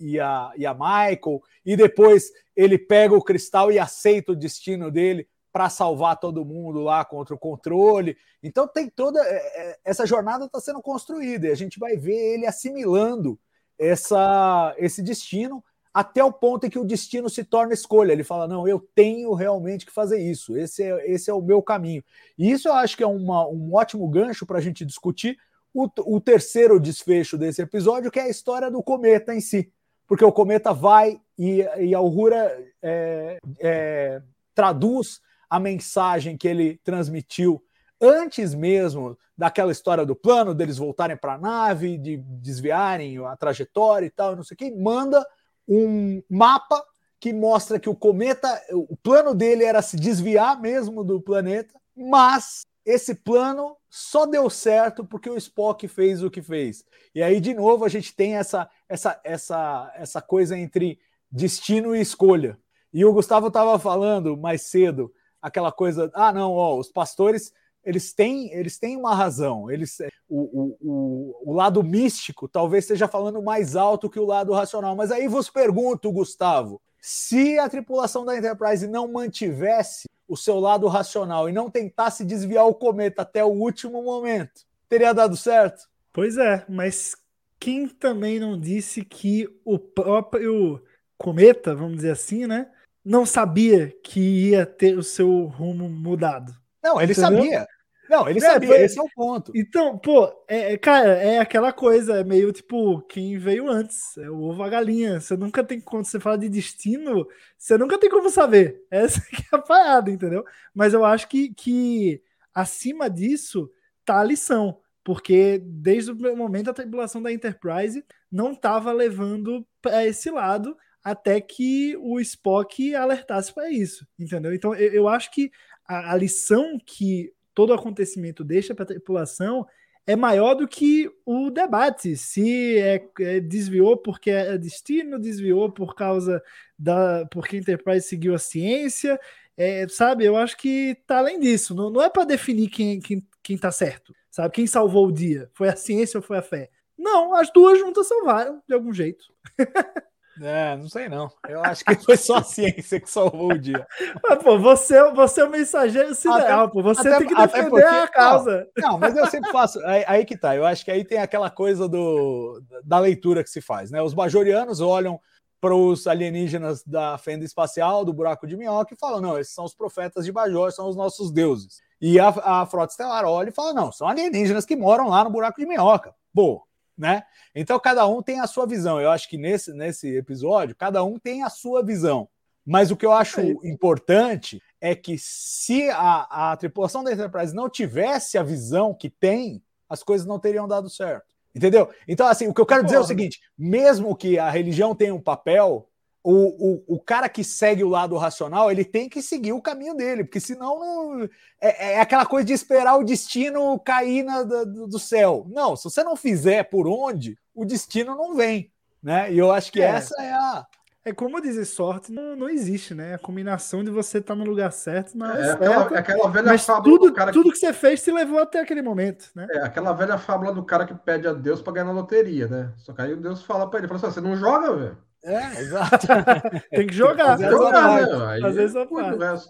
e 0.00 0.20
a, 0.20 0.52
e 0.56 0.66
a 0.66 0.74
Michael, 0.74 1.42
e 1.64 1.76
depois 1.76 2.30
ele 2.54 2.78
pega 2.78 3.14
o 3.14 3.22
cristal 3.22 3.70
e 3.70 3.78
aceita 3.78 4.32
o 4.32 4.36
destino 4.36 4.90
dele 4.90 5.28
para 5.52 5.70
salvar 5.70 6.18
todo 6.18 6.44
mundo 6.44 6.80
lá 6.80 7.02
contra 7.02 7.34
o 7.34 7.38
controle. 7.38 8.16
Então 8.42 8.68
tem 8.68 8.90
toda 8.90 9.18
é, 9.20 9.36
é, 9.36 9.78
essa 9.84 10.06
jornada 10.06 10.44
está 10.44 10.60
sendo 10.60 10.82
construída 10.82 11.46
e 11.46 11.50
a 11.50 11.54
gente 11.54 11.78
vai 11.78 11.96
ver 11.96 12.34
ele 12.34 12.46
assimilando 12.46 13.38
essa, 13.78 14.74
esse 14.76 15.02
destino 15.02 15.64
até 15.96 16.22
o 16.22 16.30
ponto 16.30 16.66
em 16.66 16.68
que 16.68 16.78
o 16.78 16.84
destino 16.84 17.30
se 17.30 17.42
torna 17.42 17.72
escolha. 17.72 18.12
Ele 18.12 18.22
fala: 18.22 18.46
não, 18.46 18.68
eu 18.68 18.86
tenho 18.94 19.32
realmente 19.32 19.86
que 19.86 19.92
fazer 19.92 20.18
isso, 20.18 20.54
esse 20.58 20.82
é, 20.82 21.10
esse 21.10 21.30
é 21.30 21.32
o 21.32 21.40
meu 21.40 21.62
caminho. 21.62 22.04
E 22.36 22.50
isso 22.50 22.68
eu 22.68 22.74
acho 22.74 22.94
que 22.94 23.02
é 23.02 23.06
uma, 23.06 23.48
um 23.48 23.74
ótimo 23.74 24.06
gancho 24.10 24.44
para 24.44 24.58
a 24.58 24.60
gente 24.60 24.84
discutir 24.84 25.38
o, 25.76 26.16
o, 26.16 26.20
terceiro 26.20 26.80
desfecho 26.80 27.36
desse 27.36 27.60
episódio, 27.60 28.10
que 28.10 28.18
é 28.18 28.22
a 28.22 28.28
história 28.28 28.70
do 28.70 28.82
cometa 28.82 29.34
em 29.34 29.40
si. 29.40 29.70
Porque 30.06 30.24
o 30.24 30.32
cometa 30.32 30.72
vai 30.72 31.20
e, 31.38 31.60
e 31.78 31.94
a 31.94 32.00
Uhura 32.00 32.64
é, 32.82 33.38
é, 33.60 34.22
traduz 34.54 35.20
a 35.50 35.60
mensagem 35.60 36.36
que 36.36 36.48
ele 36.48 36.80
transmitiu 36.82 37.62
antes 38.00 38.54
mesmo 38.54 39.18
daquela 39.36 39.72
história 39.72 40.04
do 40.04 40.14
plano, 40.14 40.54
deles 40.54 40.78
voltarem 40.78 41.16
para 41.16 41.34
a 41.34 41.38
nave, 41.38 41.98
de 41.98 42.16
desviarem 42.16 43.18
a 43.24 43.36
trajetória 43.36 44.06
e 44.06 44.10
tal, 44.10 44.36
não 44.36 44.42
sei 44.42 44.54
o 44.54 44.58
que, 44.58 44.70
manda 44.70 45.26
um 45.68 46.22
mapa 46.28 46.82
que 47.18 47.32
mostra 47.32 47.80
que 47.80 47.88
o 47.88 47.94
cometa, 47.94 48.48
o 48.70 48.96
plano 48.96 49.34
dele 49.34 49.64
era 49.64 49.82
se 49.82 49.96
desviar 49.96 50.60
mesmo 50.60 51.02
do 51.02 51.20
planeta, 51.20 51.74
mas 51.96 52.66
esse 52.84 53.14
plano 53.14 53.76
só 53.98 54.26
deu 54.26 54.50
certo 54.50 55.06
porque 55.06 55.30
o 55.30 55.38
Spock 55.38 55.88
fez 55.88 56.22
o 56.22 56.30
que 56.30 56.42
fez. 56.42 56.84
E 57.14 57.22
aí 57.22 57.40
de 57.40 57.54
novo 57.54 57.82
a 57.82 57.88
gente 57.88 58.14
tem 58.14 58.36
essa 58.36 58.68
essa 58.86 59.18
essa 59.24 59.90
essa 59.96 60.20
coisa 60.20 60.58
entre 60.58 60.98
destino 61.30 61.96
e 61.96 62.00
escolha. 62.02 62.58
E 62.92 63.04
o 63.06 63.12
Gustavo 63.12 63.46
estava 63.46 63.78
falando 63.78 64.36
mais 64.36 64.62
cedo 64.62 65.10
aquela 65.40 65.72
coisa, 65.72 66.10
ah, 66.12 66.30
não, 66.30 66.52
ó, 66.52 66.78
os 66.78 66.90
pastores 66.90 67.52
eles 67.82 68.12
têm, 68.12 68.52
eles 68.52 68.78
têm 68.78 68.96
uma 68.96 69.14
razão. 69.14 69.70
Eles, 69.70 69.96
o, 70.28 70.76
o, 70.80 71.52
o, 71.52 71.54
lado 71.54 71.82
místico 71.82 72.48
talvez 72.48 72.84
esteja 72.84 73.08
falando 73.08 73.40
mais 73.40 73.76
alto 73.76 74.10
que 74.10 74.18
o 74.18 74.26
lado 74.26 74.52
racional. 74.52 74.94
Mas 74.94 75.10
aí 75.10 75.26
vos 75.26 75.48
pergunto, 75.48 76.12
Gustavo, 76.12 76.82
se 77.00 77.58
a 77.58 77.68
tripulação 77.68 78.24
da 78.24 78.36
Enterprise 78.36 78.86
não 78.88 79.10
mantivesse 79.10 80.06
o 80.28 80.36
seu 80.36 80.58
lado 80.58 80.86
racional 80.88 81.48
e 81.48 81.52
não 81.52 81.70
tentasse 81.70 82.24
desviar 82.24 82.66
o 82.66 82.74
cometa 82.74 83.22
até 83.22 83.44
o 83.44 83.48
último 83.48 84.02
momento, 84.02 84.62
teria 84.88 85.12
dado 85.12 85.36
certo? 85.36 85.88
Pois 86.12 86.36
é, 86.36 86.64
mas 86.68 87.14
quem 87.58 87.88
também 87.88 88.40
não 88.40 88.58
disse 88.58 89.04
que 89.04 89.48
o 89.64 89.78
próprio 89.78 90.82
cometa, 91.16 91.74
vamos 91.74 91.96
dizer 91.96 92.10
assim, 92.12 92.46
né, 92.46 92.70
não 93.04 93.24
sabia 93.24 93.94
que 94.02 94.50
ia 94.50 94.66
ter 94.66 94.98
o 94.98 95.02
seu 95.02 95.44
rumo 95.44 95.88
mudado? 95.88 96.52
Não, 96.82 97.00
ele 97.00 97.12
Entendeu? 97.12 97.38
sabia. 97.38 97.68
Não, 98.08 98.28
ele 98.28 98.38
é, 98.38 98.42
sabia, 98.42 98.80
esse 98.82 98.98
é 98.98 99.02
o 99.02 99.08
ponto. 99.14 99.52
Então, 99.54 99.98
pô, 99.98 100.26
é, 100.46 100.74
é, 100.74 100.78
cara, 100.78 101.14
é 101.14 101.38
aquela 101.38 101.72
coisa, 101.72 102.20
é 102.20 102.24
meio 102.24 102.52
tipo, 102.52 103.00
quem 103.02 103.38
veio 103.38 103.68
antes, 103.68 104.16
é 104.18 104.30
o 104.30 104.40
ovo 104.42 104.62
a 104.62 104.68
galinha. 104.68 105.20
Você 105.20 105.36
nunca 105.36 105.64
tem, 105.64 105.80
quando 105.80 106.04
você 106.04 106.20
fala 106.20 106.38
de 106.38 106.48
destino, 106.48 107.26
você 107.56 107.76
nunca 107.76 107.98
tem 107.98 108.10
como 108.10 108.30
saber. 108.30 108.82
Essa 108.90 109.20
é 109.20 109.56
a 109.56 109.58
parada, 109.58 110.10
entendeu? 110.10 110.44
Mas 110.74 110.94
eu 110.94 111.04
acho 111.04 111.28
que, 111.28 111.52
que 111.54 112.22
acima 112.54 113.10
disso 113.10 113.70
tá 114.04 114.20
a 114.20 114.24
lição, 114.24 114.78
porque 115.02 115.60
desde 115.64 116.12
o 116.12 116.36
momento 116.36 116.70
a 116.70 116.74
tripulação 116.74 117.22
da 117.22 117.32
Enterprise 117.32 118.04
não 118.30 118.52
estava 118.52 118.92
levando 118.92 119.66
para 119.82 120.06
esse 120.06 120.30
lado 120.30 120.76
até 121.02 121.40
que 121.40 121.96
o 121.98 122.18
Spock 122.18 122.92
alertasse 122.94 123.54
para 123.54 123.70
isso, 123.70 124.04
entendeu? 124.18 124.52
Então 124.52 124.74
eu, 124.74 124.92
eu 124.92 125.08
acho 125.08 125.30
que 125.30 125.52
a, 125.86 126.12
a 126.12 126.16
lição 126.16 126.78
que 126.84 127.32
todo 127.56 127.72
acontecimento 127.72 128.44
deixa 128.44 128.74
para 128.74 128.82
a 128.82 128.86
tripulação 128.86 129.66
é 130.06 130.14
maior 130.14 130.54
do 130.54 130.68
que 130.68 131.10
o 131.24 131.50
debate. 131.50 132.16
Se 132.16 132.78
é, 132.78 133.08
é, 133.18 133.40
desviou 133.40 133.96
porque 133.96 134.30
é 134.30 134.56
destino, 134.56 135.18
desviou 135.18 135.72
por 135.72 135.96
causa 135.96 136.40
da. 136.78 137.26
porque 137.30 137.56
a 137.56 137.58
Enterprise 137.58 138.06
seguiu 138.06 138.34
a 138.34 138.38
ciência. 138.38 139.18
É, 139.56 139.88
sabe, 139.88 140.24
eu 140.24 140.36
acho 140.36 140.56
que 140.58 140.96
tá 141.06 141.18
além 141.18 141.40
disso. 141.40 141.74
Não, 141.74 141.90
não 141.90 142.02
é 142.02 142.10
para 142.10 142.24
definir 142.24 142.68
quem, 142.68 143.00
quem, 143.00 143.26
quem 143.42 143.58
tá 143.58 143.72
certo. 143.72 144.14
Sabe, 144.30 144.54
quem 144.54 144.66
salvou 144.66 145.08
o 145.08 145.12
dia? 145.12 145.50
Foi 145.54 145.68
a 145.68 145.74
ciência 145.74 146.18
ou 146.18 146.22
foi 146.22 146.36
a 146.36 146.42
fé? 146.42 146.70
Não, 146.96 147.34
as 147.34 147.50
duas 147.50 147.78
juntas 147.78 148.06
salvaram, 148.06 148.62
de 148.68 148.74
algum 148.74 148.92
jeito. 148.92 149.24
É, 150.40 150.76
não 150.76 150.88
sei 150.88 151.08
não. 151.08 151.30
Eu 151.48 151.64
acho 151.64 151.84
que 151.84 151.94
foi 151.96 152.16
só 152.16 152.36
a 152.36 152.42
ciência 152.42 153.00
que 153.00 153.10
salvou 153.10 153.52
o 153.52 153.58
dia. 153.58 153.86
Mas, 154.22 154.42
pô, 154.42 154.58
você, 154.58 155.10
você 155.12 155.40
é 155.40 155.44
o 155.44 155.50
mensageiro 155.50 156.14
sideral, 156.14 156.70
pô. 156.70 156.82
Você 156.82 157.08
até, 157.08 157.18
tem 157.18 157.28
que 157.28 157.34
defender 157.34 157.70
porque, 157.70 157.84
a 157.84 158.08
causa. 158.08 158.68
Não, 158.76 158.92
não, 158.92 158.98
mas 158.98 159.16
eu 159.16 159.26
sempre 159.26 159.50
faço. 159.50 159.78
Aí, 159.86 160.04
aí, 160.06 160.24
que 160.24 160.36
tá. 160.36 160.54
Eu 160.54 160.66
acho 160.66 160.84
que 160.84 160.90
aí 160.90 161.04
tem 161.04 161.18
aquela 161.18 161.50
coisa 161.50 161.88
do, 161.88 162.62
da 162.84 162.98
leitura 162.98 163.42
que 163.42 163.50
se 163.50 163.60
faz, 163.60 163.90
né? 163.90 164.02
Os 164.02 164.14
bajorianos 164.14 164.80
olham 164.80 165.20
para 165.60 165.74
os 165.74 166.06
alienígenas 166.06 166.82
da 166.84 167.16
fenda 167.18 167.44
espacial, 167.44 168.04
do 168.04 168.12
buraco 168.12 168.46
de 168.46 168.56
minhoca, 168.56 168.94
e 168.94 168.98
falam: 168.98 169.20
não, 169.20 169.38
esses 169.38 169.54
são 169.54 169.64
os 169.64 169.74
profetas 169.74 170.24
de 170.24 170.32
Bajor, 170.32 170.70
são 170.72 170.88
os 170.88 170.96
nossos 170.96 171.32
deuses. 171.32 171.80
E 172.00 172.20
a, 172.20 172.28
a 172.28 172.66
frota 172.66 172.92
estelar 172.92 173.24
olha 173.24 173.48
e 173.48 173.54
fala: 173.54 173.72
não, 173.72 173.90
são 173.90 174.06
alienígenas 174.06 174.66
que 174.66 174.76
moram 174.76 175.08
lá 175.08 175.24
no 175.24 175.30
buraco 175.30 175.60
de 175.60 175.66
minhoca. 175.66 176.14
Pô, 176.34 176.65
né? 176.96 177.22
Então 177.54 177.78
cada 177.78 178.06
um 178.06 178.22
tem 178.22 178.40
a 178.40 178.46
sua 178.46 178.66
visão. 178.66 179.00
Eu 179.00 179.10
acho 179.10 179.28
que 179.28 179.36
nesse, 179.36 179.72
nesse 179.72 180.16
episódio, 180.16 180.74
cada 180.76 181.02
um 181.04 181.18
tem 181.18 181.42
a 181.42 181.50
sua 181.50 181.82
visão. 181.84 182.28
Mas 182.64 182.90
o 182.90 182.96
que 182.96 183.06
eu 183.06 183.12
acho 183.12 183.40
é 183.40 183.54
importante 183.62 184.60
é 184.80 184.94
que 184.94 185.16
se 185.18 185.88
a, 185.90 186.52
a 186.52 186.56
tripulação 186.56 187.04
da 187.04 187.12
Enterprise 187.12 187.54
não 187.54 187.70
tivesse 187.70 188.36
a 188.36 188.42
visão 188.42 188.92
que 188.92 189.08
tem, 189.08 189.62
as 189.88 190.02
coisas 190.02 190.26
não 190.26 190.38
teriam 190.38 190.66
dado 190.66 190.90
certo. 190.90 191.36
Entendeu? 191.54 191.88
Então, 192.06 192.26
assim, 192.26 192.48
o 192.48 192.52
que 192.52 192.60
eu 192.60 192.66
quero 192.66 192.84
dizer 192.84 192.96
é 192.96 193.00
o 193.00 193.04
seguinte: 193.04 193.40
mesmo 193.56 194.14
que 194.14 194.38
a 194.38 194.50
religião 194.50 194.94
tenha 194.94 195.14
um 195.14 195.20
papel, 195.20 195.88
o, 196.28 196.82
o, 196.88 196.96
o 196.96 197.00
cara 197.00 197.28
que 197.28 197.44
segue 197.44 197.84
o 197.84 197.88
lado 197.88 198.16
racional, 198.16 198.68
ele 198.68 198.84
tem 198.84 199.08
que 199.08 199.22
seguir 199.22 199.52
o 199.52 199.62
caminho 199.62 199.94
dele, 199.94 200.24
porque 200.24 200.40
senão 200.40 200.80
não, 200.80 201.28
é, 201.60 201.92
é 201.92 202.00
aquela 202.00 202.26
coisa 202.26 202.44
de 202.44 202.52
esperar 202.52 202.96
o 202.96 203.04
destino 203.04 203.78
cair 203.78 204.24
na, 204.24 204.42
do, 204.42 204.88
do, 204.88 204.98
céu. 204.98 205.46
Não, 205.48 205.76
se 205.76 205.84
você 205.84 206.02
não 206.02 206.16
fizer 206.16 206.64
por 206.64 206.88
onde, 206.88 207.38
o 207.54 207.64
destino 207.64 208.16
não 208.16 208.34
vem. 208.34 208.72
Né? 209.00 209.32
E 209.32 209.38
eu 209.38 209.52
acho 209.52 209.70
que 209.70 209.80
é. 209.80 209.84
essa 209.84 210.20
é 210.20 210.32
a. 210.32 210.66
É 211.04 211.12
como 211.12 211.40
dizer 211.40 211.64
sorte 211.64 212.10
não, 212.10 212.34
não 212.34 212.48
existe, 212.48 212.92
né? 212.92 213.14
A 213.14 213.18
combinação 213.18 213.84
de 213.84 213.92
você 213.92 214.18
estar 214.18 214.34
tá 214.34 214.36
no 214.36 214.44
lugar 214.44 214.72
certo 214.72 215.16
não 215.16 215.30
é, 215.30 215.40
é 215.40 215.50
aquela, 215.52 215.82
aquela, 215.82 216.28
velha 216.28 216.46
mas 216.46 216.64
fábula 216.64 216.98
tudo, 216.98 217.14
cara 217.14 217.30
tudo 217.30 217.44
que... 217.44 217.52
que 217.52 217.58
você 217.58 217.72
fez 217.72 218.02
te 218.02 218.10
levou 218.10 218.40
até 218.40 218.58
aquele 218.58 218.82
momento, 218.82 219.30
né? 219.32 219.46
É 219.48 219.58
aquela 219.60 219.92
velha 219.92 220.18
fábula 220.18 220.52
do 220.52 220.64
cara 220.64 220.84
que 220.84 220.94
pede 220.96 221.28
a 221.28 221.32
Deus 221.32 221.62
para 221.62 221.74
ganhar 221.74 221.84
na 221.84 221.92
loteria, 221.92 222.48
né? 222.48 222.72
Só 222.78 222.92
que 222.92 223.00
aí 223.00 223.14
Deus 223.14 223.44
fala 223.44 223.70
para 223.70 223.78
ele, 223.78 223.86
fala 223.86 224.00
assim, 224.00 224.10
você 224.10 224.20
não 224.20 224.34
joga, 224.34 224.74
velho. 224.74 224.98
É, 225.26 225.60
exato. 225.60 226.06
Tem 226.70 226.86
que 226.86 226.94
jogar. 226.94 227.36
Fazer 227.36 227.50
jogar, 227.50 228.00
né? 228.00 228.40
Fazer 228.40 228.64
essa 228.64 228.86
parte. 228.86 229.48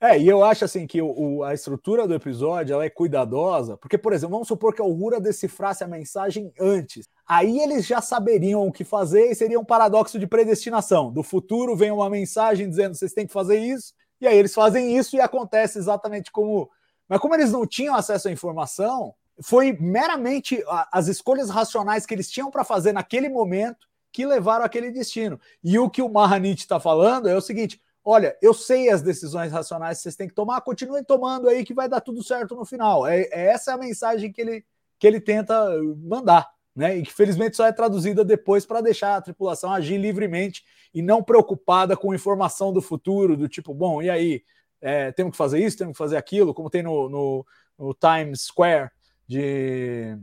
É, 0.00 0.16
e 0.16 0.28
eu 0.28 0.44
acho 0.44 0.64
assim 0.64 0.86
que 0.86 1.02
o, 1.02 1.08
o, 1.08 1.44
a 1.44 1.52
estrutura 1.54 2.06
do 2.06 2.14
episódio 2.14 2.72
ela 2.72 2.84
é 2.84 2.90
cuidadosa, 2.90 3.76
porque, 3.76 3.98
por 3.98 4.12
exemplo, 4.12 4.34
vamos 4.34 4.46
supor 4.46 4.72
que 4.72 4.80
a 4.80 4.84
Uhura 4.84 5.20
decifrasse 5.20 5.82
a 5.82 5.88
mensagem 5.88 6.52
antes. 6.58 7.08
Aí 7.26 7.58
eles 7.58 7.84
já 7.84 8.00
saberiam 8.00 8.66
o 8.66 8.72
que 8.72 8.84
fazer 8.84 9.30
e 9.30 9.34
seria 9.34 9.58
um 9.58 9.64
paradoxo 9.64 10.18
de 10.18 10.26
predestinação. 10.26 11.12
Do 11.12 11.24
futuro 11.24 11.74
vem 11.74 11.90
uma 11.90 12.08
mensagem 12.08 12.68
dizendo 12.68 12.94
vocês 12.94 13.12
têm 13.12 13.26
que 13.26 13.32
fazer 13.32 13.58
isso, 13.58 13.92
e 14.20 14.26
aí 14.26 14.36
eles 14.36 14.54
fazem 14.54 14.96
isso 14.96 15.16
e 15.16 15.20
acontece 15.20 15.78
exatamente 15.78 16.30
como. 16.30 16.70
Mas 17.08 17.18
como 17.18 17.34
eles 17.34 17.50
não 17.50 17.66
tinham 17.66 17.96
acesso 17.96 18.28
à 18.28 18.30
informação, 18.30 19.14
foi 19.42 19.72
meramente 19.72 20.62
as 20.92 21.08
escolhas 21.08 21.50
racionais 21.50 22.06
que 22.06 22.14
eles 22.14 22.30
tinham 22.30 22.52
para 22.52 22.62
fazer 22.62 22.92
naquele 22.92 23.28
momento 23.28 23.87
que 24.12 24.26
levaram 24.26 24.64
aquele 24.64 24.90
destino. 24.90 25.40
E 25.62 25.78
o 25.78 25.88
que 25.88 26.02
o 26.02 26.08
Mahanit 26.08 26.60
está 26.60 26.80
falando 26.80 27.28
é 27.28 27.36
o 27.36 27.40
seguinte: 27.40 27.80
olha, 28.04 28.36
eu 28.40 28.54
sei 28.54 28.88
as 28.88 29.02
decisões 29.02 29.52
racionais 29.52 29.98
que 29.98 30.02
vocês 30.02 30.16
têm 30.16 30.28
que 30.28 30.34
tomar, 30.34 30.60
continuem 30.62 31.04
tomando 31.04 31.48
aí 31.48 31.64
que 31.64 31.74
vai 31.74 31.88
dar 31.88 32.00
tudo 32.00 32.22
certo 32.22 32.54
no 32.54 32.64
final. 32.64 33.06
É, 33.06 33.22
é 33.22 33.46
essa 33.46 33.74
a 33.74 33.78
mensagem 33.78 34.32
que 34.32 34.40
ele, 34.40 34.64
que 34.98 35.06
ele 35.06 35.20
tenta 35.20 35.54
mandar. 35.98 36.48
Né, 36.76 36.98
e 36.98 37.02
que 37.02 37.12
felizmente 37.12 37.56
só 37.56 37.66
é 37.66 37.72
traduzida 37.72 38.24
depois 38.24 38.64
para 38.64 38.80
deixar 38.80 39.16
a 39.16 39.20
tripulação 39.20 39.72
agir 39.72 39.98
livremente 39.98 40.62
e 40.94 41.02
não 41.02 41.24
preocupada 41.24 41.96
com 41.96 42.14
informação 42.14 42.72
do 42.72 42.80
futuro, 42.80 43.36
do 43.36 43.48
tipo, 43.48 43.74
bom, 43.74 44.00
e 44.00 44.08
aí, 44.08 44.44
é, 44.80 45.10
temos 45.10 45.32
que 45.32 45.36
fazer 45.36 45.58
isso, 45.58 45.76
temos 45.76 45.94
que 45.94 45.98
fazer 45.98 46.16
aquilo, 46.16 46.54
como 46.54 46.70
tem 46.70 46.84
no, 46.84 47.08
no, 47.08 47.46
no 47.76 47.94
Times 47.94 48.42
Square 48.42 48.90
de 49.26 50.16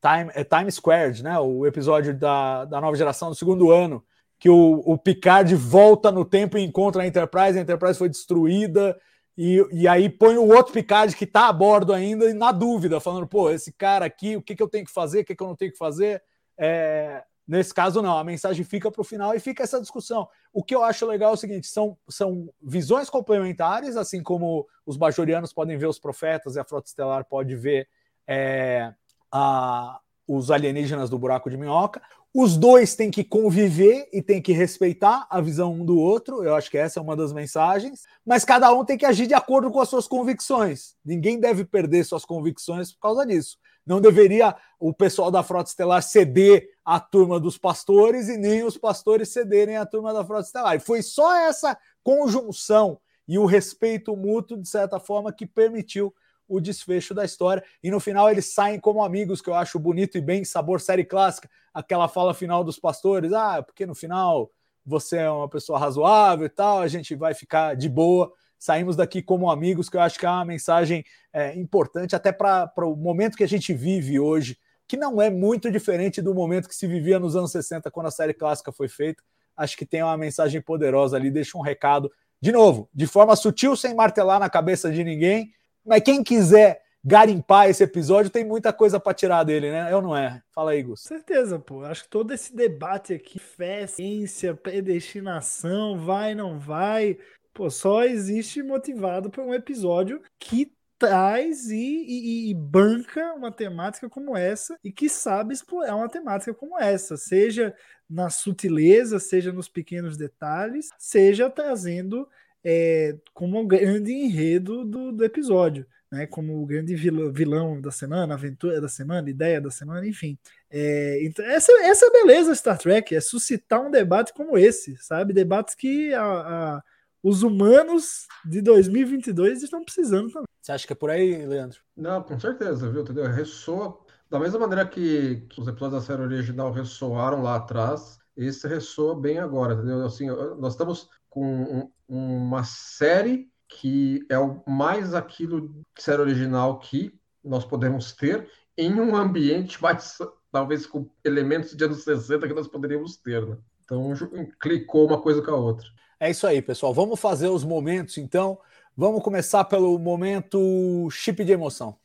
Time, 0.00 0.30
é 0.34 0.44
Time 0.44 0.70
Squared, 0.70 1.22
né? 1.22 1.38
O 1.38 1.66
episódio 1.66 2.14
da, 2.14 2.64
da 2.64 2.80
nova 2.80 2.96
geração 2.96 3.28
do 3.28 3.34
segundo 3.34 3.70
ano, 3.70 4.04
que 4.38 4.48
o, 4.48 4.82
o 4.84 4.96
Picard 4.96 5.54
volta 5.54 6.10
no 6.10 6.24
tempo 6.24 6.56
e 6.56 6.62
encontra 6.62 7.02
a 7.02 7.06
Enterprise, 7.06 7.58
a 7.58 7.62
Enterprise 7.62 7.98
foi 7.98 8.08
destruída, 8.08 8.98
e, 9.36 9.66
e 9.72 9.88
aí 9.88 10.08
põe 10.08 10.36
o 10.36 10.48
outro 10.48 10.72
Picard 10.72 11.14
que 11.14 11.24
está 11.24 11.48
a 11.48 11.52
bordo 11.52 11.92
ainda, 11.92 12.32
na 12.34 12.52
dúvida, 12.52 13.00
falando, 13.00 13.26
pô, 13.26 13.50
esse 13.50 13.72
cara 13.72 14.04
aqui, 14.04 14.36
o 14.36 14.42
que, 14.42 14.56
que 14.56 14.62
eu 14.62 14.68
tenho 14.68 14.84
que 14.84 14.92
fazer, 14.92 15.20
o 15.20 15.24
que, 15.24 15.36
que 15.36 15.42
eu 15.42 15.46
não 15.46 15.56
tenho 15.56 15.72
que 15.72 15.78
fazer. 15.78 16.22
É, 16.58 17.22
nesse 17.46 17.72
caso, 17.72 18.02
não, 18.02 18.18
a 18.18 18.24
mensagem 18.24 18.64
fica 18.64 18.90
para 18.90 19.00
o 19.00 19.04
final 19.04 19.34
e 19.34 19.40
fica 19.40 19.62
essa 19.62 19.80
discussão. 19.80 20.28
O 20.52 20.62
que 20.62 20.74
eu 20.74 20.82
acho 20.82 21.06
legal 21.06 21.30
é 21.30 21.34
o 21.34 21.38
seguinte: 21.38 21.66
são, 21.66 21.96
são 22.08 22.48
visões 22.62 23.08
complementares, 23.08 23.96
assim 23.96 24.22
como 24.22 24.66
os 24.84 24.96
bajorianos 24.96 25.52
podem 25.52 25.76
ver 25.76 25.86
os 25.86 25.98
profetas 25.98 26.56
e 26.56 26.60
a 26.60 26.64
frota 26.64 26.88
estelar 26.88 27.24
pode 27.24 27.54
ver. 27.56 27.88
É, 28.26 28.92
a, 29.32 30.00
os 30.26 30.50
alienígenas 30.50 31.10
do 31.10 31.18
buraco 31.18 31.50
de 31.50 31.56
minhoca. 31.56 32.00
Os 32.32 32.56
dois 32.56 32.94
têm 32.94 33.10
que 33.10 33.24
conviver 33.24 34.08
e 34.12 34.22
têm 34.22 34.40
que 34.40 34.52
respeitar 34.52 35.26
a 35.28 35.40
visão 35.40 35.72
um 35.72 35.84
do 35.84 35.98
outro. 35.98 36.44
Eu 36.44 36.54
acho 36.54 36.70
que 36.70 36.78
essa 36.78 37.00
é 37.00 37.02
uma 37.02 37.16
das 37.16 37.32
mensagens. 37.32 38.02
Mas 38.24 38.44
cada 38.44 38.72
um 38.72 38.84
tem 38.84 38.96
que 38.96 39.04
agir 39.04 39.26
de 39.26 39.34
acordo 39.34 39.68
com 39.70 39.80
as 39.80 39.88
suas 39.88 40.06
convicções. 40.06 40.94
Ninguém 41.04 41.40
deve 41.40 41.64
perder 41.64 42.04
suas 42.04 42.24
convicções 42.24 42.92
por 42.92 43.00
causa 43.00 43.26
disso. 43.26 43.58
Não 43.84 44.00
deveria 44.00 44.54
o 44.78 44.94
pessoal 44.94 45.28
da 45.30 45.42
Frota 45.42 45.70
Estelar 45.70 46.02
ceder 46.02 46.68
à 46.84 47.00
turma 47.00 47.40
dos 47.40 47.58
pastores 47.58 48.28
e 48.28 48.36
nem 48.36 48.62
os 48.62 48.78
pastores 48.78 49.30
cederem 49.30 49.76
à 49.76 49.84
turma 49.84 50.12
da 50.12 50.24
Frota 50.24 50.46
Estelar. 50.46 50.76
E 50.76 50.80
foi 50.80 51.02
só 51.02 51.34
essa 51.34 51.76
conjunção 52.04 53.00
e 53.26 53.38
o 53.38 53.46
respeito 53.46 54.16
mútuo, 54.16 54.56
de 54.56 54.68
certa 54.68 55.00
forma, 55.00 55.32
que 55.32 55.46
permitiu 55.46 56.14
o 56.50 56.60
desfecho 56.60 57.14
da 57.14 57.24
história. 57.24 57.62
E 57.82 57.90
no 57.90 58.00
final 58.00 58.28
eles 58.28 58.52
saem 58.52 58.80
como 58.80 59.02
amigos, 59.02 59.40
que 59.40 59.48
eu 59.48 59.54
acho 59.54 59.78
bonito 59.78 60.18
e 60.18 60.20
bem 60.20 60.44
sabor 60.44 60.80
série 60.80 61.04
clássica. 61.04 61.48
Aquela 61.72 62.08
fala 62.08 62.34
final 62.34 62.64
dos 62.64 62.78
pastores: 62.78 63.32
ah, 63.32 63.62
porque 63.62 63.86
no 63.86 63.94
final 63.94 64.50
você 64.84 65.18
é 65.18 65.30
uma 65.30 65.48
pessoa 65.48 65.78
razoável 65.78 66.46
e 66.46 66.50
tal, 66.50 66.80
a 66.80 66.88
gente 66.88 67.14
vai 67.14 67.32
ficar 67.32 67.76
de 67.76 67.88
boa. 67.88 68.32
Saímos 68.58 68.96
daqui 68.96 69.22
como 69.22 69.50
amigos, 69.50 69.88
que 69.88 69.96
eu 69.96 70.00
acho 70.00 70.18
que 70.18 70.26
é 70.26 70.28
uma 70.28 70.44
mensagem 70.44 71.04
é, 71.32 71.54
importante 71.58 72.14
até 72.14 72.30
para 72.32 72.70
o 72.78 72.96
momento 72.96 73.36
que 73.36 73.44
a 73.44 73.48
gente 73.48 73.72
vive 73.72 74.18
hoje, 74.20 74.58
que 74.86 74.96
não 74.98 75.22
é 75.22 75.30
muito 75.30 75.70
diferente 75.70 76.20
do 76.20 76.34
momento 76.34 76.68
que 76.68 76.74
se 76.74 76.86
vivia 76.86 77.18
nos 77.18 77.36
anos 77.36 77.52
60, 77.52 77.90
quando 77.90 78.06
a 78.06 78.10
série 78.10 78.34
clássica 78.34 78.72
foi 78.72 78.88
feita. 78.88 79.22
acho 79.56 79.76
que 79.76 79.86
tem 79.86 80.02
uma 80.02 80.16
mensagem 80.16 80.60
poderosa 80.60 81.16
ali, 81.16 81.30
deixa 81.30 81.56
um 81.56 81.62
recado, 81.62 82.10
de 82.42 82.52
novo, 82.52 82.88
de 82.92 83.06
forma 83.06 83.36
sutil, 83.36 83.76
sem 83.76 83.94
martelar 83.94 84.40
na 84.40 84.50
cabeça 84.50 84.90
de 84.90 85.04
ninguém, 85.04 85.52
mas 85.90 86.04
quem 86.04 86.22
quiser 86.22 86.82
garimpar 87.04 87.68
esse 87.68 87.82
episódio, 87.82 88.30
tem 88.30 88.44
muita 88.44 88.72
coisa 88.72 89.00
para 89.00 89.12
tirar 89.12 89.42
dele, 89.42 89.72
né? 89.72 89.92
Eu 89.92 90.00
não 90.00 90.16
é. 90.16 90.40
Fala 90.54 90.70
aí, 90.70 90.84
Gus. 90.84 91.00
Certeza, 91.00 91.58
pô. 91.58 91.82
Acho 91.82 92.04
que 92.04 92.10
todo 92.10 92.32
esse 92.32 92.54
debate 92.54 93.12
aqui, 93.12 93.40
fé, 93.40 93.88
ciência, 93.88 94.54
predestinação, 94.54 95.98
vai, 95.98 96.32
não 96.32 96.60
vai, 96.60 97.18
pô, 97.52 97.68
só 97.68 98.04
existe 98.04 98.62
motivado 98.62 99.30
por 99.30 99.42
um 99.42 99.52
episódio 99.52 100.22
que 100.38 100.72
traz 100.96 101.70
e, 101.70 101.74
e, 101.76 102.50
e, 102.50 102.54
banca 102.54 103.32
uma 103.32 103.50
temática 103.50 104.08
como 104.08 104.36
essa 104.36 104.78
e 104.84 104.92
que 104.92 105.08
sabe 105.08 105.54
explorar 105.54 105.96
uma 105.96 106.10
temática 106.10 106.54
como 106.54 106.78
essa, 106.78 107.16
seja 107.16 107.74
na 108.08 108.28
sutileza, 108.28 109.18
seja 109.18 109.50
nos 109.50 109.66
pequenos 109.66 110.16
detalhes, 110.16 110.90
seja 110.98 111.48
trazendo 111.48 112.28
é, 112.64 113.16
como 113.32 113.58
um 113.58 113.66
grande 113.66 114.12
enredo 114.12 114.84
do, 114.84 115.12
do 115.12 115.24
episódio 115.24 115.86
né, 116.10 116.26
como 116.26 116.60
o 116.60 116.66
grande 116.66 116.94
vilão 116.94 117.80
da 117.80 117.90
semana, 117.90 118.34
aventura 118.34 118.80
da 118.80 118.88
semana, 118.88 119.30
ideia 119.30 119.60
da 119.60 119.70
semana, 119.70 120.06
enfim. 120.06 120.36
É, 120.68 121.24
então, 121.24 121.44
essa, 121.44 121.72
essa 121.84 122.06
é 122.06 122.08
a 122.08 122.12
beleza 122.12 122.54
Star 122.54 122.78
Trek, 122.78 123.14
é 123.14 123.20
suscitar 123.20 123.80
um 123.80 123.90
debate 123.90 124.34
como 124.34 124.58
esse, 124.58 124.96
sabe? 124.96 125.32
Debates 125.32 125.74
que 125.74 126.12
a, 126.12 126.22
a, 126.22 126.82
os 127.22 127.42
humanos 127.42 128.26
de 128.44 128.60
2022 128.60 129.62
estão 129.62 129.84
precisando 129.84 130.30
também. 130.32 130.46
Você 130.60 130.72
acha 130.72 130.86
que 130.86 130.92
é 130.92 130.96
por 130.96 131.10
aí, 131.10 131.46
Leandro? 131.46 131.78
Não, 131.96 132.22
com 132.22 132.38
certeza, 132.38 132.90
viu? 132.90 133.02
Entendeu? 133.02 133.26
Ressoa 133.26 133.98
da 134.28 134.38
mesma 134.38 134.60
maneira 134.60 134.86
que, 134.86 135.46
que 135.48 135.60
os 135.60 135.66
episódios 135.66 136.02
da 136.02 136.06
série 136.06 136.22
original 136.22 136.72
ressoaram 136.72 137.42
lá 137.42 137.56
atrás, 137.56 138.18
esse 138.36 138.66
ressoa 138.68 139.18
bem 139.18 139.38
agora, 139.38 139.74
entendeu? 139.74 140.04
Assim, 140.04 140.26
nós 140.58 140.74
estamos 140.74 141.08
com 141.30 141.90
um, 142.08 142.36
uma 142.36 142.64
série 142.64 143.48
que 143.68 144.26
é 144.28 144.38
o 144.38 144.62
mais 144.66 145.14
aquilo 145.14 145.68
de 145.68 146.02
série 146.02 146.20
original 146.20 146.80
que 146.80 147.18
nós 147.42 147.64
podemos 147.64 148.12
ter 148.12 148.50
em 148.76 149.00
um 149.00 149.14
ambiente 149.14 149.80
mais, 149.80 150.18
talvez 150.50 150.86
com 150.86 151.08
elementos 151.24 151.76
de 151.76 151.84
anos 151.84 152.02
60 152.02 152.48
que 152.48 152.54
nós 152.54 152.66
poderíamos 152.66 153.16
ter, 153.16 153.46
né? 153.46 153.56
Então, 153.84 154.12
clicou 154.60 155.06
uma 155.06 155.20
coisa 155.20 155.42
com 155.42 155.50
a 155.50 155.56
outra. 155.56 155.86
É 156.18 156.30
isso 156.30 156.46
aí, 156.46 156.60
pessoal. 156.60 156.92
Vamos 156.92 157.18
fazer 157.18 157.48
os 157.48 157.64
momentos, 157.64 158.18
então. 158.18 158.58
Vamos 158.96 159.22
começar 159.22 159.64
pelo 159.64 159.98
momento 159.98 161.08
chip 161.10 161.42
de 161.44 161.52
emoção. 161.52 161.96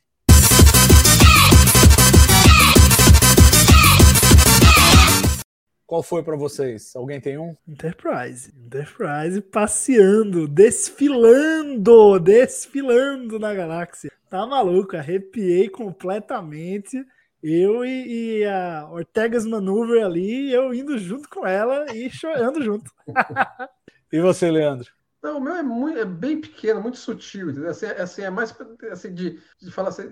Qual 5.86 6.02
foi 6.02 6.20
para 6.22 6.36
vocês? 6.36 6.96
Alguém 6.96 7.20
tem 7.20 7.38
um? 7.38 7.56
Enterprise. 7.66 8.52
Enterprise 8.56 9.40
passeando, 9.40 10.48
desfilando, 10.48 12.18
desfilando 12.18 13.38
na 13.38 13.54
galáxia. 13.54 14.10
Tá 14.28 14.44
maluco, 14.44 14.96
arrepiei 14.96 15.68
completamente. 15.68 17.06
Eu 17.40 17.84
e, 17.84 18.40
e 18.40 18.44
a 18.44 18.88
Ortega's 18.90 19.46
Maneuver 19.46 20.04
ali, 20.04 20.52
eu 20.52 20.74
indo 20.74 20.98
junto 20.98 21.28
com 21.28 21.46
ela 21.46 21.86
e 21.94 22.10
chorando 22.10 22.60
junto. 22.60 22.90
e 24.12 24.20
você, 24.20 24.50
Leandro? 24.50 24.95
Não, 25.26 25.38
o 25.38 25.40
meu 25.40 25.56
é, 25.56 25.62
muito, 25.62 25.98
é 25.98 26.04
bem 26.04 26.40
pequeno, 26.40 26.80
muito 26.80 26.98
sutil? 26.98 27.68
Assim, 27.68 27.86
é, 27.86 28.00
assim, 28.00 28.22
é 28.22 28.30
mais 28.30 28.56
assim, 28.92 29.12
de, 29.12 29.40
de 29.60 29.72
falar 29.72 29.88
assim, 29.88 30.04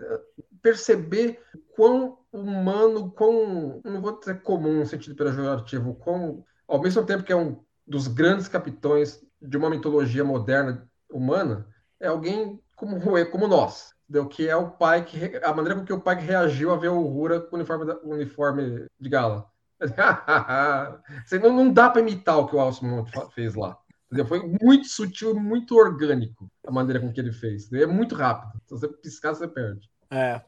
perceber 0.60 1.40
quão 1.76 2.18
humano, 2.32 3.12
quão, 3.12 3.80
não 3.84 4.00
vou 4.00 4.18
dizer 4.18 4.42
comum 4.42 4.80
no 4.80 4.86
sentido 4.86 5.14
pejorativo, 5.14 5.94
quão, 5.94 6.44
ao 6.66 6.82
mesmo 6.82 7.06
tempo 7.06 7.22
que 7.22 7.32
é 7.32 7.36
um 7.36 7.62
dos 7.86 8.08
grandes 8.08 8.48
capitões 8.48 9.24
de 9.40 9.56
uma 9.56 9.70
mitologia 9.70 10.24
moderna 10.24 10.90
humana, 11.08 11.68
é 12.00 12.08
alguém 12.08 12.60
como, 12.74 12.98
como 13.30 13.46
nós, 13.46 13.94
entendeu? 14.10 14.28
que 14.28 14.48
é 14.48 14.56
o 14.56 14.68
pai 14.68 15.04
que 15.04 15.40
a 15.44 15.54
maneira 15.54 15.78
com 15.78 15.86
que 15.86 15.92
o 15.92 16.00
pai 16.00 16.16
reagiu 16.16 16.72
a 16.72 16.76
ver 16.76 16.88
o 16.88 16.98
Uhura 16.98 17.38
com 17.38 17.54
o 17.54 17.58
uniforme, 17.60 17.92
uniforme 18.02 18.86
de 18.98 19.08
gala. 19.08 19.48
não, 21.40 21.52
não 21.52 21.72
dá 21.72 21.88
para 21.88 22.00
imitar 22.00 22.36
o 22.36 22.48
que 22.48 22.56
o 22.56 22.60
Alcimont 22.60 23.08
fez 23.32 23.54
lá. 23.54 23.78
Foi 24.26 24.40
muito 24.62 24.86
sutil, 24.88 25.34
muito 25.34 25.76
orgânico 25.76 26.48
a 26.66 26.70
maneira 26.70 27.00
com 27.00 27.12
que 27.12 27.20
ele 27.20 27.32
fez. 27.32 27.72
É 27.72 27.86
muito 27.86 28.14
rápido. 28.14 28.60
Se 28.66 28.70
você 28.70 28.88
piscar, 28.88 29.34
você 29.34 29.48
perde. 29.48 29.88
É, 30.10 30.40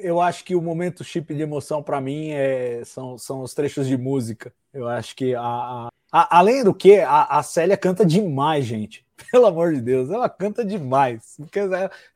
eu 0.00 0.20
acho 0.20 0.44
que 0.44 0.54
o 0.54 0.62
momento 0.62 1.04
chip 1.04 1.34
de 1.34 1.42
emoção 1.42 1.82
para 1.82 2.00
mim 2.00 2.30
é, 2.30 2.82
são, 2.84 3.18
são 3.18 3.42
os 3.42 3.52
trechos 3.52 3.86
de 3.86 3.96
música. 3.96 4.52
Eu 4.72 4.88
acho 4.88 5.14
que 5.14 5.34
a, 5.34 5.88
a, 6.10 6.38
além 6.38 6.64
do 6.64 6.72
que 6.72 7.00
a, 7.00 7.24
a 7.24 7.42
Célia 7.42 7.76
canta 7.76 8.06
demais, 8.06 8.64
gente. 8.64 9.04
Pelo 9.30 9.46
amor 9.46 9.74
de 9.74 9.82
Deus, 9.82 10.08
ela 10.10 10.28
canta 10.28 10.64
demais. 10.64 11.36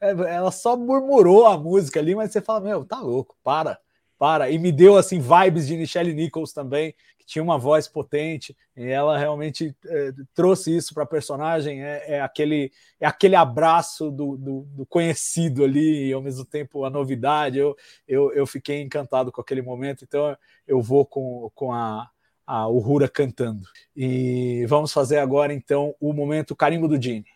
Ela, 0.00 0.28
ela 0.28 0.50
só 0.50 0.76
murmurou 0.76 1.46
a 1.46 1.58
música 1.58 2.00
ali, 2.00 2.14
mas 2.14 2.32
você 2.32 2.40
fala, 2.40 2.60
meu, 2.60 2.84
tá 2.84 3.00
louco, 3.00 3.36
para 3.44 3.78
para. 4.18 4.50
E 4.50 4.58
me 4.58 4.72
deu 4.72 4.96
assim 4.96 5.18
vibes 5.18 5.66
de 5.66 5.76
Michelle 5.76 6.14
Nichols 6.14 6.52
também, 6.52 6.94
que 7.24 7.32
tinha 7.32 7.42
uma 7.42 7.58
voz 7.58 7.88
potente, 7.88 8.56
e 8.76 8.86
ela 8.86 9.16
realmente 9.16 9.74
é, 9.86 10.12
trouxe 10.34 10.76
isso 10.76 10.92
para 10.92 11.04
a 11.04 11.06
personagem. 11.06 11.82
É, 11.82 12.14
é, 12.14 12.20
aquele, 12.20 12.70
é 13.00 13.06
aquele 13.06 13.34
abraço 13.34 14.10
do, 14.10 14.36
do, 14.36 14.60
do, 14.68 14.86
conhecido 14.86 15.64
ali, 15.64 16.08
e 16.08 16.12
ao 16.12 16.22
mesmo 16.22 16.44
tempo 16.44 16.84
a 16.84 16.90
novidade. 16.90 17.58
Eu, 17.58 17.76
eu, 18.06 18.32
eu 18.32 18.46
fiquei 18.46 18.80
encantado 18.82 19.32
com 19.32 19.40
aquele 19.40 19.62
momento, 19.62 20.04
então 20.04 20.36
eu 20.66 20.80
vou 20.80 21.06
com, 21.06 21.50
com 21.54 21.72
a, 21.72 22.10
a 22.46 22.68
Uhura 22.68 23.08
cantando. 23.08 23.66
E 23.96 24.64
vamos 24.66 24.92
fazer 24.92 25.18
agora 25.18 25.52
então 25.52 25.94
o 26.00 26.12
momento 26.12 26.54
carimbo 26.54 26.88
do 26.88 27.00
Gene. 27.00 27.26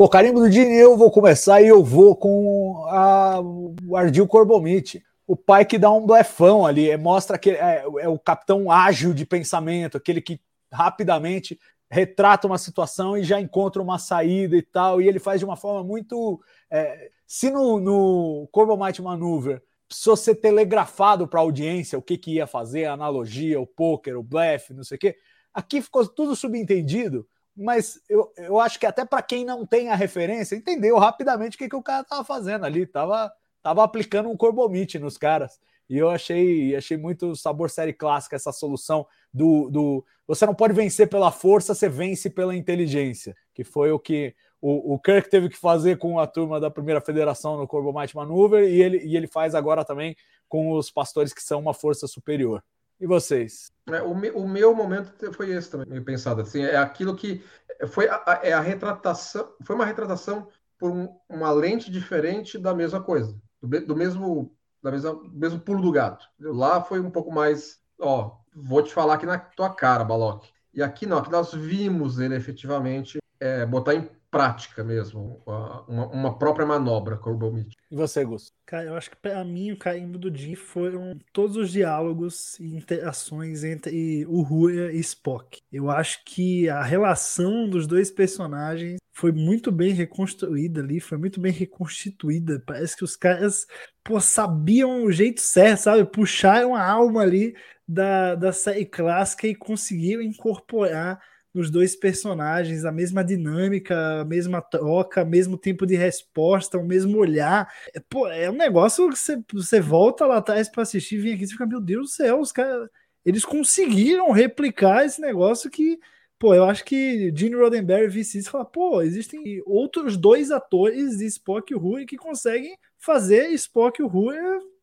Pô, 0.00 0.08
carimbo 0.08 0.40
do 0.40 0.48
Dini, 0.48 0.76
eu 0.76 0.96
vou 0.96 1.10
começar 1.10 1.60
e 1.60 1.68
eu 1.68 1.84
vou 1.84 2.16
com 2.16 2.86
a, 2.86 3.38
o 3.38 3.94
Ardil 3.94 4.26
Corbomite. 4.26 5.04
O 5.26 5.36
pai 5.36 5.62
que 5.62 5.76
dá 5.76 5.90
um 5.90 6.06
blefão 6.06 6.64
ali, 6.64 6.88
é, 6.88 6.96
mostra 6.96 7.38
que 7.38 7.50
é, 7.50 7.84
é, 7.98 8.08
o 8.08 8.18
capitão 8.18 8.72
ágil 8.72 9.12
de 9.12 9.26
pensamento, 9.26 9.98
aquele 9.98 10.22
que 10.22 10.40
rapidamente 10.72 11.60
retrata 11.90 12.46
uma 12.46 12.56
situação 12.56 13.14
e 13.14 13.22
já 13.22 13.38
encontra 13.38 13.82
uma 13.82 13.98
saída 13.98 14.56
e 14.56 14.62
tal, 14.62 15.02
e 15.02 15.06
ele 15.06 15.18
faz 15.18 15.38
de 15.38 15.44
uma 15.44 15.54
forma 15.54 15.84
muito. 15.84 16.40
É, 16.70 17.10
se 17.26 17.50
no, 17.50 17.78
no 17.78 18.48
Corbomite 18.50 19.02
Maneuver 19.02 19.62
precisou 19.86 20.16
ser 20.16 20.36
telegrafado 20.36 21.28
para 21.28 21.40
a 21.40 21.42
audiência 21.42 21.98
o 21.98 22.02
que, 22.02 22.16
que 22.16 22.36
ia 22.36 22.46
fazer, 22.46 22.86
a 22.86 22.94
analogia, 22.94 23.60
o 23.60 23.66
poker, 23.66 24.18
o 24.18 24.22
blefe, 24.22 24.72
não 24.72 24.82
sei 24.82 24.96
o 24.96 24.98
quê, 24.98 25.16
aqui 25.52 25.82
ficou 25.82 26.08
tudo 26.08 26.34
subentendido 26.34 27.28
mas 27.56 28.00
eu, 28.08 28.32
eu 28.36 28.58
acho 28.60 28.78
que 28.78 28.86
até 28.86 29.04
para 29.04 29.22
quem 29.22 29.44
não 29.44 29.66
tem 29.66 29.88
a 29.88 29.94
referência, 29.94 30.56
entendeu 30.56 30.98
rapidamente 30.98 31.56
o 31.56 31.58
que, 31.58 31.68
que 31.68 31.76
o 31.76 31.82
cara 31.82 32.02
estava 32.02 32.24
fazendo 32.24 32.64
ali. 32.64 32.86
Tava, 32.86 33.32
tava 33.62 33.84
aplicando 33.84 34.28
um 34.28 34.36
corbomite 34.36 34.98
nos 34.98 35.18
caras. 35.18 35.58
E 35.88 35.98
eu 35.98 36.08
achei, 36.08 36.76
achei 36.76 36.96
muito 36.96 37.34
sabor 37.34 37.68
série 37.68 37.92
clássica 37.92 38.36
essa 38.36 38.52
solução 38.52 39.04
do, 39.34 39.68
do. 39.68 40.04
Você 40.26 40.46
não 40.46 40.54
pode 40.54 40.72
vencer 40.72 41.08
pela 41.08 41.32
força, 41.32 41.74
você 41.74 41.88
vence 41.88 42.30
pela 42.30 42.54
inteligência. 42.54 43.36
Que 43.52 43.64
foi 43.64 43.90
o 43.90 43.98
que 43.98 44.34
o, 44.60 44.94
o 44.94 44.98
Kirk 45.00 45.28
teve 45.28 45.48
que 45.48 45.56
fazer 45.56 45.98
com 45.98 46.18
a 46.20 46.26
turma 46.28 46.60
da 46.60 46.70
primeira 46.70 47.00
federação 47.00 47.56
no 47.56 47.66
Corbomite 47.66 48.14
Maneuver 48.14 48.68
e 48.68 48.80
ele, 48.80 48.98
e 48.98 49.16
ele 49.16 49.26
faz 49.26 49.54
agora 49.54 49.84
também 49.84 50.14
com 50.48 50.72
os 50.72 50.90
pastores 50.90 51.32
que 51.32 51.42
são 51.42 51.58
uma 51.58 51.74
força 51.74 52.06
superior. 52.06 52.62
E 53.00 53.06
vocês? 53.06 53.72
É, 53.88 54.02
o, 54.02 54.14
me, 54.14 54.30
o, 54.30 54.46
meu 54.46 54.74
momento 54.74 55.32
foi 55.32 55.50
esse 55.50 55.70
também, 55.70 55.88
meio 55.88 56.04
pensado. 56.04 56.42
Assim, 56.42 56.62
é 56.62 56.76
aquilo 56.76 57.16
que 57.16 57.42
foi 57.88 58.08
a, 58.08 58.40
é 58.42 58.52
a 58.52 58.60
retratação, 58.60 59.54
foi 59.62 59.74
uma 59.74 59.86
retratação 59.86 60.48
por 60.78 60.90
um, 60.90 61.08
uma 61.28 61.50
lente 61.50 61.90
diferente 61.90 62.58
da 62.58 62.74
mesma 62.74 63.02
coisa, 63.02 63.34
do, 63.62 63.86
do 63.86 63.96
mesmo 63.96 64.54
da 64.82 64.90
mesma, 64.90 65.20
mesmo 65.32 65.60
pulo 65.60 65.82
do 65.82 65.92
gato. 65.92 66.26
Lá 66.38 66.82
foi 66.82 67.00
um 67.00 67.10
pouco 67.10 67.30
mais, 67.30 67.78
ó, 67.98 68.38
vou 68.54 68.82
te 68.82 68.92
falar 68.92 69.14
aqui 69.14 69.26
na 69.26 69.38
tua 69.38 69.74
cara, 69.74 70.04
Balok. 70.04 70.48
E 70.72 70.82
aqui 70.82 71.06
não, 71.06 71.18
aqui 71.18 71.30
nós 71.30 71.52
vimos 71.52 72.18
ele 72.18 72.34
efetivamente 72.34 73.19
é, 73.40 73.64
botar 73.64 73.94
em 73.94 74.08
prática 74.30 74.84
mesmo, 74.84 75.42
uma, 75.44 76.06
uma 76.08 76.38
própria 76.38 76.64
manobra 76.64 77.16
com 77.16 77.30
o 77.30 77.36
Bomit. 77.36 77.76
E 77.90 77.96
você, 77.96 78.24
Gus? 78.24 78.52
Cara, 78.64 78.84
eu 78.84 78.94
acho 78.94 79.10
que 79.10 79.16
para 79.16 79.44
mim 79.44 79.72
o 79.72 79.76
carimbo 79.76 80.16
do 80.18 80.34
Jim 80.34 80.54
foram 80.54 81.18
todos 81.32 81.56
os 81.56 81.72
diálogos 81.72 82.58
e 82.60 82.76
interações 82.76 83.64
entre 83.64 84.24
o 84.26 84.40
Rua 84.42 84.92
e 84.92 85.00
Spock. 85.00 85.60
Eu 85.72 85.90
acho 85.90 86.24
que 86.24 86.68
a 86.68 86.82
relação 86.82 87.68
dos 87.68 87.88
dois 87.88 88.10
personagens 88.10 88.98
foi 89.12 89.32
muito 89.32 89.72
bem 89.72 89.92
reconstruída 89.92 90.80
ali, 90.80 91.00
foi 91.00 91.18
muito 91.18 91.40
bem 91.40 91.52
reconstituída. 91.52 92.62
Parece 92.64 92.96
que 92.96 93.04
os 93.04 93.16
caras 93.16 93.66
pô, 94.04 94.20
sabiam 94.20 95.04
o 95.04 95.10
jeito 95.10 95.40
certo, 95.40 95.80
sabe? 95.80 96.04
Puxaram 96.04 96.74
a 96.74 96.88
alma 96.88 97.22
ali 97.22 97.54
da, 97.86 98.36
da 98.36 98.52
série 98.52 98.86
clássica 98.86 99.48
e 99.48 99.56
conseguiram 99.56 100.22
incorporar 100.22 101.20
nos 101.52 101.70
dois 101.70 101.96
personagens, 101.96 102.84
a 102.84 102.92
mesma 102.92 103.24
dinâmica, 103.24 104.20
a 104.20 104.24
mesma 104.24 104.60
troca, 104.62 105.24
mesmo 105.24 105.56
tempo 105.58 105.86
de 105.86 105.96
resposta, 105.96 106.78
o 106.78 106.84
mesmo 106.84 107.18
olhar. 107.18 107.72
É, 107.94 108.00
pô, 108.00 108.28
é 108.28 108.50
um 108.50 108.56
negócio 108.56 109.08
que 109.10 109.18
você, 109.18 109.42
você 109.52 109.80
volta 109.80 110.26
lá 110.26 110.38
atrás 110.38 110.68
para 110.68 110.82
assistir, 110.82 111.18
vem 111.18 111.34
aqui 111.34 111.44
e 111.44 111.48
fica, 111.48 111.66
meu 111.66 111.80
Deus 111.80 112.10
do 112.10 112.12
céu, 112.12 112.40
os 112.40 112.52
caras. 112.52 112.88
Eles 113.24 113.44
conseguiram 113.44 114.30
replicar 114.30 115.04
esse 115.04 115.20
negócio 115.20 115.70
que 115.70 115.98
pô, 116.40 116.54
eu 116.54 116.64
acho 116.64 116.84
que 116.86 117.30
Gene 117.36 117.54
Roddenberry 117.54 118.08
vice 118.08 118.38
isso 118.38 118.48
e 118.48 118.50
fala, 118.50 118.64
pô, 118.64 119.02
existem 119.02 119.62
outros 119.66 120.16
dois 120.16 120.50
atores 120.50 121.18
de 121.18 121.26
Spock 121.26 121.70
e 121.70 121.76
Rui 121.76 122.06
que 122.06 122.16
conseguem 122.16 122.76
fazer 122.98 123.50
Spock 123.50 124.00
e 124.00 124.06
Rui 124.06 124.34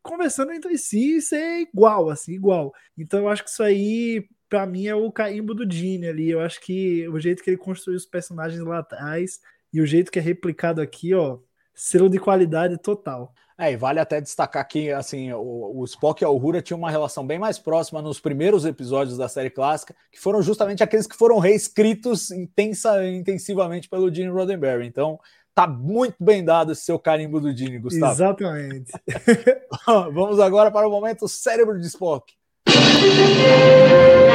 conversando 0.04 0.54
entre 0.54 0.78
si 0.78 1.18
e 1.18 1.22
ser 1.22 1.62
igual, 1.62 2.10
assim, 2.10 2.34
igual. 2.34 2.72
Então 2.96 3.22
eu 3.22 3.28
acho 3.28 3.44
que 3.44 3.50
isso 3.50 3.64
aí, 3.64 4.30
para 4.50 4.66
mim, 4.66 4.88
é 4.88 4.96
o 4.96 5.12
carimbo 5.12 5.54
do 5.54 5.70
Gene 5.70 6.08
ali. 6.08 6.30
Eu 6.30 6.42
acho 6.42 6.60
que 6.62 7.08
o 7.10 7.20
jeito 7.20 7.44
que 7.44 7.50
ele 7.50 7.58
construiu 7.58 7.98
os 7.98 8.06
personagens 8.06 8.62
lá 8.62 8.80
atrás 8.80 9.40
e 9.74 9.82
o 9.82 9.86
jeito 9.86 10.12
que 10.12 10.20
é 10.20 10.22
replicado 10.22 10.82
aqui, 10.82 11.14
ó, 11.14 11.40
selo 11.74 12.10
de 12.10 12.20
qualidade 12.20 12.78
total. 12.78 13.34
É, 13.60 13.72
e 13.72 13.78
vale 13.78 14.00
até 14.00 14.22
destacar 14.22 14.68
que 14.68 14.92
assim, 14.92 15.34
o, 15.34 15.80
o 15.80 15.84
Spock 15.86 16.22
e 16.22 16.26
a 16.26 16.30
Uhura 16.30 16.62
tinham 16.62 16.78
uma 16.78 16.92
relação 16.92 17.26
bem 17.26 17.40
mais 17.40 17.58
próxima 17.58 18.04
nos 18.04 18.20
primeiros 18.20 18.66
episódios 18.66 19.18
da 19.18 19.28
série 19.28 19.50
clássica, 19.50 19.96
que 20.12 20.20
foram 20.20 20.44
justamente 20.44 20.84
aqueles 20.84 21.08
que 21.08 21.16
foram 21.16 21.40
reescritos 21.40 22.30
intensa, 22.30 23.04
intensivamente 23.08 23.90
pelo 23.90 24.14
Gene 24.14 24.30
Roddenberry. 24.30 24.86
Então, 24.86 25.20
tá 25.56 25.66
muito 25.66 26.18
bem 26.20 26.46
dado 26.46 26.72
esse 26.72 26.84
seu 26.84 27.00
carimbo 27.00 27.42
do 27.42 27.56
Gene, 27.56 27.80
Gustavo. 27.80 28.14
Exatamente. 28.14 28.92
Vamos 30.14 30.40
agora 30.40 30.70
para 30.70 30.88
o 30.88 30.92
momento 30.92 31.28
cérebro 31.28 31.80
de 31.80 31.88
Spock. 31.88 32.32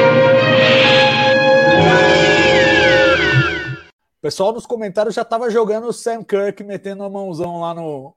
pessoal 4.23 4.53
nos 4.53 4.65
comentários 4.65 5.13
já 5.13 5.21
estava 5.21 5.51
jogando 5.51 5.87
o 5.87 5.93
Sam 5.93 6.23
Kirk 6.23 6.63
metendo 6.63 7.03
a 7.03 7.09
mãozão 7.09 7.59
lá 7.59 7.73
no, 7.73 8.15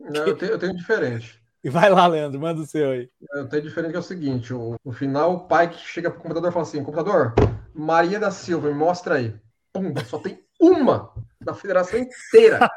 não, 0.00 0.26
eu, 0.26 0.36
tenho, 0.36 0.52
eu 0.52 0.58
tenho 0.58 0.76
diferente. 0.76 1.40
E 1.64 1.70
vai 1.70 1.88
lá, 1.88 2.08
Leandro, 2.08 2.40
manda 2.40 2.60
o 2.60 2.66
seu 2.66 2.90
aí. 2.90 3.08
Eu 3.34 3.48
tenho 3.48 3.62
diferente 3.62 3.92
que 3.92 3.96
é 3.96 4.00
o 4.00 4.02
seguinte: 4.02 4.52
o, 4.52 4.74
no 4.84 4.90
final, 4.90 5.32
o 5.32 5.40
pai 5.46 5.70
que 5.70 5.78
chega 5.78 6.10
pro 6.10 6.20
computador 6.20 6.50
e 6.50 6.52
fala 6.52 6.64
assim: 6.64 6.82
computador, 6.82 7.34
Maria 7.72 8.18
da 8.18 8.32
Silva, 8.32 8.66
me 8.66 8.74
mostra 8.74 9.14
aí. 9.14 9.32
Pum, 9.72 9.94
só 10.04 10.18
tem 10.18 10.44
uma 10.60 11.12
da 11.40 11.54
federação 11.54 12.00
inteira. 12.00 12.68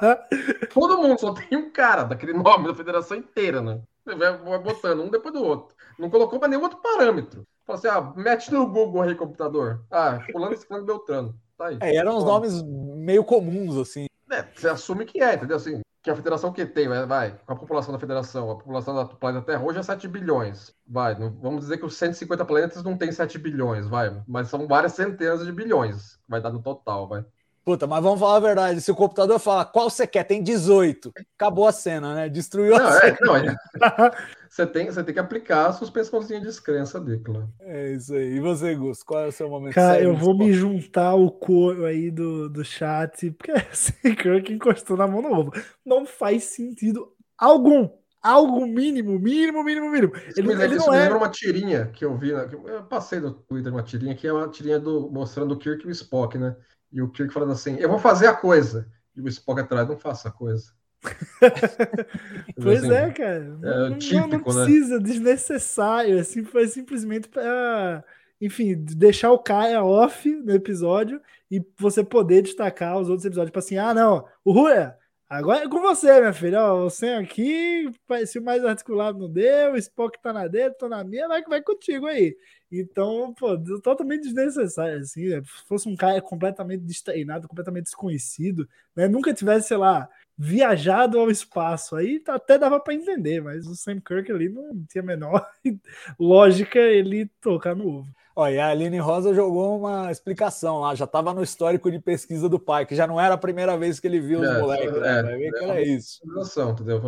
Todo 0.72 1.02
mundo 1.02 1.20
só 1.20 1.34
tem 1.34 1.58
um 1.58 1.70
cara 1.70 2.04
daquele 2.04 2.32
nome 2.32 2.66
da 2.66 2.74
federação 2.74 3.18
inteira, 3.18 3.60
né? 3.60 3.82
Vai 4.06 4.58
botando 4.58 5.02
um 5.02 5.10
depois 5.10 5.34
do 5.34 5.44
outro. 5.44 5.76
Não 5.98 6.08
colocou 6.08 6.38
para 6.38 6.48
nenhum 6.48 6.62
outro 6.62 6.78
parâmetro. 6.78 7.46
Fala 7.66 7.78
assim: 7.78 7.88
ah, 7.88 8.12
mete 8.16 8.50
no 8.50 8.66
Google 8.66 9.02
aí, 9.02 9.14
computador. 9.14 9.84
Ah, 9.90 10.18
fulano 10.32 10.54
esse 10.54 10.66
fulano 10.66 10.86
Beltrano. 10.86 11.38
Tá 11.56 11.66
aí. 11.66 11.78
É, 11.80 11.96
eram 11.96 12.16
uns 12.16 12.24
nomes 12.24 12.62
meio 12.62 13.24
comuns, 13.24 13.76
assim. 13.76 14.06
É, 14.30 14.42
você 14.54 14.68
assume 14.68 15.04
que 15.04 15.22
é, 15.22 15.34
entendeu? 15.34 15.56
Assim, 15.56 15.80
que 16.02 16.10
a 16.10 16.16
federação 16.16 16.52
que 16.52 16.66
tem, 16.66 16.86
vai, 16.88 17.34
com 17.46 17.52
a 17.52 17.56
população 17.56 17.92
da 17.92 17.98
federação, 17.98 18.50
a 18.50 18.56
população 18.56 18.94
da 18.94 19.06
planeta 19.06 19.46
Terra 19.46 19.64
hoje 19.64 19.78
é 19.78 19.82
7 19.82 20.06
bilhões. 20.06 20.74
Vai, 20.86 21.18
não, 21.18 21.30
vamos 21.40 21.62
dizer 21.62 21.78
que 21.78 21.86
os 21.86 21.96
150 21.96 22.44
planetas 22.44 22.82
não 22.82 22.96
tem 22.96 23.10
7 23.10 23.38
bilhões, 23.38 23.86
vai, 23.88 24.14
mas 24.28 24.48
são 24.48 24.66
várias 24.66 24.92
centenas 24.92 25.44
de 25.46 25.50
bilhões, 25.50 26.18
vai 26.28 26.42
dar 26.42 26.50
no 26.50 26.60
total, 26.60 27.08
vai. 27.08 27.24
Puta, 27.64 27.86
mas 27.86 28.02
vamos 28.02 28.20
falar 28.20 28.36
a 28.36 28.40
verdade. 28.40 28.80
Se 28.82 28.90
o 28.90 28.94
computador 28.94 29.38
fala 29.38 29.64
qual 29.64 29.88
você 29.88 30.06
quer, 30.06 30.24
tem 30.24 30.42
18. 30.42 31.10
Acabou 31.38 31.66
a 31.66 31.72
cena, 31.72 32.14
né? 32.14 32.28
Destruiu 32.28 32.76
não, 32.76 32.86
a 32.86 32.96
é, 32.96 33.00
cena. 33.00 33.18
Não, 33.22 33.36
é. 33.36 33.56
você, 34.54 34.64
tem, 34.68 34.86
você 34.86 35.02
tem 35.02 35.12
que 35.12 35.18
aplicar 35.18 35.66
a 35.66 35.72
suspensãozinha 35.72 36.38
de 36.38 36.46
descrença 36.46 37.00
dele, 37.00 37.18
claro. 37.24 37.52
É 37.58 37.90
isso 37.90 38.14
aí. 38.14 38.36
E 38.36 38.40
você, 38.40 38.72
Gus, 38.76 39.02
qual 39.02 39.24
é 39.24 39.26
o 39.26 39.32
seu 39.32 39.50
momento? 39.50 39.74
Cara, 39.74 40.00
eu 40.00 40.14
vou 40.14 40.32
me 40.32 40.52
juntar 40.52 41.08
ao 41.08 41.28
coro 41.28 41.84
aí 41.84 42.08
do, 42.08 42.48
do 42.48 42.64
chat, 42.64 43.32
porque 43.32 43.50
assim, 43.68 44.14
que 44.14 44.52
encostou 44.52 44.96
na 44.96 45.08
mão 45.08 45.20
no 45.20 45.32
ovo. 45.32 45.52
Não 45.84 46.06
faz 46.06 46.44
sentido 46.44 47.12
algum. 47.36 47.90
Algo 48.22 48.64
mínimo, 48.64 49.18
mínimo, 49.18 49.64
mínimo, 49.64 49.90
mínimo. 49.90 50.12
Ele, 50.36 50.52
ele, 50.52 50.62
ele 50.62 50.76
não 50.76 50.94
é... 50.94 51.00
lembra 51.00 51.18
uma 51.18 51.28
tirinha 51.28 51.86
que 51.86 52.04
eu 52.04 52.16
vi, 52.16 52.30
eu 52.30 52.84
passei 52.84 53.18
no 53.18 53.34
Twitter 53.34 53.72
uma 53.72 53.82
tirinha 53.82 54.14
que 54.14 54.28
é 54.28 54.32
uma 54.32 54.48
tirinha 54.48 54.78
do, 54.78 55.10
mostrando 55.10 55.52
o 55.52 55.58
Kirk 55.58 55.84
e 55.84 55.88
o 55.88 55.90
Spock, 55.90 56.38
né? 56.38 56.56
E 56.92 57.02
o 57.02 57.10
Kirk 57.10 57.34
falando 57.34 57.52
assim: 57.52 57.76
Eu 57.80 57.88
vou 57.88 57.98
fazer 57.98 58.28
a 58.28 58.34
coisa. 58.34 58.88
E 59.16 59.20
o 59.20 59.26
Spock 59.26 59.60
atrás: 59.60 59.88
Não 59.88 59.98
faça 59.98 60.28
a 60.28 60.32
coisa. 60.32 60.72
pois 62.60 62.84
assim, 62.84 62.92
é, 62.92 63.10
cara. 63.10 63.58
É 63.62 63.90
não, 63.90 63.98
típico, 63.98 64.28
não 64.28 64.40
precisa, 64.40 64.98
né? 64.98 65.02
desnecessário. 65.02 66.18
Assim, 66.18 66.44
foi 66.44 66.66
simplesmente 66.68 67.28
para, 67.28 68.04
enfim, 68.40 68.74
deixar 68.74 69.32
o 69.32 69.38
Kaia 69.38 69.82
off 69.82 70.28
no 70.28 70.52
episódio 70.52 71.20
e 71.50 71.64
você 71.78 72.02
poder 72.02 72.42
destacar 72.42 72.98
os 72.98 73.08
outros 73.08 73.24
episódios. 73.24 73.50
Tipo 73.50 73.58
assim, 73.58 73.76
ah, 73.76 73.94
não, 73.94 74.26
o 74.44 74.52
Rua, 74.52 74.96
agora 75.28 75.64
é 75.64 75.68
com 75.68 75.80
você, 75.80 76.20
minha 76.20 76.32
filha. 76.32 76.62
Ó, 76.62 76.84
você 76.84 77.08
aqui, 77.08 77.90
parecia 78.06 78.40
mais 78.40 78.64
articulado, 78.64 79.18
não 79.18 79.30
deu. 79.30 79.72
O 79.72 79.76
Spock 79.76 80.20
tá 80.20 80.32
na 80.32 80.48
dele, 80.48 80.74
tô 80.74 80.88
na 80.88 81.04
minha, 81.04 81.28
vai, 81.28 81.42
vai 81.42 81.62
contigo 81.62 82.06
aí. 82.06 82.36
Então, 82.70 83.32
pô, 83.34 83.56
totalmente 83.80 84.22
desnecessário, 84.22 84.98
assim, 84.98 85.28
né? 85.28 85.42
se 85.42 85.66
fosse 85.68 85.88
um 85.88 85.94
cara 85.94 86.20
completamente 86.20 86.82
destreinado, 86.82 87.46
completamente 87.46 87.84
desconhecido, 87.84 88.68
né? 88.96 89.06
Nunca 89.06 89.32
tivesse, 89.32 89.68
sei 89.68 89.76
lá, 89.76 90.08
viajado 90.36 91.18
ao 91.18 91.30
espaço, 91.30 91.96
aí 91.96 92.22
até 92.28 92.58
dava 92.58 92.80
para 92.80 92.94
entender, 92.94 93.40
mas 93.40 93.66
o 93.66 93.76
Sam 93.76 94.00
Kirk 94.00 94.30
ali 94.30 94.48
não 94.48 94.84
tinha 94.88 95.02
a 95.02 95.06
menor 95.06 95.46
lógica 96.18 96.78
ele 96.78 97.30
tocar 97.40 97.74
no 97.74 97.88
ovo. 97.88 98.14
Olha, 98.36 98.66
a 98.66 98.70
Aline 98.70 98.98
Rosa 98.98 99.32
jogou 99.32 99.78
uma 99.78 100.10
explicação 100.10 100.80
lá, 100.80 100.92
já 100.92 101.04
estava 101.04 101.32
no 101.32 101.40
histórico 101.40 101.88
de 101.88 102.00
pesquisa 102.00 102.48
do 102.48 102.58
pai, 102.58 102.84
que 102.84 102.96
já 102.96 103.06
não 103.06 103.20
era 103.20 103.34
a 103.34 103.38
primeira 103.38 103.78
vez 103.78 104.00
que 104.00 104.08
ele 104.08 104.18
viu 104.18 104.40
os 104.40 104.48
é, 104.48 104.58
moleques. 104.58 104.92
Né? 104.92 105.18
É, 105.18 105.22
Vai 105.22 105.38
ver 105.38 105.52
que 105.52 105.64
era 105.64 105.80
isso. 105.80 106.20
Noção, 106.26 106.72
entendeu? 106.72 107.00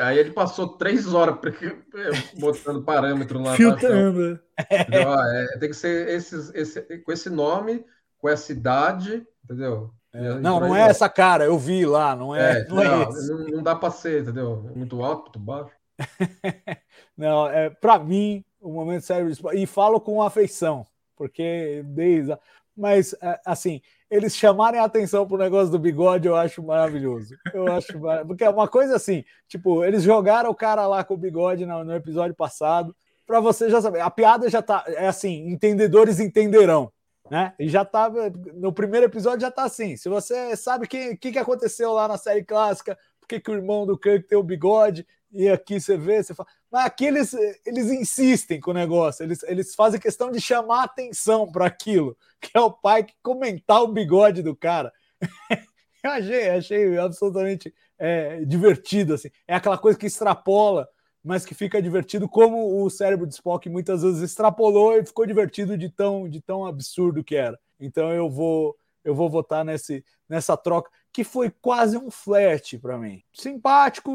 Aí 0.00 0.18
ele 0.18 0.32
passou 0.32 0.78
três 0.78 1.12
horas 1.12 1.36
botando 2.40 2.82
parâmetro 2.82 3.38
lá. 3.38 3.54
Filtrando. 3.54 4.40
É, 4.70 5.58
tem 5.58 5.68
que 5.68 5.76
ser 5.76 6.08
esses, 6.08 6.50
esse, 6.54 6.80
com 6.80 7.12
esse 7.12 7.28
nome, 7.28 7.84
com 8.16 8.26
essa 8.26 8.50
idade, 8.50 9.26
entendeu? 9.44 9.92
É, 10.14 10.34
não, 10.38 10.60
não 10.60 10.76
é 10.76 10.82
essa 10.82 11.08
cara, 11.08 11.44
eu 11.44 11.58
vi 11.58 11.84
lá, 11.84 12.14
não 12.14 12.34
é. 12.34 12.60
é 12.60 12.64
não, 12.70 12.80
é 12.80 12.86
não, 12.86 13.38
não, 13.56 13.62
dá 13.62 13.74
para 13.74 13.90
ser, 13.90 14.22
entendeu? 14.22 14.70
Muito 14.74 15.02
alto, 15.02 15.24
muito 15.24 15.38
baixo. 15.40 15.72
não, 17.16 17.48
é 17.48 17.68
para 17.68 17.98
mim 17.98 18.44
o 18.60 18.72
momento 18.72 19.02
cérebro 19.02 19.34
e 19.52 19.66
falo 19.66 20.00
com 20.00 20.22
afeição, 20.22 20.86
porque 21.16 21.82
desde 21.84 22.36
mas 22.76 23.14
é, 23.20 23.40
assim, 23.44 23.80
eles 24.10 24.36
chamarem 24.36 24.80
a 24.80 24.84
atenção 24.84 25.26
pro 25.26 25.38
negócio 25.38 25.70
do 25.70 25.78
bigode, 25.78 26.26
eu 26.26 26.34
acho 26.34 26.62
maravilhoso. 26.62 27.36
Eu 27.52 27.68
acho 27.68 27.98
mar... 27.98 28.24
porque 28.26 28.44
é 28.44 28.50
uma 28.50 28.66
coisa 28.66 28.96
assim, 28.96 29.24
tipo, 29.48 29.84
eles 29.84 30.02
jogaram 30.02 30.50
o 30.50 30.54
cara 30.54 30.86
lá 30.86 31.04
com 31.04 31.14
o 31.14 31.18
bigode 31.18 31.64
no, 31.64 31.84
no 31.84 31.94
episódio 31.94 32.34
passado, 32.34 32.94
para 33.26 33.40
você 33.40 33.70
já 33.70 33.80
saber. 33.80 34.00
A 34.00 34.10
piada 34.10 34.48
já 34.50 34.60
tá 34.60 34.84
é 34.88 35.06
assim, 35.06 35.48
entendedores 35.48 36.20
entenderão, 36.20 36.92
né? 37.30 37.54
E 37.58 37.68
já 37.68 37.84
tá 37.84 38.10
no 38.54 38.72
primeiro 38.72 39.06
episódio 39.06 39.40
já 39.40 39.50
tá 39.50 39.64
assim. 39.64 39.96
Se 39.96 40.08
você 40.08 40.56
sabe 40.56 40.84
o 40.84 40.88
que, 40.88 41.16
que, 41.16 41.32
que 41.32 41.38
aconteceu 41.38 41.92
lá 41.92 42.06
na 42.06 42.18
série 42.18 42.44
clássica, 42.44 42.98
por 43.20 43.28
que, 43.28 43.40
que 43.40 43.50
o 43.50 43.54
irmão 43.54 43.86
do 43.86 43.98
Kirk 43.98 44.28
tem 44.28 44.36
o 44.36 44.42
bigode, 44.42 45.06
e 45.32 45.48
aqui 45.48 45.80
você 45.80 45.96
vê, 45.96 46.22
você 46.22 46.34
fala. 46.34 46.48
Mas 46.70 46.86
aqui 46.86 47.06
eles, 47.06 47.34
eles 47.66 47.90
insistem 47.90 48.60
com 48.60 48.70
o 48.70 48.74
negócio, 48.74 49.24
eles, 49.24 49.42
eles 49.42 49.74
fazem 49.74 49.98
questão 49.98 50.30
de 50.30 50.40
chamar 50.40 50.84
atenção 50.84 51.50
para 51.50 51.66
aquilo, 51.66 52.16
que 52.40 52.50
é 52.54 52.60
o 52.60 52.70
pai 52.70 53.02
que 53.02 53.14
comentar 53.22 53.82
o 53.82 53.88
bigode 53.88 54.42
do 54.42 54.54
cara. 54.54 54.92
Eu 56.04 56.10
achei, 56.10 56.50
achei 56.50 56.98
absolutamente 56.98 57.74
é, 57.98 58.44
divertido, 58.44 59.14
assim. 59.14 59.30
É 59.48 59.54
aquela 59.54 59.78
coisa 59.78 59.98
que 59.98 60.06
extrapola, 60.06 60.86
mas 61.24 61.46
que 61.46 61.54
fica 61.54 61.80
divertido, 61.80 62.28
como 62.28 62.84
o 62.84 62.90
cérebro 62.90 63.26
de 63.26 63.34
Spock 63.34 63.68
muitas 63.70 64.02
vezes 64.02 64.20
extrapolou 64.20 64.94
e 64.96 65.06
ficou 65.06 65.26
divertido 65.26 65.76
de 65.78 65.88
tão, 65.88 66.28
de 66.28 66.40
tão 66.40 66.66
absurdo 66.66 67.24
que 67.24 67.34
era. 67.34 67.58
Então 67.80 68.12
eu 68.12 68.28
vou 68.28 68.76
eu 69.02 69.14
vou 69.14 69.28
votar 69.28 69.64
nesse, 69.64 70.02
nessa 70.26 70.56
troca 70.56 70.90
que 71.12 71.22
foi 71.22 71.50
quase 71.50 71.96
um 71.96 72.10
flerte 72.10 72.78
para 72.78 72.98
mim. 72.98 73.22
Simpático, 73.32 74.10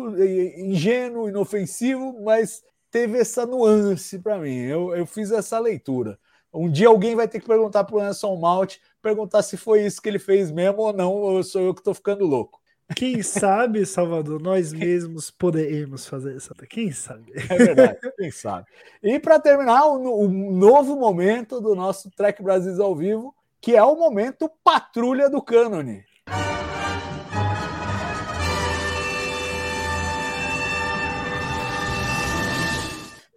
ingênuo, 0.57 1.29
inofensivo, 1.29 2.21
mas 2.23 2.61
teve 2.91 3.19
essa 3.19 3.45
nuance 3.45 4.19
para 4.19 4.37
mim. 4.39 4.57
Eu, 4.57 4.95
eu 4.95 5.05
fiz 5.05 5.31
essa 5.31 5.59
leitura. 5.59 6.19
Um 6.51 6.69
dia 6.69 6.87
alguém 6.87 7.15
vai 7.15 7.27
ter 7.27 7.39
que 7.39 7.47
perguntar 7.47 7.83
para 7.83 7.95
o 7.95 7.99
Anderson 7.99 8.35
Malt, 8.35 8.77
perguntar 9.01 9.43
se 9.43 9.55
foi 9.55 9.85
isso 9.85 10.01
que 10.01 10.09
ele 10.09 10.19
fez 10.19 10.51
mesmo 10.51 10.81
ou 10.81 10.91
não, 10.91 11.13
ou 11.13 11.43
sou 11.43 11.61
eu 11.61 11.73
que 11.73 11.81
estou 11.81 11.93
ficando 11.93 12.25
louco. 12.25 12.58
Quem 12.95 13.21
sabe, 13.21 13.85
Salvador, 13.85 14.41
nós 14.41 14.73
mesmos 14.73 15.29
poderemos 15.29 16.07
fazer 16.07 16.35
isso. 16.35 16.53
Quem 16.69 16.91
sabe? 16.91 17.31
É 17.49 17.55
verdade, 17.55 17.99
quem 18.17 18.31
sabe. 18.31 18.67
E 19.01 19.19
para 19.19 19.39
terminar, 19.39 19.85
o, 19.85 20.25
o, 20.25 20.27
novo 20.27 20.95
momento 20.95 21.61
do 21.61 21.75
nosso 21.75 22.09
Trek 22.11 22.41
Brasil 22.41 22.81
ao 22.83 22.95
vivo, 22.95 23.33
que 23.61 23.75
é 23.75 23.83
o 23.83 23.95
momento 23.95 24.49
Patrulha 24.63 25.29
do 25.29 25.41
Cânone. 25.41 26.03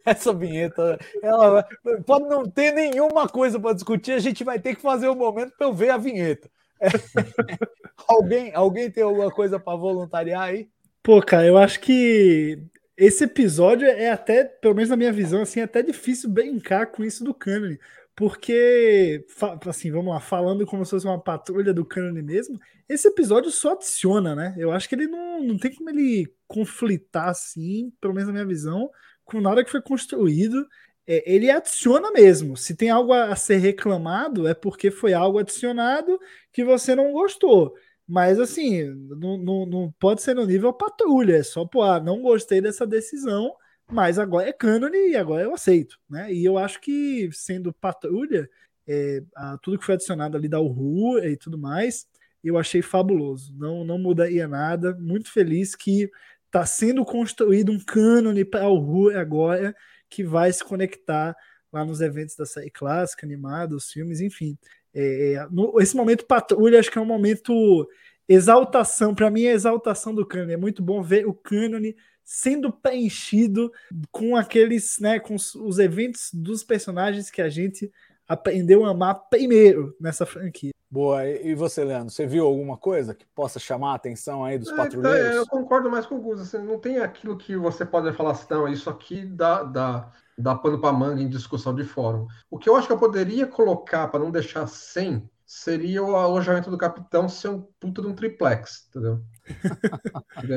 Essa 0.04 0.32
vinheta, 0.32 0.98
ela 1.22 1.64
pode 2.04 2.28
não 2.28 2.44
ter 2.44 2.72
nenhuma 2.72 3.28
coisa 3.28 3.60
para 3.60 3.74
discutir, 3.74 4.12
a 4.12 4.18
gente 4.18 4.42
vai 4.42 4.58
ter 4.58 4.74
que 4.74 4.82
fazer 4.82 5.08
um 5.08 5.14
momento 5.14 5.52
para 5.56 5.66
eu 5.66 5.72
ver 5.72 5.90
a 5.90 5.96
vinheta. 5.96 6.50
Alguém, 8.08 8.52
alguém 8.54 8.90
tem 8.90 9.02
alguma 9.02 9.30
coisa 9.30 9.58
para 9.58 9.76
voluntariar 9.76 10.42
aí? 10.42 10.68
Pô, 11.02 11.22
cara, 11.22 11.46
eu 11.46 11.56
acho 11.56 11.80
que 11.80 12.58
esse 12.96 13.24
episódio 13.24 13.86
é 13.86 14.10
até, 14.10 14.44
pelo 14.44 14.74
menos 14.74 14.90
na 14.90 14.96
minha 14.96 15.12
visão, 15.12 15.42
assim, 15.42 15.60
é 15.60 15.64
até 15.64 15.82
difícil 15.82 16.30
brincar 16.30 16.86
com 16.86 17.04
isso 17.04 17.24
do 17.24 17.32
Canon. 17.32 17.76
Porque, 18.14 19.24
assim, 19.66 19.90
vamos 19.90 20.12
lá, 20.12 20.20
falando 20.20 20.66
como 20.66 20.84
se 20.84 20.90
fosse 20.90 21.06
uma 21.06 21.20
patrulha 21.20 21.72
do 21.72 21.84
Canon 21.84 22.12
mesmo, 22.22 22.60
esse 22.88 23.08
episódio 23.08 23.50
só 23.50 23.72
adiciona, 23.72 24.34
né? 24.34 24.54
Eu 24.58 24.70
acho 24.70 24.88
que 24.88 24.94
ele 24.94 25.06
não, 25.06 25.42
não 25.42 25.58
tem 25.58 25.74
como 25.74 25.88
ele 25.88 26.30
conflitar, 26.46 27.28
assim, 27.30 27.90
pelo 28.00 28.12
menos 28.12 28.28
na 28.28 28.34
minha 28.34 28.46
visão, 28.46 28.90
com 29.24 29.40
nada 29.40 29.64
que 29.64 29.70
foi 29.70 29.80
construído. 29.80 30.66
É, 31.06 31.32
ele 31.32 31.50
adiciona 31.50 32.10
mesmo. 32.12 32.56
Se 32.56 32.76
tem 32.76 32.90
algo 32.90 33.12
a, 33.12 33.32
a 33.32 33.36
ser 33.36 33.58
reclamado, 33.58 34.46
é 34.46 34.54
porque 34.54 34.90
foi 34.90 35.12
algo 35.12 35.38
adicionado 35.38 36.18
que 36.52 36.64
você 36.64 36.94
não 36.94 37.12
gostou. 37.12 37.74
Mas 38.06 38.38
assim, 38.38 38.84
não, 38.84 39.36
não, 39.38 39.66
não 39.66 39.92
pode 39.98 40.22
ser 40.22 40.34
no 40.34 40.46
nível 40.46 40.72
patrulha, 40.72 41.36
é 41.36 41.42
só, 41.42 41.64
pô, 41.64 41.82
ah, 41.82 42.00
não 42.00 42.20
gostei 42.20 42.60
dessa 42.60 42.86
decisão, 42.86 43.54
mas 43.90 44.18
agora 44.18 44.48
é 44.48 44.52
cânone 44.52 45.10
e 45.10 45.16
agora 45.16 45.44
eu 45.44 45.54
aceito, 45.54 45.98
né? 46.10 46.32
E 46.32 46.44
eu 46.44 46.58
acho 46.58 46.80
que 46.80 47.30
sendo 47.32 47.72
patrulha, 47.72 48.48
é, 48.86 49.22
a, 49.36 49.58
tudo 49.58 49.78
que 49.78 49.84
foi 49.86 49.94
adicionado 49.94 50.36
ali 50.36 50.48
da 50.48 50.60
Uhu 50.60 51.18
e 51.20 51.36
tudo 51.36 51.58
mais, 51.58 52.06
eu 52.42 52.58
achei 52.58 52.82
fabuloso. 52.82 53.54
Não, 53.56 53.84
não 53.84 53.98
mudaria 53.98 54.48
nada. 54.48 54.94
Muito 55.00 55.30
feliz 55.32 55.74
que 55.74 56.10
está 56.46 56.66
sendo 56.66 57.04
construído 57.04 57.72
um 57.72 57.78
cânone 57.78 58.44
para 58.44 58.68
o 58.68 58.78
Uhu 58.78 59.16
agora 59.16 59.74
que 60.12 60.22
vai 60.22 60.52
se 60.52 60.62
conectar 60.62 61.34
lá 61.72 61.84
nos 61.84 62.02
eventos 62.02 62.36
da 62.36 62.44
série 62.44 62.70
clássica, 62.70 63.24
animados, 63.24 63.90
filmes, 63.90 64.20
enfim. 64.20 64.58
É, 64.92 65.32
é, 65.32 65.46
no, 65.50 65.80
esse 65.80 65.96
momento 65.96 66.26
patrulha, 66.26 66.78
acho 66.78 66.90
que 66.90 66.98
é 66.98 67.00
um 67.00 67.06
momento 67.06 67.88
exaltação. 68.28 69.14
Para 69.14 69.30
mim, 69.30 69.44
é 69.44 69.52
exaltação 69.52 70.14
do 70.14 70.26
cânone. 70.26 70.52
É 70.52 70.56
muito 70.56 70.82
bom 70.82 71.02
ver 71.02 71.26
o 71.26 71.32
cânone 71.32 71.96
sendo 72.22 72.70
preenchido 72.70 73.72
com 74.10 74.36
aqueles, 74.36 74.98
né, 75.00 75.18
com 75.18 75.34
os, 75.34 75.54
os 75.54 75.78
eventos 75.78 76.28
dos 76.32 76.62
personagens 76.62 77.30
que 77.30 77.40
a 77.40 77.48
gente 77.48 77.90
aprendeu 78.32 78.84
a 78.84 78.90
amar 78.90 79.28
primeiro 79.28 79.94
nessa 80.00 80.24
franquia. 80.24 80.72
Boa, 80.90 81.26
e 81.26 81.54
você, 81.54 81.82
Leandro, 81.82 82.10
você 82.10 82.26
viu 82.26 82.44
alguma 82.44 82.76
coisa 82.76 83.14
que 83.14 83.24
possa 83.34 83.58
chamar 83.58 83.92
a 83.92 83.94
atenção 83.94 84.44
aí 84.44 84.58
dos 84.58 84.68
é, 84.68 84.76
patrulheiros? 84.76 85.36
É, 85.36 85.38
eu 85.38 85.46
concordo 85.46 85.90
mais 85.90 86.04
com 86.04 86.16
o 86.16 86.20
Gus, 86.20 86.40
assim, 86.40 86.58
não 86.58 86.78
tem 86.78 86.98
aquilo 86.98 87.38
que 87.38 87.56
você 87.56 87.84
pode 87.84 88.12
falar 88.12 88.32
assim, 88.32 88.46
não, 88.50 88.68
isso 88.68 88.90
aqui 88.90 89.24
dá, 89.24 89.62
dá, 89.62 90.10
dá 90.36 90.54
pano 90.54 90.78
para 90.78 90.92
manga 90.92 91.22
em 91.22 91.28
discussão 91.28 91.74
de 91.74 91.84
fórum. 91.84 92.26
O 92.50 92.58
que 92.58 92.68
eu 92.68 92.76
acho 92.76 92.86
que 92.86 92.92
eu 92.92 92.98
poderia 92.98 93.46
colocar 93.46 94.08
para 94.08 94.20
não 94.20 94.30
deixar 94.30 94.66
sem 94.66 95.28
seria 95.46 96.02
o 96.02 96.16
alojamento 96.16 96.70
do 96.70 96.78
capitão 96.78 97.28
ser 97.28 97.48
um 97.48 97.60
puta 97.78 98.02
de 98.02 98.08
um 98.08 98.14
triplex, 98.14 98.86
entendeu? 98.88 99.22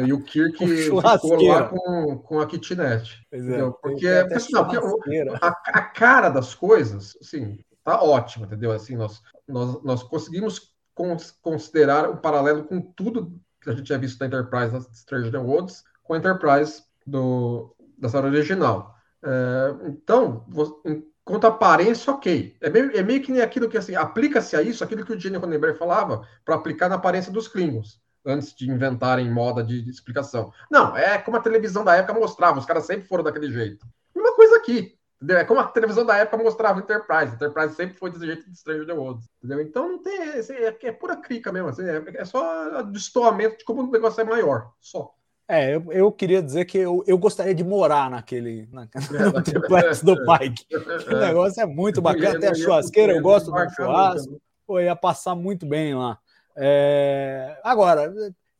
E 0.05 0.13
o 0.13 0.23
Kirk 0.23 0.57
ficou 0.67 1.01
lá 1.01 1.69
com, 1.69 2.17
com 2.19 2.39
a 2.39 2.45
kitnet. 2.45 3.25
É? 3.31 3.37
Porque, 3.39 3.71
porque, 3.81 4.07
assim, 4.07 4.53
não, 4.53 4.67
porque 4.67 5.25
a, 5.41 5.47
a, 5.47 5.81
cara 5.81 6.29
das 6.29 6.53
coisas, 6.53 7.17
assim, 7.21 7.59
tá 7.83 8.01
ótimo, 8.01 8.45
entendeu? 8.45 8.71
Assim, 8.71 8.95
nós, 8.95 9.21
nós, 9.47 9.83
nós 9.83 10.03
conseguimos 10.03 10.73
considerar 11.41 12.09
o 12.09 12.17
paralelo 12.17 12.63
com 12.63 12.79
tudo 12.79 13.37
que 13.61 13.69
a 13.69 13.73
gente 13.73 13.85
tinha 13.85 13.97
visto 13.97 14.19
da 14.19 14.27
Enterprise 14.27 14.71
das 14.71 14.85
Stranger 14.93 15.43
Worlds 15.43 15.83
com 16.03 16.13
a 16.13 16.17
Enterprise 16.17 16.83
do, 17.05 17.75
da 17.97 18.07
série 18.07 18.27
original. 18.27 18.95
É, 19.23 19.87
então, 19.87 20.45
quanto 21.23 21.45
à 21.45 21.49
aparência, 21.49 22.13
ok. 22.13 22.55
É 22.61 22.69
meio, 22.69 22.95
é 22.95 23.03
meio 23.03 23.21
que 23.21 23.31
nem 23.31 23.41
aquilo 23.41 23.67
que 23.67 23.77
assim, 23.77 23.95
aplica-se 23.95 24.55
a 24.55 24.61
isso, 24.61 24.83
aquilo 24.83 25.03
que 25.03 25.13
o 25.13 25.19
Gene 25.19 25.37
Roddenberry 25.37 25.77
falava, 25.77 26.25
para 26.45 26.55
aplicar 26.55 26.87
na 26.87 26.95
aparência 26.95 27.31
dos 27.31 27.47
Klingons, 27.47 27.99
antes 28.25 28.53
de 28.53 28.69
inventarem 28.69 29.31
moda 29.31 29.63
de, 29.63 29.81
de, 29.81 29.89
explicação. 29.89 30.51
Não, 30.69 30.95
é 30.97 31.17
como 31.17 31.37
a 31.37 31.41
televisão 31.41 31.83
da 31.83 31.95
época 31.95 32.19
mostrava, 32.19 32.59
os 32.59 32.65
caras 32.65 32.85
sempre 32.85 33.07
foram 33.07 33.23
daquele 33.23 33.51
jeito. 33.51 33.85
Mesma 34.15 34.35
coisa 34.35 34.57
aqui. 34.57 34.95
Entendeu? 35.15 35.37
É 35.37 35.45
como 35.45 35.59
a 35.59 35.67
televisão 35.67 36.05
da 36.05 36.17
época 36.17 36.43
mostrava 36.43 36.79
Enterprise. 36.79 37.33
Enterprise 37.33 37.75
sempre 37.75 37.97
foi 37.97 38.11
desse 38.11 38.25
jeito 38.25 38.49
de 38.49 38.57
Stranger 38.57 38.85
the 38.85 38.93
Worlds. 38.93 39.27
Entendeu? 39.37 39.61
Então 39.61 39.87
não 39.87 40.03
tem. 40.03 40.19
É, 40.21 40.75
é 40.83 40.91
pura 40.91 41.15
crica 41.15 41.51
mesmo. 41.51 41.69
Assim, 41.69 41.83
é, 41.83 42.03
é 42.15 42.25
só 42.25 42.81
destoamento 42.81 43.57
de 43.57 43.63
como 43.63 43.81
o 43.81 43.91
negócio 43.91 44.21
é 44.21 44.23
maior. 44.23 44.71
Só. 44.81 45.13
É, 45.47 45.75
eu, 45.75 45.91
eu 45.91 46.11
queria 46.11 46.41
dizer 46.41 46.65
que 46.65 46.77
eu, 46.77 47.03
eu 47.05 47.17
gostaria 47.17 47.53
de 47.53 47.63
morar 47.63 48.09
naquele 48.09 48.67
na, 48.71 48.87
no 49.33 49.43
triplex 49.43 50.01
do 50.01 50.15
Pike. 50.25 50.65
O 51.07 51.17
negócio 51.17 51.61
é 51.61 51.65
muito 51.65 52.01
bacana, 52.01 52.39
tem 52.39 52.49
a 52.49 52.55
churrasqueira, 52.55 53.13
eu 53.13 53.21
gosto 53.21 53.51
do 53.51 53.69
churrasco. 53.69 54.41
Pô, 54.65 54.79
ia 54.79 54.95
passar 54.95 55.35
muito 55.35 55.65
bem 55.65 55.93
lá. 55.93 56.17
É... 56.55 57.59
Agora, 57.63 58.13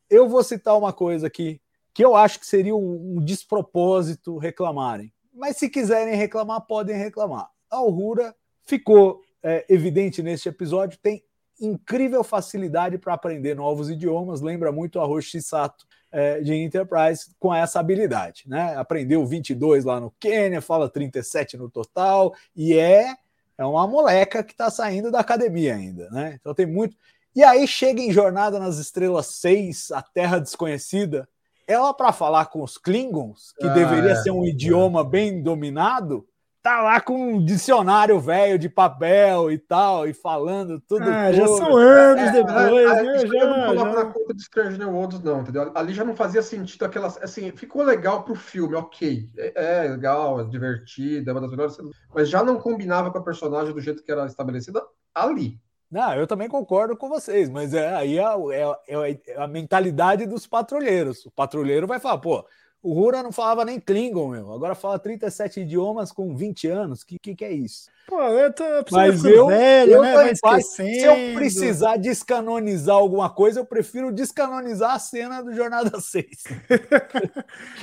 eu 0.10 0.28
vou 0.28 0.44
citar 0.44 0.78
uma 0.78 0.94
coisa 0.94 1.28
aqui 1.28 1.62
que 1.94 2.04
eu 2.04 2.16
acho 2.16 2.40
que 2.40 2.46
seria 2.46 2.76
um, 2.76 3.18
um 3.18 3.24
despropósito 3.24 4.38
reclamarem. 4.38 5.14
Mas 5.34 5.58
se 5.58 5.70
quiserem 5.70 6.16
reclamar, 6.16 6.62
podem 6.62 6.96
reclamar. 6.98 7.50
A 7.72 7.78
Aurora 7.78 8.36
ficou 8.66 9.22
é, 9.42 9.66
evidente 9.70 10.22
neste 10.22 10.50
episódio, 10.50 11.00
tem 11.02 11.24
incrível 11.60 12.24
facilidade 12.24 12.98
para 12.98 13.14
aprender 13.14 13.56
novos 13.56 13.90
idiomas, 13.90 14.42
lembra 14.42 14.72
muito 14.72 15.00
a 15.00 15.06
Roshi 15.06 15.42
Sato 15.42 15.86
é, 16.12 16.42
de 16.42 16.54
Enterprise 16.54 17.34
com 17.40 17.54
essa 17.54 17.80
habilidade, 17.80 18.44
né? 18.48 18.76
Aprendeu 18.76 19.26
22 19.26 19.86
lá 19.86 20.00
no 20.00 20.12
Quênia, 20.20 20.62
fala 20.62 20.90
37 20.90 21.56
no 21.56 21.70
total 21.70 22.34
e 22.56 22.78
é 22.78 23.16
é 23.58 23.66
uma 23.66 23.88
moleca 23.88 24.44
que 24.44 24.52
está 24.52 24.70
saindo 24.70 25.10
da 25.10 25.20
academia 25.20 25.76
ainda, 25.76 26.10
né? 26.10 26.38
Então 26.40 26.54
tem 26.54 26.66
muito. 26.66 26.98
E 27.36 27.44
aí 27.44 27.68
chega 27.68 28.02
em 28.02 28.14
Jornada 28.14 28.58
nas 28.60 28.78
Estrelas 28.78 29.26
6, 29.28 29.92
a 29.92 30.02
Terra 30.02 30.40
Desconhecida, 30.40 31.28
ela 31.68 31.94
para 31.94 32.14
falar 32.14 32.46
com 32.46 32.64
os 32.64 32.78
Klingons, 32.78 33.54
que 33.60 33.68
ah, 33.68 33.74
deveria 33.74 34.12
é, 34.12 34.16
ser 34.16 34.32
um 34.32 34.46
idioma 34.46 35.02
é. 35.02 35.04
bem 35.04 35.44
dominado, 35.44 36.26
tá 36.64 36.82
lá 36.82 37.02
com 37.02 37.34
um 37.34 37.44
dicionário 37.44 38.20
velho 38.22 38.58
de 38.58 38.70
papel 38.70 39.52
e 39.52 39.58
tal, 39.58 40.08
e 40.08 40.14
falando 40.14 40.80
tudo. 40.80 41.04
Ah, 41.04 41.32
já 41.34 41.46
são 41.46 41.76
anos 41.76 42.24
é, 42.24 42.32
depois, 42.32 42.92
é, 42.92 43.04
né? 43.04 43.20
Já, 43.28 43.48
não 43.48 43.68
coloca 43.68 43.92
já... 43.92 44.04
na 44.04 44.06
conta 44.12 44.34
de 44.34 44.44
Stranger 44.44 44.90
Worlds, 44.90 45.20
não, 45.20 45.42
entendeu? 45.42 45.72
Ali 45.76 45.94
já 45.94 46.06
não 46.06 46.16
fazia 46.16 46.42
sentido 46.42 46.86
aquelas. 46.86 47.22
Assim, 47.22 47.52
ficou 47.52 47.84
legal 47.84 48.24
pro 48.24 48.34
filme, 48.34 48.76
ok. 48.76 49.30
É, 49.38 49.84
é 49.84 49.90
legal, 49.90 50.40
é 50.40 50.46
divertido, 50.46 51.30
é 51.30 51.34
uma 51.34 51.42
das 51.42 51.52
melhores. 51.52 51.78
Mas 52.14 52.30
já 52.30 52.44
não 52.44 52.58
combinava 52.58 53.12
com 53.12 53.18
a 53.18 53.24
personagem 53.24 53.74
do 53.74 53.82
jeito 53.82 54.02
que 54.02 54.12
era 54.12 54.26
estabelecida 54.26 54.82
ali. 55.14 55.60
Não, 55.96 56.14
eu 56.14 56.28
também 56.28 56.50
concordo 56.50 56.98
com 56.98 57.08
vocês, 57.08 57.50
mas 57.50 57.74
é, 57.74 57.96
aí 57.96 58.20
é, 58.20 58.24
é, 58.52 59.20
é 59.28 59.42
a 59.42 59.48
mentalidade 59.48 60.26
dos 60.26 60.46
patrulheiros. 60.46 61.26
O 61.26 61.32
patrulheiro 61.32 61.88
vai 61.88 62.02
falar, 62.02 62.18
pô, 62.18 62.46
o 62.84 62.92
Rura 62.92 63.24
não 63.24 63.32
falava 63.32 63.64
nem 63.64 63.80
Klingon, 63.80 64.28
meu. 64.28 64.52
Agora 64.52 64.76
fala 64.76 65.00
37 65.00 65.62
idiomas 65.62 66.12
com 66.12 66.36
20 66.36 66.68
anos. 66.68 67.06
Que 67.06 67.18
que, 67.18 67.34
que 67.34 67.46
é 67.46 67.54
isso? 67.54 67.90
Pô, 68.10 68.22
eu 68.22 68.52
tô 68.52 68.66
Mas 68.92 69.24
eu, 69.24 69.48
velho, 69.48 69.94
eu 69.94 70.02
né? 70.02 70.34
Vai 70.44 70.62
se 70.62 70.98
eu 71.00 71.34
precisar 71.34 71.96
descanonizar 71.96 72.98
alguma 72.98 73.30
coisa, 73.30 73.62
eu 73.62 73.66
prefiro 73.66 74.12
descanonizar 74.12 74.96
a 74.96 75.00
cena 75.00 75.42
do 75.42 75.54
Jornada 75.54 75.96
6. 75.98 76.28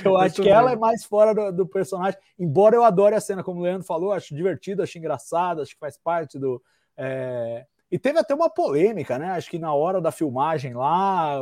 eu 0.05 0.15
acho 0.17 0.39
que 0.39 0.49
ela 0.49 0.73
é 0.73 0.75
mais 0.75 1.03
fora 1.03 1.33
do, 1.33 1.51
do, 1.51 1.67
personagem. 1.67 2.19
Embora 2.37 2.75
eu 2.75 2.83
adore 2.83 3.15
a 3.15 3.19
cena, 3.19 3.43
como 3.43 3.59
o 3.59 3.63
Leandro 3.63 3.87
falou, 3.87 4.11
acho 4.11 4.35
divertido, 4.35 4.83
acho 4.83 4.99
engraçado, 4.99 5.63
acho 5.63 5.73
que 5.73 5.79
faz 5.79 5.97
parte 5.97 6.37
do. 6.37 6.61
É... 6.95 7.65
E 7.93 7.99
teve 7.99 8.17
até 8.17 8.33
uma 8.33 8.49
polêmica, 8.49 9.19
né? 9.19 9.29
Acho 9.33 9.47
que 9.51 9.59
na 9.59 9.71
hora 9.71 10.01
da 10.01 10.11
filmagem 10.11 10.73
lá, 10.73 11.39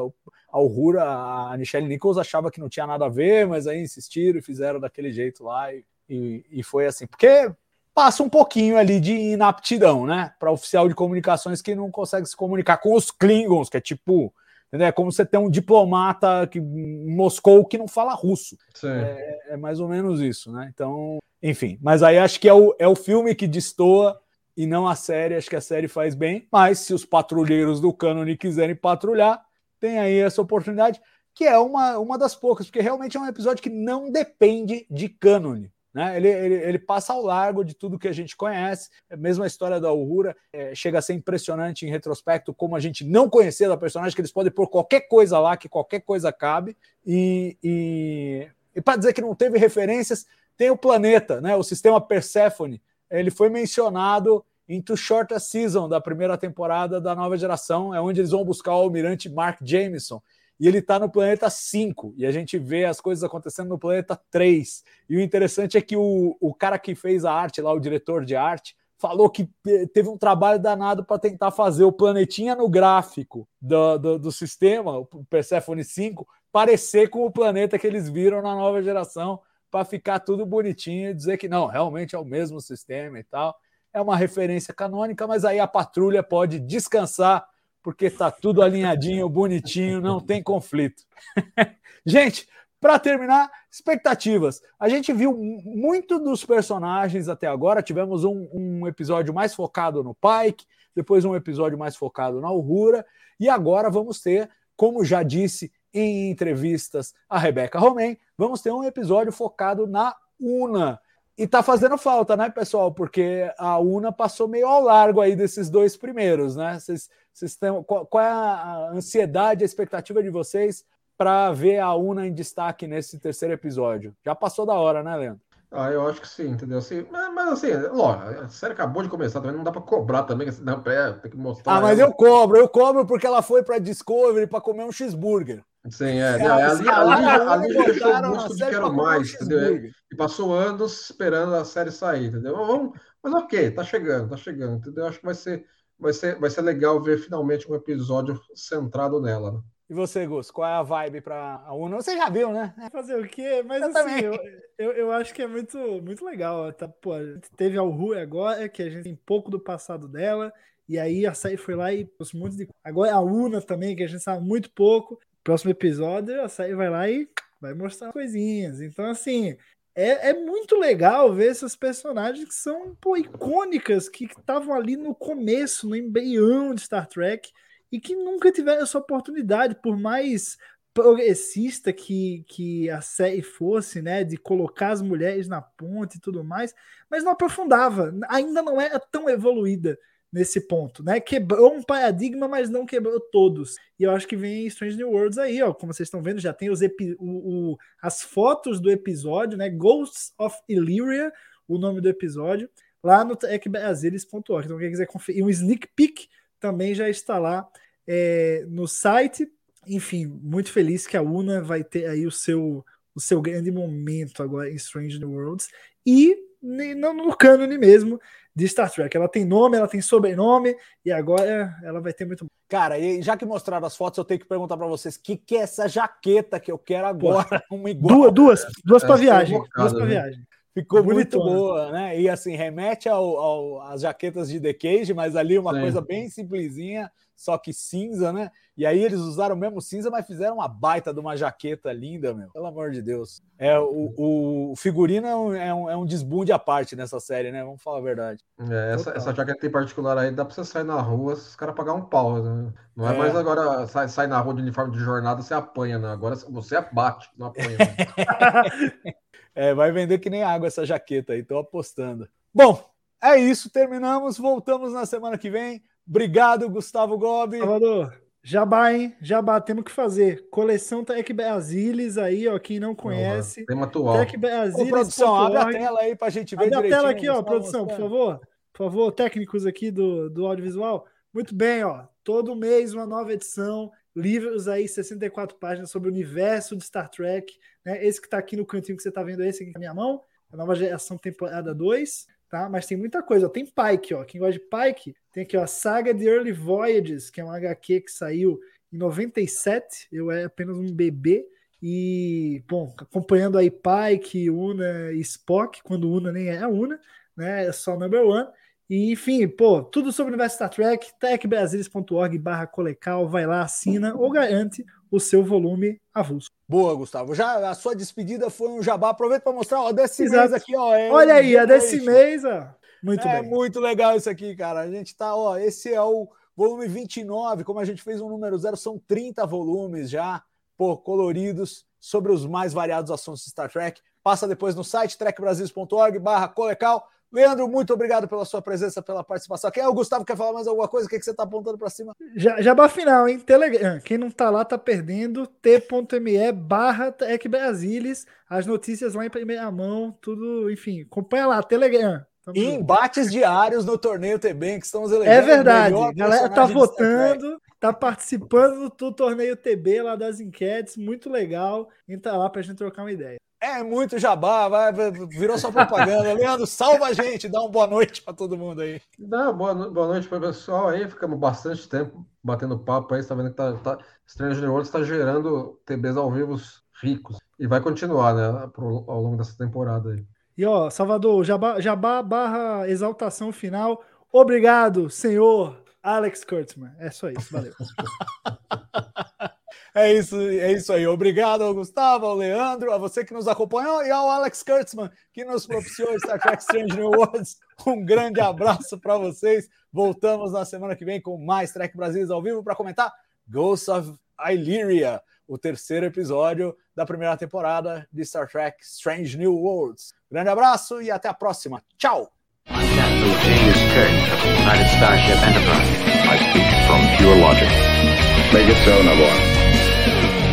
a 0.52 0.60
Uhura, 0.60 1.02
a 1.02 1.56
Michelle 1.57 1.88
Nichols 1.88 2.18
achava 2.18 2.52
que 2.52 2.60
não 2.60 2.68
tinha 2.68 2.86
nada 2.86 3.06
a 3.06 3.10
ver, 3.10 3.48
mas 3.48 3.68
aí 3.68 3.82
insistiram 3.82 4.38
e 4.38 4.41
fizeram 4.41 4.78
daquele 4.78 5.14
jeito 5.14 5.45
lá 5.45 5.73
e, 5.73 5.86
e, 6.10 6.45
e 6.52 6.61
foi 6.61 6.88
assim. 6.88 7.07
Porque 7.07 7.49
passa 7.94 8.22
um 8.22 8.28
pouquinho 8.28 8.76
ali 8.76 8.99
de 8.99 9.14
inaptidão, 9.14 10.06
né? 10.06 10.34
Para 10.38 10.52
oficial 10.52 10.90
de 10.90 10.94
comunicações 10.94 11.61
que 11.61 11.73
não 11.73 11.90
consegue 11.90 12.28
se 12.28 12.36
comunicar 12.36 12.80
com 12.80 12.95
os 12.95 13.11
Klingons, 13.11 13.69
que 13.69 13.78
é 13.78 13.82
tipo. 13.82 14.34
Entendeu? 14.68 14.88
É 14.88 14.91
como 14.91 15.10
você 15.10 15.26
ter 15.26 15.38
um 15.38 15.49
diplomata 15.49 16.45
que, 16.48 16.60
em 16.60 17.15
Moscou 17.15 17.65
que 17.65 17.78
não 17.78 17.88
fala 17.88 18.14
russo. 18.14 18.57
É, 18.84 19.53
é, 19.53 19.57
mais 19.57 19.80
ou 19.80 19.88
menos 19.88 20.19
isso, 20.19 20.52
né? 20.52 20.69
Então, 20.73 21.19
enfim. 21.41 21.80
Mas 21.82 22.03
aí 22.03 22.18
acho 22.18 22.41
que 22.41 22.49
é 22.49 22.53
o, 22.53 22.76
é 22.78 22.90
o 22.90 22.95
filme 22.95 23.34
que 23.36 23.48
destoa 23.48 24.19
e 24.56 24.65
não 24.65 24.88
a 24.88 24.95
série. 24.95 25.36
Acho 25.36 25.49
que 25.49 25.56
a 25.56 25.61
série 25.61 25.88
faz 25.88 26.15
bem. 26.15 26.48
Mas 26.52 26.80
se 26.80 26.94
os 26.94 27.06
patrulheiros 27.06 27.80
do 27.80 27.94
cânone 27.94 28.38
quiserem 28.38 28.76
patrulhar, 28.76 29.44
tem 29.80 29.99
aí 29.99 30.18
essa 30.19 30.41
oportunidade, 30.41 31.02
que 31.34 31.45
é 31.45 31.57
uma, 31.57 31.98
uma 31.98 32.18
das 32.18 32.36
poucas, 32.36 32.68
porque 32.68 32.82
realmente 32.82 33.18
é 33.18 33.19
um 33.19 33.28
episódio 33.28 33.64
que 33.64 33.69
não 33.69 34.11
depende 34.11 34.86
de 34.90 35.10
cânone. 35.10 35.72
Né? 35.94 36.15
Ele, 36.15 36.30
ele, 36.30 36.56
ele, 36.56 36.80
passa 36.80 37.11
ao 37.11 37.22
largo 37.22 37.65
de 37.65 37.73
tudo 37.73 37.99
que 37.99 38.07
a 38.07 38.14
gente 38.14 38.36
conhece. 38.36 38.90
É 39.10 39.18
mesmo 39.18 39.44
a 39.44 39.48
história 39.48 39.80
da 39.80 39.91
Uhura 39.91 40.36
é, 40.53 40.73
chega 40.73 40.99
a 40.99 41.02
ser 41.02 41.14
impressionante 41.14 41.86
em 41.86 41.90
retrospecto, 41.90 42.53
como 42.53 42.76
a 42.76 42.80
gente 42.80 43.03
não 43.03 43.30
conhecia 43.30 43.68
da 43.68 43.76
personagem, 43.76 44.15
que 44.15 44.22
eles 44.22 44.32
podem 44.32 44.52
pôr 44.52 44.68
qualquer 44.68 45.02
coisa 45.02 45.38
lá, 45.40 45.57
que 45.57 45.68
qualquer 45.68 45.99
coisa 46.02 46.32
cabe. 46.32 46.78
E, 47.06 47.57
e, 47.61 48.48
e 48.76 48.82
para 48.82 48.98
dizer 48.98 49.14
que 49.14 49.22
não 49.22 49.36
teve 49.36 49.57
referências, 49.57 50.26
tem 50.56 50.69
o 50.69 50.78
planeta, 50.78 51.41
né? 51.41 51.56
O 51.56 51.64
sistema 51.64 51.99
Persephone. 51.99 52.82
Ele 53.11 53.29
foi 53.29 53.49
mencionado 53.49 54.43
em 54.67 54.81
To 54.81 54.95
Short 54.95 55.33
a 55.33 55.39
Season 55.39 55.89
da 55.89 55.99
primeira 55.99 56.38
temporada 56.38 57.01
da 57.01 57.13
nova 57.13 57.38
geração, 57.38 57.93
é 57.93 58.01
onde 58.01 58.21
eles 58.21 58.31
vão 58.31 58.45
buscar 58.45 58.71
o 58.71 58.81
almirante 58.81 59.29
Mark 59.29 59.59
Jameson. 59.61 60.21
E 60.59 60.67
ele 60.67 60.77
está 60.77 60.99
no 60.99 61.09
planeta 61.09 61.49
5, 61.49 62.13
e 62.15 62.25
a 62.25 62.31
gente 62.31 62.57
vê 62.57 62.85
as 62.85 63.01
coisas 63.01 63.23
acontecendo 63.23 63.69
no 63.69 63.79
planeta 63.79 64.19
3. 64.29 64.83
E 65.09 65.17
o 65.17 65.19
interessante 65.19 65.77
é 65.77 65.81
que 65.81 65.97
o, 65.97 66.38
o 66.39 66.53
cara 66.53 66.77
que 66.77 66.93
fez 66.93 67.25
a 67.25 67.33
arte 67.33 67.61
lá, 67.61 67.73
o 67.73 67.79
diretor 67.79 68.23
de 68.23 68.35
arte, 68.35 68.75
falou 69.01 69.27
que 69.27 69.49
teve 69.91 70.07
um 70.07 70.17
trabalho 70.17 70.61
danado 70.61 71.03
para 71.03 71.17
tentar 71.17 71.49
fazer 71.49 71.83
o 71.83 71.91
planetinha 71.91 72.55
no 72.55 72.69
gráfico 72.69 73.49
do, 73.59 73.97
do, 73.97 74.19
do, 74.19 74.31
sistema, 74.31 74.99
o 74.99 75.05
Persephone 75.27 75.83
5, 75.83 76.27
parecer 76.51 77.09
com 77.09 77.25
o 77.25 77.31
planeta 77.31 77.79
que 77.79 77.88
eles 77.88 78.07
viram 78.07 78.43
na 78.43 78.53
nova 78.53 78.83
geração, 78.83 79.39
para 79.72 79.85
ficar 79.85 80.19
tudo 80.19 80.45
bonitinho 80.45 81.10
e 81.10 81.14
dizer 81.14 81.38
que 81.38 81.48
não, 81.48 81.65
realmente 81.65 82.14
é 82.14 82.19
o 82.19 82.26
mesmo 82.26 82.60
sistema 82.60 83.18
e 83.18 83.23
tal. 83.23 83.56
É 83.93 84.02
uma 84.02 84.18
referência 84.18 84.73
canônica, 84.73 85.26
mas 85.26 85.45
aí 85.45 85.60
a 85.60 85.68
patrulha 85.68 86.22
pode 86.22 86.60
descansar, 86.60 87.48
porque 87.81 88.06
está 88.06 88.30
tudo 88.30 88.61
alinhadinho, 88.61 89.27
bonitinho, 89.30 90.02
não 90.02 90.19
tem 90.19 90.43
conflito. 90.43 91.03
Gente, 92.06 92.48
para 92.81 92.99
terminar, 92.99 93.49
expectativas. 93.72 94.61
A 94.80 94.89
gente 94.89 95.14
viu 95.14 95.38
muito 95.38 96.19
dos 96.19 96.43
personagens 96.43 97.30
até 97.30 97.48
agora. 97.48 97.84
Tivemos 97.84 98.23
um, 98.23 98.49
um, 98.52 98.88
episódio 98.88 99.34
mais 99.34 99.53
focado 99.53 100.03
no 100.03 100.15
Pike, 100.15 100.65
depois 100.95 101.23
um 101.23 101.35
episódio 101.35 101.77
mais 101.77 101.95
focado 101.95 102.41
na 102.41 102.52
Uhura, 102.52 103.06
e 103.39 103.48
agora 103.48 103.89
vamos 103.89 104.19
ter, 104.19 104.49
como 104.76 105.06
já 105.06 105.23
disse 105.23 105.72
em 105.93 106.30
entrevistas 106.30 107.13
a 107.30 107.38
Rebecca 107.38 107.80
Romain, 107.80 108.18
vamos 108.38 108.61
ter 108.61 108.72
um 108.72 108.84
episódio 108.84 109.31
focado 109.31 109.88
na 109.88 110.15
Una. 110.39 110.99
E 111.38 111.47
tá 111.47 111.63
fazendo 111.63 111.97
falta, 111.97 112.35
né, 112.38 112.49
pessoal? 112.49 112.91
Porque 112.91 113.51
a 113.57 113.80
Una 113.80 114.11
passou 114.11 114.47
meio 114.47 114.68
ao 114.68 114.81
largo 114.81 115.22
aí 115.22 115.35
desses 115.35 115.69
dois 115.69 115.97
primeiros, 115.97 116.55
né? 116.55 116.80
Vocês, 116.80 117.09
vocês 117.34 117.55
têm, 117.55 117.84
qual, 117.84 118.05
qual 118.05 118.23
é 118.23 118.27
a 118.27 118.89
ansiedade, 118.93 119.63
a 119.63 119.65
expectativa 119.65 120.22
de 120.22 120.30
vocês 120.30 120.85
para 121.18 121.51
ver 121.51 121.80
a 121.80 121.93
Una 121.93 122.27
em 122.27 122.34
destaque 122.34 122.88
nesse 122.88 123.19
terceiro 123.19 123.53
episódio. 123.53 124.15
Já 124.26 124.35
passou 124.35 124.65
da 124.65 124.73
hora, 124.73 125.03
né, 125.03 125.15
Leandro? 125.15 125.41
Ah, 125.73 125.89
eu 125.89 126.06
acho 126.06 126.19
que 126.19 126.27
sim, 126.27 126.49
entendeu? 126.49 126.80
Assim, 126.80 127.07
mas, 127.10 127.34
mas 127.34 127.53
assim, 127.53 127.72
lógico, 127.93 128.41
a 128.41 128.49
série 128.49 128.73
acabou 128.73 129.02
de 129.02 129.07
começar 129.07 129.39
também, 129.39 129.56
não 129.56 129.64
dá 129.64 129.72
para 129.72 129.81
cobrar 129.81 130.23
também, 130.23 130.49
não, 130.60 130.84
é, 130.85 131.14
tem 131.14 131.31
que 131.31 131.38
mostrar. 131.38 131.77
Ah, 131.77 131.81
mas 131.81 131.98
ela. 131.98 132.10
eu 132.10 132.14
cobro, 132.14 132.57
eu 132.57 132.68
cobro 132.68 133.06
porque 133.06 133.26
ela 133.26 133.41
foi 133.41 133.64
para 133.64 133.80
Discovery 133.80 134.48
para 134.48 134.60
comer 134.60 134.84
um 134.84 134.91
cheeseburger. 134.91 135.64
Sim, 135.89 136.19
é. 136.19 136.39
Ela, 136.39 136.72
ali, 136.72 136.89
ali, 136.89 137.26
ali, 137.26 137.49
ali 137.49 137.85
deixou 137.85 138.14
o 138.14 138.22
gosto 138.22 138.56
de 138.56 138.65
quero 138.65 138.93
mais, 138.93 139.34
entendeu? 139.34 139.89
E 140.11 140.15
passou 140.15 140.53
anos 140.53 141.10
esperando 141.10 141.56
a 141.56 141.64
série 141.64 141.91
sair, 141.91 142.27
entendeu? 142.27 142.56
Mas, 142.57 142.68
vamos, 142.68 142.99
mas 143.23 143.34
ok, 143.34 143.72
tá 143.72 143.84
chegando, 143.84 144.30
tá 144.30 144.35
chegando, 144.35 144.77
entendeu? 144.77 145.07
Acho 145.07 145.19
que 145.19 145.26
vai 145.26 145.35
ser, 145.35 145.65
vai 145.98 146.11
ser, 146.11 146.38
vai 146.38 146.49
ser 146.49 146.61
legal 146.64 147.02
ver 147.02 147.18
finalmente 147.18 147.72
um 147.72 147.76
episódio 147.76 148.38
centrado 148.53 149.22
nela. 149.22 149.53
Né? 149.53 149.60
E 149.91 149.93
você, 149.93 150.26
Gus, 150.26 150.49
qual 150.49 150.69
é 150.69 150.73
a 150.76 150.81
vibe 150.81 151.19
para 151.19 151.61
a 151.65 151.76
Uno? 151.76 151.97
Você 151.97 152.15
já 152.15 152.30
viu, 152.30 152.53
né? 152.53 152.73
Fazer 152.93 153.19
o 153.19 153.27
quê? 153.27 153.61
Mas 153.61 153.81
eu 153.81 153.89
assim, 153.89 154.23
eu, 154.23 154.34
eu, 154.77 154.91
eu, 154.93 155.11
acho 155.11 155.34
que 155.34 155.41
é 155.41 155.47
muito, 155.47 155.77
muito 156.01 156.23
legal. 156.23 156.72
Tá, 156.72 156.88
pô, 156.88 157.11
a 157.11 157.22
gente 157.22 157.51
teve 157.57 157.77
a 157.77 157.84
Uhu 157.84 158.13
agora, 158.13 158.69
que 158.69 158.81
a 158.81 158.89
gente 158.89 159.03
tem 159.03 159.19
pouco 159.26 159.51
do 159.51 159.59
passado 159.59 160.07
dela, 160.07 160.53
e 160.88 160.97
aí 160.97 161.26
a 161.26 161.34
série 161.34 161.57
foi 161.57 161.76
lá 161.76 161.93
e 161.93 162.05
trouxe 162.05 162.38
um 162.38 162.39
monte 162.39 162.55
de. 162.55 162.69
Agora 162.81 163.13
a 163.13 163.19
Una 163.19 163.61
também, 163.61 163.93
que 163.93 164.03
a 164.03 164.07
gente 164.07 164.23
sabe 164.23 164.41
muito 164.41 164.72
pouco. 164.72 165.19
Próximo 165.43 165.72
episódio, 165.72 166.41
a 166.41 166.47
série 166.47 166.73
vai 166.73 166.89
lá 166.89 167.09
e 167.09 167.27
vai 167.59 167.73
mostrar 167.73 168.13
coisinhas. 168.13 168.80
Então, 168.80 169.03
assim, 169.03 169.57
é, 169.93 170.30
é, 170.30 170.34
muito 170.34 170.77
legal 170.80 171.34
ver 171.34 171.51
esses 171.51 171.76
personagens 171.76 172.47
que 172.47 172.55
são 172.55 172.95
pô, 172.95 173.18
icônicas, 173.18 174.07
que 174.07 174.23
estavam 174.23 174.73
ali 174.73 174.95
no 174.95 175.13
começo, 175.13 175.85
no 175.85 175.97
embrião 175.97 176.73
de 176.73 176.80
Star 176.80 177.09
Trek, 177.09 177.51
e 177.91 177.99
que 177.99 178.15
nunca 178.15 178.51
tiveram 178.51 178.84
essa 178.84 178.97
oportunidade, 178.97 179.76
por 179.76 179.97
mais 179.97 180.57
progressista 180.93 181.93
que, 181.93 182.43
que 182.47 182.89
a 182.89 183.01
série 183.01 183.41
fosse, 183.41 184.01
né, 184.01 184.23
de 184.23 184.38
colocar 184.38 184.91
as 184.91 185.01
mulheres 185.01 185.47
na 185.47 185.61
ponte 185.61 186.18
e 186.18 186.22
tudo 186.22 186.43
mais, 186.43 186.73
mas 187.09 187.23
não 187.23 187.31
aprofundava, 187.31 188.13
ainda 188.27 188.61
não 188.61 188.80
era 188.80 188.99
tão 188.99 189.30
evoluída 189.30 189.97
nesse 190.31 190.61
ponto, 190.61 191.03
né? 191.03 191.19
Quebrou 191.19 191.73
um 191.73 191.84
paradigma, 191.84 192.47
mas 192.47 192.69
não 192.69 192.85
quebrou 192.85 193.19
todos. 193.19 193.76
E 193.99 194.03
eu 194.03 194.11
acho 194.11 194.26
que 194.26 194.38
vem 194.38 194.65
Strange 194.68 194.95
New 194.95 195.09
Worlds 195.09 195.38
aí, 195.38 195.61
ó, 195.61 195.73
como 195.73 195.93
vocês 195.93 196.07
estão 196.07 196.22
vendo, 196.22 196.39
já 196.39 196.53
tem 196.53 196.69
os 196.69 196.80
o, 196.81 196.88
o, 197.19 197.77
as 198.01 198.22
fotos 198.22 198.80
do 198.80 198.89
episódio, 198.89 199.57
né? 199.57 199.69
Ghosts 199.69 200.34
of 200.39 200.55
Illyria, 200.69 201.34
o 201.68 201.77
nome 201.77 201.99
do 201.99 202.07
episódio, 202.07 202.69
lá 203.03 203.26
no 203.26 203.35
techbrasilis.org. 203.35 204.65
Então 204.65 204.77
quem 204.77 204.91
quiser 204.91 205.07
conferir 205.07 205.43
um 205.43 205.49
sneak 205.49 205.88
peek 205.95 206.30
também 206.61 206.95
já 206.95 207.09
está 207.09 207.38
lá 207.38 207.67
é, 208.07 208.63
no 208.69 208.88
site. 208.88 209.51
Enfim, 209.85 210.27
muito 210.27 210.71
feliz 210.71 211.05
que 211.05 211.17
a 211.17 211.21
Una 211.21 211.61
vai 211.61 211.83
ter 211.83 212.07
aí 212.07 212.25
o 212.25 212.31
seu, 212.31 212.85
o 213.13 213.19
seu 213.19 213.41
grande 213.41 213.71
momento 213.71 214.41
agora 214.41 214.69
em 214.69 214.75
Strange 214.75 215.19
New 215.19 215.31
Worlds. 215.31 215.67
E 216.05 216.38
no, 216.61 217.13
no 217.13 217.35
cânone 217.35 217.77
mesmo 217.77 218.21
de 218.55 218.67
Star 218.67 218.91
Trek. 218.91 219.15
Ela 219.15 219.27
tem 219.27 219.43
nome, 219.43 219.77
ela 219.77 219.88
tem 219.88 220.01
sobrenome 220.01 220.75
e 221.03 221.11
agora 221.11 221.75
ela 221.83 221.99
vai 221.99 222.13
ter 222.13 222.25
muito. 222.25 222.45
Cara, 222.69 222.99
e 222.99 223.21
já 223.21 223.35
que 223.35 223.45
mostraram 223.45 223.88
as 223.88 223.97
fotos, 223.97 224.17
eu 224.17 224.25
tenho 224.25 224.39
que 224.39 224.47
perguntar 224.47 224.77
para 224.77 224.88
vocês: 224.88 225.15
o 225.15 225.21
que, 225.21 225.35
que 225.35 225.55
é 225.55 225.61
essa 225.61 225.88
jaqueta 225.88 226.59
que 226.59 226.71
eu 226.71 226.77
quero 226.77 227.07
agora? 227.07 227.63
Uma 227.71 227.89
igual. 227.89 228.31
Duas, 228.31 228.63
duas, 228.63 228.73
duas 228.85 229.03
para 229.03 229.15
viagem. 229.15 229.61
Duas 229.75 229.93
para 229.93 230.05
viagem. 230.05 230.47
Ficou 230.73 231.03
muito, 231.03 231.38
muito 231.38 231.39
boa, 231.39 231.91
né? 231.91 232.19
E 232.19 232.30
assim, 232.30 232.56
remete 232.56 233.10
ao, 233.10 233.38
ao, 233.38 233.81
às 233.81 234.02
jaquetas 234.02 234.49
de 234.49 234.60
The 234.60 234.73
Cage, 234.73 235.14
mas 235.14 235.35
ali 235.35 235.57
uma 235.57 235.73
Sim. 235.73 235.81
coisa 235.81 236.02
bem 236.02 236.30
simplesinha, 236.30 237.11
só 237.35 237.57
que 237.57 237.73
cinza, 237.73 238.31
né? 238.31 238.51
E 238.77 238.85
aí 238.85 239.03
eles 239.03 239.19
usaram 239.19 239.55
o 239.55 239.57
mesmo 239.57 239.81
cinza, 239.81 240.09
mas 240.09 240.25
fizeram 240.25 240.55
uma 240.55 240.67
baita 240.67 241.13
de 241.13 241.19
uma 241.19 241.35
jaqueta 241.35 241.91
linda, 241.91 242.33
meu. 242.33 242.49
Pelo 242.51 242.67
amor 242.67 242.91
de 242.91 243.01
Deus. 243.01 243.41
É, 243.57 243.77
o, 243.79 244.71
o 244.71 244.75
figurino 244.75 245.27
é 245.27 245.35
um, 245.35 245.55
é, 245.55 245.73
um, 245.73 245.89
é 245.89 245.97
um 245.97 246.05
desbunde 246.05 246.51
à 246.51 246.59
parte 246.59 246.95
nessa 246.95 247.19
série, 247.19 247.51
né? 247.51 247.63
Vamos 247.63 247.81
falar 247.81 247.97
a 247.97 248.01
verdade. 248.01 248.43
É, 248.69 248.93
essa, 248.93 249.11
essa 249.11 249.33
jaqueta 249.33 249.65
em 249.65 249.71
particular 249.71 250.17
aí 250.17 250.31
dá 250.31 250.45
pra 250.45 250.53
você 250.53 250.63
sair 250.63 250.83
na 250.83 251.01
rua, 251.01 251.33
os 251.33 251.55
caras 251.55 251.75
pagar 251.75 251.93
um 251.93 252.05
pau, 252.05 252.41
né? 252.41 252.73
Não 252.95 253.09
é, 253.09 253.15
é, 253.15 253.17
mais 253.17 253.35
agora 253.35 253.87
sai, 253.87 254.07
sai 254.07 254.27
na 254.27 254.39
rua 254.39 254.53
de 254.53 254.61
uniforme 254.61 254.93
de 254.93 254.99
jornada, 254.99 255.41
você 255.41 255.53
apanha, 255.53 255.97
né? 255.97 256.09
Agora 256.09 256.35
você 256.35 256.75
abate, 256.75 257.29
não 257.37 257.47
apanha. 257.47 257.77
Né? 257.77 259.15
É, 259.53 259.73
vai 259.73 259.91
vender 259.91 260.19
que 260.19 260.29
nem 260.29 260.43
água 260.43 260.67
essa 260.67 260.85
jaqueta 260.85 261.33
aí, 261.33 261.43
tô 261.43 261.57
apostando. 261.57 262.25
Bom, 262.53 262.81
é 263.21 263.37
isso, 263.37 263.69
terminamos, 263.69 264.37
voltamos 264.37 264.93
na 264.93 265.05
semana 265.05 265.37
que 265.37 265.49
vem. 265.49 265.83
Obrigado, 266.11 266.69
Gustavo 266.69 267.17
Gobi. 267.17 267.59
Salvador, 267.59 268.21
jabá, 268.43 268.91
hein? 268.91 269.15
Jabá, 269.21 269.61
temos 269.61 269.85
que 269.85 269.91
fazer. 269.91 270.49
Coleção 270.49 271.05
Tech 271.05 271.31
Brasilis 271.31 272.17
aí, 272.17 272.49
ó, 272.49 272.59
quem 272.59 272.81
não 272.81 272.93
conhece. 272.93 273.65
Tema 273.65 273.85
atual. 273.85 274.17
Tech 274.17 274.35
Brasilis. 274.35 274.88
Ô, 274.88 274.89
produção, 274.89 275.33
abre 275.33 275.57
a 275.57 275.69
tela 275.69 276.01
aí 276.01 276.13
pra 276.13 276.29
gente 276.29 276.53
ver 276.53 276.63
abre 276.63 276.75
direitinho. 276.75 276.99
Abre 276.99 277.09
a 277.09 277.13
tela 277.13 277.17
aqui, 277.17 277.29
ó, 277.29 277.41
produção, 277.41 277.88
por 277.88 277.97
favor. 277.97 278.41
Por 278.73 278.83
favor, 278.83 279.11
técnicos 279.13 279.65
aqui 279.65 279.89
do, 279.89 280.29
do 280.29 280.45
audiovisual. 280.45 281.07
Muito 281.33 281.55
bem, 281.55 281.81
ó. 281.85 282.03
Todo 282.25 282.57
mês 282.57 282.93
uma 282.93 283.05
nova 283.05 283.31
edição 283.31 283.89
livros 284.13 284.67
aí, 284.67 284.89
64 284.89 285.57
páginas 285.57 285.89
sobre 285.89 286.09
o 286.09 286.11
universo 286.11 286.75
de 286.75 286.83
Star 286.83 287.09
Trek. 287.09 287.57
Né? 287.85 288.05
Esse 288.05 288.19
que 288.19 288.27
está 288.27 288.38
aqui 288.38 288.57
no 288.57 288.65
cantinho 288.65 288.97
que 288.97 289.03
você 289.03 289.09
está 289.09 289.23
vendo, 289.23 289.43
esse 289.43 289.63
aqui 289.63 289.71
na 289.71 289.79
minha 289.79 289.93
mão, 289.93 290.21
a 290.51 290.57
nova 290.57 290.75
geração 290.75 291.17
temporada 291.17 291.73
2. 291.73 292.27
Tá? 292.52 292.68
Mas 292.68 292.86
tem 292.86 292.98
muita 292.98 293.23
coisa. 293.23 293.49
Tem 293.49 293.65
Pike, 293.65 294.14
ó. 294.14 294.26
Quem 294.26 294.41
gosta 294.41 294.60
de 294.60 294.65
Pike, 294.68 295.15
tem 295.32 295.44
aqui 295.44 295.56
ó, 295.56 295.64
a 295.64 295.68
Saga 295.68 296.14
de 296.14 296.28
Early 296.28 296.52
Voyages, 296.52 297.30
que 297.30 297.40
é 297.40 297.45
um 297.45 297.49
HQ 297.49 298.02
que 298.02 298.11
saiu 298.11 298.60
em 298.91 298.98
97. 298.98 300.10
Eu 300.11 300.30
era 300.30 300.48
apenas 300.48 300.78
um 300.78 300.94
bebê. 300.94 301.48
E, 301.82 302.61
bom, 302.68 302.94
acompanhando 302.98 303.57
aí 303.57 303.72
Pike, 303.72 304.49
Una 304.49 305.14
e 305.14 305.22
Spock, 305.22 305.82
quando 305.82 306.11
Una 306.11 306.30
nem 306.32 306.49
é 306.49 306.68
Una, 306.68 306.99
né? 307.36 307.68
É 307.68 307.72
só 307.72 307.98
number 307.98 308.22
one. 308.23 308.48
E, 308.91 309.13
enfim, 309.13 309.47
pô, 309.47 309.81
tudo 309.81 310.11
sobre 310.11 310.31
o 310.31 310.34
universo 310.34 310.57
Star 310.57 310.69
Trek, 310.69 311.13
techbrasilis.org 311.18 312.38
barra 312.38 312.68
colecal, 312.68 313.26
vai 313.26 313.47
lá, 313.47 313.61
assina 313.61 314.13
ou 314.18 314.30
garante 314.30 314.85
o 315.09 315.18
seu 315.18 315.41
volume 315.45 315.97
avulso. 316.13 316.49
Boa, 316.68 316.93
Gustavo. 316.93 317.34
Já 317.34 317.69
a 317.69 317.73
sua 317.73 317.95
despedida 317.95 318.49
foi 318.49 318.68
um 318.68 318.84
jabá. 318.84 319.11
Aproveita 319.11 319.45
para 319.45 319.53
mostrar, 319.53 319.80
ó, 319.81 319.93
desse 319.93 320.23
Exato. 320.23 320.41
mês 320.41 320.53
aqui, 320.53 320.76
ó. 320.76 320.93
É 320.93 321.09
Olha 321.09 321.35
aí, 321.35 321.57
a 321.57 321.63
desse 321.63 322.01
mês, 322.01 322.43
ó. 322.43 322.68
Muito 323.01 323.26
é 323.26 323.39
bem. 323.39 323.49
muito 323.49 323.80
legal 323.80 324.13
isso 324.18 324.30
aqui, 324.30 324.53
cara. 324.57 324.81
A 324.81 324.91
gente 324.91 325.15
tá, 325.15 325.34
ó, 325.34 325.55
esse 325.57 325.93
é 325.93 326.01
o 326.01 326.27
volume 326.53 326.89
29, 326.89 327.63
como 327.63 327.80
a 327.80 327.85
gente 327.85 328.03
fez 328.03 328.19
um 328.19 328.27
número 328.27 328.57
zero, 328.57 328.76
são 328.76 329.01
30 329.07 329.47
volumes 329.47 330.09
já, 330.09 330.43
pô, 330.77 330.97
coloridos, 330.97 331.85
sobre 331.97 332.30
os 332.34 332.45
mais 332.45 332.73
variados 332.73 333.09
assuntos 333.09 333.45
de 333.45 333.51
Star 333.51 333.72
Trek. 333.72 334.01
Passa 334.22 334.45
depois 334.49 334.76
no 334.76 334.84
site 334.84 335.18
trekbrasilis.org 335.18 336.19
barra 336.19 336.49
colecal 336.49 337.07
Leandro, 337.31 337.67
muito 337.67 337.93
obrigado 337.93 338.27
pela 338.27 338.43
sua 338.43 338.61
presença, 338.61 339.01
pela 339.01 339.23
participação. 339.23 339.71
Quem 339.71 339.81
é 339.81 339.87
o 339.87 339.93
Gustavo? 339.93 340.25
Quer 340.25 340.35
falar 340.35 340.51
mais 340.51 340.67
alguma 340.67 340.87
coisa? 340.87 341.07
O 341.07 341.09
que, 341.09 341.17
que 341.17 341.23
você 341.23 341.31
está 341.31 341.43
apontando 341.43 341.77
para 341.77 341.89
cima? 341.89 342.15
Já, 342.35 342.61
jabá 342.61 342.89
final, 342.89 343.27
hein? 343.27 343.39
Telegram. 343.39 343.99
Quem 344.01 344.17
não 344.17 344.29
tá 344.29 344.49
lá 344.49 344.65
tá 344.65 344.77
perdendo. 344.77 345.47
T.me 345.47 346.51
barra 346.51 347.15
Brasilis. 347.49 348.25
As 348.49 348.65
notícias 348.65 349.13
lá 349.13 349.25
em 349.25 349.29
primeira 349.29 349.71
mão, 349.71 350.11
tudo, 350.21 350.69
enfim. 350.69 351.03
Acompanha 351.03 351.47
lá, 351.47 351.63
Telegram. 351.63 352.25
Tamo 352.43 352.57
E 352.57 352.65
embates 352.65 353.31
diários 353.31 353.85
no 353.85 353.97
torneio 353.97 354.39
TB, 354.39 354.79
que 354.79 354.85
estamos 354.85 355.11
elegendo. 355.11 355.31
É 355.31 355.41
verdade. 355.41 355.95
A 355.95 356.11
galera 356.11 356.49
tá 356.49 356.63
Trek. 356.63 356.73
votando, 356.73 357.61
tá 357.79 357.93
participando 357.93 358.89
do, 358.89 359.11
torneio 359.13 359.55
TB 359.55 360.01
lá 360.01 360.15
das 360.15 360.39
enquetes. 360.39 360.97
Muito 360.97 361.29
legal. 361.29 361.87
Entra 362.09 362.35
lá 362.35 362.49
pra 362.49 362.61
gente 362.61 362.77
trocar 362.77 363.03
uma 363.03 363.11
ideia. 363.11 363.39
É 363.63 363.83
muito 363.83 364.17
jabá, 364.17 364.67
vai, 364.67 364.91
virou 365.29 365.55
só 365.55 365.71
propaganda. 365.71 366.33
Leandro, 366.33 366.65
salva 366.65 367.05
a 367.05 367.13
gente, 367.13 367.47
dá 367.47 367.61
uma 367.61 367.69
boa 367.69 367.85
noite 367.85 368.19
para 368.23 368.33
todo 368.33 368.57
mundo 368.57 368.81
aí. 368.81 368.99
Dá, 369.19 369.51
boa, 369.51 369.75
boa 369.91 370.07
noite 370.07 370.27
para 370.27 370.39
o 370.39 370.41
pessoal 370.41 370.89
aí. 370.89 371.07
Ficamos 371.07 371.38
bastante 371.38 371.88
tempo 371.88 372.25
batendo 372.43 372.79
papo 372.79 373.13
aí. 373.13 373.21
Você 373.21 373.29
tá 373.29 373.35
vendo 373.35 373.51
que 373.51 373.55
tá, 373.55 373.73
tá, 373.73 373.99
Stranger 374.27 374.67
Worlds 374.67 374.88
está 374.88 375.03
gerando 375.03 375.79
TBs 375.85 376.17
ao 376.17 376.31
vivo 376.31 376.55
ricos. 377.03 377.38
E 377.59 377.67
vai 377.67 377.79
continuar, 377.79 378.33
né? 378.33 378.67
pro- 378.73 379.05
ao 379.07 379.21
longo 379.21 379.38
dessa 379.38 379.55
temporada 379.55 380.09
aí. 380.09 380.25
E 380.57 380.65
ó, 380.65 380.89
Salvador, 380.89 381.43
jabá, 381.43 381.79
jabá 381.79 382.23
barra 382.23 382.89
exaltação 382.89 383.51
final. 383.51 384.03
Obrigado, 384.33 385.07
senhor 385.07 385.77
Alex 386.01 386.43
Kurtzman. 386.43 386.93
É 386.97 387.11
só 387.11 387.29
isso, 387.29 387.53
valeu. 387.53 387.73
É 389.93 390.13
isso, 390.13 390.39
é 390.39 390.72
isso 390.72 390.93
aí. 390.93 391.05
Obrigado 391.05 391.63
ao 391.63 391.73
Gustavo, 391.73 392.26
ao 392.26 392.35
Leandro, 392.35 392.93
a 392.93 392.97
você 392.97 393.26
que 393.26 393.34
nos 393.34 393.47
acompanhou 393.47 394.03
e 394.03 394.09
ao 394.09 394.30
Alex 394.30 394.63
Kurtzman, 394.63 395.11
que 395.34 395.43
nos 395.43 395.68
propiciou 395.68 396.18
Star 396.19 396.39
Trek 396.39 396.61
Strange 396.61 396.95
New 396.95 397.09
Worlds. 397.09 397.57
Um 397.85 398.05
grande 398.05 398.39
abraço 398.39 398.97
para 398.99 399.18
vocês. 399.18 399.68
Voltamos 399.91 400.53
na 400.53 400.63
semana 400.63 400.95
que 400.95 401.03
vem 401.03 401.19
com 401.19 401.38
mais 401.38 401.73
Trek 401.73 401.97
Brasilis 401.97 402.31
ao 402.31 402.41
vivo 402.41 402.63
para 402.63 402.76
comentar 402.76 403.11
Ghosts 403.47 403.89
of 403.89 404.13
Illyria, 404.49 405.22
o 405.47 405.57
terceiro 405.57 406.05
episódio 406.05 406.76
da 406.95 407.05
primeira 407.05 407.35
temporada 407.35 408.07
de 408.11 408.23
Star 408.23 408.47
Trek 408.47 408.81
Strange 408.81 409.38
New 409.38 409.55
Worlds. 409.55 410.13
Grande 410.31 410.49
abraço 410.49 411.01
e 411.01 411.11
até 411.11 411.27
a 411.27 411.34
próxima. 411.34 411.84
Tchau! 411.97 412.31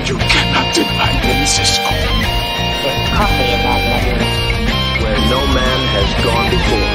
You 0.08 0.16
cannot 0.16 0.74
deny 0.74 1.12
me, 1.20 1.44
Cisco. 1.44 1.84
There's 1.84 3.08
coffee 3.12 3.52
in 3.52 3.60
that 3.60 3.80
letter. 3.92 4.16
Where 5.04 5.20
no 5.28 5.40
man 5.52 5.80
has 5.92 6.24
gone 6.24 6.48
before. 6.48 6.87